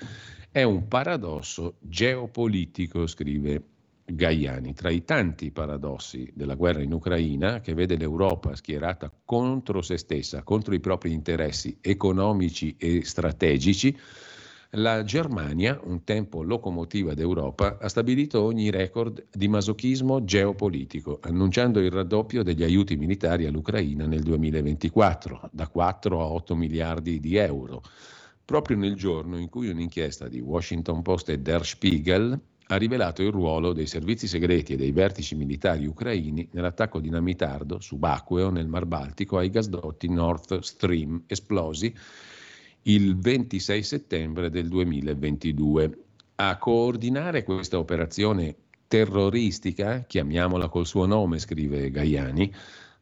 È 0.49 0.63
un 0.63 0.87
paradosso 0.87 1.77
geopolitico, 1.81 3.07
scrive 3.09 3.72
Gaiani. 4.05 4.75
Tra 4.75 4.91
i 4.91 5.05
tanti 5.05 5.51
paradossi 5.51 6.31
della 6.35 6.55
guerra 6.55 6.83
in 6.83 6.93
Ucraina, 6.93 7.61
che 7.61 7.75
vede 7.75 7.97
l'Europa 7.97 8.55
schierata 8.55 9.13
contro 9.25 9.83
se 9.83 9.97
stessa, 9.97 10.43
contro 10.43 10.75
i 10.75 10.81
propri 10.81 11.13
interessi 11.13 11.79
economici 11.81 12.75
e 12.79 13.05
strategici, 13.05 13.97
la 14.77 15.05
Germania, 15.05 15.79
un 15.85 16.03
tempo 16.03 16.43
locomotiva 16.43 17.13
d'Europa, 17.13 17.77
ha 17.79 17.89
stabilito 17.89 18.41
ogni 18.41 18.71
record 18.71 19.27
di 19.31 19.47
masochismo 19.47 20.25
geopolitico, 20.25 21.19
annunciando 21.21 21.79
il 21.81 21.91
raddoppio 21.91 22.43
degli 22.43 22.63
aiuti 22.63 22.97
militari 22.97 23.45
all'Ucraina 23.45 24.07
nel 24.07 24.23
2024, 24.23 25.51
da 25.53 25.69
4 25.69 26.21
a 26.21 26.25
8 26.25 26.55
miliardi 26.57 27.21
di 27.21 27.37
euro 27.37 27.83
proprio 28.45 28.77
nel 28.77 28.97
giorno 28.97 29.39
in 29.39 29.49
cui 29.49 29.69
un'inchiesta 29.69 30.29
di 30.29 30.41
Washington 30.41 31.01
Post 31.01 31.31
e 31.31 31.39
Der 31.39 31.65
Spiegel 31.65 32.39
ha 32.67 32.77
rivelato 32.77 33.23
il 33.23 33.31
ruolo 33.31 33.73
dei 33.73 33.87
servizi 33.87 34.27
segreti 34.27 34.73
e 34.73 34.77
dei 34.77 34.93
vertici 34.93 35.35
militari 35.35 35.87
ucraini 35.87 36.49
nell'attacco 36.53 37.01
dinamitardo 37.01 37.81
subacqueo 37.81 38.51
nel 38.51 38.69
Mar 38.69 38.87
Baltico 38.87 39.39
ai 39.39 39.51
gasdotti 39.51 40.09
Nord 40.09 40.61
Stream 40.61 41.25
esplosi 41.27 41.95
il 42.83 43.17
26 43.17 43.83
settembre 43.83 44.51
del 44.51 44.69
2022. 44.69 45.99
A 46.37 46.57
coordinare 46.57 47.45
questa 47.45 47.79
operazione 47.79 48.57
terroristica, 48.89 50.05
chiamiamola 50.07 50.69
col 50.69 50.87
suo 50.87 51.07
nome, 51.07 51.39
scrive 51.39 51.91
Gaiani, 51.91 52.53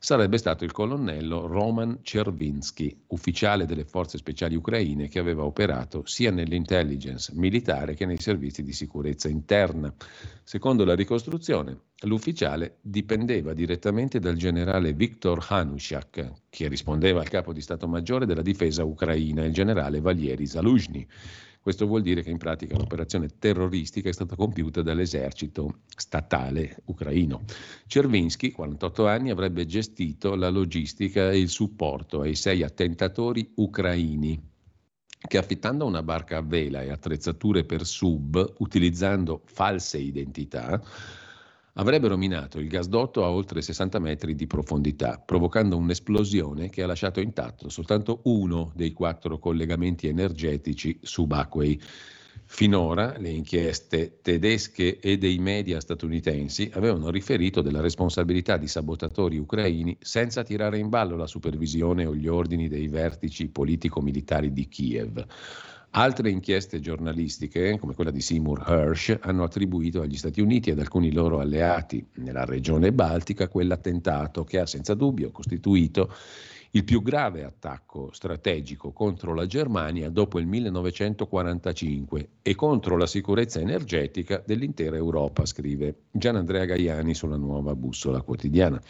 sarebbe 0.03 0.39
stato 0.39 0.65
il 0.65 0.73
colonnello 0.73 1.47
Roman 1.47 2.01
Chervinsky, 2.01 3.03
ufficiale 3.09 3.67
delle 3.67 3.85
forze 3.85 4.17
speciali 4.17 4.57
ucraine 4.57 5.09
che 5.09 5.19
aveva 5.19 5.45
operato 5.45 6.07
sia 6.07 6.31
nell'intelligence 6.31 7.33
militare 7.35 7.95
che 7.95 8.07
nei 8.07 8.19
servizi 8.19 8.63
di 8.63 8.73
sicurezza 8.73 9.29
interna. 9.29 9.93
Secondo 10.43 10.87
la 10.87 10.95
ricostruzione, 10.95 11.79
l'ufficiale 12.05 12.79
dipendeva 12.81 13.53
direttamente 13.53 14.21
dal 14.21 14.37
generale 14.37 14.95
Viktor 14.95 15.45
Hanushak, 15.47 16.33
che 16.49 16.69
rispondeva 16.69 17.21
al 17.21 17.29
capo 17.29 17.53
di 17.53 17.61
Stato 17.61 17.87
Maggiore 17.87 18.25
della 18.25 18.41
difesa 18.41 18.83
ucraina, 18.85 19.45
il 19.45 19.53
generale 19.53 20.01
Valieri 20.01 20.47
Zaluzhny. 20.47 21.07
Questo 21.63 21.87
vuol 21.87 22.01
dire 22.01 22.23
che 22.23 22.31
in 22.31 22.39
pratica 22.39 22.77
l'operazione 22.77 23.29
terroristica 23.39 24.09
è 24.09 24.13
stata 24.13 24.35
compiuta 24.35 24.81
dall'esercito 24.81 25.81
statale 25.95 26.77
ucraino. 26.87 27.45
Cervinsky, 27.87 28.51
48 28.51 29.07
anni, 29.07 29.29
avrebbe 29.29 29.67
gestito 29.67 30.35
la 30.37 30.49
logistica 30.49 31.31
e 31.31 31.39
il 31.39 31.51
supporto 31.51 32.23
ai 32.23 32.35
sei 32.35 32.63
attentatori 32.63 33.53
ucraini 33.57 34.49
che 35.29 35.37
affittando 35.37 35.85
una 35.85 36.03
barca 36.03 36.39
a 36.39 36.43
vela 36.43 36.81
e 36.81 36.91
attrezzature 36.91 37.65
per 37.65 37.85
sub, 37.85 38.55
utilizzando 38.61 39.43
false 39.45 39.99
identità, 39.99 40.83
avrebbero 41.81 42.19
minato 42.19 42.59
il 42.59 42.69
gasdotto 42.69 43.25
a 43.25 43.31
oltre 43.31 43.63
60 43.63 43.99
metri 43.99 44.35
di 44.35 44.47
profondità, 44.47 45.19
provocando 45.19 45.79
un'esplosione 45.79 46.69
che 46.69 46.83
ha 46.83 46.87
lasciato 46.87 47.21
intatto 47.21 47.71
soltanto 47.71 48.21
uno 48.25 48.71
dei 48.75 48.93
quattro 48.93 49.39
collegamenti 49.39 50.07
energetici 50.07 50.99
subacquei. 51.01 51.81
Finora 52.45 53.17
le 53.17 53.31
inchieste 53.31 54.19
tedesche 54.21 54.99
e 54.99 55.17
dei 55.17 55.39
media 55.39 55.81
statunitensi 55.81 56.71
avevano 56.75 57.09
riferito 57.09 57.63
della 57.63 57.81
responsabilità 57.81 58.57
di 58.59 58.67
sabotatori 58.67 59.39
ucraini 59.39 59.97
senza 60.01 60.43
tirare 60.43 60.79
in 60.79 60.91
ballo 60.91 61.17
la 61.17 61.27
supervisione 61.27 62.05
o 62.05 62.15
gli 62.15 62.27
ordini 62.27 62.69
dei 62.69 62.89
vertici 62.89 63.49
politico-militari 63.49 64.53
di 64.53 64.69
Kiev. 64.69 65.27
Altre 65.93 66.31
inchieste 66.31 66.79
giornalistiche, 66.79 67.77
come 67.81 67.95
quella 67.95 68.13
di 68.13 68.21
Seymour 68.21 68.63
Hersh, 68.65 69.19
hanno 69.23 69.43
attribuito 69.43 70.03
agli 70.03 70.17
Stati 70.17 70.41
Uniti 70.41 70.69
e 70.69 70.73
ad 70.73 70.79
alcuni 70.79 71.13
loro 71.13 71.41
alleati 71.41 72.07
nella 72.15 72.45
regione 72.45 72.93
baltica 72.93 73.49
quell'attentato 73.49 74.45
che 74.45 74.61
ha 74.61 74.67
senza 74.67 74.95
dubbio 74.95 75.33
costituito 75.33 76.15
il 76.73 76.85
più 76.85 77.03
grave 77.03 77.43
attacco 77.43 78.11
strategico 78.13 78.93
contro 78.93 79.35
la 79.35 79.47
Germania 79.47 80.09
dopo 80.11 80.39
il 80.39 80.47
1945 80.47 82.29
e 82.43 82.55
contro 82.55 82.97
la 82.97 83.07
sicurezza 83.07 83.59
energetica 83.59 84.41
dell'intera 84.47 84.95
Europa, 84.95 85.45
scrive 85.45 86.03
Gian 86.13 86.37
Andrea 86.37 86.67
Gaiani 86.67 87.15
sulla 87.15 87.37
nuova 87.37 87.75
bussola 87.75 88.23
quotidiana. 88.23 88.81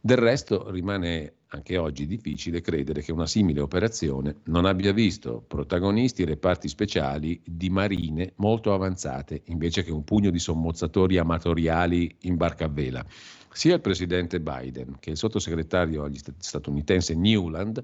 Del 0.00 0.18
resto 0.18 0.70
rimane 0.70 1.34
anche 1.52 1.76
oggi 1.76 2.06
difficile 2.06 2.60
credere 2.60 3.02
che 3.02 3.12
una 3.12 3.26
simile 3.26 3.60
operazione 3.60 4.36
non 4.44 4.66
abbia 4.66 4.92
visto 4.92 5.42
protagonisti 5.46 6.24
reparti 6.24 6.68
speciali 6.68 7.40
di 7.44 7.70
marine 7.70 8.32
molto 8.36 8.72
avanzate, 8.72 9.42
invece 9.46 9.82
che 9.82 9.90
un 9.90 10.04
pugno 10.04 10.30
di 10.30 10.38
sommozzatori 10.38 11.18
amatoriali 11.18 12.14
in 12.22 12.36
barca 12.36 12.66
a 12.66 12.68
vela. 12.68 13.04
Sia 13.52 13.74
il 13.74 13.80
presidente 13.80 14.40
Biden 14.40 14.98
che 15.00 15.10
il 15.10 15.16
sottosegretario 15.16 16.08
statunitense 16.38 17.16
Newland 17.16 17.82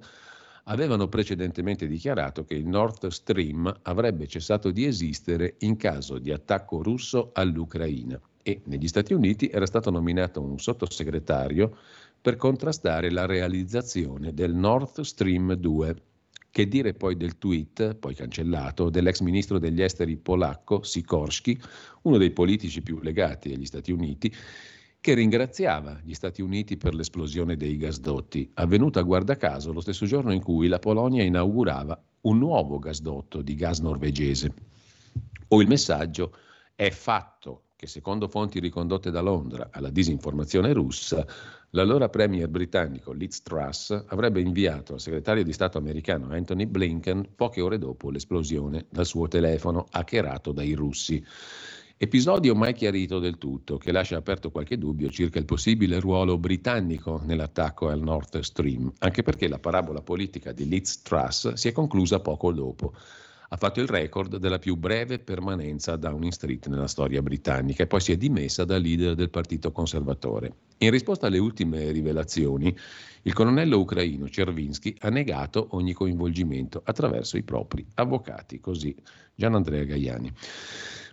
avevano 0.65 1.09
precedentemente 1.09 1.89
dichiarato 1.89 2.45
che 2.45 2.55
il 2.55 2.67
Nord 2.67 3.09
Stream 3.09 3.73
avrebbe 3.83 4.29
cessato 4.29 4.71
di 4.71 4.85
esistere 4.85 5.57
in 5.59 5.77
caso 5.77 6.19
di 6.19 6.31
attacco 6.31 6.83
russo 6.83 7.31
all'Ucraina 7.33 8.21
e 8.47 8.61
negli 8.67 8.87
Stati 8.87 9.13
Uniti 9.13 9.49
era 9.49 9.67
stato 9.67 9.91
nominato 9.91 10.41
un 10.41 10.61
sottosegretario 10.61 11.79
per 12.27 12.35
contrastare 12.35 13.09
la 13.13 13.25
realizzazione 13.25 14.35
del 14.35 14.53
Nord 14.53 15.03
Stream 15.03 15.53
2. 15.53 15.97
Che 16.51 16.67
dire 16.67 16.93
poi 16.93 17.17
del 17.17 17.39
tweet, 17.39 17.95
poi 17.95 18.17
cancellato, 18.17 18.91
dell'ex 18.91 19.21
ministro 19.21 19.61
degli 19.61 19.81
esteri 19.81 20.17
polacco 20.17 20.83
Sikorski, 20.83 21.57
uno 22.03 22.19
dei 22.19 22.33
politici 22.33 22.83
più 22.83 22.99
legati 22.99 23.53
agli 23.53 23.65
Stati 23.65 23.93
Uniti, 23.93 24.35
che 25.01 25.15
ringraziava 25.15 26.01
gli 26.03 26.15
Stati 26.15 26.43
Uniti 26.43 26.77
per 26.77 26.95
l'esplosione 26.97 27.57
dei 27.57 27.77
gasdotti, 27.77 28.51
avvenuta 28.55 29.03
guarda 29.03 29.37
caso 29.37 29.73
lo 29.73 29.81
stesso 29.81 30.05
giorno 30.05 30.33
in 30.33 30.43
cui 30.43 30.67
la 30.67 30.81
Polonia 30.81 31.23
inaugurava 31.23 31.97
un 32.23 32.39
nuovo 32.39 32.81
gasdotto 32.81 33.41
di 33.41 33.55
gas 33.55 33.79
norvegese. 33.79 34.53
O 35.47 35.63
il 35.63 35.69
messaggio 35.69 36.33
è 36.75 36.91
fatto 36.91 37.67
che 37.77 37.87
secondo 37.87 38.27
fonti 38.27 38.59
ricondotte 38.59 39.11
da 39.11 39.21
Londra 39.21 39.69
alla 39.71 39.91
disinformazione 39.91 40.73
russa, 40.73 41.25
l'allora 41.71 42.09
premier 42.09 42.49
britannico 42.49 43.13
Liz 43.13 43.43
Truss 43.43 43.91
avrebbe 44.09 44.41
inviato 44.41 44.95
al 44.95 45.01
segretario 45.01 45.43
di 45.43 45.53
Stato 45.53 45.79
americano 45.79 46.33
Anthony 46.33 46.67
Blinken 46.67 47.31
poche 47.35 47.61
ore 47.61 47.79
dopo 47.79 48.11
l'esplosione 48.11 48.87
dal 48.91 49.07
suo 49.07 49.29
telefono 49.29 49.87
hackerato 49.91 50.53
dai 50.53 50.73
russi. 50.75 51.25
Episodio 51.99 52.55
mai 52.55 52.75
chiarito 52.75 53.19
del 53.19 53.39
tutto, 53.39 53.79
che 53.79 53.91
lascia 53.91 54.19
aperto 54.19 54.51
qualche 54.51 54.77
dubbio 54.77 55.09
circa 55.09 55.39
il 55.39 55.47
possibile 55.47 55.99
ruolo 55.99 56.37
britannico 56.37 57.23
nell'attacco 57.25 57.89
al 57.89 58.03
Nord 58.03 58.39
Stream, 58.41 58.93
anche 58.99 59.23
perché 59.23 59.49
la 59.49 59.59
parabola 59.59 60.03
politica 60.03 60.53
di 60.53 60.69
Liz 60.69 61.01
Truss 61.01 61.55
si 61.55 61.69
è 61.69 61.73
conclusa 61.73 62.21
poco 62.21 62.53
dopo 62.53 62.93
ha 63.49 63.57
fatto 63.57 63.81
il 63.81 63.87
record 63.87 64.37
della 64.37 64.59
più 64.59 64.77
breve 64.77 65.19
permanenza 65.19 65.93
a 65.93 65.97
Downing 65.97 66.33
Street 66.33 66.67
nella 66.67 66.89
storia 66.89 67.23
britannica 67.23 67.83
e 67.83 67.87
poi 67.87 68.01
si 68.01 68.13
è 68.13 68.17
dimessa 68.17 68.65
da 68.65 68.79
leader 68.79 69.15
del 69.15 69.31
Partito 69.31 69.71
Conservatore. 69.71 70.55
In 70.79 70.91
risposta 70.91 71.27
alle 71.27 71.39
ultime 71.39 71.91
rivelazioni, 71.93 72.77
il 73.23 73.33
colonnello 73.33 73.79
ucraino 73.79 74.29
Cervinsky 74.29 74.95
ha 75.01 75.09
negato 75.09 75.69
ogni 75.71 75.93
coinvolgimento 75.93 76.81
attraverso 76.85 77.37
i 77.37 77.43
propri 77.43 77.87
avvocati, 77.95 78.61
così 78.61 78.95
Gian 79.35 79.55
Andrea 79.55 79.85
Gaiani. 79.85 80.33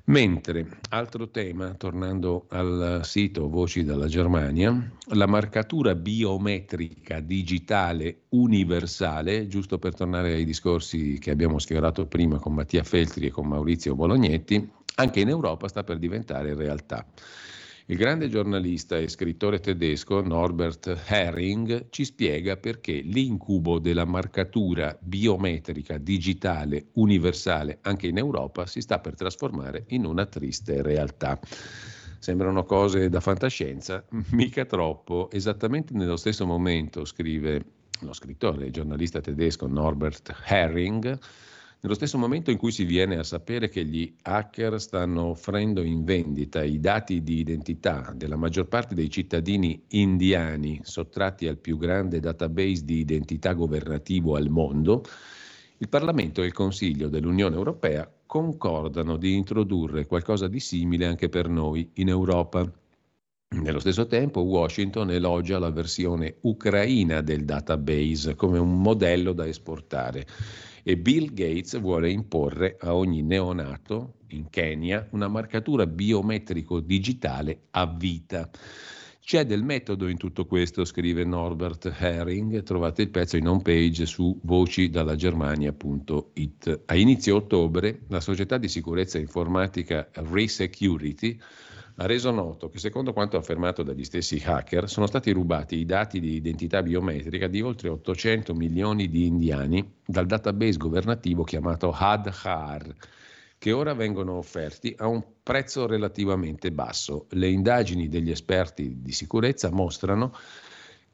Mentre, 0.06 0.68
altro 0.90 1.30
tema, 1.30 1.76
tornando 1.76 2.48
al 2.50 3.00
sito 3.06 3.48
Voci 3.48 3.86
dalla 3.86 4.08
Germania, 4.08 4.92
la 5.14 5.28
marcatura 5.28 5.96
biometrica 5.96 7.22
digitale 7.22 8.24
universale, 8.30 9.48
giusto 9.48 9.80
per 9.80 9.96
tornare 9.96 10.34
ai 10.34 10.44
discorsi 10.44 11.18
che 11.20 11.32
abbiamo 11.32 11.58
sfiorato 11.58 12.06
prima 12.06 12.38
con 12.38 12.54
Mattia 12.54 12.84
Feltri 12.84 13.28
e 13.28 13.32
con 13.32 13.48
Maurizio 13.48 13.96
Bolognetti, 13.96 14.70
anche 14.96 15.22
in 15.22 15.30
Europa 15.30 15.70
sta 15.70 15.86
per 15.86 16.00
diventare 16.00 16.54
realtà. 16.54 17.06
Il 17.88 17.98
grande 17.98 18.30
giornalista 18.30 18.98
e 18.98 19.10
scrittore 19.10 19.60
tedesco 19.60 20.22
Norbert 20.22 21.04
Herring 21.06 21.88
ci 21.90 22.06
spiega 22.06 22.56
perché 22.56 22.94
l'incubo 22.94 23.78
della 23.78 24.06
marcatura 24.06 24.98
biometrica 25.02 25.98
digitale 25.98 26.86
universale 26.94 27.80
anche 27.82 28.08
in 28.08 28.18
Europa 28.18 28.66
si 28.68 28.80
sta 28.80 29.00
per 29.00 29.16
trasformare 29.16 29.84
in 29.88 30.06
una 30.06 30.26
triste 30.26 30.82
realtà. 30.82 31.38
Sembrano 32.20 32.64
cose 32.64 33.10
da 33.10 33.20
fantascienza, 33.20 34.06
mica 34.32 34.64
troppo. 34.64 35.30
Esattamente 35.30 35.94
nello 35.94 36.16
stesso 36.16 36.46
momento, 36.46 37.04
scrive 37.04 37.66
lo 38.00 38.14
scrittore 38.14 38.68
e 38.68 38.72
giornalista 38.72 39.20
tedesco 39.20 39.68
Norbert 39.68 40.34
Herring, 40.46 41.20
nello 41.84 41.96
stesso 41.96 42.18
momento 42.18 42.50
in 42.50 42.58
cui 42.58 42.72
si 42.72 42.86
viene 42.86 43.18
a 43.18 43.24
sapere 43.24 43.68
che 43.68 43.84
gli 43.84 44.16
hacker 44.22 44.80
stanno 44.80 45.24
offrendo 45.24 45.82
in 45.82 46.06
vendita 46.06 46.64
i 46.64 46.80
dati 46.80 47.22
di 47.24 47.40
identità 47.40 48.14
della 48.16 48.38
maggior 48.38 48.68
parte 48.68 48.96
dei 48.96 49.10
cittadini 49.10 49.84
indiani 49.90 50.80
sottratti 50.84 51.46
al 51.46 51.58
più 51.58 51.78
grande 51.78 52.22
database 52.22 52.86
di 52.86 53.00
identità 53.00 53.52
governativo 53.52 54.38
al 54.38 54.48
mondo, 54.48 55.04
il 55.80 55.90
Parlamento 55.90 56.42
e 56.42 56.46
il 56.46 56.54
Consiglio 56.54 57.10
dell'Unione 57.10 57.58
Europea 57.58 58.10
concordano 58.26 59.18
di 59.18 59.36
introdurre 59.36 60.06
qualcosa 60.06 60.48
di 60.48 60.62
simile 60.62 61.06
anche 61.06 61.28
per 61.28 61.50
noi 61.50 61.90
in 61.96 62.08
Europa. 62.08 62.66
Nello 63.56 63.80
stesso 63.80 64.08
tempo 64.08 64.40
Washington 64.40 65.12
elogia 65.12 65.60
la 65.60 65.70
versione 65.70 66.38
ucraina 66.44 67.20
del 67.20 67.44
database 67.44 68.36
come 68.36 68.58
un 68.58 68.82
modello 68.82 69.34
da 69.34 69.46
esportare 69.46 70.26
e 70.84 70.98
Bill 70.98 71.34
Gates 71.34 71.80
vuole 71.80 72.12
imporre 72.12 72.78
a 72.80 72.94
ogni 72.94 73.24
neonato 73.24 74.18
in 74.28 74.50
Kenya 74.50 75.08
una 75.12 75.30
marcatura 75.30 75.88
biometrico 75.88 76.82
digitale 76.82 77.62
a 77.72 77.88
vita. 77.88 78.50
C'è 79.26 79.46
del 79.46 79.64
metodo 79.64 80.10
in 80.10 80.18
tutto 80.18 80.46
questo, 80.46 80.84
scrive 80.84 81.24
Norbert 81.24 81.96
Herring, 81.98 82.62
trovate 82.64 83.04
il 83.04 83.10
pezzo 83.10 83.38
in 83.38 83.48
home 83.48 83.62
page 83.62 84.06
su 84.06 84.38
vocidalagermania.it. 84.44 86.82
A 86.88 86.96
inizio 86.96 87.38
ottobre 87.38 88.02
la 88.10 88.20
società 88.20 88.58
di 88.58 88.68
sicurezza 88.68 89.18
informatica 89.18 90.10
Resecurity 90.12 91.40
ha 91.96 92.06
reso 92.06 92.32
noto 92.32 92.70
che 92.70 92.80
secondo 92.80 93.14
quanto 93.14 93.38
affermato 93.38 93.84
dagli 93.84 94.04
stessi 94.04 94.42
hacker 94.44 94.90
sono 94.90 95.06
stati 95.06 95.32
rubati 95.32 95.78
i 95.78 95.86
dati 95.86 96.20
di 96.20 96.34
identità 96.34 96.82
biometrica 96.82 97.48
di 97.48 97.62
oltre 97.62 97.90
800 97.90 98.54
milioni 98.56 99.10
di 99.10 99.28
indiani 99.28 99.98
dal 100.06 100.26
database 100.26 100.78
governativo 100.78 101.44
chiamato 101.44 101.92
Aadhaar 101.92 102.96
che 103.64 103.72
ora 103.72 103.94
vengono 103.94 104.34
offerti 104.34 104.94
a 104.98 105.08
un 105.08 105.24
prezzo 105.42 105.88
relativamente 105.88 106.74
basso. 106.74 107.28
Le 107.30 107.48
indagini 107.48 108.10
degli 108.10 108.30
esperti 108.30 109.02
di 109.02 109.14
sicurezza 109.14 109.72
mostrano 109.72 110.34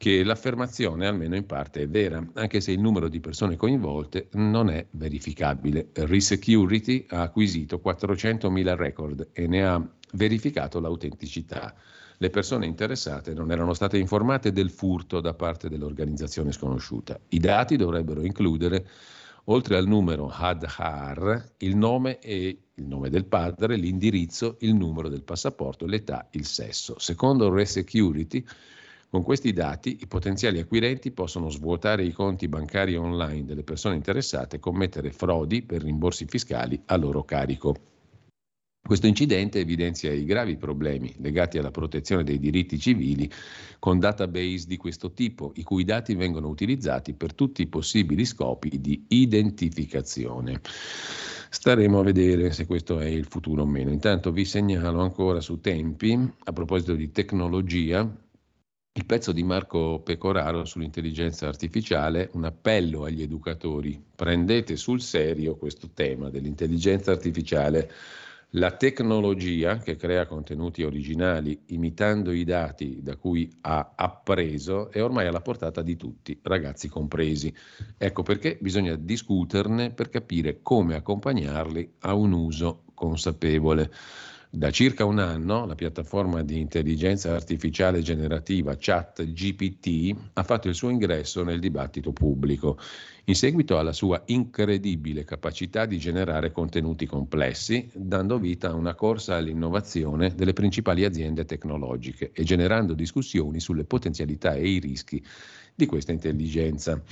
che 0.00 0.24
l'affermazione, 0.24 1.06
almeno 1.06 1.36
in 1.36 1.44
parte, 1.44 1.82
è 1.82 1.86
vera, 1.86 2.26
anche 2.32 2.62
se 2.62 2.72
il 2.72 2.80
numero 2.80 3.06
di 3.06 3.20
persone 3.20 3.56
coinvolte 3.56 4.28
non 4.32 4.70
è 4.70 4.86
verificabile. 4.92 5.90
Resecurity 5.92 7.04
ha 7.10 7.20
acquisito 7.20 7.82
400.000 7.84 8.76
record 8.76 9.28
e 9.34 9.46
ne 9.46 9.62
ha 9.62 9.86
verificato 10.12 10.80
l'autenticità. 10.80 11.74
Le 12.16 12.30
persone 12.30 12.64
interessate 12.64 13.34
non 13.34 13.52
erano 13.52 13.74
state 13.74 13.98
informate 13.98 14.52
del 14.52 14.70
furto 14.70 15.20
da 15.20 15.34
parte 15.34 15.68
dell'organizzazione 15.68 16.50
sconosciuta. 16.50 17.20
I 17.28 17.38
dati 17.38 17.76
dovrebbero 17.76 18.22
includere 18.22 18.88
oltre 19.44 19.76
al 19.76 19.86
numero 19.86 20.30
Hadhar, 20.32 21.56
il 21.58 21.76
nome 21.76 22.18
e 22.20 22.58
il 22.72 22.86
nome 22.86 23.10
del 23.10 23.26
padre, 23.26 23.76
l'indirizzo, 23.76 24.56
il 24.60 24.74
numero 24.74 25.10
del 25.10 25.24
passaporto, 25.24 25.84
l'età, 25.84 26.26
il 26.30 26.46
sesso. 26.46 26.98
Secondo 26.98 27.52
Resecurity, 27.52 28.42
con 29.10 29.24
questi 29.24 29.52
dati 29.52 29.98
i 30.00 30.06
potenziali 30.06 30.60
acquirenti 30.60 31.10
possono 31.10 31.50
svuotare 31.50 32.04
i 32.04 32.12
conti 32.12 32.46
bancari 32.46 32.94
online 32.94 33.44
delle 33.44 33.64
persone 33.64 33.96
interessate 33.96 34.56
e 34.56 34.60
commettere 34.60 35.10
frodi 35.10 35.62
per 35.62 35.82
rimborsi 35.82 36.26
fiscali 36.26 36.80
a 36.86 36.96
loro 36.96 37.24
carico. 37.24 37.74
Questo 38.82 39.08
incidente 39.08 39.58
evidenzia 39.58 40.12
i 40.12 40.24
gravi 40.24 40.56
problemi 40.56 41.12
legati 41.18 41.58
alla 41.58 41.72
protezione 41.72 42.22
dei 42.22 42.38
diritti 42.38 42.78
civili 42.78 43.30
con 43.80 43.98
database 43.98 44.66
di 44.66 44.76
questo 44.76 45.12
tipo, 45.12 45.52
i 45.56 45.64
cui 45.64 45.84
dati 45.84 46.14
vengono 46.14 46.48
utilizzati 46.48 47.12
per 47.12 47.34
tutti 47.34 47.62
i 47.62 47.66
possibili 47.66 48.24
scopi 48.24 48.80
di 48.80 49.04
identificazione. 49.08 50.60
Staremo 51.50 51.98
a 51.98 52.04
vedere 52.04 52.52
se 52.52 52.64
questo 52.64 53.00
è 53.00 53.06
il 53.06 53.26
futuro 53.26 53.62
o 53.62 53.66
meno. 53.66 53.90
Intanto 53.90 54.30
vi 54.30 54.44
segnalo 54.44 55.00
ancora 55.00 55.40
su 55.40 55.60
tempi, 55.60 56.16
a 56.44 56.52
proposito 56.52 56.94
di 56.94 57.10
tecnologia, 57.10 58.08
il 59.00 59.06
pezzo 59.06 59.32
di 59.32 59.42
Marco 59.42 60.00
Pecoraro 60.04 60.66
sull'intelligenza 60.66 61.48
artificiale, 61.48 62.28
un 62.34 62.44
appello 62.44 63.04
agli 63.04 63.22
educatori. 63.22 63.98
Prendete 64.14 64.76
sul 64.76 65.00
serio 65.00 65.56
questo 65.56 65.88
tema 65.94 66.28
dell'intelligenza 66.28 67.10
artificiale 67.10 67.90
la 68.54 68.72
tecnologia 68.72 69.78
che 69.78 69.96
crea 69.96 70.26
contenuti 70.26 70.82
originali 70.82 71.58
imitando 71.66 72.30
i 72.30 72.44
dati 72.44 73.00
da 73.00 73.16
cui 73.16 73.50
ha 73.62 73.92
appreso 73.94 74.90
è 74.90 75.02
ormai 75.02 75.26
alla 75.26 75.40
portata 75.40 75.80
di 75.80 75.96
tutti, 75.96 76.38
ragazzi 76.42 76.88
compresi. 76.88 77.54
Ecco 77.96 78.22
perché 78.22 78.58
bisogna 78.60 78.96
discuterne 78.96 79.92
per 79.92 80.10
capire 80.10 80.58
come 80.60 80.94
accompagnarli 80.94 81.94
a 82.00 82.12
un 82.12 82.32
uso 82.32 82.82
consapevole. 82.92 83.90
Da 84.52 84.72
circa 84.72 85.04
un 85.04 85.20
anno 85.20 85.64
la 85.64 85.76
piattaforma 85.76 86.42
di 86.42 86.58
intelligenza 86.58 87.32
artificiale 87.32 88.02
generativa 88.02 88.74
ChatGPT 88.76 90.16
ha 90.32 90.42
fatto 90.42 90.66
il 90.66 90.74
suo 90.74 90.88
ingresso 90.88 91.44
nel 91.44 91.60
dibattito 91.60 92.12
pubblico 92.12 92.76
in 93.26 93.36
seguito 93.36 93.78
alla 93.78 93.92
sua 93.92 94.20
incredibile 94.26 95.22
capacità 95.22 95.86
di 95.86 95.98
generare 95.98 96.50
contenuti 96.50 97.06
complessi, 97.06 97.88
dando 97.94 98.40
vita 98.40 98.70
a 98.70 98.74
una 98.74 98.96
corsa 98.96 99.36
all'innovazione 99.36 100.34
delle 100.34 100.52
principali 100.52 101.04
aziende 101.04 101.44
tecnologiche 101.44 102.32
e 102.32 102.42
generando 102.42 102.92
discussioni 102.94 103.60
sulle 103.60 103.84
potenzialità 103.84 104.54
e 104.54 104.68
i 104.68 104.80
rischi 104.80 105.24
di 105.80 105.86
questa 105.86 106.12
intelligenza. 106.12 107.02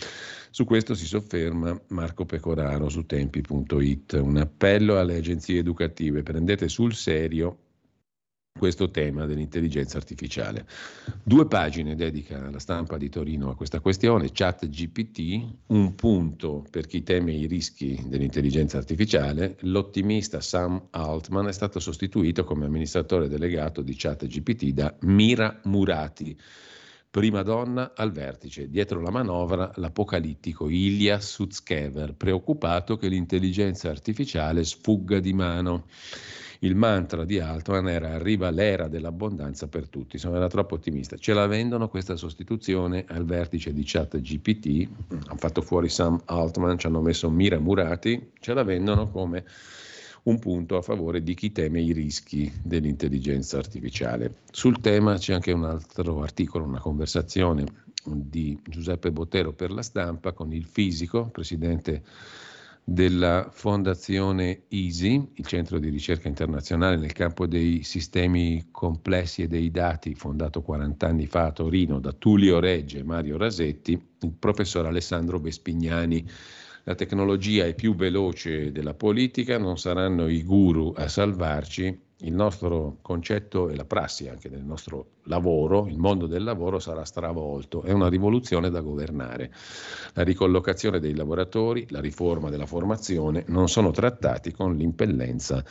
Su 0.51 0.65
questo 0.65 0.95
si 0.95 1.07
sofferma 1.07 1.79
Marco 1.89 2.25
Pecoraro 2.25 2.89
su 2.89 3.07
tempi.it. 3.07 4.13
Un 4.13 4.37
appello 4.37 4.99
alle 4.99 5.17
agenzie 5.17 5.59
educative, 5.59 6.23
prendete 6.23 6.69
sul 6.69 6.95
serio 6.95 7.59
questo 8.59 8.91
tema 8.91 9.25
dell'intelligenza 9.25 9.97
artificiale. 9.97 10.67
Due 11.23 11.47
pagine 11.47 11.95
dedica 11.95 12.51
la 12.51 12.59
stampa 12.59 12.99
di 12.99 13.09
Torino 13.09 13.51
a 13.51 13.55
questa 13.55 13.79
questione, 13.81 14.31
chat 14.33 14.69
GPT, 14.69 15.45
un 15.69 15.95
punto 15.95 16.67
per 16.69 16.87
chi 16.87 17.05
teme 17.05 17.33
i 17.33 17.47
rischi 17.47 18.03
dell'intelligenza 18.07 18.77
artificiale, 18.77 19.57
l'ottimista 19.61 20.41
Sam 20.41 20.89
Altman 20.91 21.47
è 21.47 21.53
stato 21.53 21.79
sostituito 21.79 22.43
come 22.43 22.67
amministratore 22.67 23.29
delegato 23.29 23.81
di 23.81 23.95
chat 23.97 24.27
GPT 24.27 24.73
da 24.73 24.95
Mira 25.03 25.61
Murati 25.65 26.37
Prima 27.19 27.43
donna 27.43 27.95
al 27.97 28.13
vertice, 28.13 28.71
dietro 28.71 29.01
la 29.01 29.11
manovra 29.11 29.73
l'apocalittico 29.75 30.69
Ilya 30.69 31.19
Sutskever, 31.19 32.15
preoccupato 32.15 32.97
che 32.97 33.09
l'intelligenza 33.09 33.91
artificiale 33.91 34.63
sfugga 34.63 35.19
di 35.19 35.33
mano. 35.33 35.87
Il 36.61 36.77
mantra 36.77 37.25
di 37.25 37.41
Altman 37.41 37.89
era 37.89 38.11
arriva 38.11 38.51
l'era 38.51 38.87
dell'abbondanza 38.87 39.67
per 39.67 39.89
tutti, 39.89 40.15
insomma 40.15 40.37
era 40.37 40.47
troppo 40.47 40.77
ottimista. 40.77 41.17
Ce 41.17 41.33
la 41.33 41.49
vendono 41.49 41.89
questa 41.89 42.15
sostituzione 42.15 43.05
al 43.09 43.25
vertice 43.25 43.73
di 43.73 43.83
chat 43.85 44.21
GPT, 44.21 44.89
hanno 45.09 45.39
fatto 45.39 45.61
fuori 45.61 45.89
Sam 45.89 46.23
Altman, 46.25 46.79
ci 46.79 46.87
hanno 46.87 47.01
messo 47.01 47.29
Mira 47.31 47.59
Murati, 47.59 48.31
ce 48.39 48.55
la 48.55 48.63
vendono 48.63 49.11
come 49.11 49.45
un 50.29 50.39
punto 50.39 50.77
a 50.77 50.83
favore 50.83 51.23
di 51.23 51.35
chi 51.35 51.53
teme 51.53 51.81
i 51.81 51.93
rischi 51.93 52.53
dell'intelligenza 52.63 53.57
artificiale. 53.57 54.43
Sul 54.51 54.81
tema 54.81 55.17
c'è 55.17 55.33
anche 55.33 55.53
un 55.53 55.65
altro 55.65 56.23
articolo, 56.23 56.65
una 56.65 56.81
conversazione 56.81 57.65
di 58.05 58.59
Giuseppe 58.63 59.11
Bottero 59.11 59.53
per 59.53 59.71
la 59.71 59.83
stampa 59.83 60.33
con 60.33 60.53
il 60.53 60.65
fisico, 60.65 61.29
presidente 61.31 62.03
della 62.85 63.49
Fondazione 63.53 64.63
EASY, 64.69 65.33
il 65.35 65.47
centro 65.47 65.79
di 65.79 65.91
ricerca 65.91 66.29
internazionale 66.29 66.97
nel 66.97 67.13
campo 67.13 67.47
dei 67.47 67.83
sistemi 67.83 68.69
complessi 68.71 69.43
e 69.43 69.47
dei 69.47 69.71
dati, 69.71 70.15
fondato 70.15 70.63
40 70.63 71.07
anni 71.07 71.27
fa 71.27 71.47
a 71.47 71.53
Torino 71.53 72.01
da 72.01 72.13
Tullio 72.13 72.61
Regge 72.61 73.01
e 73.01 73.03
Mario 73.03 73.37
Rasetti, 73.37 73.93
il 74.21 74.33
professor 74.33 74.87
Alessandro 74.87 75.39
Vespignani 75.39 76.27
la 76.89 76.95
tecnologia 76.95 77.67
è 77.67 77.75
più 77.75 77.95
veloce 77.95 78.73
della 78.73 78.95
politica, 78.95 79.59
non 79.59 79.77
saranno 79.77 80.27
i 80.27 80.43
guru 80.43 80.95
a 80.97 81.07
salvarci, 81.07 82.01
il 82.21 82.33
nostro 82.33 82.97
concetto 83.03 83.69
e 83.69 83.77
la 83.77 83.85
prassi 83.85 84.27
anche 84.27 84.49
del 84.49 84.63
nostro 84.63 85.17
lavoro, 85.25 85.87
il 85.87 85.99
mondo 85.99 86.27
del 86.27 86.43
lavoro 86.43 86.79
sarà 86.79 87.05
stravolto, 87.05 87.83
è 87.83 87.93
una 87.93 88.09
rivoluzione 88.09 88.71
da 88.71 88.81
governare. 88.81 89.53
La 90.15 90.23
ricollocazione 90.23 90.99
dei 90.99 91.15
lavoratori, 91.15 91.87
la 91.91 92.01
riforma 92.01 92.49
della 92.49 92.65
formazione 92.65 93.45
non 93.49 93.69
sono 93.69 93.91
trattati 93.91 94.51
con 94.53 94.75
l'impellenza 94.75 95.63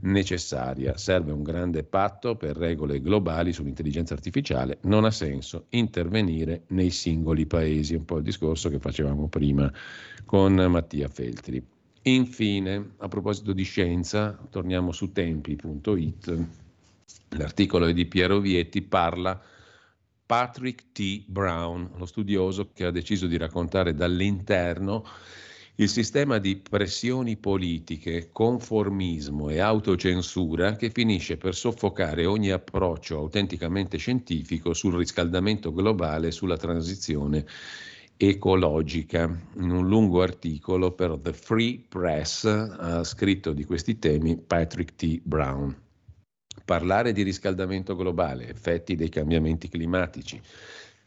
necessaria. 0.00 0.96
Serve 0.96 1.32
un 1.32 1.42
grande 1.42 1.82
patto 1.82 2.36
per 2.36 2.56
regole 2.56 3.00
globali 3.00 3.52
sull'intelligenza 3.52 4.14
artificiale. 4.14 4.78
Non 4.82 5.04
ha 5.04 5.10
senso 5.10 5.66
intervenire 5.70 6.64
nei 6.68 6.90
singoli 6.90 7.46
paesi, 7.46 7.94
un 7.94 8.04
po' 8.04 8.18
il 8.18 8.22
discorso 8.22 8.68
che 8.68 8.78
facevamo 8.78 9.28
prima 9.28 9.72
con 10.24 10.54
Mattia 10.54 11.08
Feltri. 11.08 11.64
Infine, 12.02 12.92
a 12.98 13.08
proposito 13.08 13.52
di 13.52 13.62
scienza, 13.62 14.38
torniamo 14.48 14.92
su 14.92 15.12
tempi.it. 15.12 16.46
L'articolo 17.30 17.90
di 17.92 18.06
Piero 18.06 18.38
Vietti, 18.40 18.80
parla 18.82 19.40
Patrick 20.24 20.92
T. 20.92 21.24
Brown, 21.26 21.90
lo 21.96 22.06
studioso 22.06 22.70
che 22.72 22.84
ha 22.84 22.90
deciso 22.90 23.26
di 23.26 23.36
raccontare 23.36 23.94
dall'interno 23.94 25.04
il 25.80 25.88
sistema 25.88 26.36
di 26.36 26.56
pressioni 26.56 27.38
politiche, 27.38 28.28
conformismo 28.32 29.48
e 29.48 29.60
autocensura 29.60 30.76
che 30.76 30.90
finisce 30.90 31.38
per 31.38 31.54
soffocare 31.54 32.26
ogni 32.26 32.50
approccio 32.50 33.16
autenticamente 33.16 33.96
scientifico 33.96 34.74
sul 34.74 34.96
riscaldamento 34.96 35.72
globale 35.72 36.26
e 36.26 36.32
sulla 36.32 36.58
transizione 36.58 37.46
ecologica. 38.14 39.24
In 39.56 39.70
un 39.70 39.88
lungo 39.88 40.20
articolo 40.20 40.92
per 40.92 41.18
The 41.18 41.32
Free 41.32 41.82
Press 41.88 42.44
ha 42.44 43.02
scritto 43.02 43.54
di 43.54 43.64
questi 43.64 43.98
temi 43.98 44.36
Patrick 44.36 44.96
T. 44.96 45.20
Brown. 45.22 45.74
Parlare 46.62 47.12
di 47.12 47.22
riscaldamento 47.22 47.96
globale, 47.96 48.50
effetti 48.50 48.96
dei 48.96 49.08
cambiamenti 49.08 49.70
climatici, 49.70 50.38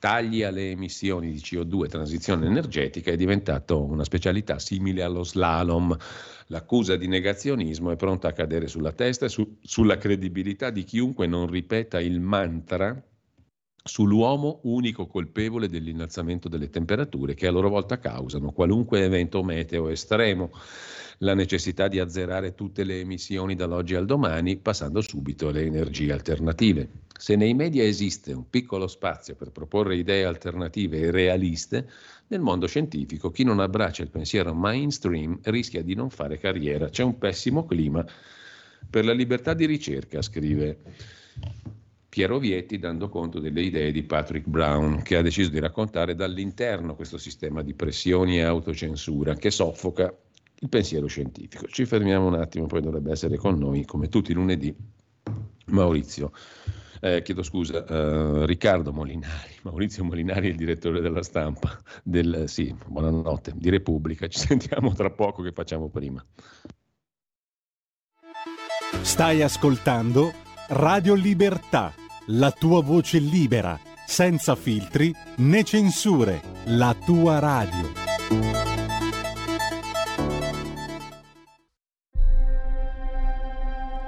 tagli 0.04 0.44
alle 0.44 0.72
emissioni 0.72 1.32
di 1.32 1.38
CO2 1.38 1.86
e 1.86 1.88
transizione 1.88 2.48
energetica 2.48 3.10
è 3.10 3.16
diventato 3.16 3.82
una 3.82 4.04
specialità 4.04 4.60
simile 4.60 5.02
allo 5.02 5.24
slalom. 5.24 5.96
L'accusa 6.48 6.98
di 6.98 7.08
negazionismo 7.08 7.90
è 7.90 7.96
pronta 7.96 8.28
a 8.28 8.34
cadere 8.34 8.68
sulla 8.68 8.92
testa 8.92 9.28
e 9.28 9.30
su, 9.30 9.60
sulla 9.62 9.98
credibilità 9.98 10.72
di 10.72 10.84
chiunque 10.84 11.26
non 11.26 11.48
ripeta 11.48 12.02
il 12.02 12.20
mantra 12.20 13.02
sull'uomo 13.82 14.60
unico 14.64 15.08
colpevole 15.08 15.70
dell'innalzamento 15.70 16.50
delle 16.50 16.70
temperature 16.70 17.34
che 17.34 17.48
a 17.48 17.52
loro 17.52 17.70
volta 17.70 17.98
causano 17.98 18.52
qualunque 18.52 19.06
evento 19.06 19.42
meteo 19.42 19.88
estremo, 19.88 20.52
la 21.24 21.34
necessità 21.34 21.88
di 21.88 22.00
azzerare 22.00 22.54
tutte 22.54 22.84
le 22.84 23.00
emissioni 23.00 23.56
dall'oggi 23.56 23.95
al 23.95 24.06
domani 24.06 24.58
passando 24.58 25.02
subito 25.02 25.48
alle 25.48 25.64
energie 25.64 26.12
alternative. 26.12 26.90
Se 27.18 27.36
nei 27.38 27.54
media 27.54 27.84
esiste 27.84 28.34
un 28.34 28.50
piccolo 28.50 28.88
spazio 28.88 29.36
per 29.36 29.52
proporre 29.52 29.95
idee 29.95 30.26
alternative 30.26 31.00
e 31.00 31.12
realiste, 31.12 31.90
nel 32.28 32.41
mondo 32.41 32.68
scientifico 32.68 33.32
chi 33.32 33.44
non 33.44 33.60
abbraccia 33.60 34.04
il 34.04 34.10
pensiero 34.10 34.54
mainstream 34.54 35.40
rischia 35.44 35.82
di 35.82 35.95
non 35.95 36.10
fare 36.10 36.38
carriera. 36.38 36.90
C'è 36.90 37.04
un 37.04 37.18
pessimo 37.18 37.66
clima 37.66 38.06
per 38.90 39.06
la 39.06 39.14
libertà 39.14 39.54
di 39.54 39.66
ricerca, 39.66 40.22
scrive 40.22 40.80
Piero 42.10 42.38
Vietti 42.38 42.78
dando 42.80 43.08
conto 43.08 43.40
delle 43.40 43.62
idee 43.62 43.94
di 43.94 44.04
Patrick 44.04 44.48
Brown, 44.48 45.02
che 45.02 45.16
ha 45.16 45.22
deciso 45.22 45.50
di 45.50 45.60
raccontare 45.60 46.16
dall'interno 46.16 46.95
questo 46.95 47.18
sistema 47.18 47.62
di 47.64 47.74
pressioni 47.74 48.40
e 48.40 48.41
autocensura 48.41 49.36
che 49.36 49.50
soffoca 49.50 50.14
il 50.64 50.69
pensiero 50.69 51.07
scientifico. 51.07 51.68
Ci 51.68 51.85
fermiamo 51.85 52.26
un 52.26 52.35
attimo, 52.35 52.65
poi 52.65 52.81
dovrebbe 52.81 53.11
essere 53.11 53.35
con 53.38 53.57
noi, 53.57 53.85
come 53.85 54.07
tutti 54.07 54.31
i 54.31 54.34
lunedì, 54.34 54.73
Maurizio. 55.68 56.31
Eh, 57.02 57.22
chiedo 57.22 57.44
scusa, 57.44 57.85
eh, 57.85 58.45
Riccardo 58.45 58.94
Molinari, 58.94 59.56
Maurizio 59.64 60.06
Molinari 60.06 60.48
il 60.48 60.56
direttore 60.56 61.02
della 61.02 61.22
stampa, 61.22 61.77
del, 62.02 62.45
sì, 62.48 62.73
buonanotte, 62.88 63.52
di 63.56 63.69
Repubblica, 63.69 64.27
ci 64.27 64.40
sentiamo 64.48 64.94
tra 64.94 65.11
poco 65.11 65.44
che 65.44 65.52
facciamo 65.52 65.90
prima. 65.90 66.26
Stai 69.02 69.41
ascoltando 69.41 70.31
Radio 70.69 71.14
Libertà 71.14 71.94
la 72.27 72.52
tua 72.52 72.81
voce 72.81 73.19
libera, 73.19 73.77
senza 74.07 74.56
filtri 74.56 75.14
né 75.38 75.64
censure, 75.65 76.41
la 76.68 76.95
tua 77.06 77.40
radio. 77.40 78.12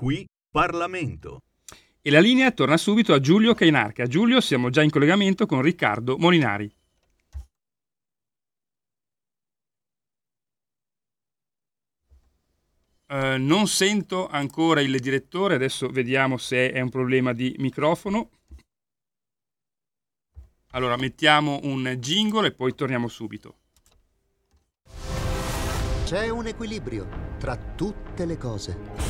Qui 0.00 0.26
Parlamento. 0.50 1.42
E 2.00 2.10
la 2.10 2.20
linea 2.20 2.52
torna 2.52 2.78
subito 2.78 3.12
a 3.12 3.20
Giulio 3.20 3.52
Cainarca. 3.52 4.06
Giulio, 4.06 4.40
siamo 4.40 4.70
già 4.70 4.82
in 4.82 4.88
collegamento 4.88 5.44
con 5.44 5.60
Riccardo 5.60 6.16
Molinari. 6.16 6.74
Eh, 13.08 13.36
non 13.36 13.66
sento 13.66 14.26
ancora 14.26 14.80
il 14.80 14.98
direttore, 15.00 15.56
adesso 15.56 15.90
vediamo 15.90 16.38
se 16.38 16.72
è 16.72 16.80
un 16.80 16.88
problema 16.88 17.34
di 17.34 17.54
microfono. 17.58 18.30
Allora 20.68 20.96
mettiamo 20.96 21.60
un 21.64 21.96
jingle 21.98 22.46
e 22.46 22.52
poi 22.52 22.74
torniamo 22.74 23.06
subito. 23.06 23.58
C'è 26.06 26.30
un 26.30 26.46
equilibrio 26.46 27.36
tra 27.38 27.54
tutte 27.54 28.24
le 28.24 28.38
cose. 28.38 29.09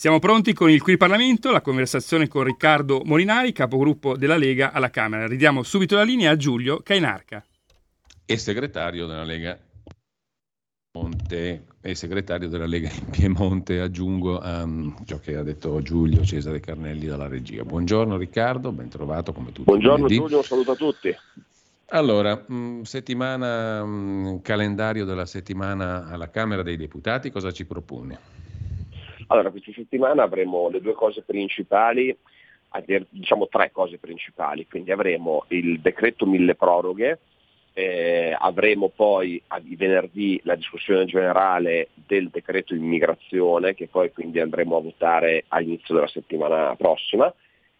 Siamo 0.00 0.18
pronti 0.18 0.54
con 0.54 0.70
il 0.70 0.80
Qui 0.80 0.96
Parlamento, 0.96 1.50
la 1.50 1.60
conversazione 1.60 2.26
con 2.26 2.42
Riccardo 2.42 3.02
Molinari, 3.04 3.52
capogruppo 3.52 4.16
della 4.16 4.38
Lega 4.38 4.72
alla 4.72 4.88
Camera. 4.88 5.26
Ridiamo 5.26 5.62
subito 5.62 5.94
la 5.94 6.04
linea 6.04 6.30
a 6.30 6.36
Giulio 6.36 6.80
Cainarca. 6.82 7.44
E 8.24 8.38
segretario 8.38 9.04
della 9.04 9.24
Lega 9.24 9.58
Monte 10.94 11.66
e 11.82 11.94
segretario 11.94 12.48
della 12.48 12.64
Lega 12.64 12.88
in 12.88 13.10
Piemonte, 13.10 13.80
aggiungo 13.80 14.38
a 14.38 14.62
um, 14.62 15.04
ciò 15.04 15.18
che 15.18 15.36
ha 15.36 15.42
detto 15.42 15.82
Giulio 15.82 16.24
Cesare 16.24 16.60
Carnelli 16.60 17.04
dalla 17.04 17.28
regia. 17.28 17.62
Buongiorno 17.64 18.16
Riccardo, 18.16 18.72
ben 18.72 18.88
trovato 18.88 19.34
come 19.34 19.48
tutti. 19.52 19.64
Buongiorno 19.64 20.08
Giulio, 20.08 20.38
un 20.38 20.44
saluto 20.44 20.70
a 20.70 20.76
tutti. 20.76 21.14
Allora, 21.88 22.42
mh, 22.46 22.54
mm, 22.54 22.82
settimana, 22.84 23.84
mh, 23.84 23.90
mm, 23.90 24.36
calendario 24.38 25.04
della 25.04 25.26
settimana 25.26 26.08
alla 26.08 26.30
Camera 26.30 26.62
dei 26.62 26.78
Deputati, 26.78 27.30
cosa 27.30 27.52
ci 27.52 27.66
propone? 27.66 28.39
Allora, 29.30 29.50
questa 29.50 29.70
settimana 29.72 30.24
avremo 30.24 30.68
le 30.70 30.80
due 30.80 30.94
cose 30.94 31.22
principali, 31.22 32.16
diciamo 33.10 33.46
tre 33.46 33.70
cose 33.70 33.98
principali, 33.98 34.66
quindi 34.66 34.90
avremo 34.90 35.44
il 35.48 35.78
decreto 35.80 36.26
mille 36.26 36.56
proroghe, 36.56 37.20
eh, 37.72 38.36
avremo 38.36 38.88
poi 38.88 39.40
a, 39.46 39.60
venerdì 39.62 40.40
la 40.42 40.56
discussione 40.56 41.04
generale 41.04 41.90
del 41.94 42.28
decreto 42.28 42.74
immigrazione 42.74 43.74
che 43.74 43.86
poi 43.86 44.12
quindi 44.12 44.40
andremo 44.40 44.76
a 44.76 44.82
votare 44.82 45.44
all'inizio 45.46 45.94
della 45.94 46.08
settimana 46.08 46.74
prossima 46.74 47.32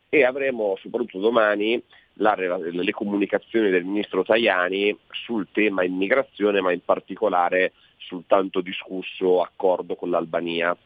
e 0.09 0.25
avremo 0.25 0.77
soprattutto 0.81 1.19
domani 1.19 1.83
la, 2.15 2.37
le 2.37 2.93
comunicazioni 2.93 3.71
del 3.71 3.85
ministro 3.85 4.23
Tajani 4.23 4.97
sul 5.11 5.49
tema 5.51 5.83
immigrazione 5.83 6.61
ma 6.61 6.71
in 6.71 6.85
particolare 6.85 7.73
sul 7.97 8.23
tanto 8.29 8.61
discusso 8.61 9.41
accordo 9.41 9.97
con 9.97 10.11
l'Albania. 10.11 10.77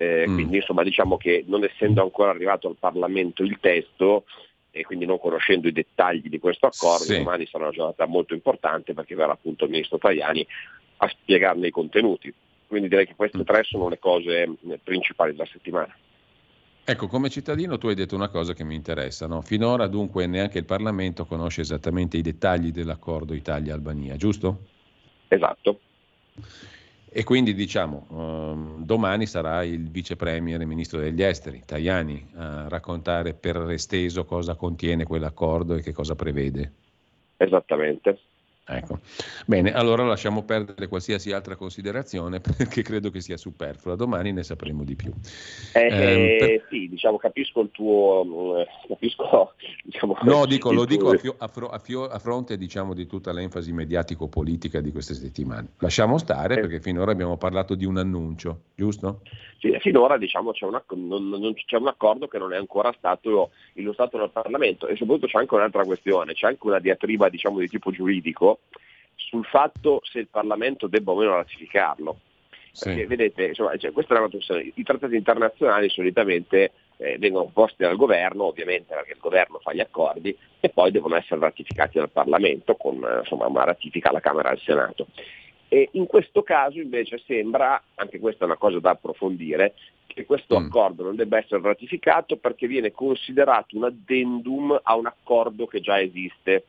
Eh, 0.00 0.26
mm. 0.26 0.32
Quindi 0.34 0.56
insomma 0.56 0.82
diciamo 0.82 1.18
che 1.18 1.44
non 1.46 1.62
essendo 1.62 2.00
ancora 2.00 2.30
arrivato 2.30 2.66
al 2.68 2.76
Parlamento 2.78 3.42
il 3.42 3.58
testo 3.60 4.24
e 4.70 4.82
quindi 4.82 5.04
non 5.04 5.20
conoscendo 5.20 5.68
i 5.68 5.72
dettagli 5.72 6.30
di 6.30 6.38
questo 6.38 6.64
accordo, 6.64 7.04
sì. 7.04 7.18
domani 7.18 7.44
sarà 7.44 7.64
una 7.64 7.72
giornata 7.72 8.06
molto 8.06 8.32
importante 8.32 8.94
perché 8.94 9.14
verrà 9.14 9.32
appunto 9.32 9.64
il 9.64 9.70
ministro 9.72 9.98
Tajani 9.98 10.46
a 10.96 11.08
spiegarne 11.08 11.66
i 11.66 11.70
contenuti. 11.70 12.32
Quindi 12.66 12.88
direi 12.88 13.06
che 13.06 13.14
queste 13.14 13.40
mm. 13.40 13.42
tre 13.42 13.62
sono 13.64 13.90
le 13.90 13.98
cose 13.98 14.42
eh, 14.44 14.80
principali 14.82 15.32
della 15.32 15.44
settimana. 15.44 15.94
Ecco, 16.82 17.06
come 17.06 17.28
cittadino 17.28 17.76
tu 17.76 17.88
hai 17.88 17.94
detto 17.94 18.14
una 18.14 18.30
cosa 18.30 18.54
che 18.54 18.64
mi 18.64 18.76
interessa, 18.76 19.26
no? 19.26 19.42
finora 19.42 19.86
dunque 19.86 20.26
neanche 20.26 20.56
il 20.56 20.64
Parlamento 20.64 21.26
conosce 21.26 21.60
esattamente 21.60 22.16
i 22.16 22.22
dettagli 22.22 22.70
dell'accordo 22.70 23.34
Italia-Albania, 23.34 24.16
giusto? 24.16 24.60
Esatto. 25.28 25.80
E 27.12 27.24
quindi 27.24 27.54
diciamo, 27.54 28.06
um, 28.10 28.84
domani 28.84 29.26
sarà 29.26 29.64
il 29.64 29.90
vice 29.90 30.14
premier 30.14 30.60
e 30.60 30.64
ministro 30.64 31.00
degli 31.00 31.22
esteri, 31.22 31.62
Tajani, 31.66 32.30
a 32.36 32.68
raccontare 32.68 33.34
per 33.34 33.56
esteso 33.70 34.24
cosa 34.24 34.54
contiene 34.54 35.04
quell'accordo 35.04 35.74
e 35.74 35.82
che 35.82 35.92
cosa 35.92 36.14
prevede. 36.14 36.72
Esattamente. 37.36 38.18
Ecco. 38.70 39.00
Bene, 39.46 39.72
allora 39.72 40.04
lasciamo 40.04 40.44
perdere 40.44 40.86
qualsiasi 40.86 41.32
altra 41.32 41.56
considerazione 41.56 42.38
perché 42.40 42.82
credo 42.82 43.10
che 43.10 43.20
sia 43.20 43.36
superflua. 43.36 43.96
Domani 43.96 44.32
ne 44.32 44.44
sapremo 44.44 44.84
di 44.84 44.94
più. 44.94 45.12
Eh, 45.74 45.86
eh, 45.86 46.36
per... 46.38 46.66
Sì, 46.70 46.88
diciamo, 46.88 47.16
capisco 47.16 47.60
il 47.60 47.70
tuo... 47.72 48.60
Eh, 48.60 48.66
capisco, 48.86 49.54
diciamo, 49.82 50.16
no, 50.22 50.46
dico, 50.46 50.72
lo 50.72 50.84
dico 50.84 51.10
a, 51.10 51.18
fio, 51.18 51.34
a, 51.36 51.48
fro, 51.48 51.68
a, 51.68 51.78
fio, 51.78 52.04
a 52.04 52.18
fronte 52.18 52.56
diciamo, 52.56 52.94
di 52.94 53.06
tutta 53.06 53.32
l'enfasi 53.32 53.72
mediatico-politica 53.72 54.80
di 54.80 54.92
queste 54.92 55.14
settimane. 55.14 55.70
Lasciamo 55.78 56.18
stare 56.18 56.54
Eh. 56.54 56.60
perché 56.60 56.80
finora 56.80 57.10
abbiamo 57.10 57.36
parlato 57.36 57.74
di 57.74 57.84
un 57.84 57.98
annuncio, 57.98 58.60
giusto? 58.74 59.22
Finora 59.80 60.16
diciamo, 60.16 60.52
c'è, 60.52 60.64
un, 60.64 60.74
acc- 60.74 60.92
non, 60.94 61.28
non- 61.28 61.54
c'è 61.54 61.76
un 61.76 61.88
accordo 61.88 62.28
che 62.28 62.38
non 62.38 62.52
è 62.52 62.56
ancora 62.56 62.94
stato 62.96 63.50
illustrato 63.74 64.16
dal 64.16 64.30
Parlamento 64.30 64.86
e 64.86 64.96
soprattutto 64.96 65.26
c'è 65.26 65.38
anche 65.38 65.54
un'altra 65.54 65.84
questione, 65.84 66.32
c'è 66.32 66.46
anche 66.46 66.66
una 66.66 66.78
diatriba 66.78 67.28
diciamo, 67.28 67.58
di 67.58 67.68
tipo 67.68 67.90
giuridico 67.90 68.60
sul 69.16 69.44
fatto 69.44 70.00
se 70.02 70.20
il 70.20 70.28
Parlamento 70.28 70.86
debba 70.86 71.12
o 71.12 71.16
meno 71.16 71.34
ratificarlo. 71.36 72.20
Perché 72.78 73.06
vedete, 73.06 73.46
insomma, 73.46 73.76
cioè, 73.76 73.92
questa 73.92 74.14
è 74.14 74.18
una 74.18 74.28
questione. 74.28 74.70
I 74.74 74.82
trattati 74.82 75.16
internazionali 75.16 75.88
solitamente 75.90 76.72
eh, 76.98 77.18
vengono 77.18 77.50
posti 77.52 77.82
dal 77.82 77.96
governo, 77.96 78.44
ovviamente 78.44 78.94
perché 78.94 79.12
il 79.12 79.18
governo 79.18 79.58
fa 79.58 79.72
gli 79.72 79.80
accordi, 79.80 80.36
e 80.60 80.68
poi 80.68 80.90
devono 80.90 81.16
essere 81.16 81.40
ratificati 81.40 81.98
dal 81.98 82.10
Parlamento 82.10 82.76
con 82.76 83.02
eh, 83.02 83.18
insomma, 83.20 83.46
una 83.46 83.64
ratifica 83.64 84.10
alla 84.10 84.20
Camera 84.20 84.50
e 84.50 84.52
al 84.52 84.60
Senato. 84.60 85.06
E 85.72 85.90
in 85.92 86.06
questo 86.06 86.42
caso 86.42 86.80
invece 86.80 87.22
sembra, 87.24 87.80
anche 87.94 88.18
questa 88.18 88.42
è 88.42 88.46
una 88.48 88.56
cosa 88.56 88.80
da 88.80 88.90
approfondire, 88.90 89.74
che 90.08 90.26
questo 90.26 90.56
accordo 90.56 91.04
non 91.04 91.14
debba 91.14 91.38
essere 91.38 91.62
ratificato 91.62 92.36
perché 92.38 92.66
viene 92.66 92.90
considerato 92.90 93.76
un 93.76 93.84
addendum 93.84 94.76
a 94.82 94.96
un 94.96 95.06
accordo 95.06 95.66
che 95.66 95.80
già 95.80 96.00
esiste. 96.00 96.64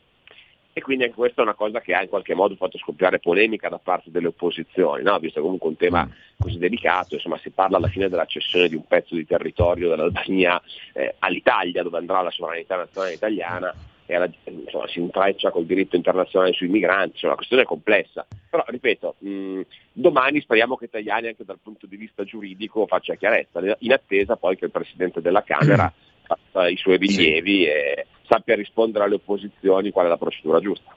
E 0.72 0.82
quindi 0.82 1.06
anche 1.06 1.16
questa 1.16 1.42
è 1.42 1.44
una 1.44 1.56
cosa 1.56 1.82
che 1.82 1.96
ha 1.96 2.04
in 2.04 2.10
qualche 2.10 2.36
modo 2.36 2.56
fatto 2.56 2.78
scoppiare 2.78 3.18
polemica 3.18 3.70
da 3.70 3.80
parte 3.80 4.12
delle 4.12 4.28
opposizioni, 4.28 5.02
no? 5.02 5.18
visto 5.18 5.42
comunque 5.42 5.68
un 5.68 5.78
tema 5.78 6.08
così 6.38 6.60
delicato, 6.60 7.16
insomma 7.16 7.40
si 7.40 7.50
parla 7.50 7.78
alla 7.78 7.90
fine 7.90 8.08
della 8.08 8.26
cessione 8.26 8.70
di 8.70 8.76
un 8.76 8.86
pezzo 8.86 9.16
di 9.16 9.26
territorio 9.26 9.90
dell'Albania 9.90 10.62
eh, 10.94 11.16
all'Italia, 11.18 11.82
dove 11.82 11.98
andrà 11.98 12.22
la 12.22 12.30
sovranità 12.30 12.76
nazionale 12.76 13.16
italiana, 13.16 13.74
alla- 14.16 14.32
insomma, 14.46 14.88
si 14.88 15.00
intreccia 15.00 15.52
col 15.52 15.66
diritto 15.66 15.96
internazionale 15.96 16.54
sui 16.54 16.68
migranti, 16.68 17.12
insomma, 17.14 17.32
la 17.32 17.38
questione 17.38 17.64
è 17.64 17.66
complessa. 17.66 18.26
Però, 18.50 18.64
ripeto, 18.68 19.16
mh, 19.20 19.62
domani 19.94 20.42
speriamo 20.42 20.76
che 20.76 20.90
Tajani 20.90 21.28
anche 21.28 21.46
dal 21.46 21.60
punto 21.62 21.86
di 21.86 21.98
vista 21.98 22.24
giuridico 22.24 22.88
faccia 22.88 23.16
chiarezza, 23.16 23.60
in 23.80 23.94
attesa 23.94 24.36
poi 24.36 24.58
che 24.58 24.66
il 24.66 24.72
Presidente 24.72 25.22
della 25.22 25.44
Camera 25.44 25.92
faccia 26.24 26.68
i 26.68 26.78
suoi 26.78 26.98
rilievi 26.98 27.66
e 27.66 28.06
sappia 28.28 28.56
rispondere 28.56 29.06
alle 29.06 29.16
opposizioni 29.16 29.92
qual 29.92 30.06
è 30.06 30.10
la 30.10 30.18
procedura 30.18 30.60
giusta. 30.60 30.96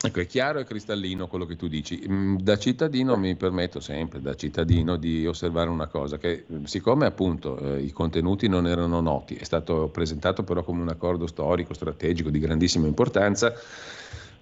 Ecco, 0.00 0.20
è 0.20 0.26
chiaro 0.26 0.60
e 0.60 0.64
cristallino 0.64 1.26
quello 1.26 1.44
che 1.44 1.56
tu 1.56 1.66
dici. 1.66 2.04
Mm, 2.08 2.36
Da 2.36 2.56
cittadino 2.56 3.16
mi 3.16 3.34
permetto 3.34 3.80
sempre, 3.80 4.20
da 4.20 4.36
cittadino, 4.36 4.96
di 4.96 5.26
osservare 5.26 5.68
una 5.70 5.88
cosa, 5.88 6.18
che 6.18 6.30
eh, 6.48 6.60
siccome 6.64 7.04
appunto 7.04 7.58
eh, 7.58 7.82
i 7.82 7.90
contenuti 7.90 8.46
non 8.46 8.68
erano 8.68 9.00
noti, 9.00 9.34
è 9.34 9.42
stato 9.42 9.88
presentato 9.88 10.44
però 10.44 10.62
come 10.62 10.82
un 10.82 10.88
accordo 10.88 11.26
storico, 11.26 11.74
strategico 11.74 12.30
di 12.30 12.38
grandissima 12.38 12.86
importanza, 12.86 13.52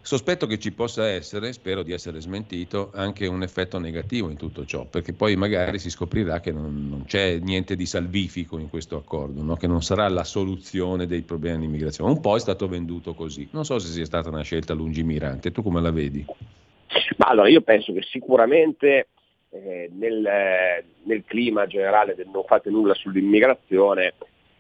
sospetto 0.07 0.47
che 0.47 0.61
ci 0.61 0.71
possa 0.71 1.09
essere, 1.09 1.53
spero 1.53 1.83
di 1.83 1.93
essere 1.93 2.21
smentito, 2.21 2.93
anche 2.95 3.27
un 3.27 3.43
effetto 3.43 3.81
negativo 3.81 4.31
in 4.31 4.37
tutto 4.37 4.65
ciò, 4.65 4.85
perché 4.85 5.13
poi 5.13 5.35
magari 5.35 5.81
si 5.81 5.91
scoprirà 5.91 6.39
che 6.39 6.53
non, 6.53 6.87
non 6.89 7.05
c'è 7.07 7.39
niente 7.39 7.75
di 7.75 7.87
salvifico 7.87 8.57
in 8.59 8.69
questo 8.69 8.97
accordo, 8.97 9.43
no? 9.43 9.57
che 9.57 9.67
non 9.67 9.83
sarà 9.83 10.09
la 10.09 10.23
soluzione 10.23 11.07
dei 11.07 11.23
problemi 11.23 11.63
dell'immigrazione. 11.63 12.13
Un 12.13 12.21
po' 12.21 12.37
è 12.37 12.39
stato 12.39 12.69
venduto 12.69 13.15
così, 13.15 13.49
non 13.51 13.65
so 13.65 13.81
se 13.81 13.89
sia 13.89 14.05
stata 14.05 14.29
una 14.29 14.43
scelta 14.43 14.75
lungimirante, 14.75 15.51
tu 15.51 15.65
come 15.65 15.81
la 15.81 15.91
vedi? 15.91 16.25
Ma 17.17 17.27
allora 17.27 17.49
io 17.49 17.63
penso 17.63 17.93
che 17.93 18.03
sicuramente 18.03 19.09
eh, 19.51 19.91
nel, 19.93 20.85
nel 21.03 21.25
clima 21.27 21.67
generale 21.67 22.15
del 22.15 22.29
non 22.33 22.45
fate 22.45 22.71
nulla 22.71 22.95
sull'immigrazione, 22.95 24.15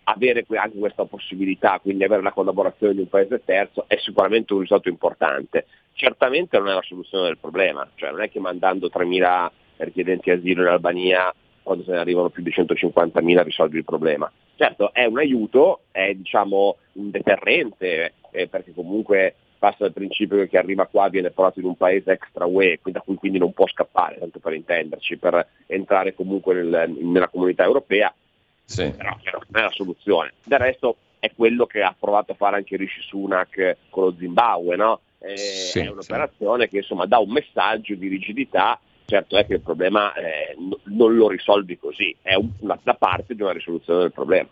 avere 0.08 0.44
anche 0.54 0.78
questa 0.78 1.04
possibilità, 1.04 1.78
quindi 1.80 2.04
avere 2.04 2.22
la 2.22 2.32
collaborazione 2.32 2.94
di 2.94 3.00
un 3.00 3.08
paese 3.08 3.42
terzo, 3.44 3.84
è 3.88 3.96
sicuramente 3.96 4.52
un 4.52 4.60
risultato 4.60 4.88
importante. 4.88 5.66
Certamente 5.92 6.58
non 6.58 6.68
è 6.68 6.74
la 6.74 6.82
soluzione 6.82 7.26
del 7.26 7.38
problema, 7.38 7.88
cioè 7.96 8.10
non 8.10 8.22
è 8.22 8.30
che 8.30 8.38
mandando 8.38 8.88
3.000 8.88 9.50
richiedenti 9.78 10.30
asilo 10.30 10.62
in 10.62 10.68
Albania, 10.68 11.32
quando 11.62 11.82
se 11.82 11.90
ne 11.90 11.98
arrivano 11.98 12.28
più 12.28 12.42
di 12.42 12.50
150.000 12.50 13.42
risolvi 13.42 13.78
il 13.78 13.84
problema. 13.84 14.30
Certo, 14.54 14.92
è 14.92 15.04
un 15.04 15.18
aiuto, 15.18 15.80
è 15.90 16.14
diciamo 16.14 16.76
un 16.92 17.10
deterrente, 17.10 18.12
eh, 18.30 18.46
perché 18.46 18.72
comunque 18.72 19.34
passa 19.58 19.78
dal 19.80 19.92
principio 19.92 20.36
che 20.36 20.48
chi 20.48 20.56
arriva 20.56 20.86
qua 20.86 21.08
viene 21.08 21.30
portato 21.30 21.58
in 21.58 21.66
un 21.66 21.76
paese 21.76 22.12
extra 22.12 22.46
UE, 22.46 22.78
da 22.84 23.00
cui 23.00 23.16
quindi 23.16 23.38
non 23.38 23.52
può 23.52 23.66
scappare, 23.66 24.18
tanto 24.18 24.38
per 24.38 24.52
intenderci, 24.52 25.16
per 25.16 25.46
entrare 25.66 26.14
comunque 26.14 26.54
nel- 26.54 26.94
nella 27.00 27.28
comunità 27.28 27.64
europea, 27.64 28.14
però 28.90 29.16
chiaro, 29.20 29.42
non 29.48 29.62
è 29.62 29.64
la 29.64 29.72
soluzione. 29.72 30.32
Del 30.44 30.58
resto 30.58 30.96
è 31.18 31.30
quello 31.34 31.66
che 31.66 31.82
ha 31.82 31.94
provato 31.98 32.32
a 32.32 32.34
fare 32.34 32.56
anche 32.56 32.76
Rishi 32.76 33.00
Sunak 33.02 33.76
con 33.90 34.04
lo 34.04 34.14
Zimbabwe, 34.18 34.76
no? 34.76 35.00
Eh, 35.18 35.36
Sì, 35.36 35.80
è 35.80 35.88
un'operazione 35.88 36.68
che 36.68 36.78
insomma 36.78 37.06
dà 37.06 37.18
un 37.18 37.30
messaggio 37.30 37.94
di 37.94 38.08
rigidità, 38.08 38.78
certo 39.06 39.36
è 39.36 39.46
che 39.46 39.54
il 39.54 39.60
problema 39.60 40.12
eh, 40.14 40.54
non 40.84 41.14
lo 41.16 41.28
risolvi 41.28 41.78
così, 41.78 42.14
è 42.22 42.34
un- 42.34 42.50
una, 42.60 42.78
una 42.82 42.94
parte 42.94 43.34
di 43.34 43.42
una 43.42 43.52
risoluzione 43.52 44.00
del 44.00 44.12
problema. 44.12 44.48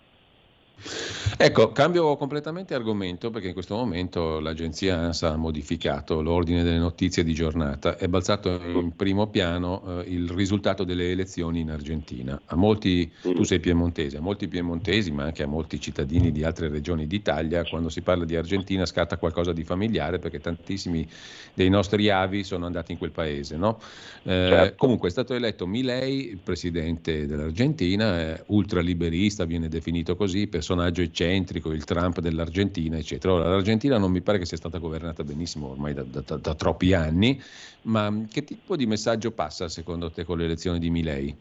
Ecco, 1.36 1.72
cambio 1.72 2.16
completamente 2.16 2.74
argomento 2.74 3.30
perché 3.30 3.48
in 3.48 3.52
questo 3.54 3.74
momento 3.74 4.38
l'agenzia 4.38 4.98
ANSA 4.98 5.32
ha 5.32 5.36
modificato 5.36 6.22
l'ordine 6.22 6.62
delle 6.62 6.78
notizie 6.78 7.24
di 7.24 7.34
giornata, 7.34 7.96
è 7.96 8.06
balzato 8.06 8.60
in 8.62 8.94
primo 8.94 9.26
piano 9.28 10.00
eh, 10.00 10.12
il 10.12 10.28
risultato 10.30 10.84
delle 10.84 11.10
elezioni 11.10 11.60
in 11.60 11.70
Argentina. 11.70 12.40
A 12.46 12.56
molti, 12.56 13.10
tu 13.20 13.42
sei 13.42 13.60
piemontese, 13.60 14.18
a 14.18 14.20
molti 14.20 14.46
piemontesi 14.46 15.10
ma 15.10 15.24
anche 15.24 15.42
a 15.42 15.46
molti 15.46 15.80
cittadini 15.80 16.30
di 16.30 16.44
altre 16.44 16.68
regioni 16.68 17.06
d'Italia, 17.06 17.64
quando 17.64 17.88
si 17.88 18.02
parla 18.02 18.24
di 18.24 18.36
Argentina 18.36 18.86
scatta 18.86 19.16
qualcosa 19.16 19.52
di 19.52 19.64
familiare 19.64 20.18
perché 20.18 20.40
tantissimi 20.40 21.06
dei 21.52 21.68
nostri 21.68 22.10
avi 22.10 22.44
sono 22.44 22.66
andati 22.66 22.92
in 22.92 22.98
quel 22.98 23.10
paese. 23.10 23.56
no? 23.56 23.80
Eh, 24.22 24.52
Certo. 24.54 24.74
Comunque 24.76 25.08
è 25.08 25.10
stato 25.10 25.34
eletto 25.34 25.66
Milei, 25.66 26.30
il 26.30 26.38
presidente 26.38 27.26
dell'Argentina, 27.26 28.18
è 28.18 28.42
ultraliberista, 28.46 29.44
viene 29.44 29.68
definito 29.68 30.16
così, 30.16 30.46
personaggio 30.64 31.02
eccentrico, 31.02 31.72
il 31.72 31.84
Trump 31.84 32.20
dell'Argentina, 32.20 32.96
eccetera. 32.96 33.34
Ora, 33.34 33.48
l'Argentina 33.50 33.98
non 33.98 34.10
mi 34.10 34.22
pare 34.22 34.38
che 34.38 34.46
sia 34.46 34.56
stata 34.56 34.78
governata 34.78 35.22
benissimo 35.22 35.68
ormai 35.68 35.92
da, 35.92 36.04
da- 36.04 36.38
da- 36.38 36.54
troppi 36.54 36.94
anni, 36.94 37.38
ma 37.82 38.24
che 38.30 38.44
tipo 38.44 38.74
di 38.76 38.86
messaggio 38.86 39.32
passa 39.32 39.68
secondo 39.68 40.10
te 40.10 40.24
con 40.24 40.38
l'elezione 40.38 40.78
di 40.78 40.88
Milei? 40.90 41.38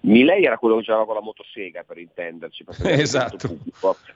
Milei 0.00 0.44
era 0.44 0.56
quello 0.58 0.76
che 0.76 0.84
c'era 0.84 1.04
con 1.04 1.14
la 1.14 1.20
motosega 1.20 1.82
per 1.82 1.98
intenderci. 1.98 2.64
Esatto. 2.84 3.58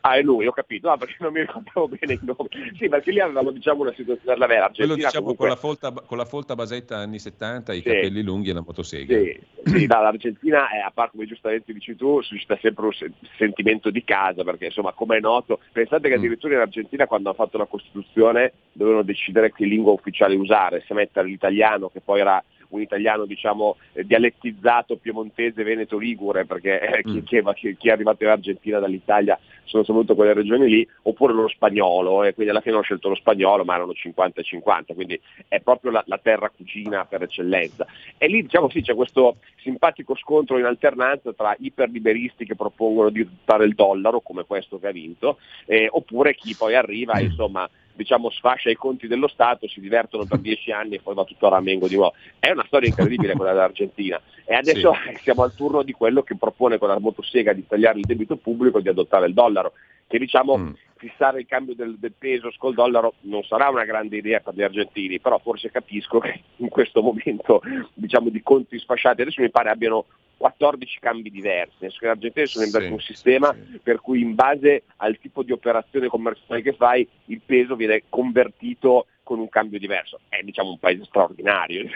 Ah, 0.03 0.15
è 0.15 0.23
lui, 0.23 0.47
ho 0.47 0.53
capito, 0.53 0.89
no, 0.89 0.97
perché 0.97 1.17
non 1.21 1.33
mi 1.33 1.41
ricordavo 1.41 1.89
bene 1.89 2.13
il 2.15 2.21
nome. 2.23 2.49
Sì, 2.79 2.89
perché 2.89 3.11
lì 3.11 3.21
avevamo 3.21 3.51
diciamo 3.51 3.83
una 3.83 3.93
situazione 3.95 4.39
da 4.39 4.47
vera. 4.47 4.71
Quello 4.71 4.93
Argentina 4.93 5.07
diciamo 5.09 5.35
comunque- 5.35 5.47
con, 5.47 5.49
la 5.49 5.61
folta, 5.61 5.93
con 6.07 6.17
la 6.19 6.25
folta 6.25 6.55
basetta 6.55 6.97
anni 6.99 7.19
70, 7.19 7.73
i 7.73 7.77
Sì. 7.79 7.83
capelli 7.83 8.23
lunghi 8.23 8.51
e 8.51 8.53
la 8.55 8.63
motosega. 8.65 9.17
Sì, 9.19 9.41
sì, 9.65 9.87
no, 9.87 10.03
l'Argentina 10.03 10.69
è, 10.71 10.79
a 10.79 10.91
parte 10.93 11.13
come 11.17 11.27
giustamente 11.27 11.73
dici 11.73 11.97
tu, 11.97 12.21
suscita 12.23 12.57
sempre 12.61 12.87
un 12.87 12.93
se- 12.93 13.11
sentimento 13.37 13.91
di 13.91 14.05
casa, 14.05 14.45
perché 14.45 14.67
insomma, 14.67 14.93
come 14.93 15.17
è 15.17 15.21
noto, 15.21 15.59
pensate 15.73 16.07
Mm. 16.07 16.11
che 16.11 16.17
addirittura 16.17 16.55
in 16.55 16.61
Argentina 16.61 17.07
quando 17.07 17.29
hanno 17.31 17.39
fatto 17.39 17.59
la 17.59 17.67
Costituzione 17.67 18.53
dovevano 18.73 19.03
decidere 19.03 19.53
che 19.53 19.65
lingua 19.65 19.93
ufficiale 19.93 20.35
usare, 20.37 20.83
se 20.87 20.95
mettere 20.95 21.27
l'italiano, 21.29 21.89
che 21.91 22.01
poi 22.01 22.21
era 22.21 22.43
un 22.77 22.83
italiano 22.83 23.25
diciamo 23.25 23.77
eh, 23.93 24.05
dialettizzato 24.05 24.97
piemontese, 24.97 25.63
veneto, 25.63 25.99
ligure, 25.99 26.45
perché 26.45 26.81
eh, 26.81 27.03
chi, 27.03 27.23
chi 27.23 27.37
è, 27.37 27.43
chi- 27.55 27.77
chi 27.77 27.89
è 27.89 27.93
arrivato 27.93 28.25
in 28.25 28.31
Argentina 28.31 28.79
dall'Italia 28.79 29.39
sono 29.65 29.85
soprattutto 29.85 30.15
quelle 30.15 30.35
regioni 30.35 30.69
lì, 30.69 30.89
oppure 31.03 31.33
lo 31.33 31.49
spagnolo, 31.49 32.25
e 32.25 32.35
quindi 32.35 32.51
alla 32.53 32.61
fine 32.61 32.75
hanno 32.75 32.85
scelto 32.85 33.09
lo 33.09 33.15
spagnolo, 33.15 33.65
ma 33.65 33.75
erano 33.75 33.93
50 33.93 34.41
e 34.41 34.45
50, 34.45 34.95
quindi 34.95 35.21
è 35.49 35.61
proprio 35.61 35.91
la, 35.93 36.03
la 36.07 36.19
terra 36.19 36.51
cugina 36.51 37.05
per 37.05 37.23
eccellenza. 37.23 37.87
E 38.19 38.27
lì 38.27 38.43
diciamo 38.43 38.69
sì, 38.69 38.83
c'è 38.83 38.95
questo 38.95 39.37
simpatico 39.63 40.15
scontro 40.17 40.59
in 40.59 40.65
alternanza 40.65 41.33
tra 41.33 41.55
iperliberisti 41.59 42.45
che 42.45 42.55
propongono 42.55 43.11
di 43.11 43.25
buttare 43.25 43.65
il 43.65 43.75
dollaro, 43.75 44.21
come 44.21 44.45
questo 44.45 44.79
che 44.79 44.89
ha 44.89 44.93
vinto, 44.93 45.39
eh, 45.67 45.89
oppure 45.91 46.35
chi 46.35 46.55
poi 46.55 46.75
arriva 46.75 47.15
e 47.15 47.25
insomma 47.25 47.69
diciamo 47.95 48.31
sfascia 48.31 48.71
i 48.71 48.77
conti 48.77 49.07
dello 49.07 49.29
Stato, 49.29 49.69
si 49.69 49.81
divertono 49.81 50.25
per 50.25 50.39
dieci 50.41 50.71
anni 50.71 50.97
e 50.97 51.01
poi 51.01 51.15
va 51.15 51.25
tutto 51.25 51.47
a 51.47 51.51
ramengo 51.51 51.89
di 51.89 51.97
nuovo. 51.97 52.15
È 52.39 52.51
una 52.51 52.65
storia 52.67 52.89
incredibile 52.89 53.35
quella 53.37 53.53
dell'Argentina. 53.53 54.21
E 54.45 54.55
adesso 54.55 54.93
siamo 55.23 55.43
al 55.43 55.55
turno 55.55 55.83
di 55.83 55.93
quello 55.93 56.23
che 56.23 56.37
propone 56.37 56.79
con 56.79 56.89
la 56.89 56.99
motosega 56.99 57.53
di 57.53 57.67
tagliare 57.67 57.99
il 57.99 58.07
debito 58.07 58.37
pubblico 58.37 58.79
e 58.79 58.83
di 58.83 58.89
adottare 58.89 59.27
il 59.27 59.35
dollaro, 59.35 59.73
che 60.07 60.19
diciamo 60.19 60.75
fissare 61.03 61.41
il 61.41 61.47
cambio 61.47 61.75
del, 61.75 61.97
del 61.99 62.13
peso 62.17 62.53
col 62.59 62.75
dollaro 62.75 63.15
non 63.23 63.43
sarà 63.43 63.69
una 63.69 63.85
grande 63.85 64.19
idea 64.19 64.39
per 64.39 64.55
gli 64.55 64.63
argentini, 64.63 65.19
però 65.19 65.39
forse 65.39 65.69
capisco 65.69 66.21
che 66.21 66.43
in 66.57 66.69
questo 66.69 67.03
momento 67.03 67.61
diciamo 67.95 68.29
di 68.29 68.41
conti 68.41 68.79
sfasciati, 68.79 69.23
adesso 69.23 69.43
mi 69.43 69.51
pare 69.51 69.71
abbiano 69.71 70.05
14 70.43 70.99
cambi 70.99 71.31
diversi, 71.31 71.87
che 71.87 72.07
l'Argentina 72.07 72.47
sono 72.47 72.65
inventato 72.65 72.93
un 72.93 73.01
sistema 73.01 73.57
per 73.81 74.01
cui 74.01 74.21
in 74.21 74.35
base 74.35 74.83
al 74.97 75.17
tipo 75.21 75.45
di 75.45 75.53
operazione 75.53 76.09
commerciale 76.09 76.63
che 76.63 76.73
fai 76.73 77.09
il 77.27 77.41
peso 77.47 77.77
viene 77.77 78.03
convertito 78.09 79.07
con 79.23 79.39
un 79.39 79.49
cambio 79.49 79.79
diverso. 79.79 80.19
È 80.29 80.43
diciamo 80.43 80.71
un 80.71 80.79
paese 80.79 81.05
straordinario. 81.05 81.89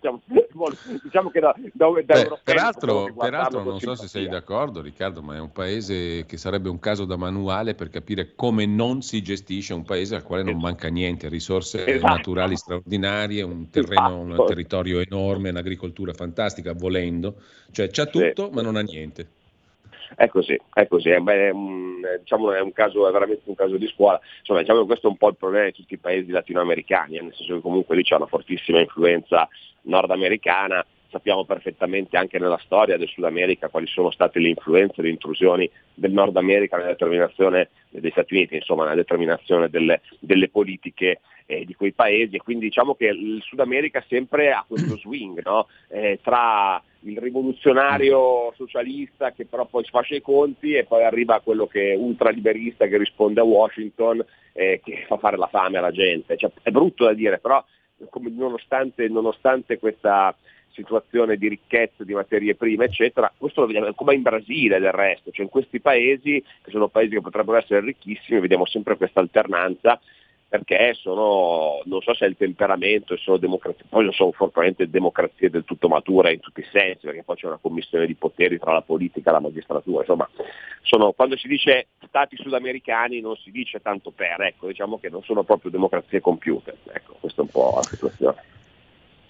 Diciamo, 0.00 0.22
diciamo 1.02 1.30
che 1.30 1.40
da, 1.40 1.54
da, 1.74 1.86
da 1.90 2.04
Beh, 2.04 2.30
peraltro, 2.42 3.12
peraltro 3.12 3.62
non 3.62 3.78
so 3.78 3.94
se 3.94 4.08
sei 4.08 4.28
d'accordo 4.28 4.80
Riccardo, 4.80 5.22
ma 5.22 5.36
è 5.36 5.40
un 5.40 5.52
paese 5.52 6.24
che 6.24 6.38
sarebbe 6.38 6.68
un 6.70 6.78
caso 6.78 7.04
da 7.04 7.16
manuale 7.16 7.74
per 7.74 7.90
capire 7.90 8.34
come 8.34 8.64
non 8.64 9.02
si 9.02 9.22
gestisce 9.22 9.74
un 9.74 9.84
paese 9.84 10.14
al 10.14 10.22
quale 10.22 10.42
non 10.42 10.58
manca 10.58 10.88
niente, 10.88 11.28
risorse 11.28 11.84
Esatto. 11.86 12.14
naturali 12.14 12.56
straordinarie, 12.56 13.42
un 13.42 13.68
terreno, 13.68 14.20
un 14.20 14.28
Esatto. 14.30 14.44
territorio 14.44 15.00
enorme, 15.00 15.50
un'agricoltura 15.50 16.14
fantastica, 16.14 16.72
volendo, 16.72 17.36
cioè 17.70 17.88
c'ha 17.90 18.06
tutto 18.06 18.50
ma 18.50 18.62
non 18.62 18.76
ha 18.76 18.80
niente. 18.82 19.39
È 20.14 20.28
così, 20.28 20.58
è 20.72 20.86
così, 20.86 21.10
è, 21.10 21.18
beh, 21.18 21.48
è 21.48 21.50
un, 21.50 22.00
è, 22.04 22.18
diciamo, 22.18 22.52
è 22.52 22.60
un 22.60 22.72
caso, 22.72 23.08
è 23.08 23.12
veramente 23.12 23.42
un 23.44 23.54
caso 23.54 23.76
di 23.76 23.86
scuola. 23.86 24.20
Insomma, 24.40 24.60
diciamo 24.60 24.80
che 24.80 24.86
questo 24.86 25.06
è 25.06 25.10
un 25.10 25.16
po' 25.16 25.28
il 25.28 25.36
problema 25.36 25.66
di 25.66 25.72
tutti 25.72 25.94
i 25.94 25.98
paesi 25.98 26.30
latinoamericani, 26.30 27.16
eh, 27.16 27.22
nel 27.22 27.34
senso 27.34 27.54
che 27.54 27.60
comunque 27.60 27.96
lì 27.96 28.02
c'è 28.02 28.16
una 28.16 28.26
fortissima 28.26 28.80
influenza 28.80 29.48
nordamericana. 29.82 30.84
Sappiamo 31.10 31.44
perfettamente 31.44 32.16
anche 32.16 32.38
nella 32.38 32.60
storia 32.64 32.96
del 32.96 33.08
Sud 33.08 33.24
America 33.24 33.68
quali 33.68 33.86
sono 33.88 34.12
state 34.12 34.38
le 34.38 34.48
influenze, 34.48 35.02
le 35.02 35.08
intrusioni 35.08 35.68
del 35.92 36.12
Nord 36.12 36.36
America 36.36 36.76
nella 36.76 36.90
determinazione 36.90 37.70
degli 37.88 38.10
Stati 38.10 38.34
Uniti, 38.34 38.54
insomma, 38.54 38.84
nella 38.84 38.94
determinazione 38.94 39.68
delle, 39.68 40.02
delle 40.20 40.48
politiche 40.48 41.20
eh, 41.46 41.64
di 41.64 41.74
quei 41.74 41.92
paesi 41.92 42.36
e 42.36 42.38
quindi 42.38 42.66
diciamo 42.66 42.94
che 42.94 43.06
il 43.06 43.42
Sud 43.42 43.58
America 43.58 44.04
sempre 44.08 44.52
ha 44.52 44.64
questo 44.66 44.96
swing 45.02 45.42
no? 45.44 45.66
Eh, 45.88 46.20
tra 46.22 46.80
il 47.02 47.18
rivoluzionario 47.18 48.52
socialista 48.54 49.32
che 49.32 49.46
però 49.46 49.66
poi 49.66 49.84
sfascia 49.84 50.14
i 50.14 50.20
conti 50.20 50.74
e 50.74 50.84
poi 50.84 51.04
arriva 51.04 51.40
quello 51.40 51.66
che 51.66 51.92
è 51.92 51.96
ultraliberista 51.96 52.86
che 52.86 52.98
risponde 52.98 53.40
a 53.40 53.44
Washington 53.44 54.24
eh, 54.52 54.80
che 54.84 55.04
fa 55.06 55.16
fare 55.16 55.36
la 55.36 55.46
fame 55.46 55.78
alla 55.78 55.92
gente. 55.92 56.36
Cioè, 56.36 56.50
è 56.62 56.70
brutto 56.70 57.04
da 57.04 57.14
dire, 57.14 57.38
però 57.38 57.64
come 58.08 58.30
nonostante, 58.30 59.08
nonostante 59.08 59.78
questa 59.78 60.34
situazione 60.72 61.36
di 61.36 61.48
ricchezza 61.48 62.04
di 62.04 62.14
materie 62.14 62.54
prime, 62.54 62.86
eccetera, 62.86 63.32
questo 63.36 63.60
lo 63.60 63.66
vediamo 63.66 63.92
come 63.94 64.14
in 64.14 64.22
Brasile 64.22 64.78
del 64.78 64.92
resto, 64.92 65.30
cioè 65.30 65.44
in 65.44 65.50
questi 65.50 65.80
paesi, 65.80 66.42
che 66.62 66.70
sono 66.70 66.88
paesi 66.88 67.14
che 67.14 67.20
potrebbero 67.20 67.58
essere 67.58 67.80
ricchissimi, 67.80 68.40
vediamo 68.40 68.66
sempre 68.66 68.96
questa 68.96 69.20
alternanza 69.20 70.00
perché 70.50 70.94
sono, 70.94 71.80
non 71.84 72.02
so 72.02 72.12
se 72.12 72.24
è 72.24 72.28
il 72.28 72.36
temperamento, 72.36 73.16
sono 73.16 73.36
democrazie, 73.36 73.84
poi 73.88 74.02
non 74.02 74.12
sono 74.12 74.32
fortemente 74.32 74.90
democrazie 74.90 75.48
del 75.48 75.64
tutto 75.64 75.86
mature 75.86 76.32
in 76.32 76.40
tutti 76.40 76.58
i 76.58 76.66
sensi, 76.72 77.06
perché 77.06 77.22
poi 77.22 77.36
c'è 77.36 77.46
una 77.46 77.60
commissione 77.62 78.04
di 78.04 78.16
poteri 78.16 78.58
tra 78.58 78.72
la 78.72 78.82
politica 78.82 79.30
e 79.30 79.32
la 79.32 79.40
magistratura, 79.40 80.00
insomma, 80.00 80.28
sono, 80.82 81.12
quando 81.12 81.36
si 81.36 81.46
dice 81.46 81.86
stati 82.04 82.34
sudamericani 82.34 83.20
non 83.20 83.36
si 83.36 83.52
dice 83.52 83.80
tanto 83.80 84.10
per, 84.10 84.40
ecco, 84.40 84.66
diciamo 84.66 84.98
che 84.98 85.08
non 85.08 85.22
sono 85.22 85.44
proprio 85.44 85.70
democrazie 85.70 86.20
compiute, 86.20 86.78
ecco, 86.92 87.14
questa 87.20 87.42
è 87.42 87.44
un 87.44 87.50
po' 87.50 87.72
la 87.76 87.82
situazione. 87.82 88.59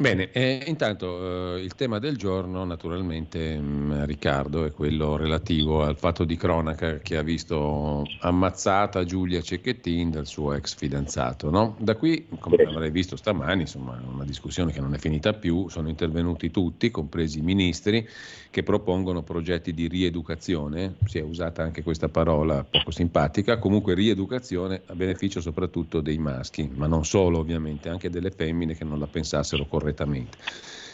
Bene, 0.00 0.30
e 0.32 0.64
intanto 0.66 1.56
eh, 1.56 1.60
il 1.60 1.74
tema 1.74 1.98
del 1.98 2.16
giorno 2.16 2.64
naturalmente 2.64 3.58
mh, 3.58 4.06
Riccardo 4.06 4.64
è 4.64 4.72
quello 4.72 5.18
relativo 5.18 5.82
al 5.82 5.98
fatto 5.98 6.24
di 6.24 6.36
cronaca 6.36 7.00
che 7.00 7.18
ha 7.18 7.22
visto 7.22 8.06
ammazzata 8.20 9.04
Giulia 9.04 9.42
Cecchettin 9.42 10.10
dal 10.10 10.26
suo 10.26 10.54
ex 10.54 10.74
fidanzato. 10.74 11.50
No? 11.50 11.76
Da 11.78 11.96
qui, 11.96 12.26
come 12.38 12.62
avrei 12.62 12.90
visto 12.90 13.14
stamani, 13.14 13.60
insomma, 13.60 14.00
una 14.10 14.24
discussione 14.24 14.72
che 14.72 14.80
non 14.80 14.94
è 14.94 14.98
finita 14.98 15.34
più, 15.34 15.68
sono 15.68 15.90
intervenuti 15.90 16.50
tutti, 16.50 16.90
compresi 16.90 17.40
i 17.40 17.42
ministri, 17.42 18.08
che 18.50 18.62
propongono 18.62 19.22
progetti 19.22 19.74
di 19.74 19.86
rieducazione, 19.86 20.94
si 21.04 21.18
è 21.18 21.22
usata 21.22 21.62
anche 21.62 21.82
questa 21.82 22.08
parola 22.08 22.64
poco 22.64 22.90
simpatica, 22.90 23.58
comunque 23.58 23.92
rieducazione 23.92 24.80
a 24.86 24.94
beneficio 24.94 25.42
soprattutto 25.42 26.00
dei 26.00 26.16
maschi, 26.16 26.70
ma 26.74 26.86
non 26.86 27.04
solo 27.04 27.38
ovviamente, 27.38 27.90
anche 27.90 28.08
delle 28.08 28.30
femmine 28.30 28.74
che 28.74 28.84
non 28.84 28.98
la 28.98 29.06
pensassero 29.06 29.66
correttamente. 29.66 29.88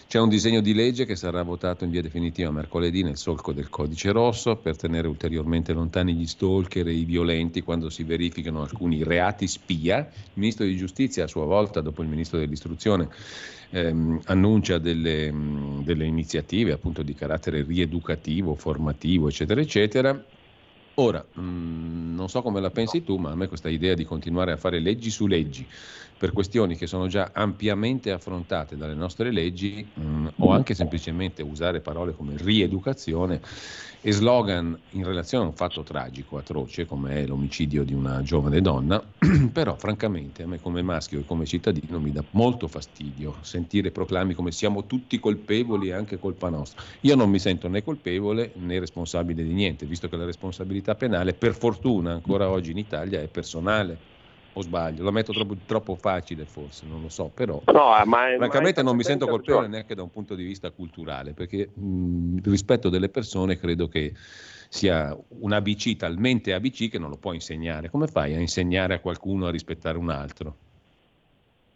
C'è 0.09 0.21
un 0.21 0.29
disegno 0.29 0.61
di 0.61 0.73
legge 0.73 1.05
che 1.05 1.17
sarà 1.17 1.43
votato 1.43 1.83
in 1.83 1.91
via 1.91 2.01
definitiva 2.01 2.53
mercoledì 2.53 3.03
nel 3.03 3.17
solco 3.17 3.53
del 3.53 3.69
codice 3.69 4.13
rosso 4.13 4.57
per 4.57 4.77
tenere 4.77 5.09
ulteriormente 5.09 5.73
lontani 5.73 6.15
gli 6.15 6.27
stalker 6.27 6.87
e 6.87 6.93
i 6.93 7.05
violenti 7.05 7.61
quando 7.61 7.91
si 7.91 8.05
verificano 8.05 8.63
alcuni 8.63 9.03
reati 9.03 9.49
spia. 9.49 9.99
Il 9.99 10.31
ministro 10.35 10.65
di 10.65 10.77
giustizia 10.77 11.25
a 11.25 11.27
sua 11.27 11.45
volta, 11.45 11.81
dopo 11.81 12.03
il 12.03 12.09
ministro 12.09 12.39
dell'istruzione, 12.39 13.09
ehm, 13.71 14.21
annuncia 14.27 14.79
delle, 14.79 15.33
mh, 15.33 15.83
delle 15.83 16.07
iniziative 16.07 16.71
appunto 16.73 17.03
di 17.03 17.13
carattere 17.13 17.63
rieducativo, 17.65 18.55
formativo, 18.55 19.27
eccetera, 19.27 19.61
eccetera. 19.61 20.25
Ora, 20.99 21.27
mh, 21.35 22.15
non 22.15 22.29
so 22.29 22.43
come 22.43 22.61
la 22.61 22.71
pensi 22.71 23.03
tu, 23.03 23.17
ma 23.17 23.33
a 23.33 23.35
me 23.35 23.49
questa 23.49 23.69
idea 23.69 23.95
di 23.95 24.05
continuare 24.05 24.53
a 24.53 24.57
fare 24.57 24.79
leggi 24.79 25.11
su 25.11 25.27
leggi 25.27 25.69
per 26.17 26.33
questioni 26.33 26.77
che 26.77 26.87
sono 26.87 27.07
già 27.09 27.31
ampiamente 27.35 28.11
affrontate 28.11 28.77
dalle 28.77 28.95
nostre 28.95 29.31
leggi 29.31 29.91
mh, 29.95 30.29
o 30.39 30.51
anche 30.53 30.75
semplicemente 30.75 31.43
usare 31.43 31.81
parole 31.83 32.13
come 32.13 32.37
rieducazione 32.37 33.41
e 34.01 34.13
slogan 34.13 34.81
in 34.91 35.05
relazione 35.05 35.45
a 35.45 35.49
un 35.49 35.55
fatto 35.55 35.83
tragico, 35.83 36.39
atroce, 36.39 36.85
come 36.85 37.23
è 37.23 37.27
l'omicidio 37.27 37.85
di 37.85 37.93
una 37.93 38.23
giovane 38.23 38.61
donna, 38.61 39.03
però 39.53 39.77
francamente 39.77 40.43
a 40.43 40.47
me 40.47 40.59
come 40.59 40.83
maschio 40.83 41.21
e 41.21 41.25
come 41.25 41.45
cittadino 41.47 42.01
mi 42.01 42.13
dà 42.13 42.25
molto 42.33 42.69
fastidio 42.69 43.39
sentire 43.43 43.91
proclami 43.91 44.35
come 44.35 44.53
siamo 44.53 44.87
tutti 44.87 45.19
colpevoli 45.19 45.89
e 45.89 45.93
anche 45.93 46.19
colpa 46.19 46.49
nostra. 46.49 46.83
Io 47.03 47.15
non 47.17 47.31
mi 47.31 47.39
sento 47.39 47.69
né 47.69 47.83
colpevole 47.83 48.53
né 48.57 48.79
responsabile 48.79 49.43
di 49.43 49.53
niente, 49.53 49.87
visto 49.87 50.09
che 50.09 50.17
la 50.17 50.25
responsabilità 50.25 50.95
penale 50.95 51.35
per 51.35 51.55
fortuna 51.55 52.13
ancora 52.13 52.51
oggi 52.51 52.71
in 52.71 52.79
Italia 52.79 53.21
è 53.21 53.29
personale. 53.29 54.03
O 54.59 54.63
sbaglio, 54.63 55.05
la 55.05 55.11
metto 55.11 55.35
troppo, 55.35 55.55
troppo 55.67 55.97
facile 55.97 56.47
forse, 56.47 56.87
non 56.87 57.03
lo 57.03 57.11
so, 57.11 57.29
però 57.29 57.63
No, 57.67 58.05
ma 58.07 58.31
è- 58.33 58.37
francamente 58.37 58.83
ma 58.83 58.89
non 58.89 58.97
mi 58.97 59.03
sento 59.03 59.27
colpevole 59.27 59.69
neanche 59.69 59.95
da 59.95 60.03
un 60.03 60.11
punto 60.11 60.35
di 60.35 60.45
vista 60.45 60.71
culturale, 60.71 61.35
perché 61.35 61.69
mh, 61.75 62.39
il 62.39 62.51
rispetto 62.51 62.89
delle 62.89 63.11
persone 63.11 63.59
credo 63.59 63.87
che 63.87 64.15
sia 64.71 65.15
un 65.41 65.53
ABC 65.53 65.97
talmente 65.97 66.55
ABC 66.55 66.89
che 66.89 66.99
non 66.99 67.11
lo 67.11 67.19
puoi 67.19 67.35
insegnare. 67.35 67.91
Come 67.91 68.07
fai 68.07 68.35
a 68.35 68.39
insegnare 68.41 68.95
a 68.95 69.01
qualcuno 69.01 69.47
a 69.47 69.51
rispettare 69.51 69.99
un 69.99 70.09
altro? 70.09 70.57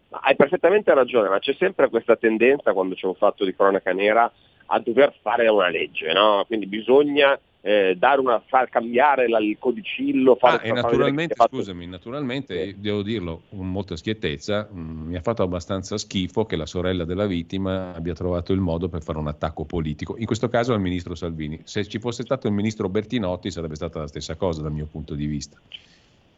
Hai 0.08 0.34
perfettamente 0.34 0.94
ragione, 0.94 1.28
ma 1.28 1.38
c'è 1.38 1.54
sempre 1.58 1.90
questa 1.90 2.16
tendenza 2.16 2.72
quando 2.72 2.94
c'è 2.94 3.06
un 3.06 3.14
fatto 3.14 3.44
di 3.44 3.54
cronaca 3.54 3.92
nera 3.92 4.32
a 4.72 4.78
dover 4.78 5.14
fare 5.20 5.48
una 5.48 5.68
legge, 5.68 6.12
no? 6.14 6.44
Quindi 6.46 6.66
bisogna 6.66 7.38
eh, 7.62 7.94
dare 7.96 8.20
una, 8.20 8.40
far 8.46 8.68
cambiare 8.70 9.28
la- 9.28 9.38
il 9.38 9.56
codicillo, 9.58 10.34
fare, 10.36 10.62
Ah, 10.62 10.66
e 10.66 10.72
naturalmente, 10.72 11.34
fatto- 11.34 11.56
scusami, 11.56 11.86
naturalmente, 11.86 12.54
io 12.54 12.74
devo 12.76 13.02
dirlo 13.02 13.42
con 13.50 13.70
molta 13.70 13.96
schiettezza, 13.96 14.68
mh, 14.70 14.80
mi 14.80 15.16
ha 15.16 15.20
fatto 15.20 15.42
abbastanza 15.42 15.98
schifo 15.98 16.46
che 16.46 16.56
la 16.56 16.64
sorella 16.66 17.04
della 17.04 17.26
vittima 17.26 17.92
abbia 17.94 18.14
trovato 18.14 18.52
il 18.52 18.60
modo 18.60 18.88
per 18.88 19.02
fare 19.02 19.18
un 19.18 19.26
attacco 19.28 19.64
politico, 19.64 20.16
in 20.16 20.24
questo 20.26 20.48
caso 20.48 20.72
al 20.72 20.80
ministro 20.80 21.14
Salvini. 21.14 21.60
Se 21.64 21.84
ci 21.86 21.98
fosse 21.98 22.22
stato 22.22 22.46
il 22.46 22.54
ministro 22.54 22.88
Bertinotti 22.88 23.50
sarebbe 23.50 23.74
stata 23.74 23.98
la 23.98 24.06
stessa 24.06 24.36
cosa 24.36 24.62
dal 24.62 24.72
mio 24.72 24.86
punto 24.90 25.14
di 25.14 25.26
vista. 25.26 25.60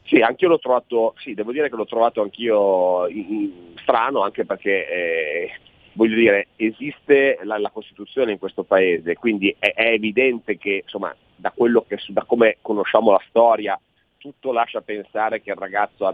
Sì, 0.05 0.21
anche 0.21 0.45
io 0.45 0.51
l'ho 0.51 0.59
trovato, 0.59 1.15
sì, 1.19 1.33
devo 1.33 1.53
dire 1.53 1.71
che 1.71 1.77
l'ho 1.77 1.87
trovato 1.87 2.21
anch'io 2.21 3.07
in- 3.07 3.27
in- 3.33 3.53
strano, 3.77 4.23
anche 4.23 4.45
perché 4.45 4.89
eh, 4.89 5.51
voglio 5.95 6.17
dire, 6.17 6.49
esiste 6.57 7.39
la, 7.43 7.59
la 7.59 7.71
Costituzione 7.71 8.33
in 8.33 8.39
questo 8.39 8.63
paese, 8.63 9.15
quindi 9.15 9.55
è, 9.59 9.73
è 9.75 9.91
evidente 9.93 10.57
che 10.57 10.83
insomma, 10.83 11.15
da 11.37 11.53
che 11.87 11.99
da 12.09 12.25
come 12.25 12.59
conosciamo 12.61 13.11
la 13.11 13.23
storia, 13.29 13.79
tutto 14.17 14.53
lascia 14.53 14.81
pensare 14.81 15.43
che 15.43 15.51
il 15.51 15.57
ragazzo 15.57 16.07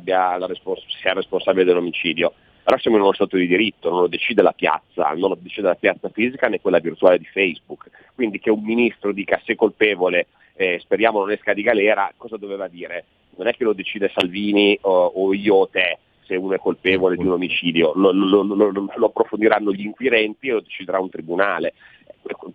respons- 0.47 0.85
sia 1.01 1.13
responsabile 1.13 1.65
dell'omicidio. 1.65 2.33
Però 2.63 2.79
siamo 2.79 2.97
in 2.97 3.03
uno 3.03 3.15
stato 3.15 3.37
di 3.37 3.47
diritto, 3.47 3.89
non 3.89 4.03
lo 4.03 4.09
decide 4.09 4.43
la 4.43 4.53
piazza, 4.53 5.09
non 5.15 5.31
lo 5.31 5.39
decide 5.41 5.69
la 5.69 5.75
piazza 5.75 6.11
fisica 6.11 6.49
né 6.49 6.61
quella 6.61 6.81
virtuale 6.81 7.19
di 7.19 7.25
Facebook. 7.25 7.89
Quindi 8.15 8.39
che 8.41 8.51
un 8.51 8.63
ministro 8.63 9.13
dica 9.13 9.41
se 9.45 9.55
colpevole, 9.55 10.27
eh, 10.55 10.79
speriamo 10.81 11.21
non 11.21 11.31
esca 11.31 11.55
di 11.55 11.63
galera, 11.63 12.13
cosa 12.17 12.37
doveva 12.37 12.69
dire? 12.69 13.05
Non 13.37 13.47
è 13.47 13.55
che 13.55 13.65
lo 13.65 13.73
decide 13.73 14.11
Salvini 14.15 14.79
o, 14.83 15.13
o 15.15 15.33
io 15.33 15.55
o 15.55 15.69
te 15.69 15.99
se 16.29 16.37
uno 16.37 16.53
è 16.55 16.59
colpevole 16.59 17.17
di 17.17 17.25
un 17.25 17.33
omicidio, 17.33 17.93
lo, 17.97 18.13
lo- 18.13 18.43
lo- 18.43 18.71
lo- 18.95 19.07
approfondiranno 19.07 19.73
gli 19.73 19.81
inquirenti 19.87 20.49
e 20.49 20.53
lo 20.53 20.61
deciderà 20.61 21.01
un 21.01 21.09
tribunale. 21.09 21.73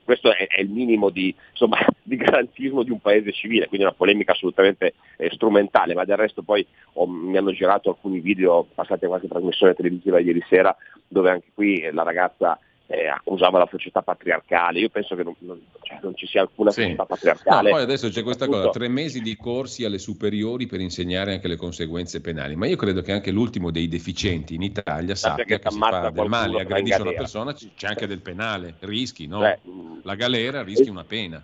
Questo 0.03 0.31
è, 0.31 0.45
è 0.47 0.61
il 0.61 0.69
minimo 0.69 1.09
di, 1.09 1.33
insomma, 1.49 1.77
di 2.03 2.15
garantismo 2.15 2.83
di 2.83 2.91
un 2.91 2.99
paese 2.99 3.31
civile, 3.31 3.67
quindi 3.67 3.85
una 3.87 3.95
polemica 3.95 4.33
assolutamente 4.33 4.93
eh, 5.17 5.31
strumentale, 5.31 5.95
ma 5.95 6.05
del 6.05 6.17
resto 6.17 6.43
poi 6.43 6.65
ho- 6.93 7.07
mi 7.07 7.35
hanno 7.37 7.51
girato 7.51 7.89
alcuni 7.89 8.19
video 8.19 8.67
passati 8.75 9.05
a 9.05 9.07
qualche 9.07 9.27
trasmissione 9.27 9.73
televisiva 9.73 10.19
ieri 10.19 10.43
sera 10.47 10.75
dove 11.07 11.31
anche 11.31 11.47
qui 11.55 11.89
la 11.91 12.03
ragazza 12.03 12.59
eh, 12.87 13.07
accusava 13.07 13.59
la 13.59 13.67
società 13.69 14.01
patriarcale. 14.01 14.79
Io 14.79 14.89
penso 14.89 15.15
che 15.15 15.23
non, 15.23 15.33
non- 15.39 15.61
cioè, 15.81 15.99
non 16.01 16.15
ci 16.15 16.27
sia 16.27 16.41
alcuna 16.41 16.71
Sì. 16.71 16.81
società 16.81 17.03
No, 17.03 17.07
patriarcale. 17.07 17.69
poi 17.69 17.81
adesso 17.81 18.09
c'è 18.09 18.23
questa 18.23 18.45
cosa, 18.45 18.59
Appunto, 18.59 18.77
tre 18.79 18.87
mesi 18.87 19.21
di 19.21 19.35
corsi 19.37 19.85
alle 19.85 19.97
superiori 19.97 20.65
per 20.67 20.79
insegnare 20.79 21.33
anche 21.33 21.47
le 21.47 21.55
conseguenze 21.55 22.21
penali, 22.21 22.55
ma 22.55 22.67
io 22.67 22.75
credo 22.75 23.01
che 23.01 23.11
anche 23.11 23.31
l'ultimo 23.31 23.71
dei 23.71 23.87
deficienti 23.87 24.55
in 24.55 24.61
Italia 24.61 25.15
sappia 25.15 25.43
che 25.43 25.59
che, 25.59 25.69
se 25.69 25.77
t'ammazza 25.77 26.01
fa 26.01 26.09
del 26.09 26.27
male 26.27 26.61
aggredisce 26.61 27.01
una 27.01 27.13
persona 27.13 27.53
c'è 27.53 27.87
anche 27.87 28.07
del 28.07 28.21
penale, 28.21 28.75
rischi, 28.81 29.27
no? 29.27 29.39
Cioè, 29.39 29.59
La 30.03 30.15
galera 30.15 30.63
rischi 30.63 30.89
una 30.89 31.05
pena. 31.05 31.43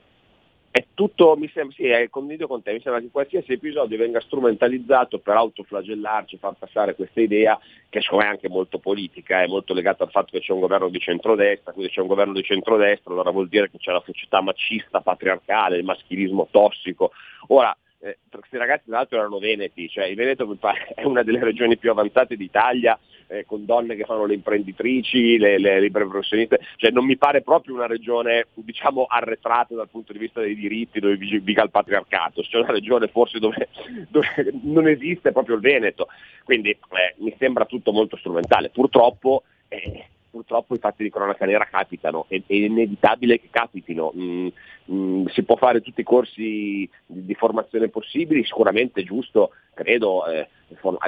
È 0.80 0.86
tutto, 0.94 1.36
mi 1.36 1.50
sembra, 1.54 1.76
sì, 1.76 1.88
è, 1.88 2.10
condivido 2.10 2.48
con 2.48 2.64
te, 2.64 2.72
mi 2.72 2.80
sembra 2.80 3.02
che 3.02 3.10
qualsiasi 3.12 3.52
episodio 3.52 3.98
venga 3.98 4.22
strumentalizzato 4.22 5.20
per 5.20 5.36
autoflagellarci, 5.36 6.38
far 6.38 6.54
passare 6.58 6.96
questa 6.96 7.20
idea, 7.20 7.60
che 7.90 8.00
secondo 8.00 8.24
me 8.24 8.30
è 8.30 8.34
anche 8.34 8.48
molto 8.48 8.80
politica, 8.80 9.42
è 9.42 9.48
molto 9.48 9.74
legata 9.74 10.06
al 10.06 10.10
fatto 10.10 10.32
che 10.32 10.40
c'è 10.40 10.54
un 10.54 10.62
governo 10.62 10.88
di 10.88 11.00
centrodestra, 11.00 11.74
quindi 11.74 11.92
c'è 11.92 12.00
un 12.00 12.08
governo 12.08 12.34
di 12.34 12.44
centrodestra, 12.44 13.12
allora 13.12 13.32
vuol 13.32 13.50
dire 13.50 13.70
che 13.70 13.78
c'è 13.78 13.92
la 13.92 14.04
società 14.06 14.42
macista, 14.42 15.02
patriarcale, 15.02 15.78
il 15.78 15.84
maschilismo 15.84 16.48
tossico. 16.50 17.12
Ora, 17.48 17.76
eh, 18.02 18.18
questi 18.30 18.58
ragazzi 18.58 18.86
tra 18.88 18.98
l'altro 18.98 19.18
erano 19.18 19.40
veneti, 19.40 19.90
cioè 19.90 20.06
il 20.06 20.16
Veneto 20.16 20.58
è 20.96 21.04
una 21.04 21.24
delle 21.24 21.44
regioni 21.44 21.78
più 21.78 21.92
avanzate 21.92 22.36
d'Italia, 22.36 22.98
eh, 23.28 23.46
con 23.46 23.66
donne 23.66 23.96
che 23.96 24.06
fanno 24.06 24.26
le 24.26 24.34
imprenditrici, 24.34 25.38
le, 25.38 25.60
le 25.60 25.80
libere 25.80 26.08
professioniste, 26.08 26.60
cioè 26.78 26.92
non 26.92 27.06
mi 27.06 27.18
pare 27.18 27.42
proprio 27.42 27.76
una 27.76 27.86
regione 27.86 28.48
diciamo 28.56 29.06
arretrata 29.08 29.76
dal 29.76 29.90
punto 29.90 30.14
di 30.14 30.20
vista 30.20 30.42
dei 30.42 30.56
diritti 30.56 31.00
dove 31.00 31.16
viga 31.16 31.64
il 31.64 31.70
patriarcato, 31.70 32.42
c'è 32.42 32.58
una 32.58 32.72
regione 32.72 33.08
forse 33.08 33.40
dove, 33.40 33.70
dove 34.10 34.28
non 34.64 34.88
esiste 34.88 35.32
proprio 35.32 35.56
il 35.56 35.62
Veneto, 35.62 36.08
quindi 36.44 36.72
eh, 36.72 37.16
mi 37.18 37.36
sembra 37.38 37.66
tutto 37.66 37.92
molto 37.92 38.18
strumentale, 38.18 38.70
purtroppo 38.70 39.44
eh, 39.68 40.06
purtroppo 40.30 40.76
i 40.76 40.80
fatti 40.80 41.04
di 41.04 41.10
cronaca 41.10 41.46
nera 41.46 41.66
capitano, 41.66 42.26
è, 42.28 42.42
è 42.46 42.54
inevitabile 42.54 43.40
che 43.40 43.48
capitino, 43.50 44.14
mm, 44.16 44.48
mm, 44.92 45.26
si 45.28 45.44
può 45.44 45.56
fare 45.56 45.82
tutti 45.82 46.02
i 46.02 46.06
corsi 46.06 46.42
di, 46.42 46.90
di 47.06 47.34
formazione 47.36 47.90
possibili, 47.90 48.44
sicuramente 48.44 49.02
è 49.02 49.04
giusto, 49.04 49.52
credo, 49.74 50.26
eh, 50.28 50.48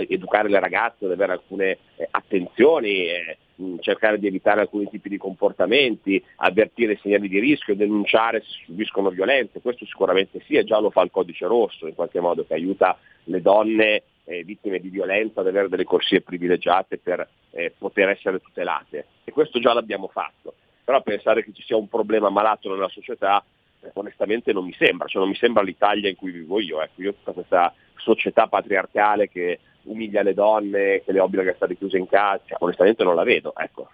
educare 0.07 0.49
le 0.49 0.59
ragazze 0.59 1.05
ad 1.05 1.11
avere 1.11 1.33
alcune 1.33 1.77
eh, 1.95 2.07
attenzioni, 2.09 3.07
eh, 3.07 3.37
mm, 3.61 3.77
cercare 3.79 4.17
di 4.17 4.27
evitare 4.27 4.61
alcuni 4.61 4.89
tipi 4.89 5.09
di 5.09 5.17
comportamenti, 5.17 6.23
avvertire 6.37 6.99
segnali 7.01 7.27
di 7.27 7.39
rischio, 7.39 7.75
denunciare 7.75 8.41
se 8.41 8.65
subiscono 8.65 9.09
violenze, 9.09 9.61
questo 9.61 9.85
sicuramente 9.85 10.41
sì, 10.45 10.55
e 10.55 10.63
già 10.63 10.79
lo 10.79 10.89
fa 10.89 11.01
il 11.01 11.11
codice 11.11 11.45
rosso 11.45 11.87
in 11.87 11.95
qualche 11.95 12.19
modo 12.19 12.45
che 12.45 12.53
aiuta 12.53 12.97
le 13.25 13.41
donne 13.41 14.03
eh, 14.25 14.43
vittime 14.43 14.79
di 14.79 14.89
violenza 14.89 15.41
ad 15.41 15.47
avere 15.47 15.69
delle 15.69 15.83
corsie 15.83 16.21
privilegiate 16.21 16.97
per 16.97 17.27
eh, 17.51 17.73
poter 17.77 18.09
essere 18.09 18.39
tutelate. 18.39 19.05
E 19.23 19.31
questo 19.31 19.59
già 19.59 19.73
l'abbiamo 19.73 20.07
fatto, 20.07 20.53
però 20.83 21.01
pensare 21.01 21.43
che 21.43 21.51
ci 21.53 21.63
sia 21.63 21.77
un 21.77 21.87
problema 21.87 22.29
malato 22.29 22.69
nella 22.69 22.89
società 22.89 23.43
eh, 23.81 23.91
onestamente 23.93 24.53
non 24.53 24.65
mi 24.65 24.73
sembra, 24.77 25.07
cioè 25.07 25.21
non 25.21 25.29
mi 25.29 25.37
sembra 25.37 25.63
l'Italia 25.63 26.09
in 26.09 26.15
cui 26.15 26.31
vivo 26.31 26.59
io, 26.59 26.81
ecco, 26.81 27.01
io 27.01 27.13
tutta 27.13 27.31
questa 27.31 27.73
società 27.95 28.47
patriarcale 28.47 29.29
che 29.29 29.59
umilia 29.83 30.21
le 30.21 30.33
donne, 30.33 31.01
che 31.03 31.11
le 31.11 31.19
obbliga 31.19 31.51
a 31.51 31.55
stare 31.55 31.75
chiuse 31.75 31.97
in 31.97 32.07
casa, 32.07 32.41
cioè, 32.45 32.57
onestamente 32.61 33.03
non 33.03 33.15
la 33.15 33.23
vedo, 33.23 33.53
ecco. 33.55 33.89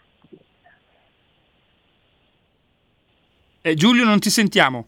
Eh, 3.62 3.74
Giulio 3.74 4.06
non 4.06 4.20
ti 4.20 4.30
sentiamo. 4.30 4.88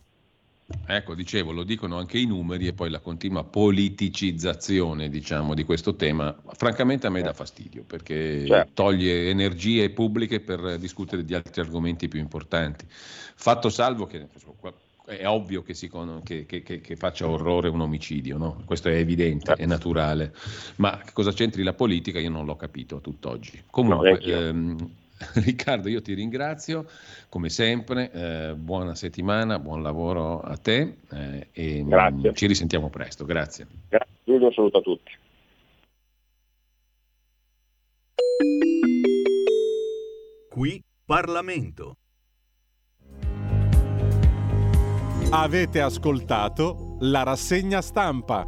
Ecco, 0.85 1.13
dicevo, 1.13 1.51
lo 1.51 1.63
dicono 1.63 1.97
anche 1.97 2.17
i 2.17 2.25
numeri 2.25 2.67
e 2.67 2.73
poi 2.73 2.89
la 2.89 2.99
continua 2.99 3.43
politicizzazione, 3.43 5.09
diciamo, 5.09 5.53
di 5.53 5.63
questo 5.63 5.95
tema, 5.95 6.35
francamente 6.53 7.07
a 7.07 7.09
me 7.09 7.21
dà 7.21 7.33
fastidio 7.33 7.83
perché 7.83 8.45
certo. 8.45 8.71
toglie 8.73 9.29
energie 9.29 9.89
pubbliche 9.89 10.39
per 10.39 10.77
discutere 10.77 11.23
di 11.25 11.33
altri 11.33 11.61
argomenti 11.61 12.07
più 12.07 12.19
importanti. 12.19 12.85
Fatto 12.89 13.69
salvo 13.69 14.05
che 14.05 14.27
è 15.05 15.27
ovvio 15.27 15.63
che, 15.63 15.73
si, 15.73 15.89
che, 16.23 16.45
che, 16.45 16.63
che, 16.63 16.95
faccia 16.95 17.27
orrore 17.27 17.67
un 17.69 17.81
omicidio, 17.81 18.37
no? 18.37 18.61
questo 18.65 18.89
è 18.89 18.95
evidente, 18.95 19.53
è 19.53 19.65
naturale, 19.65 20.33
ma 20.75 21.01
cosa 21.13 21.31
c'entri 21.31 21.63
la 21.63 21.73
politica 21.73 22.19
io 22.19 22.29
non 22.29 22.45
l'ho 22.45 22.55
capito 22.55 22.97
a 22.97 22.99
tutt'oggi. 22.99 23.63
Comunque, 23.69 24.11
no, 24.11 24.17
ehm, 24.19 24.89
Riccardo, 25.43 25.89
io 25.89 26.01
ti 26.01 26.13
ringrazio 26.13 26.85
come 27.27 27.49
sempre, 27.49 28.11
eh, 28.11 28.55
buona 28.55 28.95
settimana, 28.95 29.59
buon 29.59 29.83
lavoro 29.83 30.39
a 30.39 30.55
te 30.57 30.95
eh, 31.11 31.47
e 31.51 31.83
mh, 31.83 32.33
ci 32.33 32.47
risentiamo 32.47 32.89
presto. 32.89 33.25
Grazie. 33.25 33.67
Grazie, 33.89 34.13
un 34.25 34.53
saluto 34.53 34.77
a 34.77 34.81
tutti. 34.81 35.11
Qui 40.49 40.83
Parlamento. 41.05 41.95
Avete 45.31 45.81
ascoltato 45.81 46.97
la 47.01 47.23
rassegna 47.23 47.81
stampa. 47.81 48.47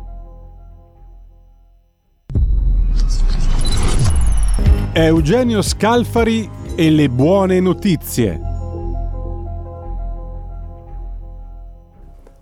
Eugenio 4.93 5.61
Scalfari 5.61 6.60
e 6.75 6.89
le 6.89 7.09
buone 7.09 7.59
notizie. 7.59 8.39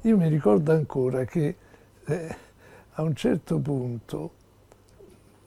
Io 0.01 0.17
mi 0.17 0.27
ricordo 0.27 0.71
ancora 0.71 1.25
che 1.25 1.55
eh, 2.05 2.35
a 2.91 3.01
un 3.01 3.15
certo 3.15 3.57
punto 3.59 4.31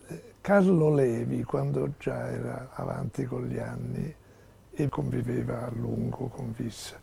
eh, 0.09 0.23
Carlo 0.41 0.93
Levi, 0.93 1.45
quando 1.45 1.93
già 1.97 2.29
era 2.29 2.71
avanti 2.73 3.25
con 3.25 3.47
gli 3.47 3.59
anni 3.59 4.13
e 4.73 4.89
conviveva 4.89 5.67
a 5.67 5.71
lungo 5.71 6.27
con 6.27 6.53
Vissa, 6.57 6.99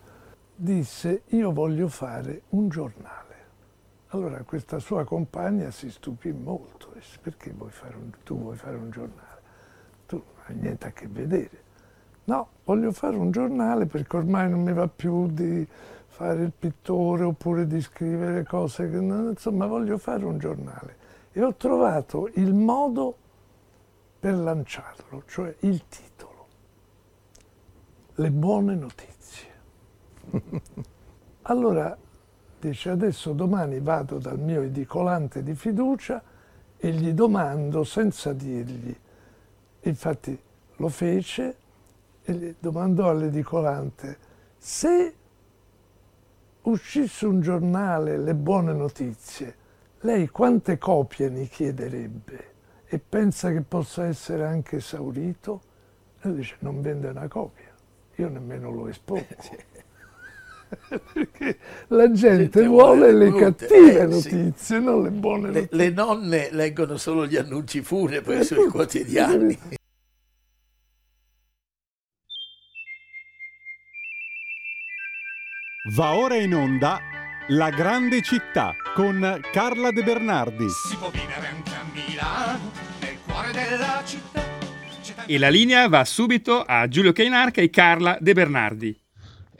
disse 0.53 1.23
io 1.27 1.51
voglio 1.53 1.87
fare 1.87 2.41
un 2.49 2.67
giornale. 2.67 3.35
Allora 4.09 4.43
questa 4.43 4.79
sua 4.79 5.05
compagna 5.05 5.71
si 5.71 5.89
stupì 5.89 6.33
molto, 6.33 6.91
disse 6.93 7.17
perché 7.21 7.51
vuoi 7.51 7.71
un, 7.95 8.11
tu 8.23 8.37
vuoi 8.37 8.57
fare 8.57 8.75
un 8.75 8.89
giornale? 8.91 9.41
Tu 10.07 10.17
non 10.17 10.43
hai 10.45 10.55
niente 10.55 10.87
a 10.87 10.91
che 10.91 11.07
vedere. 11.07 11.67
No, 12.29 12.47
voglio 12.63 12.91
fare 12.91 13.17
un 13.17 13.31
giornale 13.31 13.87
perché 13.87 14.17
ormai 14.17 14.47
non 14.51 14.61
mi 14.61 14.71
va 14.71 14.87
più 14.87 15.25
di 15.31 15.67
fare 16.05 16.43
il 16.43 16.51
pittore 16.51 17.23
oppure 17.23 17.65
di 17.65 17.81
scrivere 17.81 18.43
cose 18.43 18.87
che 18.87 18.99
non, 18.99 19.29
insomma 19.29 19.65
voglio 19.65 19.97
fare 19.97 20.25
un 20.25 20.37
giornale. 20.37 20.97
E 21.31 21.41
ho 21.41 21.55
trovato 21.55 22.29
il 22.35 22.53
modo 22.53 23.17
per 24.19 24.35
lanciarlo, 24.35 25.23
cioè 25.25 25.55
il 25.61 25.87
titolo. 25.87 26.45
Le 28.13 28.29
buone 28.29 28.75
notizie. 28.75 29.47
allora 31.49 31.97
dice 32.59 32.89
adesso 32.91 33.33
domani 33.33 33.79
vado 33.79 34.19
dal 34.19 34.37
mio 34.37 34.61
edicolante 34.61 35.41
di 35.41 35.55
fiducia 35.55 36.21
e 36.77 36.91
gli 36.91 37.11
domando 37.11 37.83
senza 37.83 38.33
dirgli, 38.33 38.95
infatti 39.81 40.39
lo 40.75 40.89
fece, 40.89 41.55
e 42.31 42.55
domandò 42.59 43.09
all'edicolante 43.09 44.17
se 44.57 45.13
uscisse 46.61 47.25
un 47.25 47.41
giornale 47.41 48.17
Le 48.17 48.35
buone 48.35 48.73
notizie, 48.73 49.55
lei 50.01 50.27
quante 50.27 50.77
copie 50.77 51.29
ne 51.29 51.45
chiederebbe 51.45 52.47
e 52.85 52.99
pensa 52.99 53.51
che 53.51 53.61
possa 53.61 54.05
essere 54.05 54.45
anche 54.45 54.77
esaurito? 54.77 55.61
E 56.21 56.33
dice 56.33 56.55
non 56.59 56.81
vende 56.81 57.09
una 57.09 57.27
copia, 57.27 57.73
io 58.15 58.29
nemmeno 58.29 58.71
lo 58.71 58.87
espongo. 58.87 59.25
Perché 61.13 61.57
la 61.87 62.11
gente, 62.11 62.65
vuole, 62.65 63.11
le 63.11 63.33
cattive 63.33 63.99
eh, 63.99 64.05
notizie, 64.05 64.53
sì. 64.55 64.79
non 64.79 65.03
le 65.03 65.09
buone 65.09 65.51
le, 65.51 65.61
notizie. 65.61 65.77
Le 65.77 65.89
nonne 65.89 66.49
leggono 66.51 66.97
solo 66.97 67.25
gli 67.25 67.35
annunci 67.35 67.81
funebri 67.81 68.37
eh, 68.37 68.43
sui 68.43 68.67
quotidiani. 68.67 69.57
Va 75.91 76.13
ora 76.13 76.35
in 76.35 76.53
onda 76.53 76.99
La 77.47 77.71
grande 77.71 78.21
città 78.21 78.75
con 78.93 79.39
Carla 79.51 79.89
De 79.89 80.03
Bernardi. 80.03 80.67
Si 80.69 80.95
può 80.95 81.09
vivere 81.09 81.47
anche 81.47 81.71
a 81.71 81.83
Milano, 81.91 82.71
nel 82.99 83.17
cuore 83.25 83.51
della 83.51 84.03
città. 84.05 84.45
E 85.25 85.37
la 85.39 85.49
linea 85.49 85.87
va 85.87 86.05
subito 86.05 86.61
a 86.61 86.87
Giulio 86.87 87.11
Cainarca 87.11 87.61
e 87.61 87.71
Carla 87.71 88.17
De 88.19 88.33
Bernardi. 88.33 88.95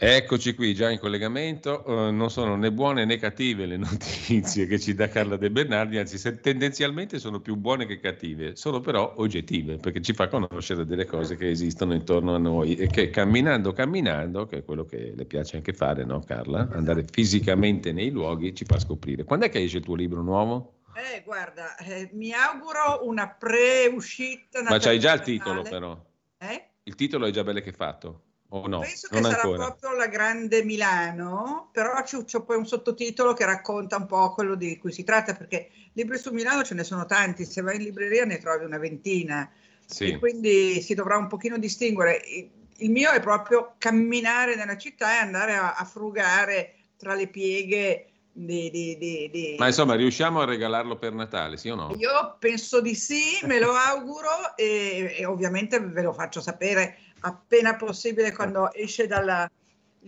Eccoci 0.02 0.56
qui 0.56 0.74
già 0.74 0.90
in 0.90 0.98
collegamento, 0.98 1.84
uh, 1.86 2.10
non 2.10 2.30
sono 2.30 2.56
né 2.56 2.72
buone 2.72 3.04
né 3.04 3.18
cattive 3.18 3.66
le 3.66 3.76
notizie 3.76 4.66
che 4.66 4.80
ci 4.80 4.94
dà 4.94 5.10
Carla 5.10 5.36
De 5.36 5.52
Bernardi, 5.52 5.98
anzi 5.98 6.18
se, 6.18 6.40
tendenzialmente 6.40 7.20
sono 7.20 7.42
più 7.42 7.58
buone 7.58 7.86
che 7.86 8.00
cattive, 8.00 8.56
sono 8.56 8.80
però 8.80 9.16
oggettive 9.18 9.76
perché 9.76 10.02
ci 10.02 10.14
fa 10.14 10.30
conoscere 10.30 10.86
delle 10.86 11.06
cose 11.06 11.36
che 11.36 11.50
esistono 11.50 11.94
intorno 11.94 12.34
a 12.34 12.38
noi 12.38 12.78
e 12.78 12.88
che 12.88 13.10
camminando, 13.10 13.74
camminando, 13.74 14.46
che 14.46 14.60
è 14.60 14.64
quello 14.64 14.86
che 14.86 15.12
le 15.14 15.26
piace 15.26 15.58
anche 15.58 15.74
fare, 15.74 16.06
no 16.06 16.22
Carla? 16.22 16.70
Andare 16.72 17.04
fisicamente 17.12 17.92
nei 17.92 18.10
luoghi 18.10 18.56
ci 18.56 18.64
fa 18.64 18.80
scoprire. 18.80 19.26
Quando 19.26 19.48
è 19.48 19.50
che 19.50 19.62
esce 19.62 19.80
il 19.80 19.84
tuo 19.84 19.96
libro 19.96 20.22
nuovo? 20.22 20.76
Eh, 20.96 21.24
guarda, 21.26 21.76
eh, 21.76 22.10
mi 22.14 22.32
auguro 22.32 23.02
una 23.06 23.28
pre-uscita. 23.28 24.62
Ma 24.64 24.78
c'hai 24.78 24.98
già 24.98 25.12
il 25.12 25.20
titolo 25.20 25.62
però. 25.64 26.02
Eh? 26.38 26.68
Il 26.84 26.96
titolo 26.96 27.26
è 27.26 27.32
già 27.32 27.44
belle 27.44 27.62
che 27.62 27.74
fatto. 27.74 28.28
O 28.52 28.68
no? 28.68 28.80
Penso 28.80 29.08
che 29.10 29.22
sarà 29.22 29.42
ancora. 29.44 29.66
proprio 29.66 29.96
la 29.96 30.08
Grande 30.08 30.64
Milano, 30.64 31.70
però 31.72 32.02
c'è, 32.02 32.24
c'è, 32.24 32.42
poi 32.42 32.58
un 32.58 32.66
sottotitolo 32.66 33.34
che 33.34 33.46
racconta 33.46 33.98
un 33.98 34.08
po' 34.08 34.34
quello 34.34 34.56
di 34.56 34.78
cui 34.80 34.92
si 34.92 35.04
tratta, 35.04 35.36
perché 35.36 35.70
libri 35.94 36.18
su 36.18 36.32
Milano 36.32 36.64
ce 36.64 36.74
ne 36.74 36.84
sono 36.84 37.06
tanti, 37.06 37.46
se 37.46 37.62
vai 37.62 37.76
in 37.76 37.84
libreria 37.84 38.26
ne 38.26 38.40
trovi 38.40 38.66
una 38.66 38.80
ventina, 38.80 39.48
sì. 39.86 40.18
quindi 40.18 40.82
si 40.82 40.96
dovrà 40.96 41.18
un 41.18 41.28
pochino 41.28 41.60
distinguere. 41.60 42.22
Il 42.78 42.90
mio 42.90 43.12
è 43.12 43.20
proprio 43.20 43.76
camminare 43.78 44.56
nella 44.56 44.78
città 44.78 45.14
e 45.14 45.18
andare 45.18 45.54
a, 45.54 45.76
a 45.76 45.84
frugare 45.86 46.74
tra 46.98 47.14
le 47.14 47.28
pieghe 47.28 48.10
di, 48.32 48.70
di, 48.70 48.98
di, 48.98 49.30
di- 49.30 49.56
Ma 49.58 49.68
insomma, 49.68 49.96
riusciamo 49.96 50.40
a 50.40 50.46
regalarlo 50.46 50.98
per 50.98 51.14
Natale, 51.14 51.58
sì 51.58 51.70
o 51.70 51.76
no? 51.76 51.94
Io 51.98 52.38
penso 52.40 52.80
di 52.80 52.96
sì, 52.96 53.40
me 53.44 53.60
lo 53.60 53.74
auguro 53.74 54.56
e, 54.56 55.16
e 55.18 55.26
ovviamente 55.26 55.80
ve 55.80 56.02
lo 56.02 56.14
faccio 56.14 56.40
sapere 56.40 56.98
appena 57.22 57.76
possibile 57.76 58.34
quando 58.34 58.74
esce 58.74 59.08
dalla 59.08 59.50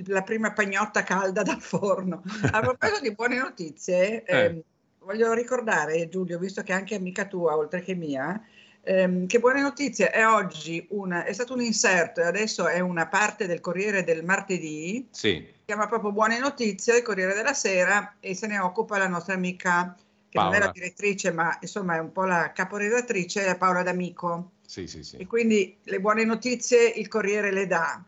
la 0.06 0.22
prima 0.24 0.54
pagnotta 0.54 1.04
calda 1.04 1.44
dal 1.44 1.62
forno. 1.62 2.24
A 2.52 2.62
proposito 2.62 3.02
di 3.02 3.14
buone 3.14 3.38
notizie, 3.38 4.24
Eh. 4.24 4.46
ehm, 4.46 4.62
voglio 5.00 5.34
ricordare, 5.34 6.08
Giulio, 6.08 6.40
visto 6.40 6.62
che 6.64 6.72
è 6.72 6.76
anche 6.76 6.96
amica 6.96 7.26
tua, 7.26 7.58
oltre 7.58 7.82
che 7.82 7.94
mia, 7.94 8.42
ehm, 8.84 9.28
che 9.28 9.40
buone 9.40 9.62
notizie 9.62 10.10
è 10.10 10.26
oggi 10.26 10.86
un, 10.92 11.12
è 11.26 11.34
stato 11.34 11.54
un 11.54 11.62
inserto 11.62 12.22
e 12.22 12.26
adesso 12.26 12.68
è 12.68 12.80
una 12.80 13.08
parte 13.08 13.48
del 13.48 13.60
Corriere 13.60 14.04
del 14.04 14.24
martedì, 14.24 15.08
Sì, 15.12 15.46
si 15.46 15.66
chiama 15.66 15.88
proprio 15.88 16.12
Buone 16.12 16.40
notizie, 16.40 16.98
il 16.98 17.04
Corriere 17.04 17.34
della 17.34 17.54
Sera 17.54 18.16
e 18.20 18.34
se 18.34 18.48
ne 18.48 18.60
occupa 18.60 18.98
la 18.98 19.08
nostra 19.08 19.34
amica, 19.34 19.94
che 20.30 20.38
non 20.40 20.48
è 20.48 20.52
Paola. 20.52 20.66
la 20.68 20.72
direttrice, 20.72 21.32
ma 21.32 21.58
insomma 21.60 21.96
è 21.96 22.00
un 22.00 22.14
po' 22.14 22.24
la 22.24 22.54
caporedattrice, 22.54 23.56
Paola 23.58 23.84
D'Amico. 23.84 24.52
Sì, 24.72 24.88
sì, 24.88 25.04
sì. 25.04 25.18
E 25.18 25.28
quindi 25.28 25.78
le 25.84 26.00
buone 26.00 26.24
notizie 26.24 26.88
il 26.88 27.10
Corriere 27.10 27.52
le 27.52 27.68
dà. 27.68 28.02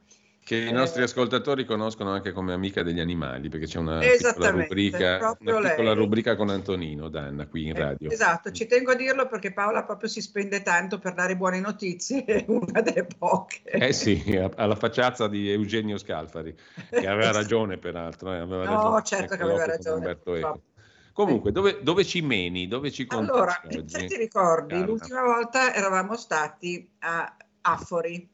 Che 0.46 0.56
i 0.56 0.72
nostri 0.72 1.02
ascoltatori 1.02 1.66
conoscono 1.66 2.12
anche 2.12 2.32
come 2.32 2.54
amica 2.54 2.84
degli 2.84 3.02
animali, 3.02 3.50
perché 3.50 3.66
c'è 3.66 3.80
una 3.80 4.00
piccola 4.00 4.50
rubrica, 4.50 5.38
una 5.40 5.60
piccola 5.60 5.94
rubrica 5.94 6.38
con 6.38 6.50
Antonino 6.50 7.10
Danna 7.10 7.48
qui 7.48 7.68
in 7.68 7.74
radio. 7.74 8.10
Esatto, 8.10 8.52
ci 8.52 8.66
tengo 8.66 8.92
a 8.92 8.96
dirlo 8.96 9.28
perché 9.28 9.52
Paola 9.52 9.84
proprio 9.84 10.08
si 10.08 10.22
spende 10.22 10.62
tanto 10.62 11.00
per 11.00 11.14
dare 11.14 11.36
buone 11.36 11.60
notizie, 11.60 12.24
è 12.24 12.46
una 12.48 12.80
delle 12.80 13.08
poche. 13.18 13.62
Eh 13.64 13.92
sì, 13.92 14.22
alla 14.56 14.76
facciazza 14.76 15.28
di 15.28 15.50
Eugenio 15.52 15.98
Scalfari, 15.98 16.56
che 16.90 17.08
aveva 17.08 17.32
ragione 17.36 17.78
peraltro. 17.78 18.34
eh, 18.34 18.38
aveva 18.38 18.64
No, 18.64 18.72
ragione, 18.72 19.04
certo 19.04 19.36
che 19.36 19.42
aveva 19.44 19.66
dopo 19.66 19.84
con 19.84 20.04
ragione. 20.04 20.73
Comunque, 21.14 21.52
dove, 21.52 21.80
dove 21.84 22.04
ci 22.04 22.22
meni? 22.22 22.68
Dove 22.68 22.92
ci 22.92 23.06
Allora, 23.10 23.62
oggi? 23.66 23.84
se 23.88 24.06
ti 24.06 24.18
ricordi, 24.18 24.74
Carla? 24.74 24.86
l'ultima 24.86 25.22
volta 25.22 25.74
eravamo 25.74 26.18
stati 26.18 26.92
a 27.00 27.38
Affori. 27.62 28.30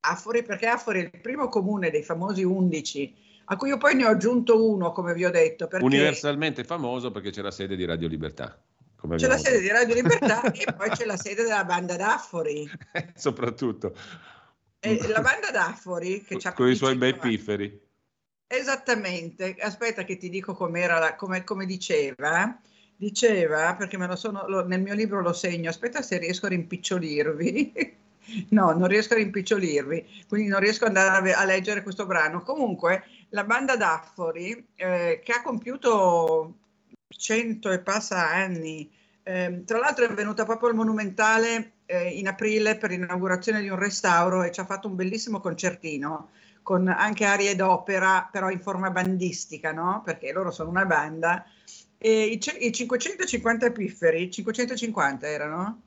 Affori 0.00 0.42
perché 0.42 0.66
Affori 0.66 1.00
è 1.00 1.10
il 1.12 1.20
primo 1.20 1.48
comune 1.48 1.90
dei 1.90 2.02
famosi 2.02 2.44
11, 2.44 3.14
a 3.46 3.56
cui 3.56 3.70
io 3.70 3.78
poi 3.78 3.94
ne 3.94 4.04
ho 4.04 4.10
aggiunto 4.10 4.70
uno, 4.70 4.92
come 4.92 5.14
vi 5.14 5.24
ho 5.24 5.30
detto, 5.30 5.66
Universalmente 5.80 6.62
famoso 6.62 7.10
perché 7.10 7.30
c'è 7.30 7.40
la 7.40 7.50
sede 7.50 7.74
di 7.74 7.86
Radio 7.86 8.06
Libertà. 8.06 8.62
Come 8.94 9.16
c'è 9.16 9.26
la 9.26 9.34
abbiamo 9.34 9.50
sede 9.50 9.60
di 9.62 9.68
Radio 9.70 9.94
Libertà 9.94 10.42
e 10.52 10.74
poi 10.76 10.90
c'è 10.90 11.06
la 11.06 11.16
sede 11.16 11.42
della 11.42 11.64
banda 11.64 11.96
d'Affori. 11.96 12.68
detto. 12.92 13.12
Soprattutto 13.14 13.94
E 14.80 15.08
la 15.08 15.20
banda 15.20 15.50
d'Affori 15.50 16.22
che 16.22 16.36
ha 16.42 16.52
con 16.52 16.68
i 16.68 16.74
suoi 16.74 16.96
bei 16.96 17.16
pifferi. 17.16 17.87
Esattamente, 18.50 19.56
aspetta 19.60 20.04
che 20.04 20.16
ti 20.16 20.30
dico 20.30 20.56
la- 20.98 21.14
come, 21.16 21.44
come 21.44 21.66
diceva, 21.66 22.58
diceva, 22.96 23.74
perché 23.76 23.98
sono, 24.16 24.48
lo- 24.48 24.66
nel 24.66 24.80
mio 24.80 24.94
libro 24.94 25.20
lo 25.20 25.34
segno, 25.34 25.68
aspetta 25.68 26.00
se 26.00 26.16
riesco 26.18 26.46
a 26.46 26.48
rimpicciolirvi, 26.48 27.96
no, 28.50 28.72
non 28.72 28.88
riesco 28.88 29.12
a 29.14 29.16
rimpicciolirvi, 29.18 30.24
quindi 30.28 30.48
non 30.48 30.60
riesco 30.60 30.86
ad 30.86 30.96
andare 30.96 31.34
a, 31.34 31.40
a 31.40 31.44
leggere 31.44 31.82
questo 31.82 32.06
brano. 32.06 32.42
Comunque, 32.42 33.04
la 33.30 33.44
banda 33.44 33.76
d'Affori, 33.76 34.66
eh, 34.76 35.20
che 35.22 35.32
ha 35.32 35.42
compiuto 35.42 36.54
cento 37.08 37.70
e 37.70 37.80
passa 37.80 38.30
anni, 38.30 38.90
ehm, 39.24 39.64
tra 39.64 39.78
l'altro 39.78 40.04
è 40.06 40.14
venuta 40.14 40.44
proprio 40.44 40.70
al 40.70 40.74
Monumentale 40.74 41.72
eh, 41.86 42.08
in 42.18 42.26
aprile 42.28 42.76
per 42.78 42.90
l'inaugurazione 42.90 43.60
di 43.60 43.68
un 43.68 43.78
restauro 43.78 44.42
e 44.42 44.52
ci 44.52 44.60
ha 44.60 44.64
fatto 44.64 44.88
un 44.88 44.94
bellissimo 44.96 45.40
concertino 45.40 46.30
con 46.68 46.86
anche 46.86 47.24
arie 47.24 47.56
d'opera, 47.56 48.28
però 48.30 48.50
in 48.50 48.60
forma 48.60 48.90
bandistica, 48.90 49.72
no? 49.72 50.02
Perché 50.04 50.32
loro 50.32 50.50
sono 50.50 50.68
una 50.68 50.84
banda. 50.84 51.46
E 51.96 52.26
i, 52.26 52.38
i 52.58 52.72
550 52.72 53.70
pifferi, 53.70 54.30
550 54.30 55.26
erano? 55.26 55.82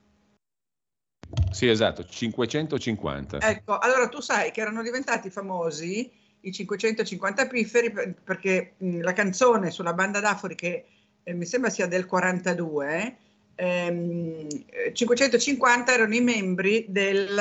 Sì, 1.52 1.68
esatto, 1.68 2.03
550. 2.03 3.38
Ecco, 3.48 3.78
allora 3.78 4.10
tu 4.10 4.22
sai 4.22 4.49
che 4.49 4.62
erano 4.62 4.82
diventati 4.82 5.30
famosi 5.30 6.12
i 6.40 6.52
550 6.52 7.45
pifferi 7.45 7.91
per- 7.91 8.16
perché 8.16 8.74
la 8.80 9.14
canzone 9.14 9.70
sulla 9.70 9.94
banda 9.94 10.20
d'Afori 10.20 10.56
che 10.56 10.86
eh, 11.22 11.34
mi 11.36 11.45
sembra 11.45 11.70
sia 11.70 11.86
del 11.86 12.08
42, 12.08 12.88
ehm, 12.88 13.06
eh, 13.06 13.18
550 13.62 15.94
erano 15.94 16.16
i 16.16 16.22
membri 16.22 16.88
del, 16.90 17.40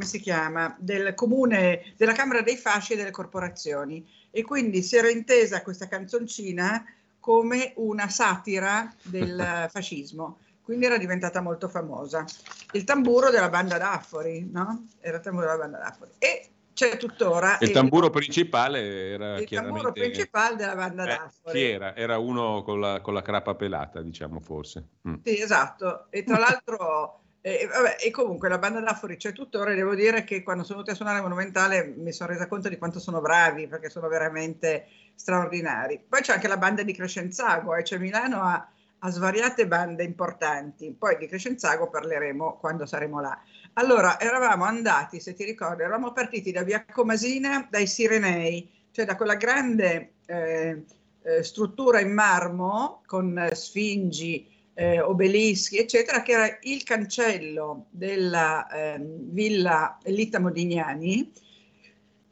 si 0.00 0.20
chiama, 0.20 0.76
del 0.78 1.14
comune, 1.14 1.94
della 1.96 2.12
Camera 2.12 2.42
dei 2.42 2.56
Fasci 2.56 2.92
e 2.92 2.96
delle 2.96 3.10
corporazioni 3.10 4.06
e 4.30 4.44
quindi 4.44 4.82
si 4.82 4.94
era 4.96 5.10
intesa 5.10 5.62
questa 5.62 5.88
canzoncina 5.88 6.84
come 7.18 7.72
una 7.76 8.08
satira 8.08 8.94
del 9.02 9.66
fascismo. 9.70 10.38
Quindi 10.62 10.86
era 10.86 10.98
diventata 10.98 11.40
molto 11.40 11.68
famosa. 11.68 12.24
Il 12.72 12.84
tamburo 12.84 13.30
della 13.30 13.48
banda 13.48 13.78
d'Affori, 13.78 14.48
no? 14.50 14.86
Era 15.00 15.16
il 15.16 15.22
tamburo 15.22 15.46
della 15.46 15.58
banda 15.58 15.78
d'Affori. 15.78 16.10
E 16.18 16.50
c'è 16.76 16.98
tuttora 16.98 17.56
Il 17.60 17.70
tamburo 17.70 18.10
principale 18.10 19.12
era 19.12 19.38
il 19.38 19.48
tamburo 19.48 19.92
principale 19.92 20.56
della 20.56 20.74
banda 20.76 21.04
Eh, 21.04 21.06
d'Affori. 21.06 21.58
chi 21.58 21.64
era? 21.64 21.96
Era 21.96 22.18
uno 22.18 22.62
con 22.62 22.78
la, 22.80 23.00
con 23.00 23.14
la 23.14 23.22
crapa 23.22 23.54
pelata, 23.54 24.02
diciamo 24.02 24.40
forse. 24.40 24.88
Mm. 25.08 25.14
Sì, 25.24 25.40
esatto. 25.40 26.08
E 26.10 26.22
tra 26.22 26.36
l'altro, 26.38 27.22
eh, 27.40 27.66
vabbè, 27.66 27.96
e 28.04 28.10
comunque 28.10 28.50
la 28.50 28.58
banda 28.58 28.80
d'Affori 28.80 29.16
c'è 29.16 29.32
tuttora 29.32 29.72
e 29.72 29.74
devo 29.74 29.94
dire 29.94 30.22
che 30.24 30.42
quando 30.42 30.64
sono 30.64 30.82
venuti 30.82 30.92
a 30.92 30.96
suonare 30.96 31.16
al 31.16 31.22
Monumentale 31.22 31.94
mi 31.96 32.12
sono 32.12 32.30
resa 32.30 32.46
conto 32.46 32.68
di 32.68 32.76
quanto 32.76 32.98
sono 33.00 33.22
bravi, 33.22 33.68
perché 33.68 33.88
sono 33.88 34.08
veramente 34.08 34.86
straordinari. 35.14 36.04
Poi 36.06 36.20
c'è 36.20 36.34
anche 36.34 36.46
la 36.48 36.58
banda 36.58 36.82
di 36.82 36.92
Crescenzago, 36.92 37.74
eh, 37.74 37.84
cioè 37.84 37.98
Milano 37.98 38.42
ha, 38.42 38.68
ha 38.98 39.10
svariate 39.10 39.66
bande 39.66 40.04
importanti. 40.04 40.92
Poi 40.92 41.16
di 41.16 41.26
Crescenzago 41.26 41.88
parleremo 41.88 42.58
quando 42.58 42.84
saremo 42.84 43.18
là. 43.22 43.40
Allora, 43.78 44.18
eravamo 44.18 44.64
andati, 44.64 45.20
se 45.20 45.34
ti 45.34 45.44
ricordi, 45.44 45.82
eravamo 45.82 46.12
partiti 46.12 46.50
da 46.50 46.62
Via 46.62 46.86
Comasina, 46.90 47.66
dai 47.70 47.86
Sirenei, 47.86 48.70
cioè 48.90 49.04
da 49.04 49.16
quella 49.16 49.34
grande 49.34 50.14
eh, 50.24 50.82
eh, 51.22 51.42
struttura 51.42 52.00
in 52.00 52.10
marmo 52.10 53.02
con 53.04 53.38
eh, 53.38 53.54
sfingi, 53.54 54.48
eh, 54.72 55.00
obelischi, 55.00 55.76
eccetera, 55.76 56.22
che 56.22 56.32
era 56.32 56.58
il 56.62 56.84
cancello 56.84 57.88
della 57.90 58.66
ehm, 58.66 59.32
villa 59.32 59.98
Elita 60.02 60.40
Modignani, 60.40 61.30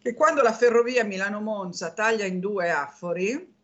che 0.00 0.14
quando 0.14 0.40
la 0.40 0.52
ferrovia 0.54 1.04
Milano-Monza 1.04 1.92
taglia 1.92 2.24
in 2.24 2.40
due 2.40 2.70
affori, 2.70 3.54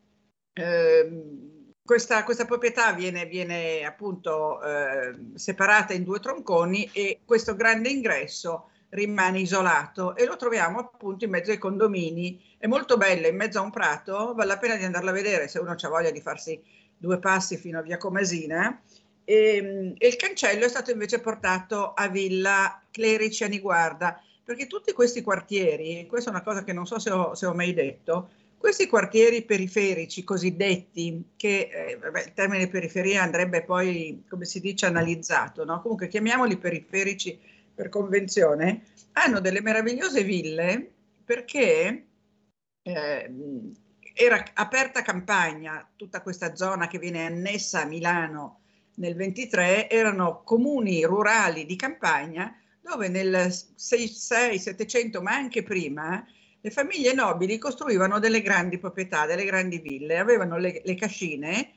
ehm, 0.53 1.60
questa, 1.91 2.23
questa 2.23 2.45
proprietà 2.45 2.93
viene, 2.93 3.27
viene 3.27 3.85
appunto 3.85 4.63
eh, 4.63 5.13
separata 5.35 5.93
in 5.93 6.05
due 6.05 6.21
tronconi 6.21 6.89
e 6.93 7.19
questo 7.25 7.57
grande 7.57 7.89
ingresso 7.89 8.69
rimane 8.91 9.41
isolato 9.41 10.15
e 10.15 10.25
lo 10.25 10.37
troviamo 10.37 10.79
appunto 10.79 11.25
in 11.25 11.33
mezzo 11.33 11.51
ai 11.51 11.59
condomini. 11.59 12.41
È 12.59 12.69
molto 12.69 12.97
bello, 12.97 13.27
in 13.27 13.35
mezzo 13.35 13.59
a 13.59 13.63
un 13.63 13.73
prato, 13.73 14.35
vale 14.35 14.47
la 14.47 14.59
pena 14.59 14.77
di 14.77 14.85
andarla 14.85 15.11
a 15.11 15.15
vedere 15.15 15.49
se 15.49 15.59
uno 15.59 15.73
ha 15.73 15.89
voglia 15.89 16.13
di 16.13 16.21
farsi 16.21 16.63
due 16.97 17.19
passi 17.19 17.57
fino 17.57 17.81
a 17.81 17.83
via 17.83 17.97
Comasina. 17.97 18.81
E, 19.25 19.93
e 19.99 20.07
il 20.07 20.15
cancello 20.15 20.67
è 20.67 20.69
stato 20.69 20.93
invece 20.93 21.19
portato 21.19 21.93
a 21.93 22.07
Villa 22.07 22.81
Clerici 22.93 23.43
a 23.43 23.49
Niguarda, 23.49 24.23
perché 24.45 24.69
tutti 24.69 24.93
questi 24.93 25.23
quartieri, 25.23 26.07
questa 26.07 26.31
è 26.31 26.33
una 26.33 26.45
cosa 26.45 26.63
che 26.63 26.73
non 26.73 26.87
so 26.87 27.01
se 27.01 27.11
ho, 27.11 27.35
se 27.35 27.47
ho 27.47 27.53
mai 27.53 27.75
detto, 27.75 28.31
questi 28.61 28.89
quartieri 28.89 29.43
periferici 29.47 30.23
cosiddetti, 30.23 31.31
che 31.35 31.71
eh, 31.73 31.97
vabbè, 31.97 32.25
il 32.25 32.33
termine 32.35 32.69
periferia 32.69 33.23
andrebbe 33.23 33.63
poi, 33.63 34.23
come 34.29 34.45
si 34.45 34.61
dice, 34.61 34.85
analizzato, 34.85 35.65
no? 35.65 35.81
comunque 35.81 36.09
chiamiamoli 36.09 36.59
periferici 36.59 37.41
per 37.75 37.89
convenzione, 37.89 38.83
hanno 39.13 39.41
delle 39.41 39.63
meravigliose 39.63 40.23
ville 40.25 40.91
perché 41.25 42.05
eh, 42.83 43.35
era 44.13 44.45
aperta 44.53 45.01
campagna, 45.01 45.89
tutta 45.97 46.21
questa 46.21 46.55
zona 46.55 46.87
che 46.87 46.99
viene 46.99 47.25
annessa 47.25 47.81
a 47.81 47.87
Milano 47.87 48.61
nel 48.97 49.15
23, 49.15 49.89
erano 49.89 50.43
comuni 50.45 51.03
rurali 51.03 51.65
di 51.65 51.77
campagna 51.77 52.55
dove 52.83 53.09
nel 53.09 53.47
600-700, 53.49 55.23
ma 55.23 55.33
anche 55.33 55.63
prima, 55.63 56.23
le 56.63 56.71
famiglie 56.71 57.15
nobili 57.15 57.59
costruivano 57.59 58.19
delle 58.19 58.43
grandi 58.43 58.79
proprietà, 58.79 59.27
delle 59.27 59.45
grandi 59.45 59.79
ville, 59.79 60.19
avevano 60.19 60.59
le, 60.59 60.83
le 60.85 60.95
cascine 60.95 61.73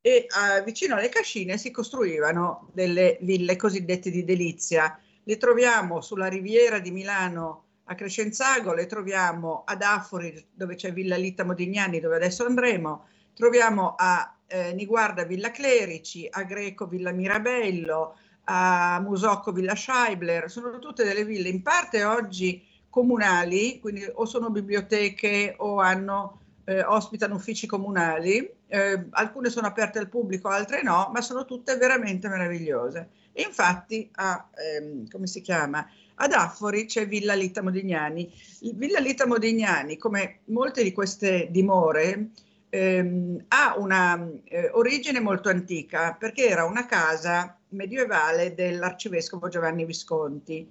e 0.00 0.26
uh, 0.30 0.62
vicino 0.62 0.94
alle 0.94 1.08
cascine 1.08 1.58
si 1.58 1.70
costruivano 1.70 2.70
delle 2.72 3.18
ville 3.22 3.56
cosiddette 3.56 4.10
di 4.10 4.24
delizia. 4.24 4.98
Le 5.24 5.36
troviamo 5.36 6.00
sulla 6.00 6.28
riviera 6.28 6.78
di 6.78 6.90
Milano 6.90 7.64
a 7.84 7.94
Crescenzago, 7.94 8.74
le 8.74 8.86
troviamo 8.86 9.64
ad 9.66 9.82
Afori 9.82 10.46
dove 10.52 10.76
c'è 10.76 10.92
Villa 10.92 11.16
Lita 11.16 11.44
Modignani 11.44 12.00
dove 12.00 12.16
adesso 12.16 12.44
andremo, 12.44 13.06
troviamo 13.34 13.94
a 13.96 14.34
eh, 14.46 14.72
Niguarda 14.72 15.24
Villa 15.24 15.50
Clerici, 15.50 16.28
a 16.30 16.44
Greco 16.44 16.86
Villa 16.86 17.12
Mirabello, 17.12 18.16
a 18.44 19.00
Musocco 19.00 19.52
Villa 19.52 19.74
Scheibler, 19.74 20.50
sono 20.50 20.78
tutte 20.78 21.04
delle 21.04 21.24
ville. 21.24 21.48
In 21.48 21.62
parte 21.62 22.04
oggi 22.04 22.66
comunali, 22.90 23.78
quindi 23.80 24.08
o 24.12 24.24
sono 24.24 24.50
biblioteche 24.50 25.54
o 25.58 25.78
hanno 25.78 26.40
eh, 26.64 26.82
ospitano 26.82 27.34
uffici 27.36 27.66
comunali, 27.66 28.50
eh, 28.66 29.06
alcune 29.10 29.48
sono 29.48 29.66
aperte 29.66 29.98
al 29.98 30.08
pubblico, 30.08 30.48
altre 30.48 30.82
no, 30.82 31.10
ma 31.12 31.22
sono 31.22 31.44
tutte 31.44 31.76
veramente 31.76 32.28
meravigliose. 32.28 33.08
E 33.32 33.42
infatti, 33.42 34.10
a, 34.16 34.48
ehm, 34.54 35.08
come 35.08 35.26
si 35.26 35.40
chiama? 35.40 35.88
Ad 36.16 36.32
Affori 36.32 36.86
c'è 36.86 37.06
Villa 37.06 37.34
Lita 37.34 37.62
Modignani. 37.62 38.30
Il 38.60 38.74
Villa 38.74 38.98
Lita 38.98 39.26
Modignani, 39.26 39.96
come 39.96 40.40
molte 40.46 40.82
di 40.82 40.92
queste 40.92 41.48
dimore, 41.50 42.30
ehm, 42.68 43.44
ha 43.48 43.76
una 43.78 44.28
eh, 44.44 44.68
origine 44.72 45.20
molto 45.20 45.48
antica 45.48 46.16
perché 46.18 46.48
era 46.48 46.64
una 46.64 46.84
casa 46.84 47.56
medievale 47.70 48.54
dell'arcivescovo 48.54 49.48
Giovanni 49.48 49.84
Visconti. 49.84 50.68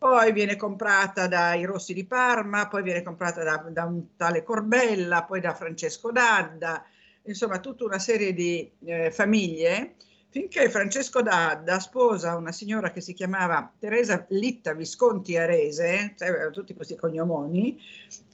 Poi 0.00 0.32
viene 0.32 0.56
comprata 0.56 1.26
dai 1.26 1.66
Rossi 1.66 1.92
di 1.92 2.06
Parma, 2.06 2.68
poi 2.68 2.82
viene 2.82 3.02
comprata 3.02 3.44
da, 3.44 3.56
da 3.68 3.84
un 3.84 4.16
tale 4.16 4.42
Corbella, 4.42 5.24
poi 5.24 5.42
da 5.42 5.52
Francesco 5.52 6.10
D'Adda, 6.10 6.82
insomma 7.24 7.58
tutta 7.58 7.84
una 7.84 7.98
serie 7.98 8.32
di 8.32 8.70
eh, 8.86 9.10
famiglie, 9.10 9.96
finché 10.30 10.70
Francesco 10.70 11.20
D'Adda 11.20 11.78
sposa 11.80 12.34
una 12.36 12.50
signora 12.50 12.92
che 12.92 13.02
si 13.02 13.12
chiamava 13.12 13.70
Teresa 13.78 14.24
Litta 14.30 14.72
Visconti 14.72 15.36
Arese, 15.36 16.14
cioè 16.16 16.50
tutti 16.50 16.72
questi 16.72 16.96
cognomoni, 16.96 17.78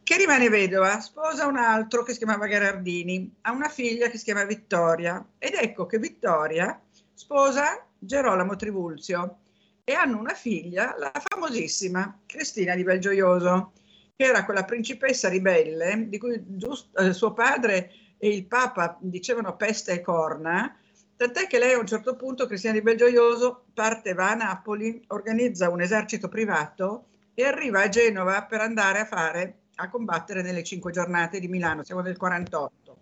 che 0.05 0.16
rimane 0.18 0.48
vedova, 0.48 1.01
sposa 1.01 1.48
un 1.48 1.56
altro 1.56 2.05
che 2.05 2.12
si 2.12 2.18
chiamava 2.18 2.47
Gherardini, 2.47 3.38
ha 3.40 3.51
una 3.51 3.68
figlia 3.68 4.09
che 4.09 4.18
si 4.18 4.24
chiama 4.24 4.44
Vittoria 4.44 5.26
ed 5.36 5.55
ecco 5.55 5.86
che 5.86 5.98
Vittoria 5.98 6.80
sposa 7.12 7.84
Gerolamo 7.98 8.55
Trivulzio 8.55 9.38
e 9.88 9.94
hanno 9.94 10.18
una 10.18 10.34
figlia, 10.34 10.96
la 10.98 11.12
famosissima 11.28 12.18
Cristina 12.26 12.74
di 12.74 12.82
Belgioioso, 12.82 13.70
che 14.16 14.24
era 14.24 14.44
quella 14.44 14.64
principessa 14.64 15.28
ribelle 15.28 16.06
di 16.08 16.18
cui 16.18 16.42
giusto, 16.44 16.98
eh, 16.98 17.12
suo 17.12 17.32
padre 17.32 17.92
e 18.18 18.30
il 18.30 18.46
Papa 18.46 18.98
dicevano 19.00 19.54
peste 19.54 19.92
e 19.92 20.00
corna, 20.00 20.76
tant'è 21.16 21.46
che 21.46 21.60
lei 21.60 21.74
a 21.74 21.78
un 21.78 21.86
certo 21.86 22.16
punto, 22.16 22.46
Cristina 22.48 22.72
di 22.72 22.82
Belgioioso, 22.82 23.66
parte, 23.72 24.12
va 24.12 24.32
a 24.32 24.34
Napoli, 24.34 25.04
organizza 25.06 25.70
un 25.70 25.80
esercito 25.80 26.28
privato 26.28 27.04
e 27.32 27.44
arriva 27.44 27.82
a 27.82 27.88
Genova 27.88 28.42
per 28.42 28.62
andare 28.62 28.98
a 28.98 29.04
fare 29.06 29.58
a 29.76 29.88
combattere 29.88 30.42
nelle 30.42 30.64
cinque 30.64 30.90
giornate 30.90 31.38
di 31.38 31.46
Milano, 31.46 31.84
siamo 31.84 32.00
nel 32.00 32.16
48. 32.16 32.96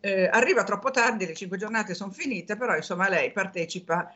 Eh, 0.00 0.26
arriva 0.26 0.64
troppo 0.64 0.90
tardi, 0.90 1.24
le 1.24 1.34
cinque 1.34 1.56
giornate 1.56 1.94
sono 1.94 2.10
finite, 2.10 2.56
però 2.56 2.74
insomma 2.74 3.08
lei 3.08 3.30
partecipa 3.30 4.12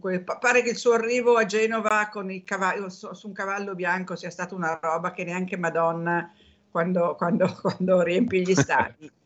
quel, 0.00 0.22
pare 0.22 0.62
che 0.62 0.70
il 0.70 0.76
suo 0.76 0.92
arrivo 0.92 1.36
a 1.36 1.44
Genova 1.44 2.08
con 2.10 2.30
il 2.30 2.42
cavallo, 2.44 2.88
su, 2.88 3.08
un 3.24 3.32
cavallo 3.32 3.74
bianco 3.74 4.16
sia 4.16 4.30
stata 4.30 4.54
una 4.54 4.78
roba 4.80 5.12
che 5.12 5.24
neanche 5.24 5.56
Madonna 5.56 6.32
quando, 6.70 7.14
quando, 7.16 7.52
quando 7.60 8.02
riempì 8.02 8.40
gli 8.40 8.54
stadi. 8.54 9.10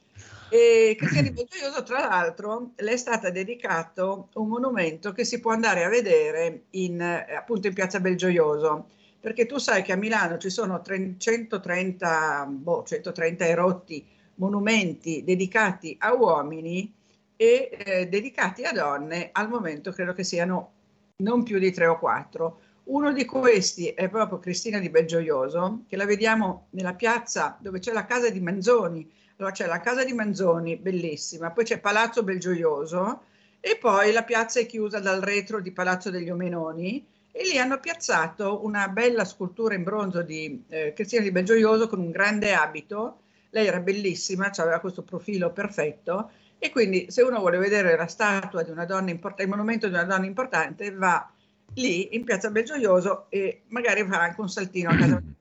E 0.51 0.97
Cristiani 0.97 1.30
Belgioioso, 1.32 1.82
tra 1.82 2.01
l'altro, 2.01 2.70
le 2.76 2.93
è 2.93 2.97
stato 2.97 3.30
dedicato 3.30 4.30
un 4.32 4.48
monumento 4.48 5.12
che 5.12 5.22
si 5.22 5.40
può 5.40 5.52
andare 5.52 5.85
a 5.85 5.90
vedere 5.90 6.62
in, 6.70 7.02
appunto 7.02 7.66
in 7.66 7.74
piazza 7.74 8.01
Belgioioso 8.01 8.86
perché 9.20 9.47
tu 9.47 9.59
sai 9.59 9.82
che 9.82 9.93
a 9.93 9.97
Milano 9.97 10.39
ci 10.39 10.48
sono 10.48 10.80
130, 10.82 12.47
boh, 12.48 12.85
130 12.85 13.47
erotti 13.47 14.06
monumenti 14.36 15.24
dedicati 15.24 15.97
a 15.98 16.14
uomini 16.14 16.93
e 17.40 17.70
eh, 17.70 18.09
dedicati 18.09 18.65
a 18.65 18.73
donne, 18.73 19.28
al 19.31 19.48
momento 19.48 19.93
credo 19.93 20.12
che 20.12 20.24
siano 20.24 20.73
non 21.19 21.44
più 21.44 21.60
di 21.60 21.70
tre 21.70 21.86
o 21.86 21.97
quattro. 21.97 22.60
Uno 22.85 23.12
di 23.12 23.24
questi 23.24 23.90
è 23.90 24.09
proprio 24.09 24.40
Cristina 24.40 24.81
di 24.81 24.90
Belgioioso, 24.90 25.85
che 25.86 25.97
la 25.97 26.05
vediamo 26.05 26.66
nella 26.70 26.94
piazza 26.94 27.56
dove 27.60 27.78
c'è 27.78 27.93
la 27.93 28.06
casa 28.06 28.28
di 28.28 28.40
Manzoni. 28.40 29.09
Allora 29.36 29.55
c'è 29.55 29.66
la 29.66 29.78
casa 29.78 30.02
di 30.02 30.12
Manzoni, 30.12 30.77
bellissima, 30.77 31.52
poi 31.52 31.62
c'è 31.62 31.78
Palazzo 31.78 32.24
Belgioioso 32.24 33.23
e 33.60 33.77
poi 33.77 34.10
la 34.10 34.24
piazza 34.24 34.59
è 34.59 34.66
chiusa 34.66 34.98
dal 34.98 35.20
retro 35.20 35.60
di 35.60 35.70
Palazzo 35.70 36.10
degli 36.10 36.31
Omenoni 36.31 37.06
e 37.31 37.44
lì 37.44 37.56
hanno 37.56 37.78
piazzato 37.78 38.65
una 38.65 38.89
bella 38.89 39.24
scultura 39.24 39.74
in 39.74 39.85
bronzo 39.85 40.23
di 40.23 40.65
eh, 40.70 40.93
Cristina 40.93 41.23
di 41.23 41.31
Belgioioso 41.31 41.86
con 41.86 42.01
un 42.01 42.10
grande 42.10 42.52
abito. 42.52 43.20
Lei 43.51 43.69
era 43.69 43.78
bellissima, 43.78 44.51
aveva 44.56 44.81
questo 44.81 45.02
profilo 45.02 45.52
perfetto 45.52 46.31
e 46.59 46.70
quindi 46.70 47.06
se 47.10 47.22
uno 47.22 47.39
vuole 47.39 47.59
vedere 47.59 47.97
la 47.97 48.06
statua 48.06 48.62
di 48.62 48.70
una 48.70 48.85
donna 48.85 49.10
importante, 49.10 49.43
il 49.44 49.48
monumento 49.48 49.86
di 49.86 49.94
una 49.94 50.05
donna 50.05 50.26
importante, 50.26 50.90
va 50.90 51.30
lì 51.74 52.14
in 52.16 52.24
piazza 52.24 52.51
Belgioioso 52.51 53.26
e 53.28 53.62
magari 53.68 54.05
fa 54.06 54.20
anche 54.20 54.40
un 54.40 54.48
saltino 54.48 54.90
a 54.90 54.97
casa. 54.97 55.22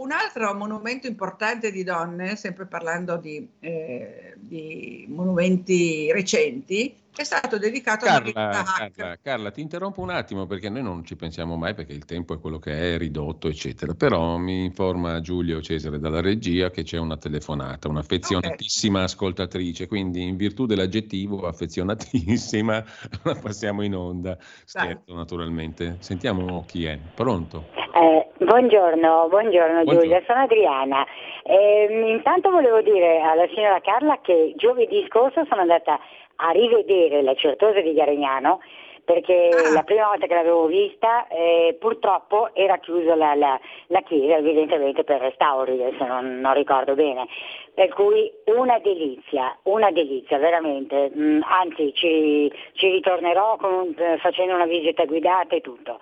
Un 0.00 0.12
altro 0.12 0.54
monumento 0.54 1.06
importante 1.06 1.70
di 1.70 1.84
donne, 1.84 2.34
sempre 2.34 2.64
parlando 2.64 3.18
di, 3.18 3.46
eh, 3.60 4.32
di 4.38 5.04
monumenti 5.10 6.10
recenti, 6.10 6.96
è 7.16 7.24
stato 7.24 7.58
dedicato 7.58 8.06
Carla, 8.06 8.30
a 8.30 8.64
Carla, 8.64 9.16
Carla, 9.20 9.50
ti 9.50 9.60
interrompo 9.60 10.00
un 10.00 10.10
attimo 10.10 10.46
perché 10.46 10.68
noi 10.68 10.82
non 10.82 11.04
ci 11.04 11.16
pensiamo 11.16 11.56
mai 11.56 11.74
perché 11.74 11.92
il 11.92 12.04
tempo 12.04 12.34
è 12.34 12.40
quello 12.40 12.58
che 12.58 12.94
è, 12.94 12.98
ridotto, 12.98 13.48
eccetera. 13.48 13.94
Però 13.94 14.36
mi 14.36 14.64
informa 14.64 15.20
Giulio 15.20 15.60
Cesare 15.60 15.98
dalla 15.98 16.20
regia 16.20 16.70
che 16.70 16.82
c'è 16.82 16.98
una 16.98 17.16
telefonata, 17.16 17.88
un'affezionatissima 17.88 18.94
okay. 18.94 19.04
ascoltatrice, 19.04 19.86
quindi 19.86 20.22
in 20.22 20.36
virtù 20.36 20.66
dell'aggettivo 20.66 21.46
affezionatissima 21.46 22.84
la 23.24 23.34
passiamo 23.34 23.82
in 23.82 23.94
onda. 23.94 24.36
Scherzo 24.64 25.02
Dai. 25.06 25.16
naturalmente. 25.16 25.96
Sentiamo 25.98 26.64
chi 26.66 26.84
è. 26.84 26.98
Pronto? 27.14 27.66
Eh, 27.92 28.44
buongiorno, 28.44 29.26
buongiorno, 29.28 29.82
buongiorno, 29.82 29.84
Giulia, 29.84 30.22
sono 30.26 30.42
Adriana. 30.42 31.04
Eh, 31.42 32.12
intanto 32.14 32.50
volevo 32.50 32.80
dire 32.82 33.20
alla 33.20 33.46
signora 33.52 33.80
Carla 33.80 34.20
che 34.22 34.54
giovedì 34.56 35.04
scorso 35.08 35.44
sono 35.48 35.62
andata 35.62 35.98
a 36.40 36.50
rivedere 36.50 37.22
la 37.22 37.34
Certosa 37.34 37.80
di 37.80 37.92
Garegnano 37.92 38.60
perché 39.04 39.48
ah. 39.48 39.72
la 39.72 39.82
prima 39.82 40.06
volta 40.06 40.26
che 40.26 40.34
l'avevo 40.34 40.66
vista 40.66 41.26
eh, 41.26 41.76
purtroppo 41.80 42.54
era 42.54 42.78
chiusa 42.78 43.16
la, 43.16 43.34
la, 43.34 43.58
la, 43.88 44.00
chiesa 44.02 44.36
evidentemente 44.36 45.02
per 45.02 45.20
restauri, 45.20 45.82
adesso 45.82 46.04
non, 46.04 46.38
non, 46.38 46.54
ricordo 46.54 46.94
bene, 46.94 47.26
per 47.74 47.88
cui 47.88 48.30
una 48.44 48.78
delizia, 48.78 49.56
una 49.64 49.90
delizia 49.90 50.38
veramente, 50.38 51.10
mm, 51.12 51.40
anzi 51.42 51.92
ci, 51.94 52.52
ci 52.74 52.90
ritornerò 52.90 53.56
con, 53.56 53.94
eh, 53.96 54.18
facendo 54.18 54.54
una 54.54 54.66
visita 54.66 55.04
guidata 55.04 55.56
e 55.56 55.60
tutto. 55.60 55.98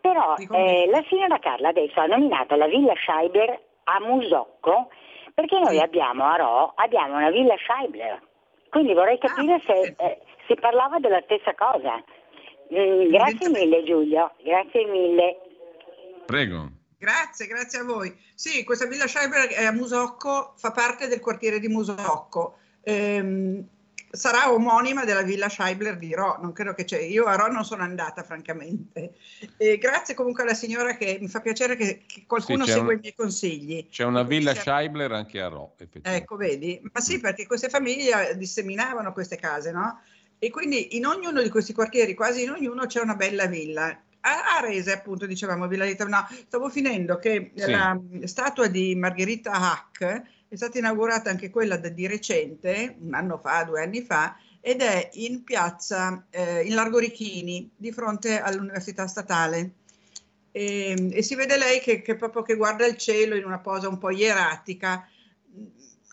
Però 0.00 0.34
eh, 0.36 0.86
la 0.90 1.02
signora 1.08 1.38
Carla 1.38 1.68
adesso 1.70 1.98
ha 1.98 2.06
nominato 2.06 2.54
la 2.56 2.66
Villa 2.66 2.92
Scheibler 2.94 3.58
a 3.84 4.00
Musocco 4.00 4.90
perché 5.32 5.58
noi 5.58 5.80
abbiamo 5.80 6.24
a 6.24 6.36
Ro 6.36 6.72
abbiamo 6.76 7.16
una 7.16 7.30
Villa 7.30 7.56
Scheibler 7.56 8.20
quindi 8.74 8.92
vorrei 8.92 9.18
ah, 9.20 9.28
capire 9.28 9.62
se 9.64 9.94
eh, 9.96 10.18
si 10.48 10.56
parlava 10.56 10.98
della 10.98 11.22
stessa 11.22 11.54
cosa. 11.54 12.02
Mm, 12.74 13.08
grazie 13.08 13.48
mille 13.48 13.84
Giulio, 13.84 14.32
grazie 14.42 14.84
mille. 14.86 15.36
Prego. 16.26 16.70
Grazie, 16.98 17.46
grazie 17.46 17.78
a 17.80 17.84
voi. 17.84 18.12
Sì, 18.34 18.64
questa 18.64 18.86
Villa 18.86 19.06
Scheiber 19.06 19.46
è 19.50 19.64
a 19.64 19.72
Musocco, 19.72 20.54
fa 20.56 20.72
parte 20.72 21.06
del 21.06 21.20
quartiere 21.20 21.60
di 21.60 21.68
Musocco. 21.68 22.56
Ehm, 22.82 23.64
sarà 24.14 24.52
omonima 24.52 25.04
della 25.04 25.22
Villa 25.22 25.48
Scheibler 25.48 25.98
di 25.98 26.14
Ro, 26.14 26.38
non 26.40 26.52
credo 26.52 26.72
che 26.72 26.84
c'è. 26.84 27.00
Io 27.00 27.24
a 27.24 27.34
Ro 27.34 27.50
non 27.50 27.64
sono 27.64 27.82
andata, 27.82 28.22
francamente. 28.22 29.14
E 29.56 29.76
grazie 29.78 30.14
comunque 30.14 30.42
alla 30.42 30.54
signora 30.54 30.96
che 30.96 31.18
mi 31.20 31.28
fa 31.28 31.40
piacere 31.40 31.76
che, 31.76 32.04
che 32.06 32.24
qualcuno 32.26 32.64
sì, 32.64 32.72
segue 32.72 32.92
un, 32.92 32.98
i 32.98 33.00
miei 33.00 33.14
consigli. 33.14 33.88
C'è 33.88 34.04
una 34.04 34.22
Villa 34.22 34.54
Scheibler 34.54 35.12
anche 35.12 35.40
a 35.40 35.48
Ro, 35.48 35.74
Ecco, 36.02 36.36
vedi? 36.36 36.80
Ma 36.92 37.00
sì, 37.00 37.18
perché 37.20 37.46
queste 37.46 37.68
famiglie 37.68 38.36
disseminavano 38.36 39.12
queste 39.12 39.36
case, 39.36 39.72
no? 39.72 40.00
E 40.38 40.50
quindi 40.50 40.96
in 40.96 41.06
ognuno 41.06 41.42
di 41.42 41.48
questi 41.48 41.72
quartieri, 41.72 42.14
quasi 42.14 42.42
in 42.42 42.50
ognuno, 42.50 42.86
c'è 42.86 43.00
una 43.00 43.14
bella 43.14 43.46
villa. 43.46 43.88
A 44.20 44.56
Arese, 44.58 44.92
appunto, 44.92 45.26
dicevamo 45.26 45.66
Villa 45.66 45.84
Lita. 45.84 46.04
No, 46.06 46.26
stavo 46.46 46.68
finendo 46.68 47.18
che 47.18 47.52
sì. 47.54 47.70
la 47.70 47.98
statua 48.24 48.68
di 48.68 48.94
Margherita 48.94 49.52
Hack 49.52 50.22
è 50.54 50.56
stata 50.56 50.78
inaugurata 50.78 51.30
anche 51.30 51.50
quella 51.50 51.76
di 51.76 52.06
recente, 52.06 52.96
un 53.00 53.14
anno 53.14 53.38
fa, 53.38 53.64
due 53.64 53.82
anni 53.82 54.02
fa, 54.02 54.36
ed 54.60 54.80
è 54.80 55.10
in 55.14 55.42
piazza, 55.42 56.26
eh, 56.30 56.62
in 56.62 56.74
Largo 56.74 56.98
Richini, 56.98 57.70
di 57.76 57.92
fronte 57.92 58.40
all'Università 58.40 59.06
Statale. 59.06 59.72
E, 60.52 61.10
e 61.12 61.22
si 61.22 61.34
vede 61.34 61.58
lei 61.58 61.80
che, 61.80 62.02
che, 62.02 62.14
proprio 62.14 62.42
che 62.42 62.54
guarda 62.54 62.86
il 62.86 62.96
cielo 62.96 63.34
in 63.34 63.44
una 63.44 63.58
posa 63.58 63.88
un 63.88 63.98
po' 63.98 64.10
ieratica. 64.10 65.08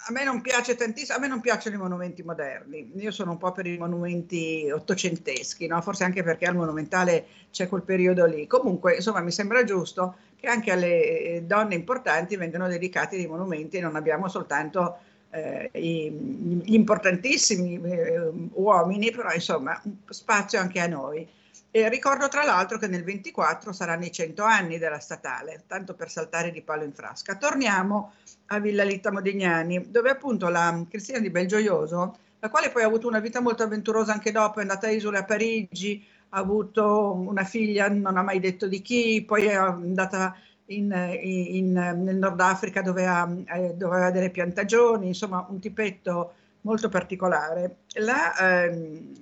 A 0.08 0.12
me 0.12 0.24
non 0.24 0.42
piace 0.42 0.76
tantissimo, 0.76 1.18
a 1.18 1.22
me 1.22 1.28
non 1.28 1.40
piacciono 1.40 1.76
i 1.76 1.80
monumenti 1.80 2.24
moderni, 2.24 2.92
io 2.96 3.12
sono 3.12 3.32
un 3.32 3.38
po' 3.38 3.52
per 3.52 3.68
i 3.68 3.78
monumenti 3.78 4.68
ottocenteschi, 4.72 5.68
no? 5.68 5.80
forse 5.84 6.04
anche 6.04 6.24
perché 6.24 6.46
al 6.46 6.56
monumentale 6.56 7.28
c'è 7.52 7.70
quel 7.70 7.84
periodo 7.84 8.26
lì. 8.26 8.48
Comunque, 8.48 8.96
insomma, 8.96 9.22
mi 9.22 9.32
sembra 9.32 9.64
giusto 9.64 10.16
che 10.42 10.48
anche 10.48 10.72
alle 10.72 11.20
eh, 11.20 11.42
donne 11.44 11.76
importanti 11.76 12.36
vengano 12.36 12.68
dedicati 12.68 13.16
dei 13.16 13.28
monumenti 13.28 13.80
non 13.80 13.96
abbiamo 13.96 14.28
soltanto 14.28 14.98
eh, 15.30 15.70
gli 15.72 16.74
importantissimi 16.74 17.80
eh, 17.80 18.30
uomini, 18.54 19.12
però 19.12 19.32
insomma 19.32 19.80
spazio 20.10 20.60
anche 20.60 20.80
a 20.80 20.88
noi. 20.88 21.26
E 21.70 21.88
ricordo 21.90 22.28
tra 22.28 22.44
l'altro 22.44 22.80
che 22.80 22.88
nel 22.88 23.04
24 23.04 23.72
saranno 23.72 24.04
i 24.04 24.12
100 24.12 24.44
anni 24.44 24.78
della 24.80 25.00
statale, 25.00 25.64
tanto 25.68 25.94
per 25.94 26.10
saltare 26.10 26.52
di 26.52 26.62
palo 26.64 26.84
in 26.84 26.92
frasca. 26.92 27.36
Torniamo 27.36 28.14
a 28.48 28.60
Villa 28.60 28.84
Litta 28.84 29.12
Modignani, 29.12 29.90
dove 29.90 30.10
appunto 30.10 30.50
la 30.50 30.84
Cristina 30.90 31.20
di 31.20 31.30
Belgioioso, 31.30 32.18
la 32.40 32.50
quale 32.50 32.72
poi 32.72 32.82
ha 32.82 32.88
avuto 32.88 33.08
una 33.08 33.20
vita 33.20 33.40
molto 33.40 33.64
avventurosa 33.64 34.12
anche 34.12 34.32
dopo, 34.32 34.58
è 34.58 34.64
andata 34.64 34.88
a 34.88 34.90
Isole 34.90 35.20
a 35.20 35.24
Parigi, 35.24 36.04
ha 36.34 36.40
avuto 36.40 37.12
una 37.14 37.44
figlia, 37.44 37.90
non 37.90 38.18
ha 38.18 38.22
mai 38.22 38.40
detto 38.40 38.68
di 38.68 38.82
chi, 38.82 39.24
poi 39.26 39.46
è 39.46 39.54
andata 39.54 40.36
in, 40.68 40.92
in, 41.22 41.72
nel 41.74 42.16
Nord 42.16 42.40
Africa 42.40 42.82
dove, 42.82 43.06
ha, 43.06 43.30
eh, 43.54 43.74
dove 43.76 43.96
aveva 43.96 44.12
delle 44.12 44.30
piantagioni, 44.30 45.08
insomma 45.08 45.46
un 45.50 45.60
tipetto 45.60 46.34
molto 46.62 46.88
particolare. 46.90 47.78
La, 47.96 48.64
ehm, 48.64 49.14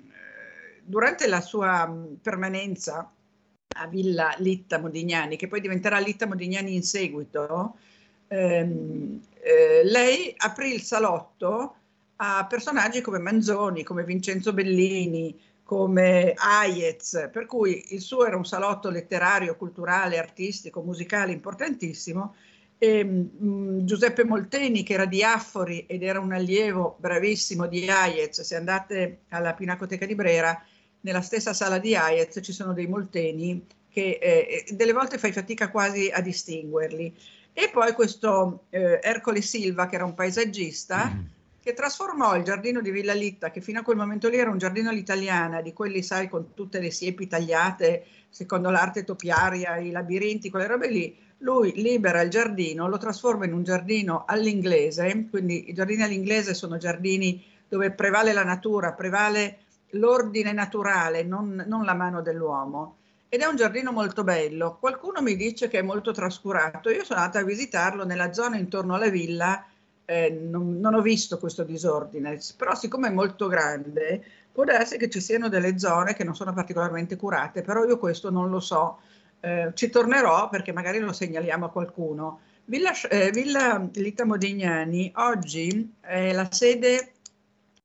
durante 0.84 1.28
la 1.28 1.42
sua 1.42 1.88
mm, 1.88 2.14
permanenza 2.22 3.12
a 3.76 3.88
Villa 3.88 4.34
Litta 4.38 4.80
Modignani, 4.80 5.36
che 5.36 5.48
poi 5.48 5.62
diventerà 5.62 6.00
Litta 6.00 6.28
Modignani 6.28 6.76
in 6.76 6.84
seguito, 6.84 7.78
ehm, 8.28 9.22
eh, 9.42 9.82
lei 9.84 10.34
aprì 10.38 10.74
il 10.74 10.82
salotto 10.82 11.76
a 12.18 12.46
personaggi 12.48 13.02
come 13.02 13.20
Manzoni, 13.20 13.84
come 13.84 14.04
Vincenzo 14.04 14.52
Bellini, 14.52 15.38
come 15.70 16.34
Hayez, 16.36 17.30
per 17.32 17.46
cui 17.46 17.94
il 17.94 18.02
suo 18.02 18.26
era 18.26 18.36
un 18.36 18.44
salotto 18.44 18.90
letterario, 18.90 19.56
culturale, 19.56 20.18
artistico, 20.18 20.82
musicale 20.82 21.32
importantissimo. 21.32 22.34
E, 22.80 23.04
mh, 23.04 23.30
mm, 23.44 23.86
Giuseppe 23.86 24.24
Molteni, 24.24 24.82
che 24.82 24.94
era 24.94 25.06
di 25.06 25.22
Affori 25.22 25.86
ed 25.86 26.02
era 26.02 26.20
un 26.20 26.34
allievo 26.34 26.98
bravissimo 26.98 27.68
di 27.68 27.88
Hayez, 27.88 28.42
se 28.42 28.56
andate 28.56 29.20
alla 29.30 29.54
Pinacoteca 29.54 30.08
di 30.08 30.16
Brera, 30.16 30.60
nella 31.02 31.22
stessa 31.22 31.54
sala 31.54 31.78
di 31.78 31.96
Hayez 31.96 32.40
ci 32.42 32.52
sono 32.52 32.74
dei 32.74 32.88
molteni 32.88 33.64
che 33.92 34.18
eh, 34.20 34.66
delle 34.74 34.92
volte 34.92 35.20
fai 35.20 35.32
fatica 35.32 35.70
quasi 35.70 36.10
a 36.10 36.20
distinguerli. 36.20 37.16
E 37.54 37.70
poi 37.72 37.94
questo 37.94 38.64
eh, 38.72 39.00
Ercole 39.04 39.42
Silva, 39.42 39.86
che 39.86 39.94
era 39.94 40.06
un 40.06 40.16
paesaggista, 40.16 41.14
mm. 41.14 41.26
Che 41.62 41.74
trasformò 41.74 42.36
il 42.36 42.44
giardino 42.44 42.82
di 42.82 42.92
Villa 42.92 43.14
Litta, 43.14 43.52
che 43.52 43.62
fino 43.62 43.80
a 43.80 43.84
quel 43.84 43.98
momento 43.98 44.30
lì 44.30 44.38
era 44.38 44.50
un 44.50 44.58
giardino 44.58 44.90
all'italiana, 44.90 45.62
di 45.62 45.74
quelli, 45.74 46.02
sai, 46.02 46.30
con 46.30 46.54
tutte 46.54 46.80
le 46.80 46.92
siepi 46.92 47.28
tagliate, 47.28 48.06
secondo 48.30 48.70
l'arte 48.70 49.04
topiaria, 49.04 49.78
i 49.78 49.92
labirinti, 49.92 50.50
quelle 50.50 50.68
robe 50.68 50.90
lì, 50.90 51.18
lui 51.40 51.74
libera 51.76 52.22
il 52.22 52.30
giardino, 52.30 52.88
lo 52.88 52.98
trasforma 52.98 53.46
in 53.46 53.54
un 53.54 53.64
giardino 53.64 54.26
all'inglese, 54.26 55.28
quindi 55.30 55.70
i 55.70 55.74
giardini 55.74 56.04
all'inglese 56.04 56.54
sono 56.54 56.78
giardini 56.78 57.44
dove 57.68 57.92
prevale 57.92 58.34
la 58.34 58.44
natura, 58.44 58.94
prevale 58.94 59.60
l'ordine 59.92 60.52
naturale, 60.52 61.24
non, 61.24 61.64
non 61.68 61.84
la 61.86 61.94
mano 61.94 62.22
dell'uomo. 62.22 62.98
Ed 63.30 63.42
è 63.42 63.46
un 63.46 63.56
giardino 63.56 63.92
molto 63.92 64.24
bello. 64.24 64.78
Qualcuno 64.80 65.22
mi 65.22 65.36
dice 65.36 65.68
che 65.68 65.80
è 65.80 65.84
molto 65.84 66.12
trascurato. 66.12 66.90
Io 66.90 67.04
sono 67.04 67.20
andata 67.20 67.40
a 67.40 67.44
visitarlo 67.44 68.04
nella 68.04 68.34
zona 68.34 68.58
intorno 68.58 68.96
alla 68.96 69.10
villa, 69.10 69.64
eh, 70.10 70.32
non, 70.32 70.80
non, 70.80 70.96
ho 70.96 71.02
visto 71.04 71.38
questo 71.38 71.64
disordine, 71.64 72.40
però 72.58 72.74
siccome 72.74 73.10
è 73.10 73.12
molto 73.12 73.48
grande, 73.48 74.24
può 74.52 74.64
darsi 74.64 74.98
che 74.98 75.08
ci 75.08 75.22
siano 75.22 75.50
delle 75.50 75.78
zone 75.78 76.16
che 76.16 76.24
non 76.24 76.36
sono 76.36 76.52
particolarmente 76.52 77.16
curate, 77.16 77.62
però 77.62 77.86
io 77.86 78.00
questo 78.00 78.32
non 78.32 78.50
lo 78.50 78.60
so. 78.60 79.02
Eh, 79.40 79.72
ci 79.76 79.92
tornerò 79.92 80.50
perché 80.50 80.74
magari 80.74 80.98
lo 80.98 81.14
segnaliamo 81.14 81.66
a 81.68 81.70
qualcuno. 81.70 82.40
Villa, 82.66 82.92
eh, 83.08 83.30
Villa 83.30 83.88
Lita 83.94 84.26
Modignani 84.26 85.12
oggi 85.16 85.94
è 86.02 86.34
la 86.34 86.48
sede 86.52 87.12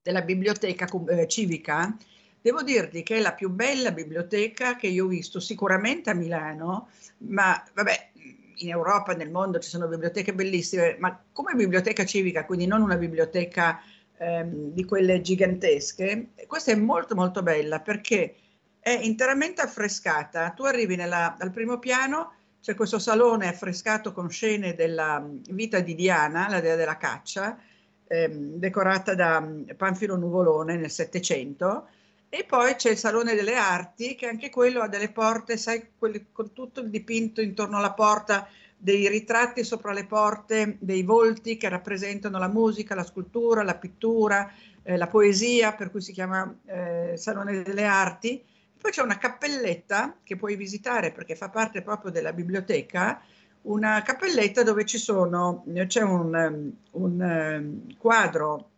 della 0.03 0.23
biblioteca 0.23 0.89
eh, 1.09 1.29
civica, 1.29 1.95
devo 2.41 2.63
dirti 2.63 3.03
che 3.03 3.17
è 3.17 3.21
la 3.21 3.35
più 3.35 3.51
bella 3.51 3.93
biblioteca 3.93 4.77
che 4.77 4.87
io 4.87 5.05
ho 5.05 5.09
visto 5.09 5.41
sicuramente 5.41 6.09
a 6.09 6.15
Milano, 6.15 6.89
ma 7.19 7.63
vabbè, 7.75 8.13
in 8.57 8.69
Europa, 8.69 9.15
nel 9.15 9.31
mondo 9.31 9.59
ci 9.59 9.69
sono 9.69 9.87
biblioteche 9.87 10.35
bellissime, 10.35 10.97
ma 10.99 11.19
come 11.33 11.55
biblioteca 11.55 12.05
civica, 12.05 12.45
quindi 12.45 12.67
non 12.67 12.83
una 12.83 12.97
biblioteca 12.97 13.81
ehm, 14.19 14.73
di 14.73 14.85
quelle 14.85 15.21
gigantesche, 15.21 16.31
questa 16.47 16.73
è 16.73 16.77
molto 16.77 17.15
molto 17.15 17.43
bella 17.43 17.81
perché 17.81 18.37
è 18.79 18.91
interamente 18.91 19.63
affrescata. 19.63 20.51
Tu 20.51 20.65
arrivi 20.65 20.97
nella, 20.97 21.37
al 21.39 21.51
primo 21.51 21.79
piano, 21.79 22.33
c'è 22.61 22.75
questo 22.75 22.99
salone 22.99 23.49
affrescato 23.49 24.13
con 24.13 24.31
scene 24.31 24.75
della 24.75 25.27
vita 25.51 25.81
di 25.81 25.95
Diana, 25.95 26.49
la 26.49 26.61
dea 26.61 26.77
della 26.77 26.97
caccia, 26.97 27.59
ehm, 28.07 28.55
decorata 28.57 29.15
da 29.15 29.41
mm, 29.41 29.71
Panfilo 29.77 30.17
Nuvolone 30.17 30.77
nel 30.77 30.91
Settecento. 30.91 31.89
E 32.37 32.43
poi 32.43 32.75
c'è 32.75 32.91
il 32.91 32.97
Salone 32.97 33.37
delle 33.37 33.55
Arti, 33.55 34.17
che 34.17 34.27
anche 34.27 34.51
quello 34.51 34.81
ha 34.81 34.89
delle 34.89 35.09
porte, 35.09 35.57
sai, 35.57 35.91
quelli, 35.97 36.27
con 36.33 36.53
tutto 36.53 36.81
il 36.81 36.91
dipinto 36.91 37.41
intorno 37.41 37.77
alla 37.77 37.93
porta, 37.93 38.49
dei 38.77 39.07
ritratti 39.09 39.63
sopra 39.63 39.93
le 39.93 40.05
porte, 40.05 40.77
dei 40.81 41.05
volti 41.05 41.57
che 41.57 41.69
rappresentano 41.69 42.37
la 42.41 42.49
musica, 42.49 42.97
la 42.97 43.05
scultura, 43.05 43.63
la 43.63 43.77
pittura, 43.77 44.53
eh, 44.83 44.97
la 44.97 45.07
poesia, 45.07 45.75
per 45.75 45.93
cui 45.93 46.01
si 46.01 46.11
chiama 46.11 46.53
eh, 46.67 47.13
Salone 47.17 47.63
delle 47.63 47.85
Arti. 47.85 48.45
Poi 48.81 48.91
c'è 48.91 49.03
una 49.03 49.19
cappelletta 49.19 50.17
che 50.25 50.35
puoi 50.35 50.57
visitare 50.57 51.13
perché 51.13 51.37
fa 51.37 51.51
parte 51.51 51.83
proprio 51.83 52.11
della 52.11 52.33
biblioteca, 52.33 53.23
una 53.63 54.03
cappelletta 54.03 54.65
dove 54.65 54.85
ci 54.85 54.99
sono, 54.99 55.65
c'è 55.87 56.03
un, 56.03 56.73
un 56.91 57.21
um, 57.21 57.97
quadro 57.97 58.71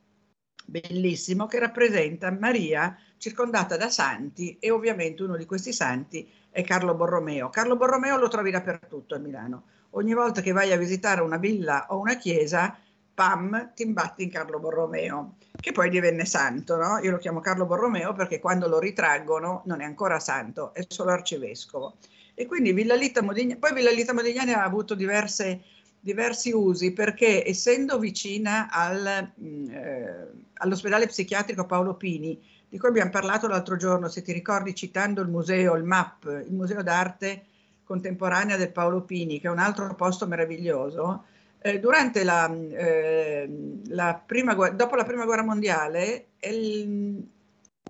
bellissimo 0.67 1.47
che 1.47 1.59
rappresenta 1.59 2.31
Maria 2.31 2.95
circondata 3.19 3.77
da 3.77 3.89
santi 3.89 4.57
e 4.61 4.71
ovviamente 4.71 5.23
uno 5.23 5.37
di 5.37 5.47
questi 5.47 5.73
santi 5.73 6.29
è 6.51 6.63
Carlo 6.63 6.95
Borromeo. 6.95 7.51
Carlo 7.51 7.77
Borromeo 7.77 8.17
lo 8.19 8.29
trovi 8.29 8.51
dappertutto 8.51 9.15
a 9.15 9.19
Milano. 9.19 9.65
Ogni 9.91 10.15
volta 10.15 10.41
che 10.41 10.53
vai 10.53 10.73
a 10.73 10.77
visitare 10.77 11.21
una 11.21 11.39
villa 11.39 11.87
o 11.91 11.99
una 11.99 12.17
chiesa, 12.17 12.77
pam, 13.15 13.73
ti 13.75 13.83
imbatti 13.83 14.23
in 14.25 14.31
Carlo 14.31 14.59
Borromeo, 14.59 15.37
che 15.59 15.73
poi 15.73 15.89
divenne 15.89 16.27
santo, 16.27 16.77
no? 16.77 16.99
Io 16.99 17.11
lo 17.11 17.19
chiamo 17.19 17.41
Carlo 17.41 17.65
Borromeo 17.65 18.13
perché 18.13 18.39
quando 18.39 18.69
lo 18.69 18.79
ritraggono 18.79 19.63
non 19.65 19.81
è 19.81 19.85
ancora 19.85 20.21
santo, 20.21 20.75
è 20.75 20.85
solo 20.87 21.13
arcivescovo. 21.13 21.97
E 22.35 22.45
quindi 22.45 22.73
Villa 22.73 22.95
Lita 22.95 23.23
Modignani, 23.23 23.59
poi 23.59 23.73
Villa 23.73 23.91
Lita 23.91 24.13
Modignani 24.13 24.53
ha 24.53 24.63
avuto 24.63 24.95
diverse, 24.95 25.63
diversi 25.99 26.53
usi 26.53 26.93
perché 26.93 27.47
essendo 27.47 27.99
vicina 27.99 28.69
al, 28.71 29.33
mm, 29.41 29.71
eh, 29.71 30.29
all'ospedale 30.59 31.07
psichiatrico 31.07 31.65
Paolo 31.65 31.95
Pini, 31.95 32.39
di 32.69 32.79
cui 32.79 32.89
abbiamo 32.89 33.11
parlato 33.11 33.47
l'altro 33.47 33.77
giorno, 33.77 34.09
se 34.09 34.23
ti 34.23 34.33
ricordi 34.33 34.75
citando 34.75 35.23
il 35.23 35.29
museo, 35.29 35.75
il 35.75 35.85
MAP, 35.85 36.43
il 36.47 36.53
Museo 36.53 36.83
d'arte 36.83 37.45
contemporanea 37.85 38.57
del 38.57 38.73
Paolo 38.73 39.03
Pini, 39.03 39.41
che 39.41 39.47
è 39.47 39.51
un 39.51 39.59
altro 39.59 39.95
posto 39.95 40.27
meraviglioso, 40.27 41.25
eh, 41.61 41.79
durante 41.79 42.25
la, 42.25 42.53
eh, 42.53 43.49
la 43.87 44.21
prima, 44.25 44.55
dopo 44.55 44.97
la 44.97 45.05
prima 45.05 45.25
guerra 45.25 45.45
mondiale, 45.45 46.27
il, 46.41 47.25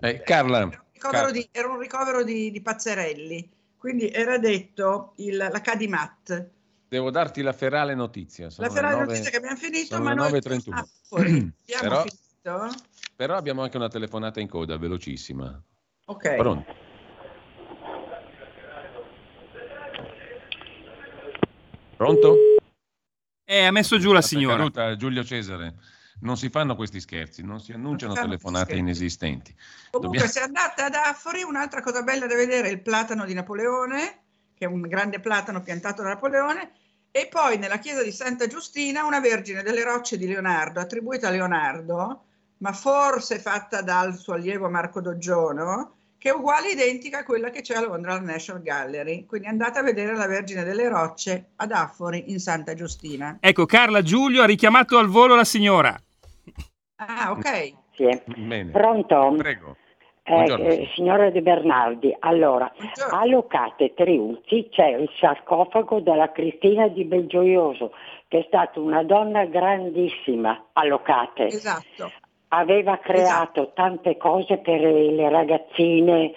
eh, 0.00 0.22
Carla, 0.22 0.58
era 0.58 0.66
un 0.66 0.72
ricovero. 0.92 1.30
Di, 1.30 1.48
era 1.50 1.68
un 1.68 1.78
ricovero 1.78 2.22
di, 2.22 2.50
di 2.50 2.60
Pazzerelli 2.60 3.50
quindi 3.86 4.10
era 4.10 4.36
detto 4.36 5.12
il, 5.18 5.36
la 5.36 5.60
Cadimat. 5.60 6.48
Devo 6.88 7.12
darti 7.12 7.40
la 7.40 7.52
ferale 7.52 7.94
notizia. 7.94 8.50
Sono 8.50 8.66
la 8.66 8.72
ferale 8.74 8.94
9, 8.94 9.06
notizia 9.06 9.30
che 9.30 9.36
abbiamo 9.36 9.56
finito, 9.56 10.00
ma 10.00 10.12
noi 10.12 10.32
9.31. 10.32 10.72
Ah, 10.72 10.86
abbiamo 11.10 11.52
però, 11.80 12.02
finito. 12.02 12.74
Però 13.16 13.34
abbiamo 13.34 13.62
anche 13.62 13.78
una 13.78 13.88
telefonata 13.88 14.40
in 14.40 14.48
coda, 14.48 14.76
velocissima. 14.76 15.58
Ok. 16.04 16.36
Pronto? 16.36 16.74
Pronto? 21.96 22.36
Eh, 23.44 23.64
ha 23.64 23.70
messo 23.70 23.98
giù 23.98 24.12
la 24.12 24.20
signora. 24.20 24.56
Caduta, 24.56 24.96
Giulio 24.96 25.24
Cesare 25.24 25.74
non 26.20 26.36
si 26.36 26.50
fanno 26.50 26.76
questi 26.76 27.00
scherzi, 27.00 27.42
non 27.42 27.60
si 27.60 27.72
annunciano 27.72 28.14
non 28.14 28.22
telefonate 28.22 28.74
inesistenti. 28.74 29.54
Comunque, 29.90 30.20
Dobbiamo... 30.20 30.26
se 30.26 30.40
andate 30.40 30.82
ad 30.82 30.94
Affori, 30.94 31.42
un'altra 31.42 31.80
cosa 31.80 32.02
bella 32.02 32.26
da 32.26 32.34
vedere 32.34 32.68
è 32.68 32.70
il 32.70 32.82
platano 32.82 33.24
di 33.24 33.34
Napoleone, 33.34 34.20
che 34.54 34.64
è 34.64 34.68
un 34.68 34.82
grande 34.82 35.20
platano 35.20 35.62
piantato 35.62 36.02
da 36.02 36.08
Napoleone, 36.08 36.72
e 37.10 37.28
poi 37.30 37.58
nella 37.58 37.78
chiesa 37.78 38.02
di 38.02 38.12
Santa 38.12 38.46
Giustina 38.46 39.04
una 39.04 39.20
Vergine 39.20 39.62
delle 39.62 39.84
Rocce 39.84 40.18
di 40.18 40.26
Leonardo, 40.26 40.80
attribuita 40.80 41.28
a 41.28 41.30
Leonardo, 41.30 42.25
ma 42.58 42.72
forse 42.72 43.38
fatta 43.38 43.82
dal 43.82 44.14
suo 44.14 44.34
allievo 44.34 44.68
Marco 44.68 45.00
Doggiono, 45.00 45.94
che 46.18 46.30
è 46.30 46.34
uguale 46.34 46.70
identica 46.70 47.18
a 47.18 47.24
quella 47.24 47.50
che 47.50 47.60
c'è 47.60 47.74
a 47.74 47.82
Londra 47.82 48.12
alla 48.12 48.32
National 48.32 48.62
Gallery. 48.62 49.26
Quindi 49.26 49.48
andate 49.48 49.78
a 49.78 49.82
vedere 49.82 50.16
la 50.16 50.26
Vergine 50.26 50.64
delle 50.64 50.88
Rocce 50.88 51.50
ad 51.56 51.72
Affori 51.72 52.30
in 52.30 52.38
Santa 52.38 52.74
Giustina. 52.74 53.38
Ecco, 53.40 53.66
Carla 53.66 54.02
Giulio 54.02 54.42
ha 54.42 54.46
richiamato 54.46 54.98
al 54.98 55.08
volo 55.08 55.34
la 55.34 55.44
signora. 55.44 55.94
Ah, 56.96 57.30
ok. 57.30 57.72
Sì. 57.94 58.22
Pronto? 58.72 59.34
Prego. 59.36 59.76
Eh, 60.28 60.42
eh, 60.42 60.90
signora 60.96 61.30
De 61.30 61.40
Bernardi, 61.40 62.14
allora, 62.18 62.68
Buongiorno. 62.76 63.16
a 63.16 63.26
Locate 63.26 63.94
Triuzzi 63.94 64.68
c'è 64.72 64.88
il 64.88 65.08
sarcofago 65.20 66.00
della 66.00 66.32
Cristina 66.32 66.88
di 66.88 67.04
Belgioioso, 67.04 67.92
che 68.26 68.40
è 68.40 68.44
stata 68.48 68.80
una 68.80 69.04
donna 69.04 69.44
grandissima 69.44 70.70
a 70.72 70.84
Locate. 70.84 71.46
Esatto. 71.46 72.10
Aveva 72.58 72.98
creato 72.98 73.60
esatto. 73.62 73.72
tante 73.74 74.16
cose 74.16 74.56
per 74.58 74.80
le 74.80 75.28
ragazzine 75.28 76.32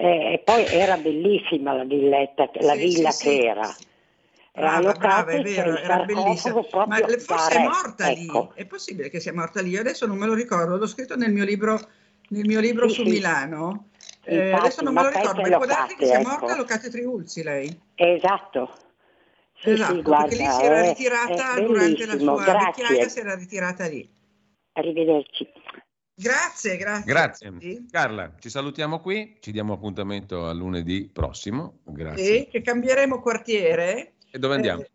Eh, 0.00 0.32
e 0.32 0.38
poi 0.38 0.66
era 0.70 0.96
bellissima 0.96 1.74
la 1.74 1.84
villetta, 1.84 2.48
la 2.60 2.74
Sì, 2.74 2.86
villa 2.88 3.10
sì, 3.10 3.24
che 3.24 3.44
era. 3.44 3.76
Brava, 4.52 4.92
brava, 4.94 5.30
è 5.30 5.42
vero, 5.42 5.70
il 5.70 5.76
era 5.76 6.04
bellissima. 6.04 6.54
Ma 6.86 6.96
forse 7.18 7.54
è 7.54 7.62
morta 7.62 8.08
ecco. 8.08 8.52
lì. 8.54 8.62
È 8.62 8.66
possibile 8.66 9.10
che 9.10 9.20
sia 9.20 9.32
morta 9.34 9.60
lì? 9.60 9.70
Io 9.70 9.80
adesso 9.80 10.06
non 10.06 10.16
me 10.16 10.26
lo 10.26 10.34
ricordo, 10.34 10.76
l'ho 10.76 10.86
scritto 10.86 11.16
nel 11.16 11.32
mio 11.32 11.44
libro, 11.44 11.78
nel 12.28 12.46
mio 12.46 12.60
libro 12.60 12.88
Sì, 12.88 12.94
su. 12.94 13.02
Milano. 13.04 13.88
Eh, 14.24 14.34
Infatti, 14.36 14.56
adesso 14.56 14.82
non 14.82 14.94
me 14.94 15.02
lo 15.02 15.08
ricordo, 15.10 15.40
ma 15.42 15.52
può 15.56 15.66
darsi 15.66 15.96
che 15.96 16.06
sia 16.06 16.18
morta 16.18 16.44
ecco. 16.44 16.52
a 16.52 16.56
Locate 16.56 16.90
Triulzi 16.90 17.42
lei. 17.42 17.80
Esatto. 17.94 18.70
Sì, 19.62 19.70
esatto, 19.70 19.94
sì, 19.94 20.02
guarda, 20.02 20.26
perché 20.28 20.42
lì 20.42 20.48
si 20.50 20.62
era 20.64 20.80
è- 20.80 20.86
ritirata 20.88 21.56
è 21.56 21.60
durante 21.62 22.06
la 22.06 22.18
sua 22.18 22.42
grazie. 22.44 22.64
vecchiaia, 22.66 23.08
si 23.08 23.18
era 23.20 23.34
ritirata 23.34 23.86
lì. 23.86 24.08
Arrivederci. 24.72 25.48
Grazie, 26.14 26.76
grazie. 26.76 27.10
Grazie. 27.10 27.86
Carla, 27.90 28.34
ci 28.38 28.50
salutiamo 28.50 29.00
qui, 29.00 29.38
ci 29.40 29.52
diamo 29.52 29.72
appuntamento 29.72 30.46
a 30.46 30.52
lunedì 30.52 31.08
prossimo. 31.10 31.80
Grazie. 31.84 32.24
Sì, 32.24 32.48
che 32.48 32.60
cambieremo 32.60 33.20
quartiere. 33.20 34.16
E 34.30 34.38
dove 34.38 34.54
andiamo? 34.54 34.82
Eh, 34.82 34.90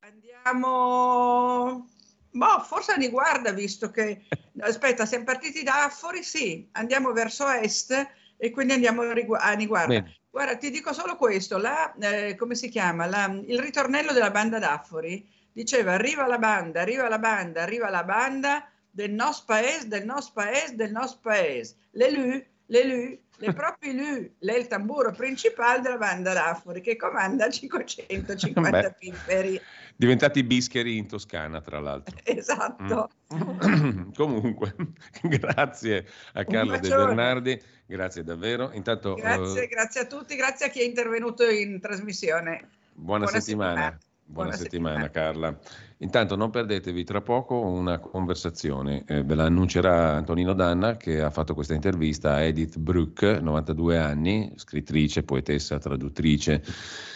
andiamo... 0.00 1.88
Boh, 2.30 2.60
forse 2.60 2.92
a 2.92 2.96
Niguarda, 2.96 3.52
visto 3.52 3.90
che... 3.90 4.24
Aspetta, 4.60 5.06
siamo 5.06 5.24
partiti 5.24 5.62
da 5.62 5.84
Affori, 5.84 6.22
sì, 6.22 6.68
andiamo 6.72 7.12
verso 7.12 7.48
est 7.48 8.06
e 8.36 8.50
quindi 8.50 8.74
andiamo 8.74 9.00
a 9.00 9.52
Niguarda. 9.54 9.86
Bene. 9.86 10.16
Guarda, 10.28 10.56
ti 10.56 10.70
dico 10.70 10.92
solo 10.92 11.16
questo, 11.16 11.56
la, 11.56 11.94
eh, 11.94 12.36
come 12.36 12.54
si 12.54 12.68
chiama? 12.68 13.06
La- 13.06 13.34
il 13.46 13.58
ritornello 13.58 14.12
della 14.12 14.30
banda 14.30 14.58
d'Affori 14.58 15.26
diceva 15.52 15.92
arriva 15.92 16.26
la 16.26 16.38
banda, 16.38 16.80
arriva 16.80 17.08
la 17.08 17.18
banda, 17.18 17.62
arriva 17.62 17.90
la 17.90 18.04
banda 18.04 18.68
del 18.90 19.10
nostro 19.10 19.54
paese, 19.54 19.88
del 19.88 20.04
nostro 20.04 20.42
paese, 20.42 20.76
del 20.76 20.90
nostro 20.90 21.20
paese. 21.22 21.76
Le 21.92 22.10
lu, 22.10 23.18
le 23.42 23.52
proprie 23.52 23.92
lu, 23.92 24.30
lei 24.38 24.56
è 24.56 24.58
il 24.60 24.66
tamburo 24.66 25.10
principale 25.12 25.80
della 25.80 25.96
banda 25.96 26.32
d'Affori 26.32 26.80
che 26.80 26.96
comanda 26.96 27.50
550 27.50 28.70
Beh. 28.70 28.94
pifferi. 28.98 29.60
Diventati 29.96 30.42
bischeri 30.42 30.96
in 30.96 31.06
Toscana, 31.06 31.60
tra 31.60 31.80
l'altro. 31.80 32.16
Esatto. 32.24 33.10
Mm. 33.34 34.12
Comunque, 34.16 34.74
grazie 35.22 36.06
a 36.34 36.44
Carlo 36.44 36.78
De. 36.78 36.88
Bernardi, 36.88 37.60
grazie 37.86 38.22
davvero. 38.22 38.70
Intanto, 38.72 39.14
Grazie, 39.14 39.64
eh, 39.64 39.66
grazie 39.68 40.00
a 40.02 40.06
tutti, 40.06 40.36
grazie 40.36 40.66
a 40.66 40.68
chi 40.68 40.80
è 40.80 40.84
intervenuto 40.84 41.48
in 41.48 41.80
trasmissione. 41.80 42.68
buona, 42.94 43.24
buona 43.24 43.40
settimana. 43.40 43.70
settimana. 43.70 43.98
Buona, 44.32 44.48
Buona 44.48 44.56
settimana, 44.56 45.10
Carla. 45.10 45.58
Intanto 45.98 46.34
non 46.34 46.50
perdetevi 46.50 47.04
tra 47.04 47.20
poco 47.20 47.60
una 47.60 47.98
conversazione, 47.98 49.04
eh, 49.06 49.22
ve 49.22 49.34
la 49.36 49.44
annuncerà 49.44 50.14
Antonino 50.14 50.52
Danna 50.54 50.96
che 50.96 51.20
ha 51.20 51.30
fatto 51.30 51.54
questa 51.54 51.74
intervista 51.74 52.32
a 52.32 52.40
Edith 52.40 52.78
Bruck, 52.78 53.22
92 53.22 53.98
anni, 53.98 54.52
scrittrice, 54.56 55.22
poetessa, 55.22 55.78
traduttrice, 55.78 56.60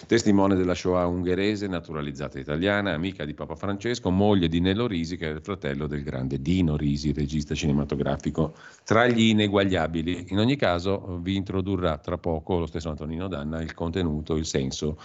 testimone 0.06 0.54
della 0.54 0.74
Shoah 0.74 1.06
ungherese, 1.06 1.66
naturalizzata 1.66 2.38
italiana, 2.38 2.92
amica 2.92 3.24
di 3.24 3.34
Papa 3.34 3.56
Francesco, 3.56 4.10
moglie 4.10 4.46
di 4.46 4.60
Nello 4.60 4.86
Risi 4.86 5.16
che 5.16 5.30
è 5.30 5.32
il 5.32 5.40
fratello 5.42 5.88
del 5.88 6.04
grande 6.04 6.40
Dino 6.40 6.76
Risi, 6.76 7.12
regista 7.12 7.54
cinematografico 7.54 8.54
tra 8.84 9.06
gli 9.08 9.30
ineguagliabili. 9.30 10.26
In 10.28 10.38
ogni 10.38 10.56
caso 10.56 11.18
vi 11.20 11.34
introdurrà 11.34 11.96
tra 11.98 12.18
poco 12.18 12.58
lo 12.58 12.66
stesso 12.66 12.90
Antonino 12.90 13.26
Danna 13.26 13.62
il 13.62 13.74
contenuto, 13.74 14.36
il 14.36 14.46
senso 14.46 14.96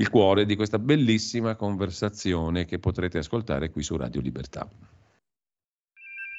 il 0.00 0.10
cuore 0.10 0.46
di 0.46 0.54
questa 0.54 0.78
bellissima 0.78 1.56
conversazione 1.56 2.64
che 2.64 2.78
potrete 2.78 3.18
ascoltare 3.18 3.70
qui 3.70 3.82
su 3.82 3.96
Radio 3.96 4.20
Libertà. 4.20 4.68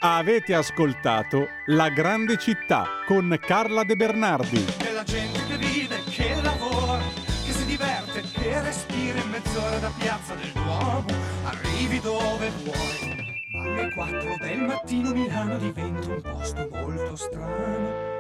Avete 0.02 0.54
ascoltato 0.54 1.46
La 1.68 1.90
grande 1.90 2.38
città 2.38 2.86
con 3.06 3.38
Carla 3.40 3.84
De 3.84 3.96
Bernardi. 3.96 4.64
Della 4.78 5.04
gente 5.04 5.46
che 5.46 5.58
vive, 5.58 5.98
che 6.10 6.42
lavora, 6.42 7.00
che 7.46 7.52
si 7.52 7.66
diverte, 7.66 8.22
che 8.22 8.62
respira 8.62 9.20
in 9.20 9.30
mezz'ora 9.30 9.78
da 9.80 9.92
piazza 9.98 10.36
del 10.36 10.52
Duomo, 10.54 11.06
arrivi 11.44 12.00
dove 12.00 12.50
vuoi. 12.64 13.44
Alle 13.62 13.94
4 13.94 14.38
del 14.40 14.60
mattino 14.62 15.12
Milano 15.12 15.58
diventa 15.58 16.08
un 16.08 16.22
posto 16.22 16.70
molto 16.72 17.16
strano. 17.18 18.19